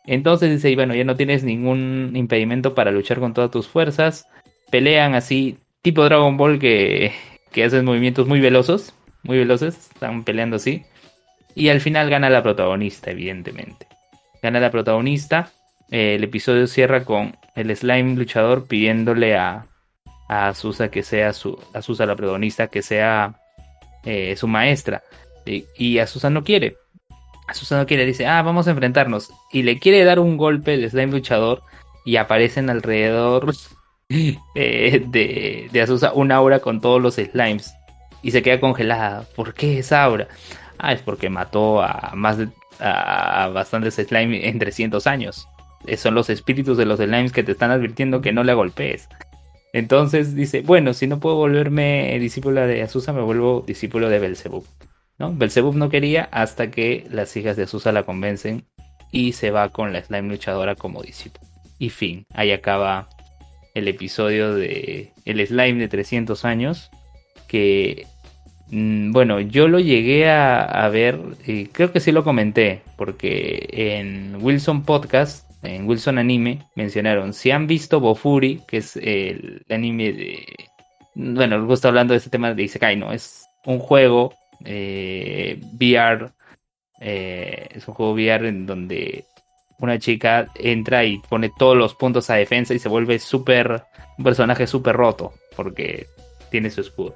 Entonces 0.06 0.52
dice, 0.52 0.70
y 0.70 0.76
bueno, 0.76 0.96
ya 0.96 1.04
no 1.04 1.16
tienes 1.16 1.44
ningún 1.44 2.12
impedimento 2.16 2.76
para 2.76 2.92
luchar 2.92 3.20
con 3.20 3.34
todas 3.34 3.52
tus 3.52 3.68
fuerzas. 3.68 4.28
Pelean 4.72 5.16
así, 5.16 5.58
tipo 5.82 6.04
Dragon 6.04 6.38
Ball 6.38 6.60
que, 6.60 7.12
que 7.52 7.64
hacen 7.64 7.86
movimientos 7.86 8.28
muy 8.28 8.40
velosos, 8.40 8.94
muy 9.24 9.40
veloces, 9.40 9.90
están 9.94 10.24
peleando 10.24 10.58
así. 10.58 10.84
Y 11.56 11.70
al 11.70 11.82
final 11.82 12.10
gana 12.10 12.30
la 12.30 12.44
protagonista, 12.44 13.12
evidentemente. 13.12 13.88
Gana 14.42 14.60
la 14.60 14.72
protagonista. 14.72 15.52
Eh, 15.92 16.16
el 16.16 16.24
episodio 16.24 16.68
cierra 16.68 17.04
con 17.04 17.36
el 17.56 17.76
slime 17.76 18.16
luchador 18.16 18.68
pidiéndole 18.68 19.36
a, 19.36 19.66
a 20.28 20.48
Azusa 20.50 20.90
que 20.90 21.04
sea 21.04 21.34
su, 21.34 21.60
Azusa 21.74 22.06
la 22.06 22.16
protagonista, 22.16 22.68
que 22.68 22.82
sea 22.82 23.40
eh, 24.04 24.36
su 24.36 24.48
maestra. 24.48 25.04
Y, 25.46 25.66
y 25.78 26.00
Azusa 26.00 26.30
no 26.30 26.44
quiere. 26.44 26.78
Susano 27.54 27.86
quiere, 27.86 28.06
dice, 28.06 28.26
ah, 28.28 28.42
vamos 28.42 28.68
a 28.68 28.72
enfrentarnos. 28.72 29.32
Y 29.52 29.64
le 29.64 29.80
quiere 29.80 30.04
dar 30.04 30.20
un 30.20 30.38
golpe 30.38 30.74
el 30.74 30.90
slime 30.90 31.12
luchador 31.12 31.64
y 32.06 32.18
aparecen 32.18 32.70
alrededor 32.70 33.54
eh, 34.10 35.04
de, 35.06 35.70
de 35.72 35.82
Azusa 35.82 36.14
una 36.14 36.36
aura 36.36 36.60
con 36.60 36.82
todos 36.82 37.02
los 37.02 37.16
slimes. 37.16 37.74
Y 38.22 38.32
se 38.32 38.42
queda 38.42 38.60
congelada. 38.60 39.24
¿Por 39.36 39.54
qué 39.54 39.80
esa 39.80 40.04
aura? 40.04 40.28
Ah, 40.78 40.94
es 40.94 41.02
porque 41.02 41.30
mató 41.30 41.82
a 41.82 42.12
más 42.16 42.38
de 42.38 42.50
a 42.80 43.50
bastantes 43.54 43.96
slimes 43.96 44.46
en 44.46 44.60
300 44.60 45.08
años. 45.08 45.48
son 45.98 46.16
los 46.16 46.30
espíritus 46.30 46.78
de 46.78 46.86
los 46.86 47.00
slimes 47.00 47.32
que 47.32 47.44
te 47.44 47.52
están 47.52 47.72
advirtiendo 47.72 48.22
que 48.22 48.32
no 48.32 48.44
le 48.44 48.54
golpees. 48.54 49.08
Entonces 49.72 50.36
dice, 50.36 50.62
bueno, 50.62 50.94
si 50.94 51.08
no 51.08 51.20
puedo 51.20 51.36
volverme 51.36 52.18
discípula 52.20 52.66
de 52.66 52.82
Azusa, 52.82 53.14
me 53.14 53.22
vuelvo 53.22 53.64
discípulo 53.68 54.10
de 54.10 54.20
Belzebub. 54.20 54.66
¿no? 55.20 55.34
Belzebub 55.34 55.76
no 55.76 55.90
quería 55.90 56.24
hasta 56.32 56.72
que 56.72 57.06
las 57.12 57.36
hijas 57.38 57.56
de 57.56 57.64
Azusa 57.64 57.92
la 57.92 58.04
convencen 58.04 58.66
y 59.12 59.34
se 59.34 59.52
va 59.52 59.70
con 59.70 59.94
la 59.94 60.04
slime 60.04 60.30
luchadora 60.30 60.76
como 60.76 61.04
discípulo. 61.04 61.48
Y 61.78 61.90
fin, 61.90 62.26
ahí 62.34 62.52
acaba 62.52 63.10
el 63.74 63.88
episodio 63.88 64.54
de 64.54 65.14
El 65.26 65.46
Slime 65.46 65.80
de 65.80 65.88
300 65.88 66.46
años. 66.46 66.90
Que, 67.48 68.06
bueno, 68.72 69.40
yo 69.40 69.68
lo 69.68 69.80
llegué 69.80 70.30
a, 70.30 70.88
ver, 70.90 71.20
y 71.46 71.66
creo 71.66 71.92
que 71.92 72.00
sí 72.00 72.12
lo 72.12 72.24
comenté, 72.24 72.82
porque 72.98 73.68
en 73.72 74.38
Wilson 74.42 74.84
Podcast, 74.84 75.50
en 75.64 75.88
Wilson 75.88 76.20
Anime, 76.20 76.68
mencionaron, 76.76 77.34
si 77.34 77.52
han 77.52 77.68
visto 77.68 78.00
Bofuri, 78.00 78.62
que 78.68 78.78
es 78.78 78.96
el 78.96 79.66
anime 79.70 80.14
de... 80.14 80.46
Bueno, 81.16 81.74
está 81.74 81.88
hablando 81.88 82.14
de 82.14 82.20
este 82.20 82.30
tema 82.30 82.54
de 82.54 82.64
Isekai, 82.64 82.96
¿no? 82.96 83.12
Es 83.12 83.46
un 83.66 83.80
juego 83.80 84.34
eh, 84.64 85.60
VR, 85.74 86.32
eh, 87.02 87.68
es 87.72 87.88
un 87.88 87.94
juego 87.94 88.14
VR 88.14 88.48
en 88.48 88.66
donde 88.66 89.26
una 89.80 89.98
chica 89.98 90.48
entra 90.56 91.04
y 91.06 91.18
pone 91.18 91.52
todos 91.58 91.76
los 91.76 91.96
puntos 91.96 92.30
a 92.30 92.36
defensa 92.36 92.74
y 92.74 92.80
se 92.80 92.90
vuelve 92.90 93.18
súper, 93.20 93.84
un 94.18 94.24
personaje 94.24 94.68
súper 94.68 94.96
roto, 94.96 95.34
porque 95.56 96.08
tiene 96.52 96.70
su 96.70 96.82
escudo. 96.82 97.16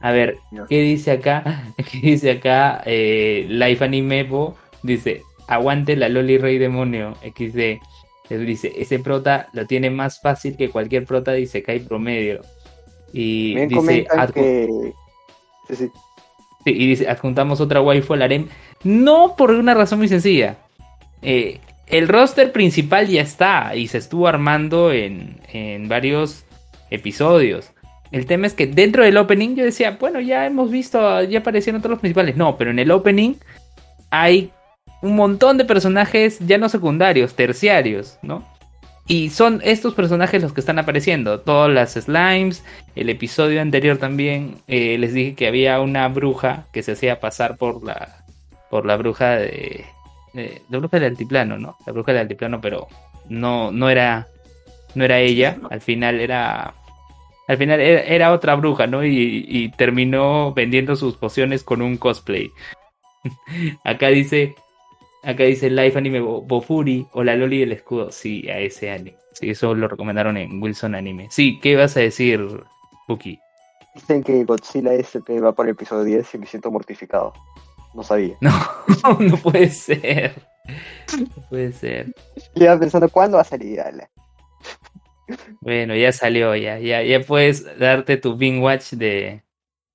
A 0.00 0.12
ver, 0.12 0.38
¿qué 0.68 0.82
dice 0.82 1.12
acá? 1.12 1.64
¿Qué 1.90 1.98
dice 1.98 2.32
acá? 2.32 2.82
Eh, 2.84 3.46
Life 3.48 3.84
Anime 3.84 4.28
dice, 4.82 5.22
aguante 5.48 5.96
la 5.96 6.08
Loli 6.08 6.38
Rey 6.38 6.58
Demonio 6.58 7.14
XD. 7.22 7.80
Dice, 8.28 8.72
ese 8.76 8.98
prota 8.98 9.48
lo 9.52 9.66
tiene 9.66 9.88
más 9.90 10.20
fácil 10.20 10.56
que 10.56 10.70
cualquier 10.70 11.04
prota 11.06 11.32
dice 11.32 11.62
que 11.62 11.72
hay 11.72 11.80
promedio. 11.80 12.40
Y 13.12 13.54
dice, 13.66 14.06
que... 14.34 14.92
sí, 15.68 15.76
sí. 15.76 15.90
sí, 16.64 16.70
y 16.70 16.88
dice, 16.88 17.08
adjuntamos 17.08 17.60
otra 17.60 17.80
waifu 17.80 18.14
al 18.14 18.22
harem. 18.22 18.48
No 18.82 19.36
por 19.36 19.52
una 19.52 19.74
razón 19.74 20.00
muy 20.00 20.08
sencilla. 20.08 20.58
Eh, 21.22 21.60
el 21.86 22.08
roster 22.08 22.50
principal 22.52 23.06
ya 23.06 23.22
está 23.22 23.76
y 23.76 23.86
se 23.86 23.98
estuvo 23.98 24.26
armando 24.26 24.92
en, 24.92 25.40
en 25.52 25.88
varios 25.88 26.44
episodios. 26.90 27.70
El 28.12 28.26
tema 28.26 28.46
es 28.46 28.54
que 28.54 28.66
dentro 28.66 29.02
del 29.02 29.16
opening 29.16 29.56
yo 29.56 29.64
decía, 29.64 29.96
bueno, 29.98 30.20
ya 30.20 30.46
hemos 30.46 30.70
visto, 30.70 31.22
ya 31.24 31.40
aparecieron 31.40 31.80
todos 31.80 31.92
los 31.92 32.00
principales. 32.00 32.36
No, 32.36 32.56
pero 32.56 32.70
en 32.70 32.78
el 32.78 32.90
opening 32.90 33.34
hay 34.10 34.50
un 35.02 35.16
montón 35.16 35.58
de 35.58 35.64
personajes 35.64 36.38
ya 36.40 36.58
no 36.58 36.68
secundarios, 36.68 37.34
terciarios, 37.34 38.18
¿no? 38.22 38.44
Y 39.08 39.30
son 39.30 39.60
estos 39.62 39.94
personajes 39.94 40.42
los 40.42 40.52
que 40.52 40.60
están 40.60 40.78
apareciendo. 40.80 41.40
Todas 41.40 41.70
las 41.70 41.92
slimes. 41.94 42.64
El 42.96 43.08
episodio 43.08 43.60
anterior 43.60 43.98
también 43.98 44.56
eh, 44.66 44.98
les 44.98 45.14
dije 45.14 45.34
que 45.34 45.46
había 45.46 45.80
una 45.80 46.08
bruja 46.08 46.66
que 46.72 46.82
se 46.82 46.92
hacía 46.92 47.20
pasar 47.20 47.56
por 47.56 47.84
la, 47.84 48.24
por 48.68 48.84
la 48.84 48.96
bruja 48.96 49.36
de, 49.36 49.84
la 50.34 50.78
bruja 50.78 50.98
del 50.98 51.10
altiplano, 51.10 51.56
¿no? 51.56 51.76
La 51.86 51.92
bruja 51.92 52.12
del 52.12 52.22
altiplano, 52.22 52.60
pero 52.60 52.88
no, 53.28 53.70
no 53.70 53.90
era, 53.90 54.26
no 54.96 55.04
era 55.04 55.20
ella. 55.20 55.56
Al 55.70 55.80
final 55.80 56.20
era, 56.20 56.74
al 57.48 57.56
final 57.56 57.80
era, 57.80 58.32
otra 58.32 58.54
bruja, 58.56 58.86
¿no? 58.86 59.04
Y, 59.04 59.72
terminó 59.76 60.52
vendiendo 60.52 60.96
sus 60.96 61.16
pociones 61.16 61.62
con 61.62 61.82
un 61.82 61.96
cosplay. 61.96 62.50
acá 63.84 64.08
dice, 64.08 64.54
acá 65.22 65.44
dice 65.44 65.70
Life 65.70 65.96
Anime 65.96 66.20
Bofuri 66.20 67.06
o 67.12 67.22
la 67.22 67.36
Loli 67.36 67.60
del 67.60 67.72
escudo. 67.72 68.10
Sí, 68.10 68.48
a 68.48 68.58
ese 68.58 68.90
anime. 68.90 69.16
Sí, 69.32 69.50
eso 69.50 69.74
lo 69.74 69.86
recomendaron 69.86 70.36
en 70.36 70.62
Wilson 70.62 70.94
Anime. 70.94 71.28
Sí, 71.30 71.60
¿qué 71.60 71.76
vas 71.76 71.96
a 71.96 72.00
decir, 72.00 72.40
Buki? 73.06 73.38
Dicen 73.94 74.22
que 74.22 74.44
Godzilla 74.44 74.92
SP 74.96 75.40
va 75.40 75.52
por 75.52 75.66
el 75.66 75.72
episodio 75.72 76.04
10 76.04 76.34
y 76.34 76.38
me 76.38 76.46
siento 76.46 76.70
mortificado. 76.70 77.32
No 77.94 78.02
sabía. 78.02 78.36
No, 79.02 79.18
no 79.20 79.36
puede 79.36 79.70
ser. 79.70 80.34
No 81.16 81.42
puede 81.48 81.72
ser. 81.72 82.12
iba 82.54 82.78
pensando, 82.78 83.08
¿cuándo 83.08 83.36
va 83.36 83.42
a 83.42 83.44
salir? 83.44 83.80
Bueno, 85.60 85.94
ya 85.94 86.12
salió, 86.12 86.54
ya, 86.56 86.78
ya, 86.78 87.02
ya 87.02 87.20
puedes 87.20 87.78
darte 87.78 88.16
tu 88.16 88.36
Bing 88.36 88.60
Watch 88.60 88.92
de, 88.92 89.42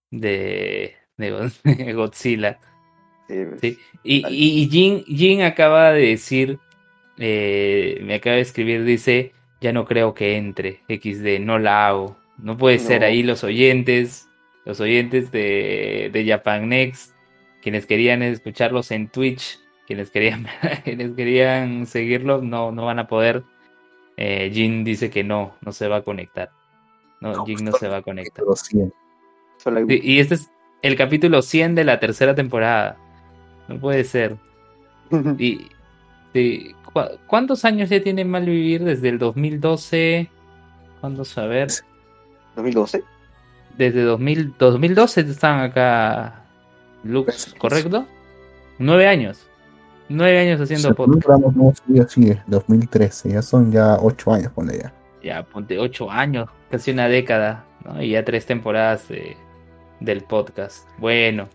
de, 0.09 0.95
de 1.17 1.93
Godzilla. 1.93 2.59
Sí, 3.27 3.45
pues, 3.45 3.77
Y, 4.03 4.25
y 4.27 4.69
Jin, 4.69 5.05
Jin, 5.05 5.43
acaba 5.43 5.93
de 5.93 6.07
decir, 6.07 6.59
eh, 7.17 7.97
me 8.03 8.15
acaba 8.15 8.35
de 8.35 8.41
escribir, 8.41 8.83
dice, 8.83 9.31
ya 9.61 9.71
no 9.71 9.85
creo 9.85 10.13
que 10.13 10.35
entre, 10.35 10.81
XD, 10.89 11.39
no 11.39 11.57
la 11.57 11.87
hago. 11.87 12.17
No 12.37 12.57
puede 12.57 12.77
ser 12.77 13.05
ahí 13.05 13.23
los 13.23 13.45
oyentes, 13.45 14.27
los 14.65 14.81
oyentes 14.81 15.31
de, 15.31 16.09
de 16.11 16.25
Japan 16.25 16.67
Next 16.67 17.13
quienes 17.61 17.85
querían 17.85 18.21
escucharlos 18.23 18.91
en 18.91 19.07
Twitch, 19.07 19.59
quienes 19.87 20.09
querían, 20.09 20.47
quienes 20.83 21.11
querían 21.11 21.85
seguirlos, 21.85 22.43
no, 22.43 22.71
no 22.71 22.85
van 22.85 22.99
a 22.99 23.07
poder. 23.07 23.43
Eh, 24.23 24.51
Jin 24.53 24.83
dice 24.83 25.09
que 25.09 25.23
no, 25.23 25.55
no 25.61 25.71
se 25.71 25.87
va 25.87 25.95
a 25.97 26.01
conectar. 26.03 26.51
No, 27.21 27.43
Jin 27.43 27.65
no 27.65 27.71
se 27.71 27.87
va 27.87 27.97
a 27.97 28.01
conectar. 28.03 28.45
y 29.87 30.19
este 30.19 30.35
es 30.35 30.51
el 30.83 30.95
capítulo 30.95 31.41
100 31.41 31.73
de 31.73 31.83
la 31.83 31.99
tercera 31.99 32.35
temporada. 32.35 32.97
No 33.67 33.79
puede 33.79 34.03
ser. 34.03 34.37
y, 35.39 35.65
¿Cuántos 37.25 37.65
años 37.65 37.89
ya 37.89 38.03
tiene 38.03 38.23
Malvivir 38.23 38.83
desde 38.83 39.09
el 39.09 39.17
2012? 39.17 40.29
¿Cuándo 40.99 41.25
saber? 41.25 41.69
¿2012? 42.55 43.03
Desde 43.75 44.03
2000, 44.03 44.53
2012 44.59 45.21
están 45.21 45.61
acá 45.61 46.45
Lux, 47.03 47.55
¿correcto? 47.57 48.05
Nueve 48.77 49.07
años. 49.07 49.49
Nueve 50.11 50.39
años 50.39 50.59
haciendo 50.59 50.93
podcast. 50.93 51.39
No, 51.55 51.73
sigue, 52.07 52.41
2013, 52.47 53.29
ya 53.29 53.41
son 53.41 53.71
ya 53.71 53.97
ocho 54.01 54.33
años, 54.33 54.51
ponle 54.51 54.79
ya. 54.79 54.93
Ya, 55.23 55.43
ponte 55.43 55.79
ocho 55.79 56.11
años, 56.11 56.49
casi 56.69 56.91
una 56.91 57.07
década, 57.07 57.65
¿no? 57.85 58.01
Y 58.01 58.09
ya 58.11 58.25
tres 58.25 58.45
temporadas 58.45 59.07
del 59.99 60.21
podcast. 60.23 60.87
Bueno, 60.97 61.47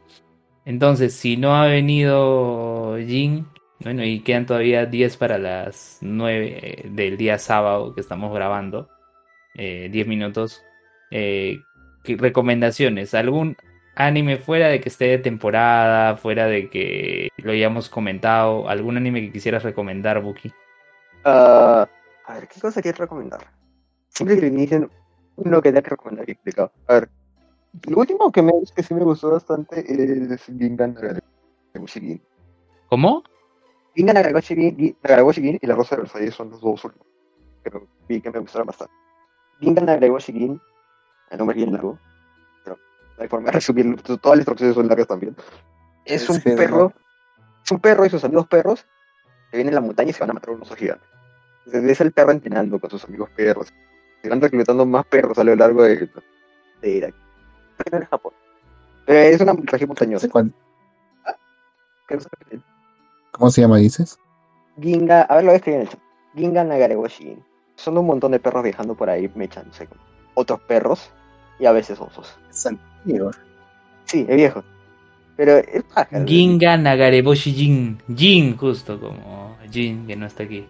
entonces, 0.65 1.15
si 1.15 1.37
no 1.37 1.55
ha 1.55 1.67
venido 1.67 2.97
Jin, 2.99 3.47
bueno, 3.81 4.05
y 4.05 4.21
quedan 4.21 4.47
todavía 4.47 4.87
diez 4.87 5.17
para 5.17 5.39
las 5.39 5.99
nueve 6.01 6.59
eh, 6.63 6.89
del 6.91 7.17
día 7.17 7.39
sábado 7.39 7.95
que 7.95 8.01
estamos 8.01 8.33
grabando, 8.33 8.89
eh, 9.55 9.89
diez 9.93 10.07
minutos. 10.07 10.63
Eh, 11.11 11.61
recomendaciones, 12.05 13.15
algún 13.15 13.57
anime 13.97 14.37
fuera 14.37 14.69
de 14.69 14.81
que 14.81 14.89
esté 14.89 15.07
de 15.07 15.19
temporada, 15.19 16.17
fuera 16.17 16.47
de 16.47 16.71
que 16.71 17.31
lo 17.39 17.53
hayamos 17.53 17.89
comentado, 17.89 18.69
algún 18.69 18.97
anime 18.97 19.23
que 19.23 19.33
quisieras 19.33 19.65
recomendar, 19.65 20.23
Buki. 20.23 20.53
Ah, 21.25 21.89
a 22.27 22.35
ver, 22.35 22.47
¿qué 22.47 22.61
cosa 22.61 22.81
quieres 22.81 22.99
recomendar? 22.99 23.41
Siempre 24.09 24.39
que 24.39 24.51
me 24.51 24.61
dicen 24.61 24.91
uno 25.37 25.61
que 25.61 25.73
te 25.73 25.81
recomendar 25.81 26.29
explicado. 26.31 26.71
A 26.87 26.95
ver, 26.95 27.09
lo 27.89 27.99
último 27.99 28.31
que 28.31 28.43
me 28.43 28.53
que 28.75 28.83
sí 28.83 28.95
me 28.95 29.03
gustó 29.03 29.33
bastante 29.33 29.81
es 29.81 30.45
Gingan 30.45 30.95
Nagaragoshi 30.95 32.23
¿Cómo? 32.89 33.25
Gingan 33.95 34.15
Nagaragoshi 34.15 35.57
y 35.61 35.67
La 35.67 35.75
Rosa 35.75 35.97
de 35.97 36.03
Versalles 36.03 36.35
son 36.35 36.51
los 36.51 36.61
dos 36.61 36.85
últimos. 36.85 37.07
Pero 37.63 37.87
vi 38.09 38.21
que 38.21 38.31
me 38.31 38.39
gustaron 38.39 38.67
bastante. 38.67 38.93
Gingan 39.61 39.87
Nagaragoshi 39.87 40.61
el 41.31 41.39
nombre 41.39 41.57
bien 41.57 41.73
largo, 41.73 41.99
hay 43.19 43.29
forma 43.29 43.47
de 43.47 43.53
resumir, 43.53 44.01
todas 44.03 44.21
las 44.25 44.39
instrucciones 44.39 44.75
son 44.75 44.89
largas 44.89 45.07
también. 45.07 45.37
Es 46.05 46.29
un 46.29 46.41
perro, 46.41 46.93
es 47.65 47.71
un 47.71 47.81
perro 47.81 48.05
y 48.05 48.11
sus 48.11 48.25
amigos 48.25 48.47
perros 48.47 48.87
que 49.51 49.57
vienen 49.57 49.75
a 49.75 49.77
la 49.77 49.81
montaña 49.81 50.11
y 50.11 50.13
se 50.13 50.21
van 50.21 50.31
a 50.31 50.35
matar 50.35 50.51
a 50.51 50.53
un 50.53 50.63
oso 50.63 50.77
gigante. 50.77 51.05
es 51.67 52.01
el 52.01 52.13
perro 52.13 52.33
entrenando 52.33 52.79
con 52.79 52.91
sus 52.91 53.05
amigos 53.05 53.31
perros. 53.31 53.73
Se 54.23 54.29
van 54.29 54.41
reclutando 54.41 54.85
más 54.87 55.05
perros 55.07 55.39
a 55.39 55.45
lo 55.45 55.55
largo 55.57 55.83
de, 55.83 56.09
de 56.83 56.91
Irak. 56.91 57.15
Es 57.85 58.09
Japón. 58.09 58.33
es 59.07 59.41
una 59.41 59.53
región 59.53 59.89
montañosa. 59.89 60.29
¿Ah? 61.25 61.37
¿Cómo 63.33 63.51
se 63.51 63.61
llama, 63.61 63.77
dices? 63.79 64.19
Ginga, 64.81 65.23
a 65.23 65.37
ver 65.37 65.45
lo 65.45 65.61
que 65.61 65.83
en 65.83 65.89
Ginga 66.35 66.65
Nagarewashi. 66.65 67.39
Son 67.77 67.99
un 67.99 68.07
montón 68.07 68.33
de 68.33 68.41
perros 68.41 68.63
viajando 68.63 68.95
por 68.95 69.11
ahí 69.11 69.31
mechándose 69.35 69.87
con 69.87 69.99
otros 70.35 70.61
perros 70.63 71.11
y 71.59 71.67
a 71.67 71.73
veces 71.73 71.99
osos. 72.01 72.37
Sí, 74.05 74.27
es 74.29 74.37
viejo. 74.37 74.65
Pero 75.37 75.59
es 75.59 75.83
pájaro. 75.95 76.25
Ginga 76.27 76.77
Nagareboshi 76.77 77.53
Jin. 77.53 78.03
Jin, 78.15 78.57
justo 78.57 78.99
como 78.99 79.57
Jin, 79.71 80.07
que 80.07 80.17
no 80.17 80.27
está 80.27 80.45
aquí. 80.45 80.67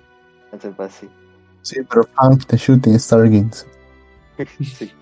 sí. 0.91 1.09
Sí, 1.63 1.81
pero 1.89 2.05
Funk 2.15 2.47
the 2.47 2.57
Shooting 2.57 2.95
Star 2.95 3.29
Games. 3.29 3.67
sí. 4.61 4.93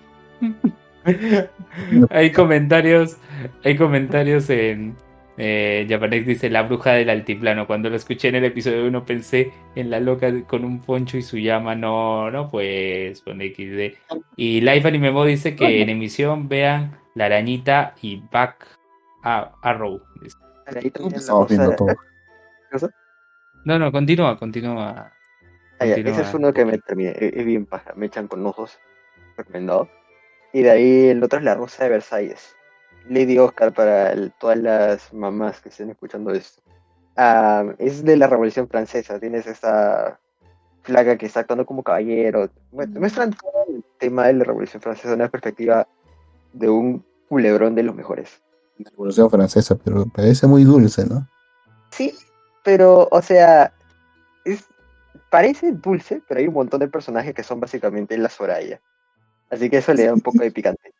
hay 2.09 2.31
comentarios, 2.31 3.17
hay 3.63 3.77
comentarios 3.77 4.49
en, 4.49 4.95
eh, 5.37 5.85
Japanex 5.89 6.25
dice 6.25 6.49
la 6.49 6.63
bruja 6.63 6.93
del 6.93 7.09
altiplano. 7.09 7.67
Cuando 7.67 7.89
lo 7.89 7.95
escuché 7.95 8.29
en 8.29 8.35
el 8.35 8.45
episodio 8.45 8.85
1 8.85 9.05
pensé 9.05 9.51
en 9.75 9.89
la 9.89 9.99
loca 9.99 10.31
con 10.47 10.63
un 10.63 10.79
poncho 10.79 11.17
y 11.17 11.21
su 11.21 11.37
llama. 11.37 11.75
No, 11.75 12.31
no, 12.31 12.49
pues 12.49 13.21
con 13.21 13.39
XD. 13.39 13.97
Y 14.35 14.61
Life 14.61 14.87
Anime 14.87 15.11
dice 15.25 15.55
que 15.55 15.81
en 15.81 15.89
emisión 15.89 16.47
vean 16.47 16.97
La 17.15 17.25
Arañita 17.25 17.95
y 18.01 18.23
Back 18.31 18.67
a 19.23 19.51
Arrow. 19.61 20.01
No, 23.63 23.79
no, 23.79 23.91
continúa, 23.91 24.37
continúa. 24.37 25.11
Ah, 25.79 25.85
ya, 25.87 25.95
ese 25.95 26.21
es 26.21 26.33
uno 26.35 26.53
que 26.53 26.63
me 26.65 26.77
terminé, 26.77 27.15
es, 27.19 27.33
es 27.33 27.45
bien 27.45 27.65
paja, 27.65 27.93
me 27.95 28.05
echan 28.05 28.27
con 28.27 28.45
ojos, 28.45 28.77
recomendado. 29.37 29.89
Y 30.53 30.61
de 30.61 30.69
ahí 30.69 31.07
el 31.07 31.23
otro 31.23 31.39
es 31.39 31.45
La 31.45 31.55
Rosa 31.55 31.85
de 31.85 31.89
Versalles. 31.89 32.55
Lady 33.09 33.37
Oscar 33.37 33.73
para 33.73 34.11
el- 34.11 34.33
todas 34.39 34.57
las 34.57 35.13
mamás 35.13 35.61
que 35.61 35.69
estén 35.69 35.89
escuchando 35.89 36.31
esto. 36.31 36.61
Ah, 37.15 37.63
es 37.77 38.03
de 38.03 38.17
la 38.17 38.27
Revolución 38.27 38.67
Francesa, 38.67 39.19
tienes 39.19 39.47
esta 39.47 40.19
flaca 40.83 41.17
que 41.17 41.25
está 41.25 41.41
actuando 41.41 41.65
como 41.65 41.83
caballero. 41.83 42.49
Bueno, 42.71 42.99
muestran 42.99 43.31
todo 43.31 43.65
el 43.69 43.83
tema 43.97 44.27
de 44.27 44.33
la 44.33 44.43
Revolución 44.43 44.81
Francesa 44.81 45.09
de 45.09 45.15
una 45.15 45.29
perspectiva 45.29 45.87
de 46.53 46.69
un 46.69 47.05
culebrón 47.29 47.75
de 47.75 47.83
los 47.83 47.95
mejores. 47.95 48.41
La 48.77 48.89
Revolución 48.91 49.29
Francesa, 49.29 49.75
pero 49.75 50.05
parece 50.05 50.47
muy 50.47 50.63
dulce, 50.63 51.05
¿no? 51.05 51.27
Sí, 51.91 52.13
pero, 52.63 53.07
o 53.09 53.21
sea, 53.21 53.73
es, 54.43 54.65
parece 55.29 55.71
dulce, 55.71 56.21
pero 56.27 56.39
hay 56.39 56.47
un 56.47 56.53
montón 56.53 56.81
de 56.81 56.87
personajes 56.87 57.33
que 57.33 57.43
son 57.43 57.59
básicamente 57.59 58.17
la 58.17 58.29
Soraya. 58.29 58.81
Así 59.49 59.69
que 59.69 59.77
eso 59.77 59.93
le 59.93 60.05
da 60.05 60.13
un 60.13 60.21
poco 60.21 60.39
de 60.39 60.51
picante. 60.51 60.93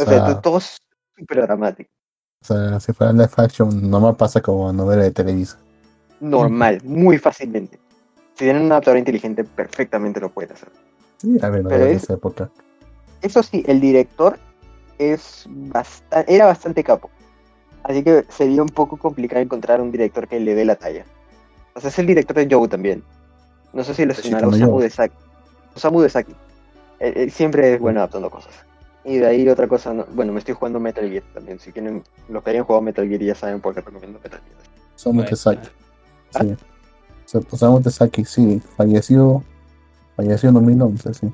O 0.00 0.02
O 0.02 0.06
sea, 0.06 0.24
sea, 0.26 0.34
to- 0.34 0.40
todo 0.40 0.58
es 0.58 0.76
súper 1.16 1.42
dramático. 1.42 1.90
o 2.42 2.46
sea, 2.46 2.80
si 2.80 2.92
fuera 2.92 3.12
live 3.12 3.28
action, 3.36 3.90
nomás 3.90 4.16
pasa 4.16 4.40
como 4.40 4.72
novela 4.72 5.02
de 5.02 5.10
Televisa. 5.10 5.58
Normal, 6.20 6.80
muy 6.84 7.18
fácilmente. 7.18 7.78
Si 8.34 8.44
tienen 8.44 8.62
un 8.62 8.72
adaptador 8.72 8.98
inteligente, 8.98 9.44
perfectamente 9.44 10.20
lo 10.20 10.30
pueden 10.30 10.52
hacer. 10.52 10.70
Sí, 11.18 11.36
a 11.42 11.50
ver, 11.50 11.62
Pero 11.62 11.64
novela 11.64 11.84
de 11.86 11.92
es- 11.92 12.04
esa 12.04 12.14
época. 12.14 12.50
Eso 13.20 13.42
sí, 13.42 13.62
el 13.66 13.80
director 13.80 14.38
es 14.98 15.44
basta- 15.48 16.22
era 16.26 16.46
bastante 16.46 16.82
capo. 16.82 17.10
Así 17.82 18.02
que 18.02 18.24
sería 18.30 18.62
un 18.62 18.68
poco 18.68 18.96
complicado 18.96 19.42
encontrar 19.42 19.80
un 19.80 19.90
director 19.90 20.26
que 20.28 20.40
le 20.40 20.54
dé 20.54 20.64
la 20.64 20.76
talla. 20.76 21.04
O 21.74 21.80
sea, 21.80 21.88
es 21.90 21.98
el 21.98 22.06
director 22.06 22.36
de 22.36 22.48
Joe 22.50 22.68
también. 22.68 23.02
No 23.72 23.84
sé 23.84 23.94
si 23.94 24.04
Sí, 24.14 24.22
sonará 24.22 24.48
Osamu. 24.48 24.80
Dezaki. 24.80 25.14
Osamu 25.76 26.00
Dezaki. 26.00 26.34
Él- 26.98 27.12
él 27.16 27.30
siempre 27.30 27.74
es 27.74 27.80
bueno 27.80 28.00
adaptando 28.00 28.30
cosas. 28.30 28.52
Y 29.04 29.16
de 29.18 29.26
ahí 29.26 29.48
otra 29.48 29.66
cosa, 29.66 29.94
no- 29.94 30.06
bueno, 30.12 30.32
me 30.32 30.38
estoy 30.40 30.54
jugando 30.54 30.78
Metal 30.80 31.08
Gear 31.08 31.24
también. 31.32 31.58
Si 31.58 31.72
quieren, 31.72 32.02
los 32.28 32.42
que 32.42 32.50
hayan 32.50 32.64
jugado 32.64 32.82
Metal 32.82 33.08
Gear 33.08 33.20
ya 33.22 33.34
saben 33.34 33.60
por 33.60 33.74
qué 33.74 33.80
recomiendo 33.80 34.18
Metal 34.22 34.40
Gear. 34.40 34.56
Osamu 34.96 35.14
Bueno. 35.16 35.30
Tezuka. 35.30 35.62
Sí. 37.26 37.36
O 37.38 37.42
Osamu 37.54 37.80
Tezuka, 37.80 38.24
sí, 38.24 38.60
falleció, 38.76 39.42
falleció 40.16 40.48
en 40.50 40.54
2011, 40.56 41.14
sí. 41.14 41.32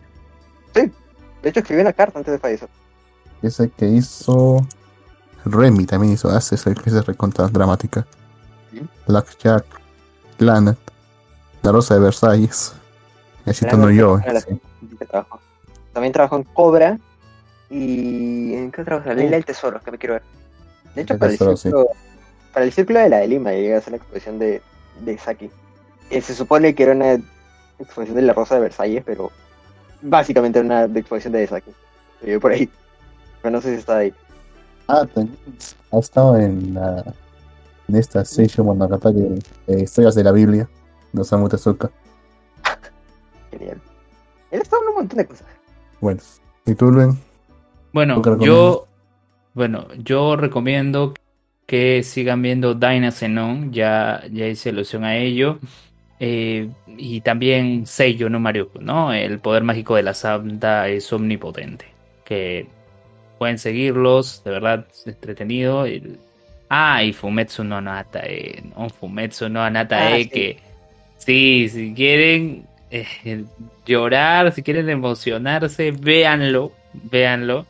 De 1.43 1.51
hecho, 1.51 1.61
escribí 1.61 1.81
una 1.81 1.93
carta 1.93 2.19
antes 2.19 2.33
de 2.33 2.39
fallecer. 2.39 2.69
Ese 3.43 3.69
que 3.71 3.87
hizo 3.87 4.67
Remy 5.45 5.87
también 5.87 6.13
hizo 6.15 6.29
hace 6.29 6.57
esa 6.57 6.73
recontra 7.03 7.47
dramática. 7.47 8.05
¿Sí? 8.73 8.81
Blackjack, 9.07 9.65
Planet, 10.39 10.79
La 11.63 11.71
Rosa 11.73 11.95
de 11.95 12.01
Versalles. 12.01 12.75
Necesito 13.45 13.77
no 13.77 13.91
yo. 13.93 14.19
sí. 14.49 14.61
También 15.93 16.13
trabajó 16.13 16.37
en 16.37 16.43
Cobra 16.45 16.99
y 17.71 18.55
en 18.55 18.71
qué 18.71 18.85
trabajo? 18.85 19.09
La 19.09 19.15
Ley 19.15 19.29
del 19.29 19.45
Tesoro, 19.45 19.81
que 19.81 19.91
me 19.91 19.99
quiero 19.99 20.15
ver. 20.15 20.23
De 20.95 21.03
hecho, 21.03 21.15
El 21.15 21.19
para 21.19 21.33
el, 21.33 21.39
sí. 21.39 21.57
círculo, 21.57 21.89
para 22.53 22.65
el 22.65 22.73
círculo 22.73 23.01
de 23.01 23.09
la 23.09 23.19
de 23.19 23.29
Lima 23.29 23.53
llega 23.53 23.79
a 23.79 23.81
ser 23.81 23.93
la 23.93 23.97
exposición 23.99 24.39
de, 24.39 24.63
de 25.01 25.19
Saki. 25.19 25.51
Se 26.11 26.35
supone 26.35 26.75
que 26.75 26.85
era 26.85 26.93
una 26.93 27.21
exposición 27.79 28.17
de 28.17 28.23
la 28.23 28.33
Rosa 28.33 28.55
de 28.55 28.63
Versalles, 28.63 29.03
pero 29.05 29.31
básicamente 30.03 30.59
era 30.61 30.67
una 30.67 30.99
exposición 30.99 31.33
de 31.33 31.47
Saki. 31.47 31.73
Se 32.21 32.27
vio 32.27 32.41
por 32.41 32.53
ahí. 32.53 32.71
Pero 33.43 33.53
no 33.53 33.61
sé 33.61 33.73
si 33.75 33.81
está 33.81 33.99
ahí. 33.99 34.15
Ah, 34.89 35.07
ha 35.93 35.99
estado 35.99 36.39
en, 36.39 36.75
la, 36.75 37.05
en 37.89 37.97
esta 37.97 38.25
Seisho 38.25 38.63
Monogatari 38.63 39.43
de 39.67 39.83
Historias 39.83 40.15
de 40.15 40.25
la 40.25 40.33
Biblia 40.33 40.69
de 41.13 41.21
Osamu 41.21 41.49
Tezuka. 41.49 41.91
Genial. 43.51 43.81
Él 44.53 44.63
está 44.63 44.77
en 44.81 44.89
un 44.89 44.95
montón 44.95 45.19
de 45.19 45.27
cosas. 45.27 45.47
Bueno, 46.01 46.21
¿y 46.67 46.75
tú, 46.75 46.91
Luen? 46.93 47.19
Bueno, 47.97 48.21
¿Tú 48.21 48.39
qué 48.39 48.45
yo, 48.45 48.87
bueno, 49.55 49.87
yo 50.05 50.37
recomiendo 50.37 51.15
que 51.65 52.03
sigan 52.03 52.43
viendo 52.43 52.75
Dyna 52.75 53.11
Xenon, 53.11 53.73
ya, 53.73 54.23
ya 54.31 54.49
hice 54.49 54.69
alusión 54.69 55.03
a 55.05 55.17
ello. 55.17 55.59
Eh, 56.21 56.69
y 56.99 57.23
también 57.23 57.87
Seiyo 57.87 58.29
no 58.29 58.39
Maruko, 58.39 58.81
¿no? 58.83 59.15
El 59.15 59.39
poder 59.39 59.63
mágico 59.63 59.97
de 59.97 60.03
la 60.03 60.13
Santa 60.13 60.89
es 60.89 61.11
omnipotente. 61.11 61.87
Que 62.27 62.67
pueden 63.39 63.59
seguirlos, 63.59 64.45
de 64.45 64.51
verdad, 64.51 64.87
es 64.93 65.07
entretenido. 65.07 65.87
Ah, 66.69 67.03
y 67.03 67.15
Fumetsu 67.15 67.65
no 67.65 67.81
Natae, 67.81 68.63
¿no? 68.77 68.91
Fumetsu 68.91 69.49
no 69.49 69.71
Natae, 69.71 70.15
Ah, 70.15 70.19
sí. 70.19 70.29
que 70.29 70.59
sí, 71.17 71.69
si 71.71 71.95
quieren 71.95 72.67
eh, 72.91 73.45
llorar, 73.87 74.53
si 74.53 74.63
quieren 74.63 74.91
emocionarse, 74.91 75.93
véanlo, 75.93 76.73
véanlo. 76.93 77.65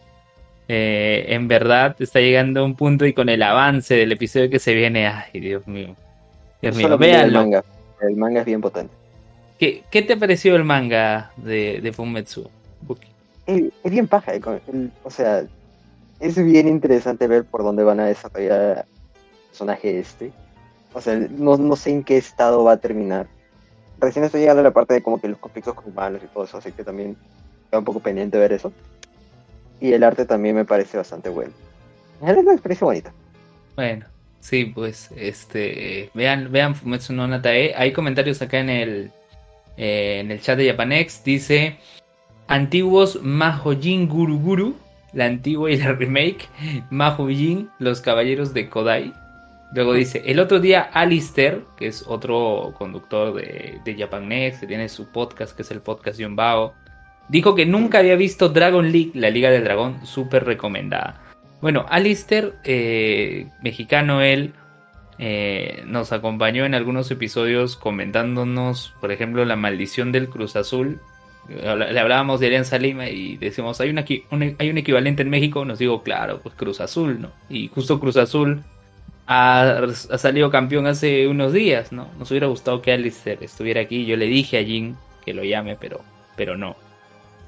Eh, 0.69 1.27
en 1.29 1.47
verdad 1.47 1.95
está 2.01 2.19
llegando 2.21 2.61
a 2.61 2.65
un 2.65 2.75
punto 2.75 3.07
y 3.07 3.13
con 3.13 3.29
el 3.29 3.43
avance 3.43 3.95
del 3.95 4.11
episodio 4.13 4.51
que 4.51 4.59
se 4.59 4.75
viene, 4.75 5.07
ay 5.07 5.39
Dios 5.39 5.67
mío, 5.69 5.95
Dios 6.61 6.75
mío, 6.75 6.83
solo 6.87 6.99
vi 6.99 7.07
el 7.13 7.31
manga. 7.33 7.65
El 8.01 8.17
manga 8.17 8.41
es 8.41 8.47
bien 8.47 8.61
potente. 8.61 8.93
¿Qué, 9.59 9.85
qué 9.91 10.03
te 10.03 10.17
pareció 10.17 10.57
el 10.57 10.65
manga 10.65 11.31
de, 11.37 11.81
de 11.81 11.93
Fumetsu? 11.93 12.51
Buki? 12.83 13.07
Es, 13.47 13.63
bien 13.91 14.09
paja. 14.09 14.35
eh, 14.35 14.41
el- 14.73 14.91
o 15.05 15.11
sea, 15.11 15.45
es 16.21 16.45
bien 16.45 16.69
interesante 16.69 17.27
ver 17.27 17.45
por 17.45 17.63
dónde 17.63 17.85
van 17.85 18.01
a 18.01 18.07
desarrollar 18.07 18.87
el 19.15 19.49
personaje 19.49 19.99
este. 20.01 20.33
O 20.93 21.01
sea, 21.01 21.15
no, 21.17 21.57
no 21.57 21.77
sé 21.77 21.91
en 21.91 22.03
qué 22.05 22.17
estado 22.17 22.65
va 22.65 22.73
a 22.73 22.77
terminar. 22.79 23.29
Recién 23.99 24.25
estoy 24.25 24.41
llegando 24.41 24.61
a 24.61 24.65
la 24.65 24.73
parte 24.73 24.95
de 24.95 25.03
como 25.03 25.21
que 25.21 25.29
los 25.29 25.39
conflictos 25.39 25.75
con 25.75 25.87
humanos 25.91 26.21
y 26.25 26.27
todo 26.27 26.45
eso, 26.45 26.59
así 26.59 26.73
que 26.73 26.85
también 26.85 27.17
está 27.65 27.79
un 27.79 27.85
poco 27.85 28.01
pendiente 28.01 28.37
ver 28.37 28.53
eso. 28.53 28.73
Y 29.81 29.93
el 29.93 30.03
arte 30.05 30.25
también 30.25 30.57
me 30.57 30.65
parece 30.65 30.97
bastante 30.97 31.29
bueno. 31.29 31.53
Es 32.23 32.37
una 32.37 32.53
experiencia 32.53 32.85
bonita. 32.85 33.13
Bueno, 33.75 34.07
sí, 34.41 34.67
pues, 34.67 35.11
este, 35.17 36.11
vean, 36.15 36.51
vean 36.51 36.75
Fumetsu 36.75 37.13
no 37.13 37.27
Natae. 37.29 37.75
Hay 37.77 37.93
comentarios 37.93 38.41
acá 38.41 38.59
en 38.59 38.71
el, 38.71 39.11
eh, 39.77 40.21
en 40.21 40.31
el 40.31 40.41
chat 40.41 40.57
de 40.57 40.71
Japanex. 40.71 41.23
Dice, 41.25 41.77
antiguos 42.49 43.21
Mahojin 43.23 44.09
Guru 44.09 44.39
Guru, 44.39 44.77
la 45.13 45.27
antigua 45.27 45.71
y 45.71 45.77
la 45.77 45.93
remake, 45.93 46.49
Mahojin, 46.91 47.71
los 47.79 48.01
caballeros 48.01 48.55
de 48.55 48.71
Kodai. 48.71 49.13
Luego 49.75 49.93
dice, 49.93 50.23
el 50.25 50.39
otro 50.39 50.61
día 50.61 50.81
Alistair, 50.81 51.65
que 51.77 51.89
es 51.89 52.05
otro 52.07 52.73
conductor 52.79 53.35
de, 53.35 53.81
de 53.85 53.95
Japanex, 53.95 54.61
que 54.61 54.67
tiene 54.67 54.89
su 54.89 55.07
podcast, 55.09 55.55
que 55.55 55.63
es 55.63 55.71
el 55.71 55.81
podcast 55.81 56.19
Yonbao, 56.19 56.73
dijo 57.29 57.55
que 57.55 57.67
nunca 57.67 57.99
había 57.99 58.17
visto 58.17 58.49
Dragon 58.49 58.91
League, 58.91 59.13
la 59.15 59.31
Liga 59.31 59.51
del 59.51 59.65
Dragón, 59.65 60.07
súper 60.07 60.45
recomendada. 60.45 61.23
Bueno, 61.61 61.87
Alistair, 61.89 62.55
eh, 62.65 63.49
mexicano 63.63 64.21
él, 64.21 64.53
eh, 65.19 65.83
nos 65.87 66.13
acompañó 66.13 66.65
en 66.65 66.75
algunos 66.75 67.11
episodios 67.11 67.77
comentándonos, 67.77 68.95
por 69.01 69.13
ejemplo, 69.13 69.45
la 69.45 69.57
maldición 69.57 70.13
del 70.13 70.29
Cruz 70.29 70.57
Azul. 70.57 71.01
Le 71.49 72.01
hablábamos 72.01 72.41
de 72.41 72.49
Alianza 72.49 72.77
Lima 72.79 73.09
y 73.09 73.37
decimos, 73.37 73.81
¿hay, 73.81 73.91
un, 73.91 74.57
hay 74.59 74.71
un 74.71 74.79
equivalente 74.79 75.23
en 75.23 75.31
México? 75.31 75.65
Nos 75.65 75.79
digo, 75.79 76.03
claro, 76.03 76.41
pues 76.43 76.55
Cruz 76.57 76.81
Azul, 76.81 77.21
¿no? 77.21 77.31
Y 77.49 77.69
justo 77.69 78.01
Cruz 78.01 78.17
Azul 78.17 78.63
ha, 79.27 79.87
salido 80.19 80.51
campeón 80.51 80.87
hace 80.87 81.27
unos 81.29 81.53
días, 81.53 81.93
¿no? 81.93 82.09
Nos 82.19 82.31
hubiera 82.31 82.49
gustado 82.49 82.83
que 82.83 82.93
Alistair 82.93 83.39
estuviera 83.43 83.81
aquí. 83.81 84.07
Yo 84.07 84.17
le 84.17 84.27
dije 84.27 84.59
a 84.59 84.65
Jin 84.65 84.97
que 85.25 85.35
lo 85.35 85.45
llame, 85.45 85.77
pero, 85.77 86.01
pero 86.37 86.57
no. 86.57 86.77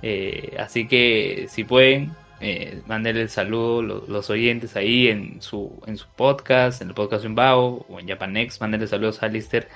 Eh, 0.03 0.57
así 0.59 0.87
que 0.87 1.47
si 1.49 1.65
pueden, 1.65 2.13
eh, 2.41 2.81
el 2.89 3.29
saludo 3.29 3.83
lo- 3.83 4.05
los 4.07 4.31
oyentes 4.31 4.77
ahí 4.77 5.09
en 5.09 5.43
su, 5.43 5.83
en 5.87 5.97
su 5.97 6.07
podcast, 6.09 6.83
en 6.83 6.89
el 6.89 6.95
podcast 6.95 7.25
Umbao 7.25 7.85
o 7.89 8.01
en 8.01 8.09
Japanex, 8.09 8.61
mándenle 8.61 8.87
saludos 8.87 9.23
a 9.23 9.27
Alistair. 9.27 9.69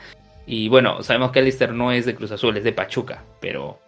Y 0.47 0.69
bueno, 0.69 1.03
sabemos 1.03 1.31
que 1.33 1.39
Alistair 1.41 1.73
no 1.73 1.93
es 1.93 2.07
de 2.07 2.15
Cruz 2.15 2.33
Azul, 2.33 2.57
es 2.57 2.65
de 2.65 2.73
Pachuca, 2.73 3.23
pero 3.41 3.79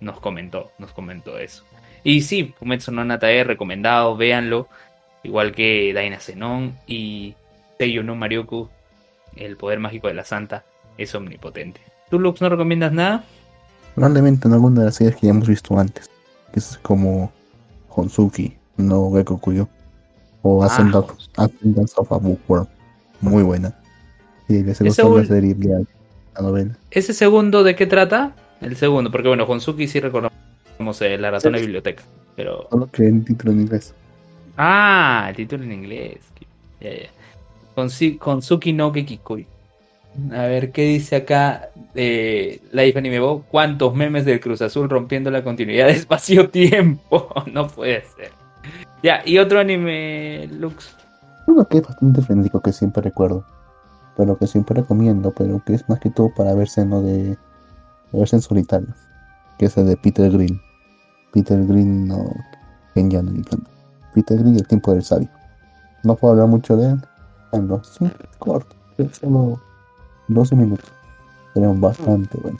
nos 0.00 0.18
comentó, 0.20 0.72
nos 0.78 0.92
comentó 0.92 1.38
eso. 1.38 1.64
Y 2.04 2.22
sí, 2.22 2.52
Fumetsu 2.58 2.90
no 2.90 3.04
Natae, 3.04 3.44
recomendado, 3.44 4.16
véanlo. 4.16 4.68
Igual 5.22 5.52
que 5.52 5.92
Daina 5.92 6.18
Zenon 6.18 6.76
y 6.88 7.34
Seiyo 7.78 8.02
no 8.02 8.16
Marioku, 8.16 8.68
el 9.36 9.56
poder 9.56 9.78
mágico 9.78 10.08
de 10.08 10.14
la 10.14 10.24
santa, 10.24 10.64
es 10.98 11.14
omnipotente. 11.14 11.80
¿Tú, 12.10 12.18
Lux, 12.18 12.40
no 12.40 12.48
recomiendas 12.48 12.92
nada? 12.92 13.24
Probablemente 13.94 14.48
en 14.48 14.54
alguna 14.54 14.80
de 14.80 14.86
las 14.86 14.94
series 14.96 15.16
que 15.16 15.26
ya 15.26 15.30
hemos 15.32 15.48
visto 15.48 15.78
antes, 15.78 16.08
que 16.52 16.58
es 16.60 16.78
como 16.82 17.30
Honsuki, 17.90 18.56
no 18.76 19.12
Gekokuyo, 19.12 19.68
o 20.42 20.62
Ah, 20.62 20.66
Ascendance 20.66 21.12
Honsuki. 21.12 21.32
Ascendance 21.36 21.94
of 21.96 22.12
a 22.12 22.16
Bookworm, 22.16 22.66
muy 23.20 23.42
buena. 23.42 23.74
Y 24.48 24.62
les 24.62 24.80
Ese 24.80 24.84
gustó 24.84 25.18
la 25.18 25.24
serie, 25.26 25.54
la, 25.60 25.82
la 26.34 26.40
novela. 26.42 26.76
¿Ese 26.90 27.12
segundo 27.14 27.62
de 27.64 27.74
qué 27.76 27.86
trata? 27.86 28.34
El 28.60 28.76
segundo, 28.76 29.10
porque 29.10 29.28
bueno, 29.28 29.44
Honsuki 29.44 29.86
sí 29.88 30.00
recordamos 30.00 30.32
eh, 31.00 31.18
la 31.18 31.30
ratona 31.30 31.58
Sí. 31.58 31.64
biblioteca, 31.64 32.02
pero... 32.36 32.68
Solo 32.70 32.86
que 32.90 33.06
en 33.08 33.24
título 33.24 33.52
en 33.52 33.60
inglés. 33.62 33.94
Ah, 34.56 35.26
el 35.30 35.36
título 35.36 35.64
en 35.64 35.72
inglés. 35.72 36.18
Ya, 36.80 36.90
Konsuki 38.18 38.72
no 38.72 38.92
Gekikui. 38.92 39.46
A 40.32 40.42
ver, 40.42 40.72
¿qué 40.72 40.82
dice 40.82 41.16
acá 41.16 41.70
eh, 41.94 42.60
Life 42.72 42.98
Anime 42.98 43.20
Bo? 43.20 43.44
¿Cuántos 43.50 43.94
memes 43.94 44.24
del 44.24 44.40
Cruz 44.40 44.60
Azul 44.60 44.90
rompiendo 44.90 45.30
la 45.30 45.42
continuidad 45.42 45.86
de 45.86 45.92
espacio-tiempo? 45.92 47.28
no 47.52 47.68
puede 47.68 48.04
ser. 48.16 48.30
Ya, 49.02 49.22
y 49.24 49.38
otro 49.38 49.58
anime, 49.58 50.48
Lux. 50.48 50.94
Uno 51.46 51.66
que 51.66 51.78
es 51.78 51.86
bastante 51.86 52.22
frenético 52.22 52.60
que 52.60 52.72
siempre 52.72 53.02
recuerdo, 53.02 53.44
pero 54.16 54.38
que 54.38 54.46
siempre 54.46 54.80
recomiendo, 54.80 55.32
pero 55.32 55.62
que 55.64 55.74
es 55.74 55.88
más 55.88 55.98
que 55.98 56.10
todo 56.10 56.32
para 56.34 56.54
verse 56.54 56.84
no 56.84 57.02
de, 57.02 57.30
de 57.30 57.38
verse 58.12 58.36
en 58.36 58.42
solitario, 58.42 58.94
que 59.58 59.66
es 59.66 59.76
el 59.76 59.86
de 59.86 59.96
Peter 59.96 60.30
Green. 60.30 60.60
Peter 61.32 61.64
Green 61.66 62.06
no, 62.06 62.32
genial. 62.94 63.44
Peter 64.14 64.38
Green 64.38 64.54
y 64.54 64.58
el 64.58 64.68
tiempo 64.68 64.92
del 64.92 65.02
sabio. 65.02 65.28
No 66.04 66.14
puedo 66.14 66.34
hablar 66.34 66.48
mucho 66.48 66.76
de 66.76 66.90
él, 66.90 67.00
bueno, 67.50 67.80
es 67.82 68.00
un 68.00 68.12
corto, 68.38 68.76
es 68.98 69.16
solo 69.16 69.60
12 70.34 70.56
minutos, 70.56 70.90
pero 71.54 71.74
bastante 71.74 72.38
bueno. 72.38 72.58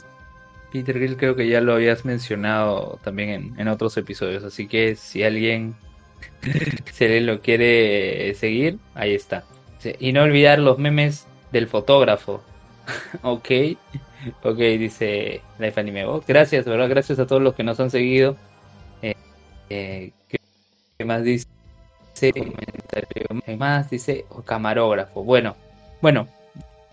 Peter 0.71 0.97
Grill 0.97 1.17
creo 1.17 1.35
que 1.35 1.47
ya 1.47 1.61
lo 1.61 1.73
habías 1.73 2.03
mencionado 2.03 2.99
también 3.03 3.29
en, 3.29 3.59
en 3.59 3.67
otros 3.67 3.95
episodios, 3.97 4.43
así 4.43 4.67
que 4.67 4.95
si 4.95 5.23
alguien 5.23 5.75
se 6.91 7.07
le 7.07 7.21
lo 7.21 7.41
quiere 7.41 8.33
seguir, 8.35 8.79
ahí 8.95 9.13
está. 9.13 9.43
Y 9.99 10.13
no 10.13 10.23
olvidar 10.23 10.59
los 10.59 10.77
memes 10.79 11.27
del 11.51 11.67
fotógrafo. 11.67 12.41
ok, 13.21 13.49
ok, 14.43 14.57
dice 14.57 15.41
Life 15.59 15.79
Anime 15.79 16.05
Box. 16.05 16.27
Gracias, 16.27 16.65
¿verdad? 16.65 16.89
Gracias 16.89 17.19
a 17.19 17.27
todos 17.27 17.41
los 17.41 17.53
que 17.53 17.63
nos 17.63 17.79
han 17.79 17.89
seguido. 17.89 18.35
Eh, 19.01 19.15
eh, 19.69 20.11
¿qué, 20.29 21.05
más 21.05 21.23
dice? 21.23 21.47
¿Qué 22.19 23.57
más 23.57 23.89
dice? 23.89 24.25
O 24.29 24.41
camarógrafo. 24.41 25.23
Bueno, 25.23 25.55
bueno, 26.01 26.27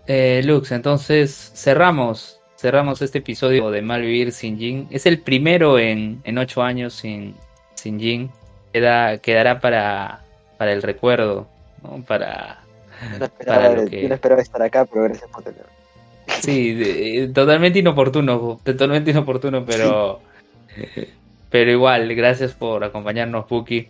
eh, 0.07 0.41
Lux, 0.43 0.71
entonces 0.71 1.51
cerramos. 1.55 2.39
Cerramos 2.57 3.01
este 3.01 3.17
episodio 3.19 3.71
de 3.71 3.81
Malvivir 3.81 4.31
sin 4.31 4.57
Jin. 4.59 4.87
Es 4.91 5.05
el 5.07 5.19
primero 5.19 5.79
en, 5.79 6.21
en 6.23 6.37
ocho 6.37 6.61
años 6.61 6.93
sin, 6.93 7.33
sin 7.73 7.99
Jin 7.99 8.29
queda, 8.71 9.17
quedará 9.17 9.59
para, 9.59 10.21
para 10.57 10.71
el 10.71 10.83
recuerdo, 10.83 11.47
¿no? 11.81 12.03
Para, 12.03 12.59
Yo 13.01 13.17
para 13.19 13.25
esperaba, 13.25 13.69
lo 13.69 13.83
yo 13.85 13.89
que... 13.89 14.07
no 14.07 14.13
esperaba 14.15 14.41
estar 14.43 14.61
acá, 14.61 14.85
pero 14.85 15.03
gracias 15.05 15.29
por 15.31 15.43
tenerme. 15.43 15.71
Sí, 16.41 16.73
de- 16.73 17.31
totalmente 17.33 17.79
inoportuno, 17.79 18.59
totalmente 18.63 19.11
inoportuno, 19.11 19.65
pero 19.65 20.21
pero 21.49 21.71
igual, 21.71 22.13
gracias 22.15 22.53
por 22.53 22.83
acompañarnos, 22.83 23.45
Puki. 23.45 23.87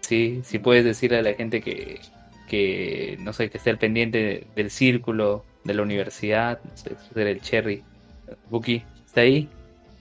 Sí, 0.00 0.40
si 0.44 0.58
puedes 0.58 0.84
decirle 0.84 1.18
a 1.18 1.22
la 1.22 1.34
gente 1.34 1.60
que, 1.60 2.00
que 2.48 3.16
no 3.20 3.32
sé, 3.32 3.50
que 3.50 3.58
esté 3.58 3.70
al 3.70 3.78
pendiente 3.78 4.46
del 4.56 4.70
círculo 4.70 5.44
de 5.64 5.74
la 5.74 5.82
universidad, 5.82 6.60
no 6.64 6.76
sé, 6.76 6.96
el 7.14 7.40
cherry. 7.40 7.84
Buki, 8.50 8.82
¿está 9.06 9.20
ahí? 9.20 9.48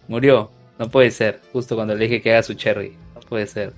Murió. 0.08 0.50
No 0.80 0.90
puede 0.90 1.12
ser, 1.12 1.42
justo 1.54 1.76
cuando 1.76 1.96
le 1.96 2.06
dije 2.06 2.22
que 2.22 2.32
haga 2.32 2.44
su 2.44 2.54
cherry. 2.54 2.96
No 3.16 3.22
puede 3.22 3.48
ser. 3.48 3.74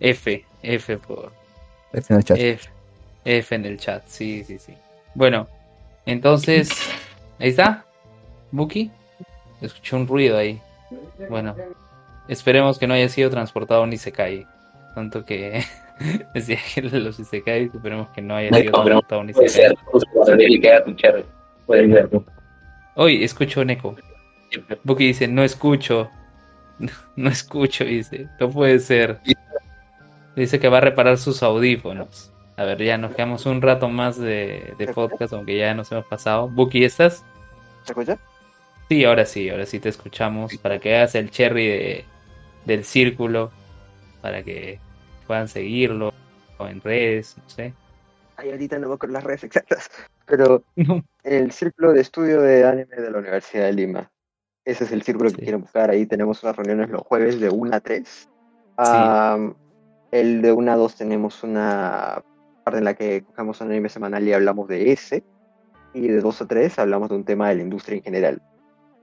F, 0.00 0.44
F 0.62 0.98
por, 0.98 1.32
F 1.92 2.12
en 2.12 2.18
el 2.18 2.24
chat. 2.24 2.38
F, 2.38 2.70
F 3.24 3.54
en 3.54 3.64
el 3.64 3.78
chat, 3.78 4.06
sí, 4.06 4.44
sí, 4.44 4.58
sí. 4.58 4.74
Bueno, 5.14 5.48
entonces, 6.06 6.70
ahí 7.38 7.48
está, 7.48 7.84
Buki. 8.50 8.90
Escuché 9.60 9.96
un 9.96 10.06
ruido 10.06 10.38
ahí. 10.38 10.60
Bueno, 11.28 11.54
esperemos 12.28 12.78
que 12.78 12.86
no 12.86 12.94
haya 12.94 13.08
sido 13.08 13.30
transportado 13.30 13.86
ni 13.86 13.96
se 13.96 14.12
cae. 14.12 14.46
Tanto 14.94 15.24
que 15.24 15.62
decía 16.34 16.58
que 16.74 16.82
los 16.82 17.18
Isekai, 17.18 17.70
esperemos 17.72 18.08
que 18.10 18.22
no 18.22 18.36
haya 18.36 18.50
No, 18.50 18.58
sido 18.58 18.72
pero 18.72 18.84
transportado 18.84 19.24
ni 19.24 19.32
Puede 19.32 19.48
ser. 19.48 19.74
Puede 21.66 21.88
ser. 21.88 22.10
Hoy 22.94 23.24
escucho 23.24 23.60
un 23.60 23.70
eco. 23.70 23.96
Buki 24.84 25.06
dice, 25.06 25.28
no 25.28 25.42
escucho. 25.42 26.10
No 27.16 27.30
escucho, 27.30 27.84
dice. 27.84 28.26
No 28.40 28.50
puede 28.50 28.80
ser. 28.80 29.20
Dice 30.34 30.58
que 30.58 30.68
va 30.68 30.78
a 30.78 30.80
reparar 30.80 31.18
sus 31.18 31.42
audífonos. 31.42 32.32
A 32.56 32.64
ver, 32.64 32.82
ya 32.82 32.98
nos 32.98 33.14
quedamos 33.14 33.46
un 33.46 33.62
rato 33.62 33.88
más 33.88 34.18
de, 34.18 34.74
de 34.78 34.86
podcast, 34.88 35.32
aunque 35.32 35.56
ya 35.56 35.74
nos 35.74 35.92
hemos 35.92 36.06
pasado. 36.06 36.48
Buki, 36.48 36.84
¿estás? 36.84 37.24
¿Se 37.84 37.92
escucha? 37.92 38.18
Sí, 38.88 39.04
ahora 39.04 39.24
sí, 39.24 39.48
ahora 39.48 39.64
sí 39.64 39.78
te 39.78 39.90
escuchamos. 39.90 40.56
Para 40.58 40.78
que 40.78 40.96
hagas 40.96 41.14
el 41.14 41.30
cherry 41.30 41.66
de, 41.66 42.04
del 42.64 42.84
círculo. 42.84 43.52
Para 44.22 44.42
que 44.42 44.78
puedan 45.26 45.48
seguirlo 45.48 46.12
o 46.58 46.66
en 46.66 46.80
redes, 46.80 47.36
no 47.36 47.48
sé. 47.48 47.74
Ay, 48.36 48.50
ahorita 48.50 48.78
no 48.78 48.88
me 48.88 48.94
acuerdo 48.94 49.12
las 49.14 49.24
redes 49.24 49.44
exactas, 49.44 49.90
pero 50.26 50.62
el 51.22 51.52
círculo 51.52 51.92
de 51.92 52.00
estudio 52.00 52.40
de 52.40 52.64
anime 52.64 52.96
de 52.96 53.10
la 53.10 53.18
Universidad 53.18 53.64
de 53.66 53.72
Lima. 53.74 54.10
Ese 54.64 54.84
es 54.84 54.92
el 54.92 55.02
círculo 55.02 55.30
que 55.30 55.36
Sí. 55.36 55.42
quiero 55.42 55.58
buscar. 55.58 55.90
Ahí 55.90 56.06
tenemos 56.06 56.42
unas 56.42 56.56
reuniones 56.56 56.88
los 56.90 57.02
jueves 57.02 57.40
de 57.40 57.50
1 57.50 57.74
a 57.74 57.80
3. 57.80 58.28
Am, 58.76 59.54
el 60.12 60.40
de 60.40 60.52
1 60.52 60.72
a 60.72 60.76
2 60.76 60.96
tenemos 60.96 61.42
una 61.42 62.22
parte 62.64 62.78
en 62.78 62.84
la 62.84 62.94
que 62.94 63.22
cogemos 63.24 63.60
un 63.60 63.70
anime 63.72 63.88
semanal 63.88 64.26
y 64.26 64.32
hablamos 64.32 64.68
de 64.68 64.92
ese. 64.92 65.24
Y 65.94 66.06
de 66.08 66.20
2 66.20 66.40
a 66.42 66.46
3 66.46 66.78
hablamos 66.78 67.08
de 67.10 67.16
un 67.16 67.24
tema 67.24 67.48
de 67.48 67.56
la 67.56 67.62
industria 67.62 67.96
en 67.96 68.02
general. 68.04 68.42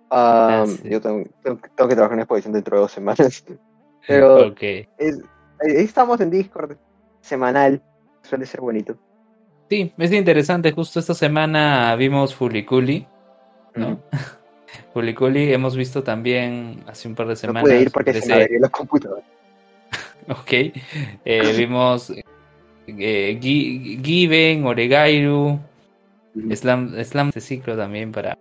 Am, 0.10 0.64
Ah, 0.64 0.66
sí. 0.66 0.90
Yo 0.90 1.02
tengo, 1.02 1.24
tengo- 1.44 1.60
tengo 1.76 1.88
que 1.90 1.96
trabajar 1.96 2.14
en 2.18 2.22
exposición 2.22 2.54
dentro 2.54 2.78
de 2.78 2.82
dos 2.82 2.92
semanas. 2.92 3.44
Pero 4.08 4.48
Ok. 4.52 4.62
es- 4.98 5.22
ahí 5.62 5.76
ahí 5.78 5.84
estamos 5.84 6.20
en 6.22 6.30
Discord 6.32 6.78
semanal. 7.22 7.82
Suele 8.24 8.46
ser 8.46 8.62
bonito. 8.62 8.98
Sí, 9.70 9.94
es 9.98 10.12
interesante. 10.12 10.72
Justo 10.72 11.00
esta 11.00 11.14
semana 11.14 11.96
vimos 11.96 12.34
Fuliculi, 12.36 13.08
¿no? 13.76 14.00
Fuliculi 14.94 15.54
hemos 15.54 15.76
visto 15.76 16.04
también 16.04 16.84
hace 16.88 17.08
un 17.08 17.16
par 17.16 17.28
de 17.28 17.34
No 17.34 17.38
semanas. 17.38 17.64
pude 17.64 17.82
ir 17.82 17.92
porque 17.92 18.14
se 18.14 18.28
me 18.50 18.60
la 18.60 18.70
computadora. 18.70 19.24
Ok. 20.30 20.52
Eh, 20.52 21.54
vimos 21.58 22.12
eh, 22.88 23.40
Gi- 23.42 24.00
Given, 24.04 24.66
Oregairu, 24.66 25.60
Slam, 26.54 26.94
Slam 27.04 27.30
este 27.30 27.42
ciclo 27.42 27.76
también 27.76 28.12
para, 28.12 28.38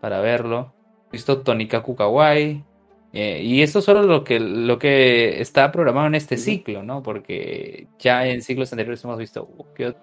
para 0.00 0.20
verlo. 0.20 0.72
Visto 1.10 1.40
Tonikaku 1.42 1.96
Kawaii. 1.96 2.62
Eh, 3.12 3.40
y 3.42 3.62
esto 3.62 3.82
solo 3.82 4.02
lo 4.02 4.24
que, 4.24 4.40
lo 4.40 4.78
que 4.78 5.40
está 5.40 5.70
programado 5.70 6.06
en 6.06 6.14
este 6.14 6.36
ciclo, 6.38 6.82
¿no? 6.82 7.02
Porque 7.02 7.86
ya 7.98 8.26
en 8.26 8.42
ciclos 8.42 8.72
anteriores 8.72 9.04
hemos 9.04 9.18
visto 9.18 9.42
uh, 9.56 9.64
¿qué 9.74 9.94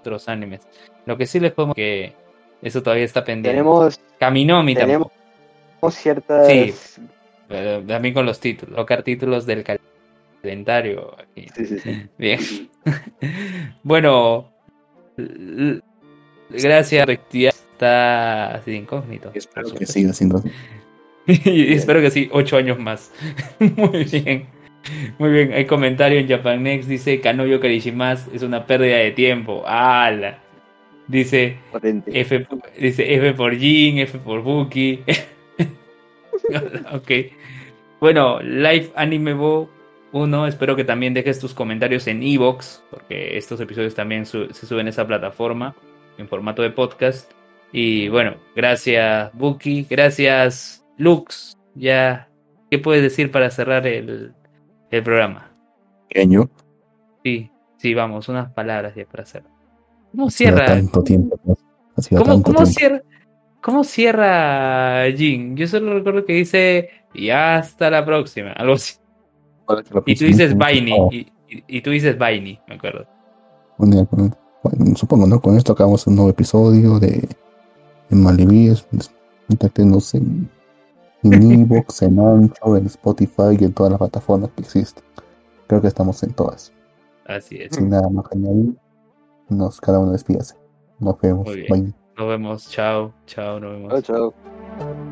otros 0.00 0.28
animes. 0.28 0.60
Lo 1.04 1.16
que 1.18 1.26
sí 1.26 1.40
les 1.40 1.52
podemos 1.52 1.74
que 1.74 2.14
eso 2.62 2.82
todavía 2.82 3.04
está 3.04 3.24
pendiente. 3.24 3.50
Tenemos, 3.50 4.00
Kaminomi 4.18 4.74
tenemos 4.74 5.08
tampoco. 5.08 5.90
ciertas. 5.90 6.46
Sí. 6.46 6.74
Eh, 7.50 7.84
también 7.86 8.14
con 8.14 8.26
los 8.26 8.40
títulos. 8.40 8.76
Tocar 8.76 9.02
títulos 9.02 9.44
del 9.46 9.62
cal- 9.64 9.80
calendario. 10.42 11.16
aquí. 11.18 11.46
Sí, 11.54 11.66
sí, 11.66 11.78
sí. 11.78 12.06
Bien. 12.18 12.40
bueno, 13.82 14.50
gracias. 16.50 17.06
Ya 17.32 17.48
está 17.50 18.54
así 18.56 18.70
de 18.72 18.76
incógnito. 18.78 19.30
Espero 19.34 19.70
que 19.74 19.86
siga 19.86 20.12
siendo 20.12 20.38
así. 20.38 20.50
y 21.44 21.72
espero 21.74 22.00
que 22.00 22.10
sí, 22.10 22.28
ocho 22.32 22.56
años 22.56 22.78
más. 22.78 23.12
Muy 23.58 24.04
bien. 24.04 24.46
Muy 25.18 25.30
bien. 25.30 25.52
Hay 25.52 25.66
comentario 25.66 26.18
en 26.18 26.28
Japan 26.28 26.62
Next. 26.62 26.88
Dice 26.88 27.20
Kanoyo 27.20 27.60
Karishimas 27.60 28.26
es 28.32 28.42
una 28.42 28.66
pérdida 28.66 28.96
de 28.96 29.10
tiempo. 29.10 29.62
¡Hala! 29.66 30.38
Dice 31.06 31.56
Potente. 31.70 32.18
F, 32.20 32.46
dice 32.78 33.14
F 33.14 33.34
por 33.34 33.54
Jin, 33.56 33.98
F 33.98 34.18
por 34.18 34.42
Buki. 34.42 35.00
ok. 36.92 37.10
Bueno, 38.00 38.40
Live 38.40 38.90
Anime 38.94 39.34
Bo 39.34 39.68
1, 40.12 40.46
espero 40.46 40.76
que 40.76 40.84
también 40.84 41.14
dejes 41.14 41.38
tus 41.40 41.52
comentarios 41.52 42.06
en 42.06 42.22
Evox, 42.22 42.82
porque 42.90 43.36
estos 43.36 43.60
episodios 43.60 43.94
también 43.94 44.24
su- 44.24 44.48
se 44.52 44.66
suben 44.66 44.86
a 44.86 44.90
esa 44.90 45.06
plataforma 45.06 45.74
en 46.16 46.28
formato 46.28 46.62
de 46.62 46.70
podcast. 46.70 47.30
Y 47.72 48.08
bueno, 48.08 48.36
gracias 48.56 49.30
Buki, 49.34 49.86
gracias 49.90 50.82
Lux. 50.98 51.56
Ya, 51.74 52.28
¿qué 52.70 52.78
puedes 52.78 53.02
decir 53.02 53.30
para 53.30 53.50
cerrar 53.50 53.86
el, 53.86 54.34
el 54.90 55.02
programa? 55.02 55.50
Pequeño. 56.08 56.50
Sí, 57.24 57.50
sí, 57.78 57.94
vamos, 57.94 58.28
unas 58.28 58.52
palabras 58.52 58.94
ya 58.94 59.04
para 59.06 59.24
cerrar. 59.24 59.50
¿Cómo 60.12 60.30
cierra? 60.30 60.66
tanto 60.66 61.02
tiempo. 61.02 61.38
¿no? 61.44 61.54
¿Cómo, 62.10 62.24
tanto 62.24 62.42
cómo 62.42 62.64
tiempo. 62.64 62.66
cierra? 62.66 63.02
¿Cómo 63.60 63.84
cierra 63.84 65.04
Jin? 65.16 65.56
Yo 65.56 65.66
solo 65.66 65.94
recuerdo 65.94 66.24
que 66.24 66.32
dice 66.34 66.90
y 67.12 67.30
hasta 67.30 67.90
la 67.90 68.04
próxima, 68.04 68.52
algo 68.52 68.74
así. 68.74 68.96
Y 70.06 70.14
tú 70.16 70.24
dices 70.24 70.56
Vaini, 70.56 70.92
Oh, 70.96 71.08
y, 71.12 71.30
y- 71.50 71.64
y 71.66 71.80
tú 71.82 71.90
dices 71.90 72.16
Vaini, 72.16 72.58
me 72.68 72.76
acuerdo. 72.76 73.06
bueno, 73.76 74.08
supongo, 74.94 75.26
¿no? 75.26 75.40
Con 75.40 75.56
esto 75.56 75.72
acabamos 75.72 76.06
un 76.06 76.16
nuevo 76.16 76.30
episodio 76.30 76.98
de, 76.98 77.28
de 78.08 78.16
Malibíes. 78.16 78.86
Contáctenos 79.48 80.14
en, 80.14 80.48
en 81.22 81.52
Evox, 81.62 82.02
en 82.02 82.18
Ancho, 82.18 82.76
en 82.76 82.86
Spotify 82.86 83.56
y 83.58 83.64
en 83.64 83.72
todas 83.72 83.92
las 83.92 83.98
plataformas 83.98 84.50
que 84.54 84.62
existen. 84.62 85.04
Creo 85.66 85.80
que 85.80 85.88
estamos 85.88 86.22
en 86.22 86.32
todas. 86.32 86.72
Así 87.26 87.56
es. 87.56 87.74
Sin 87.74 87.90
nada 87.90 88.08
más 88.08 88.28
que 88.28 88.38
añadir, 88.38 88.76
nos, 89.48 89.80
cada 89.80 89.98
uno 89.98 90.12
despídase. 90.12 90.56
Nos 90.98 91.20
vemos. 91.20 91.46
Muy 91.46 91.62
bien. 91.62 91.68
Bye. 91.68 91.94
Nos 92.16 92.28
vemos. 92.28 92.70
Chao. 92.70 93.12
Chao. 93.26 93.60
Nos 93.60 93.72
vemos. 93.72 94.02
Chao, 94.02 94.32
chao. 94.78 95.07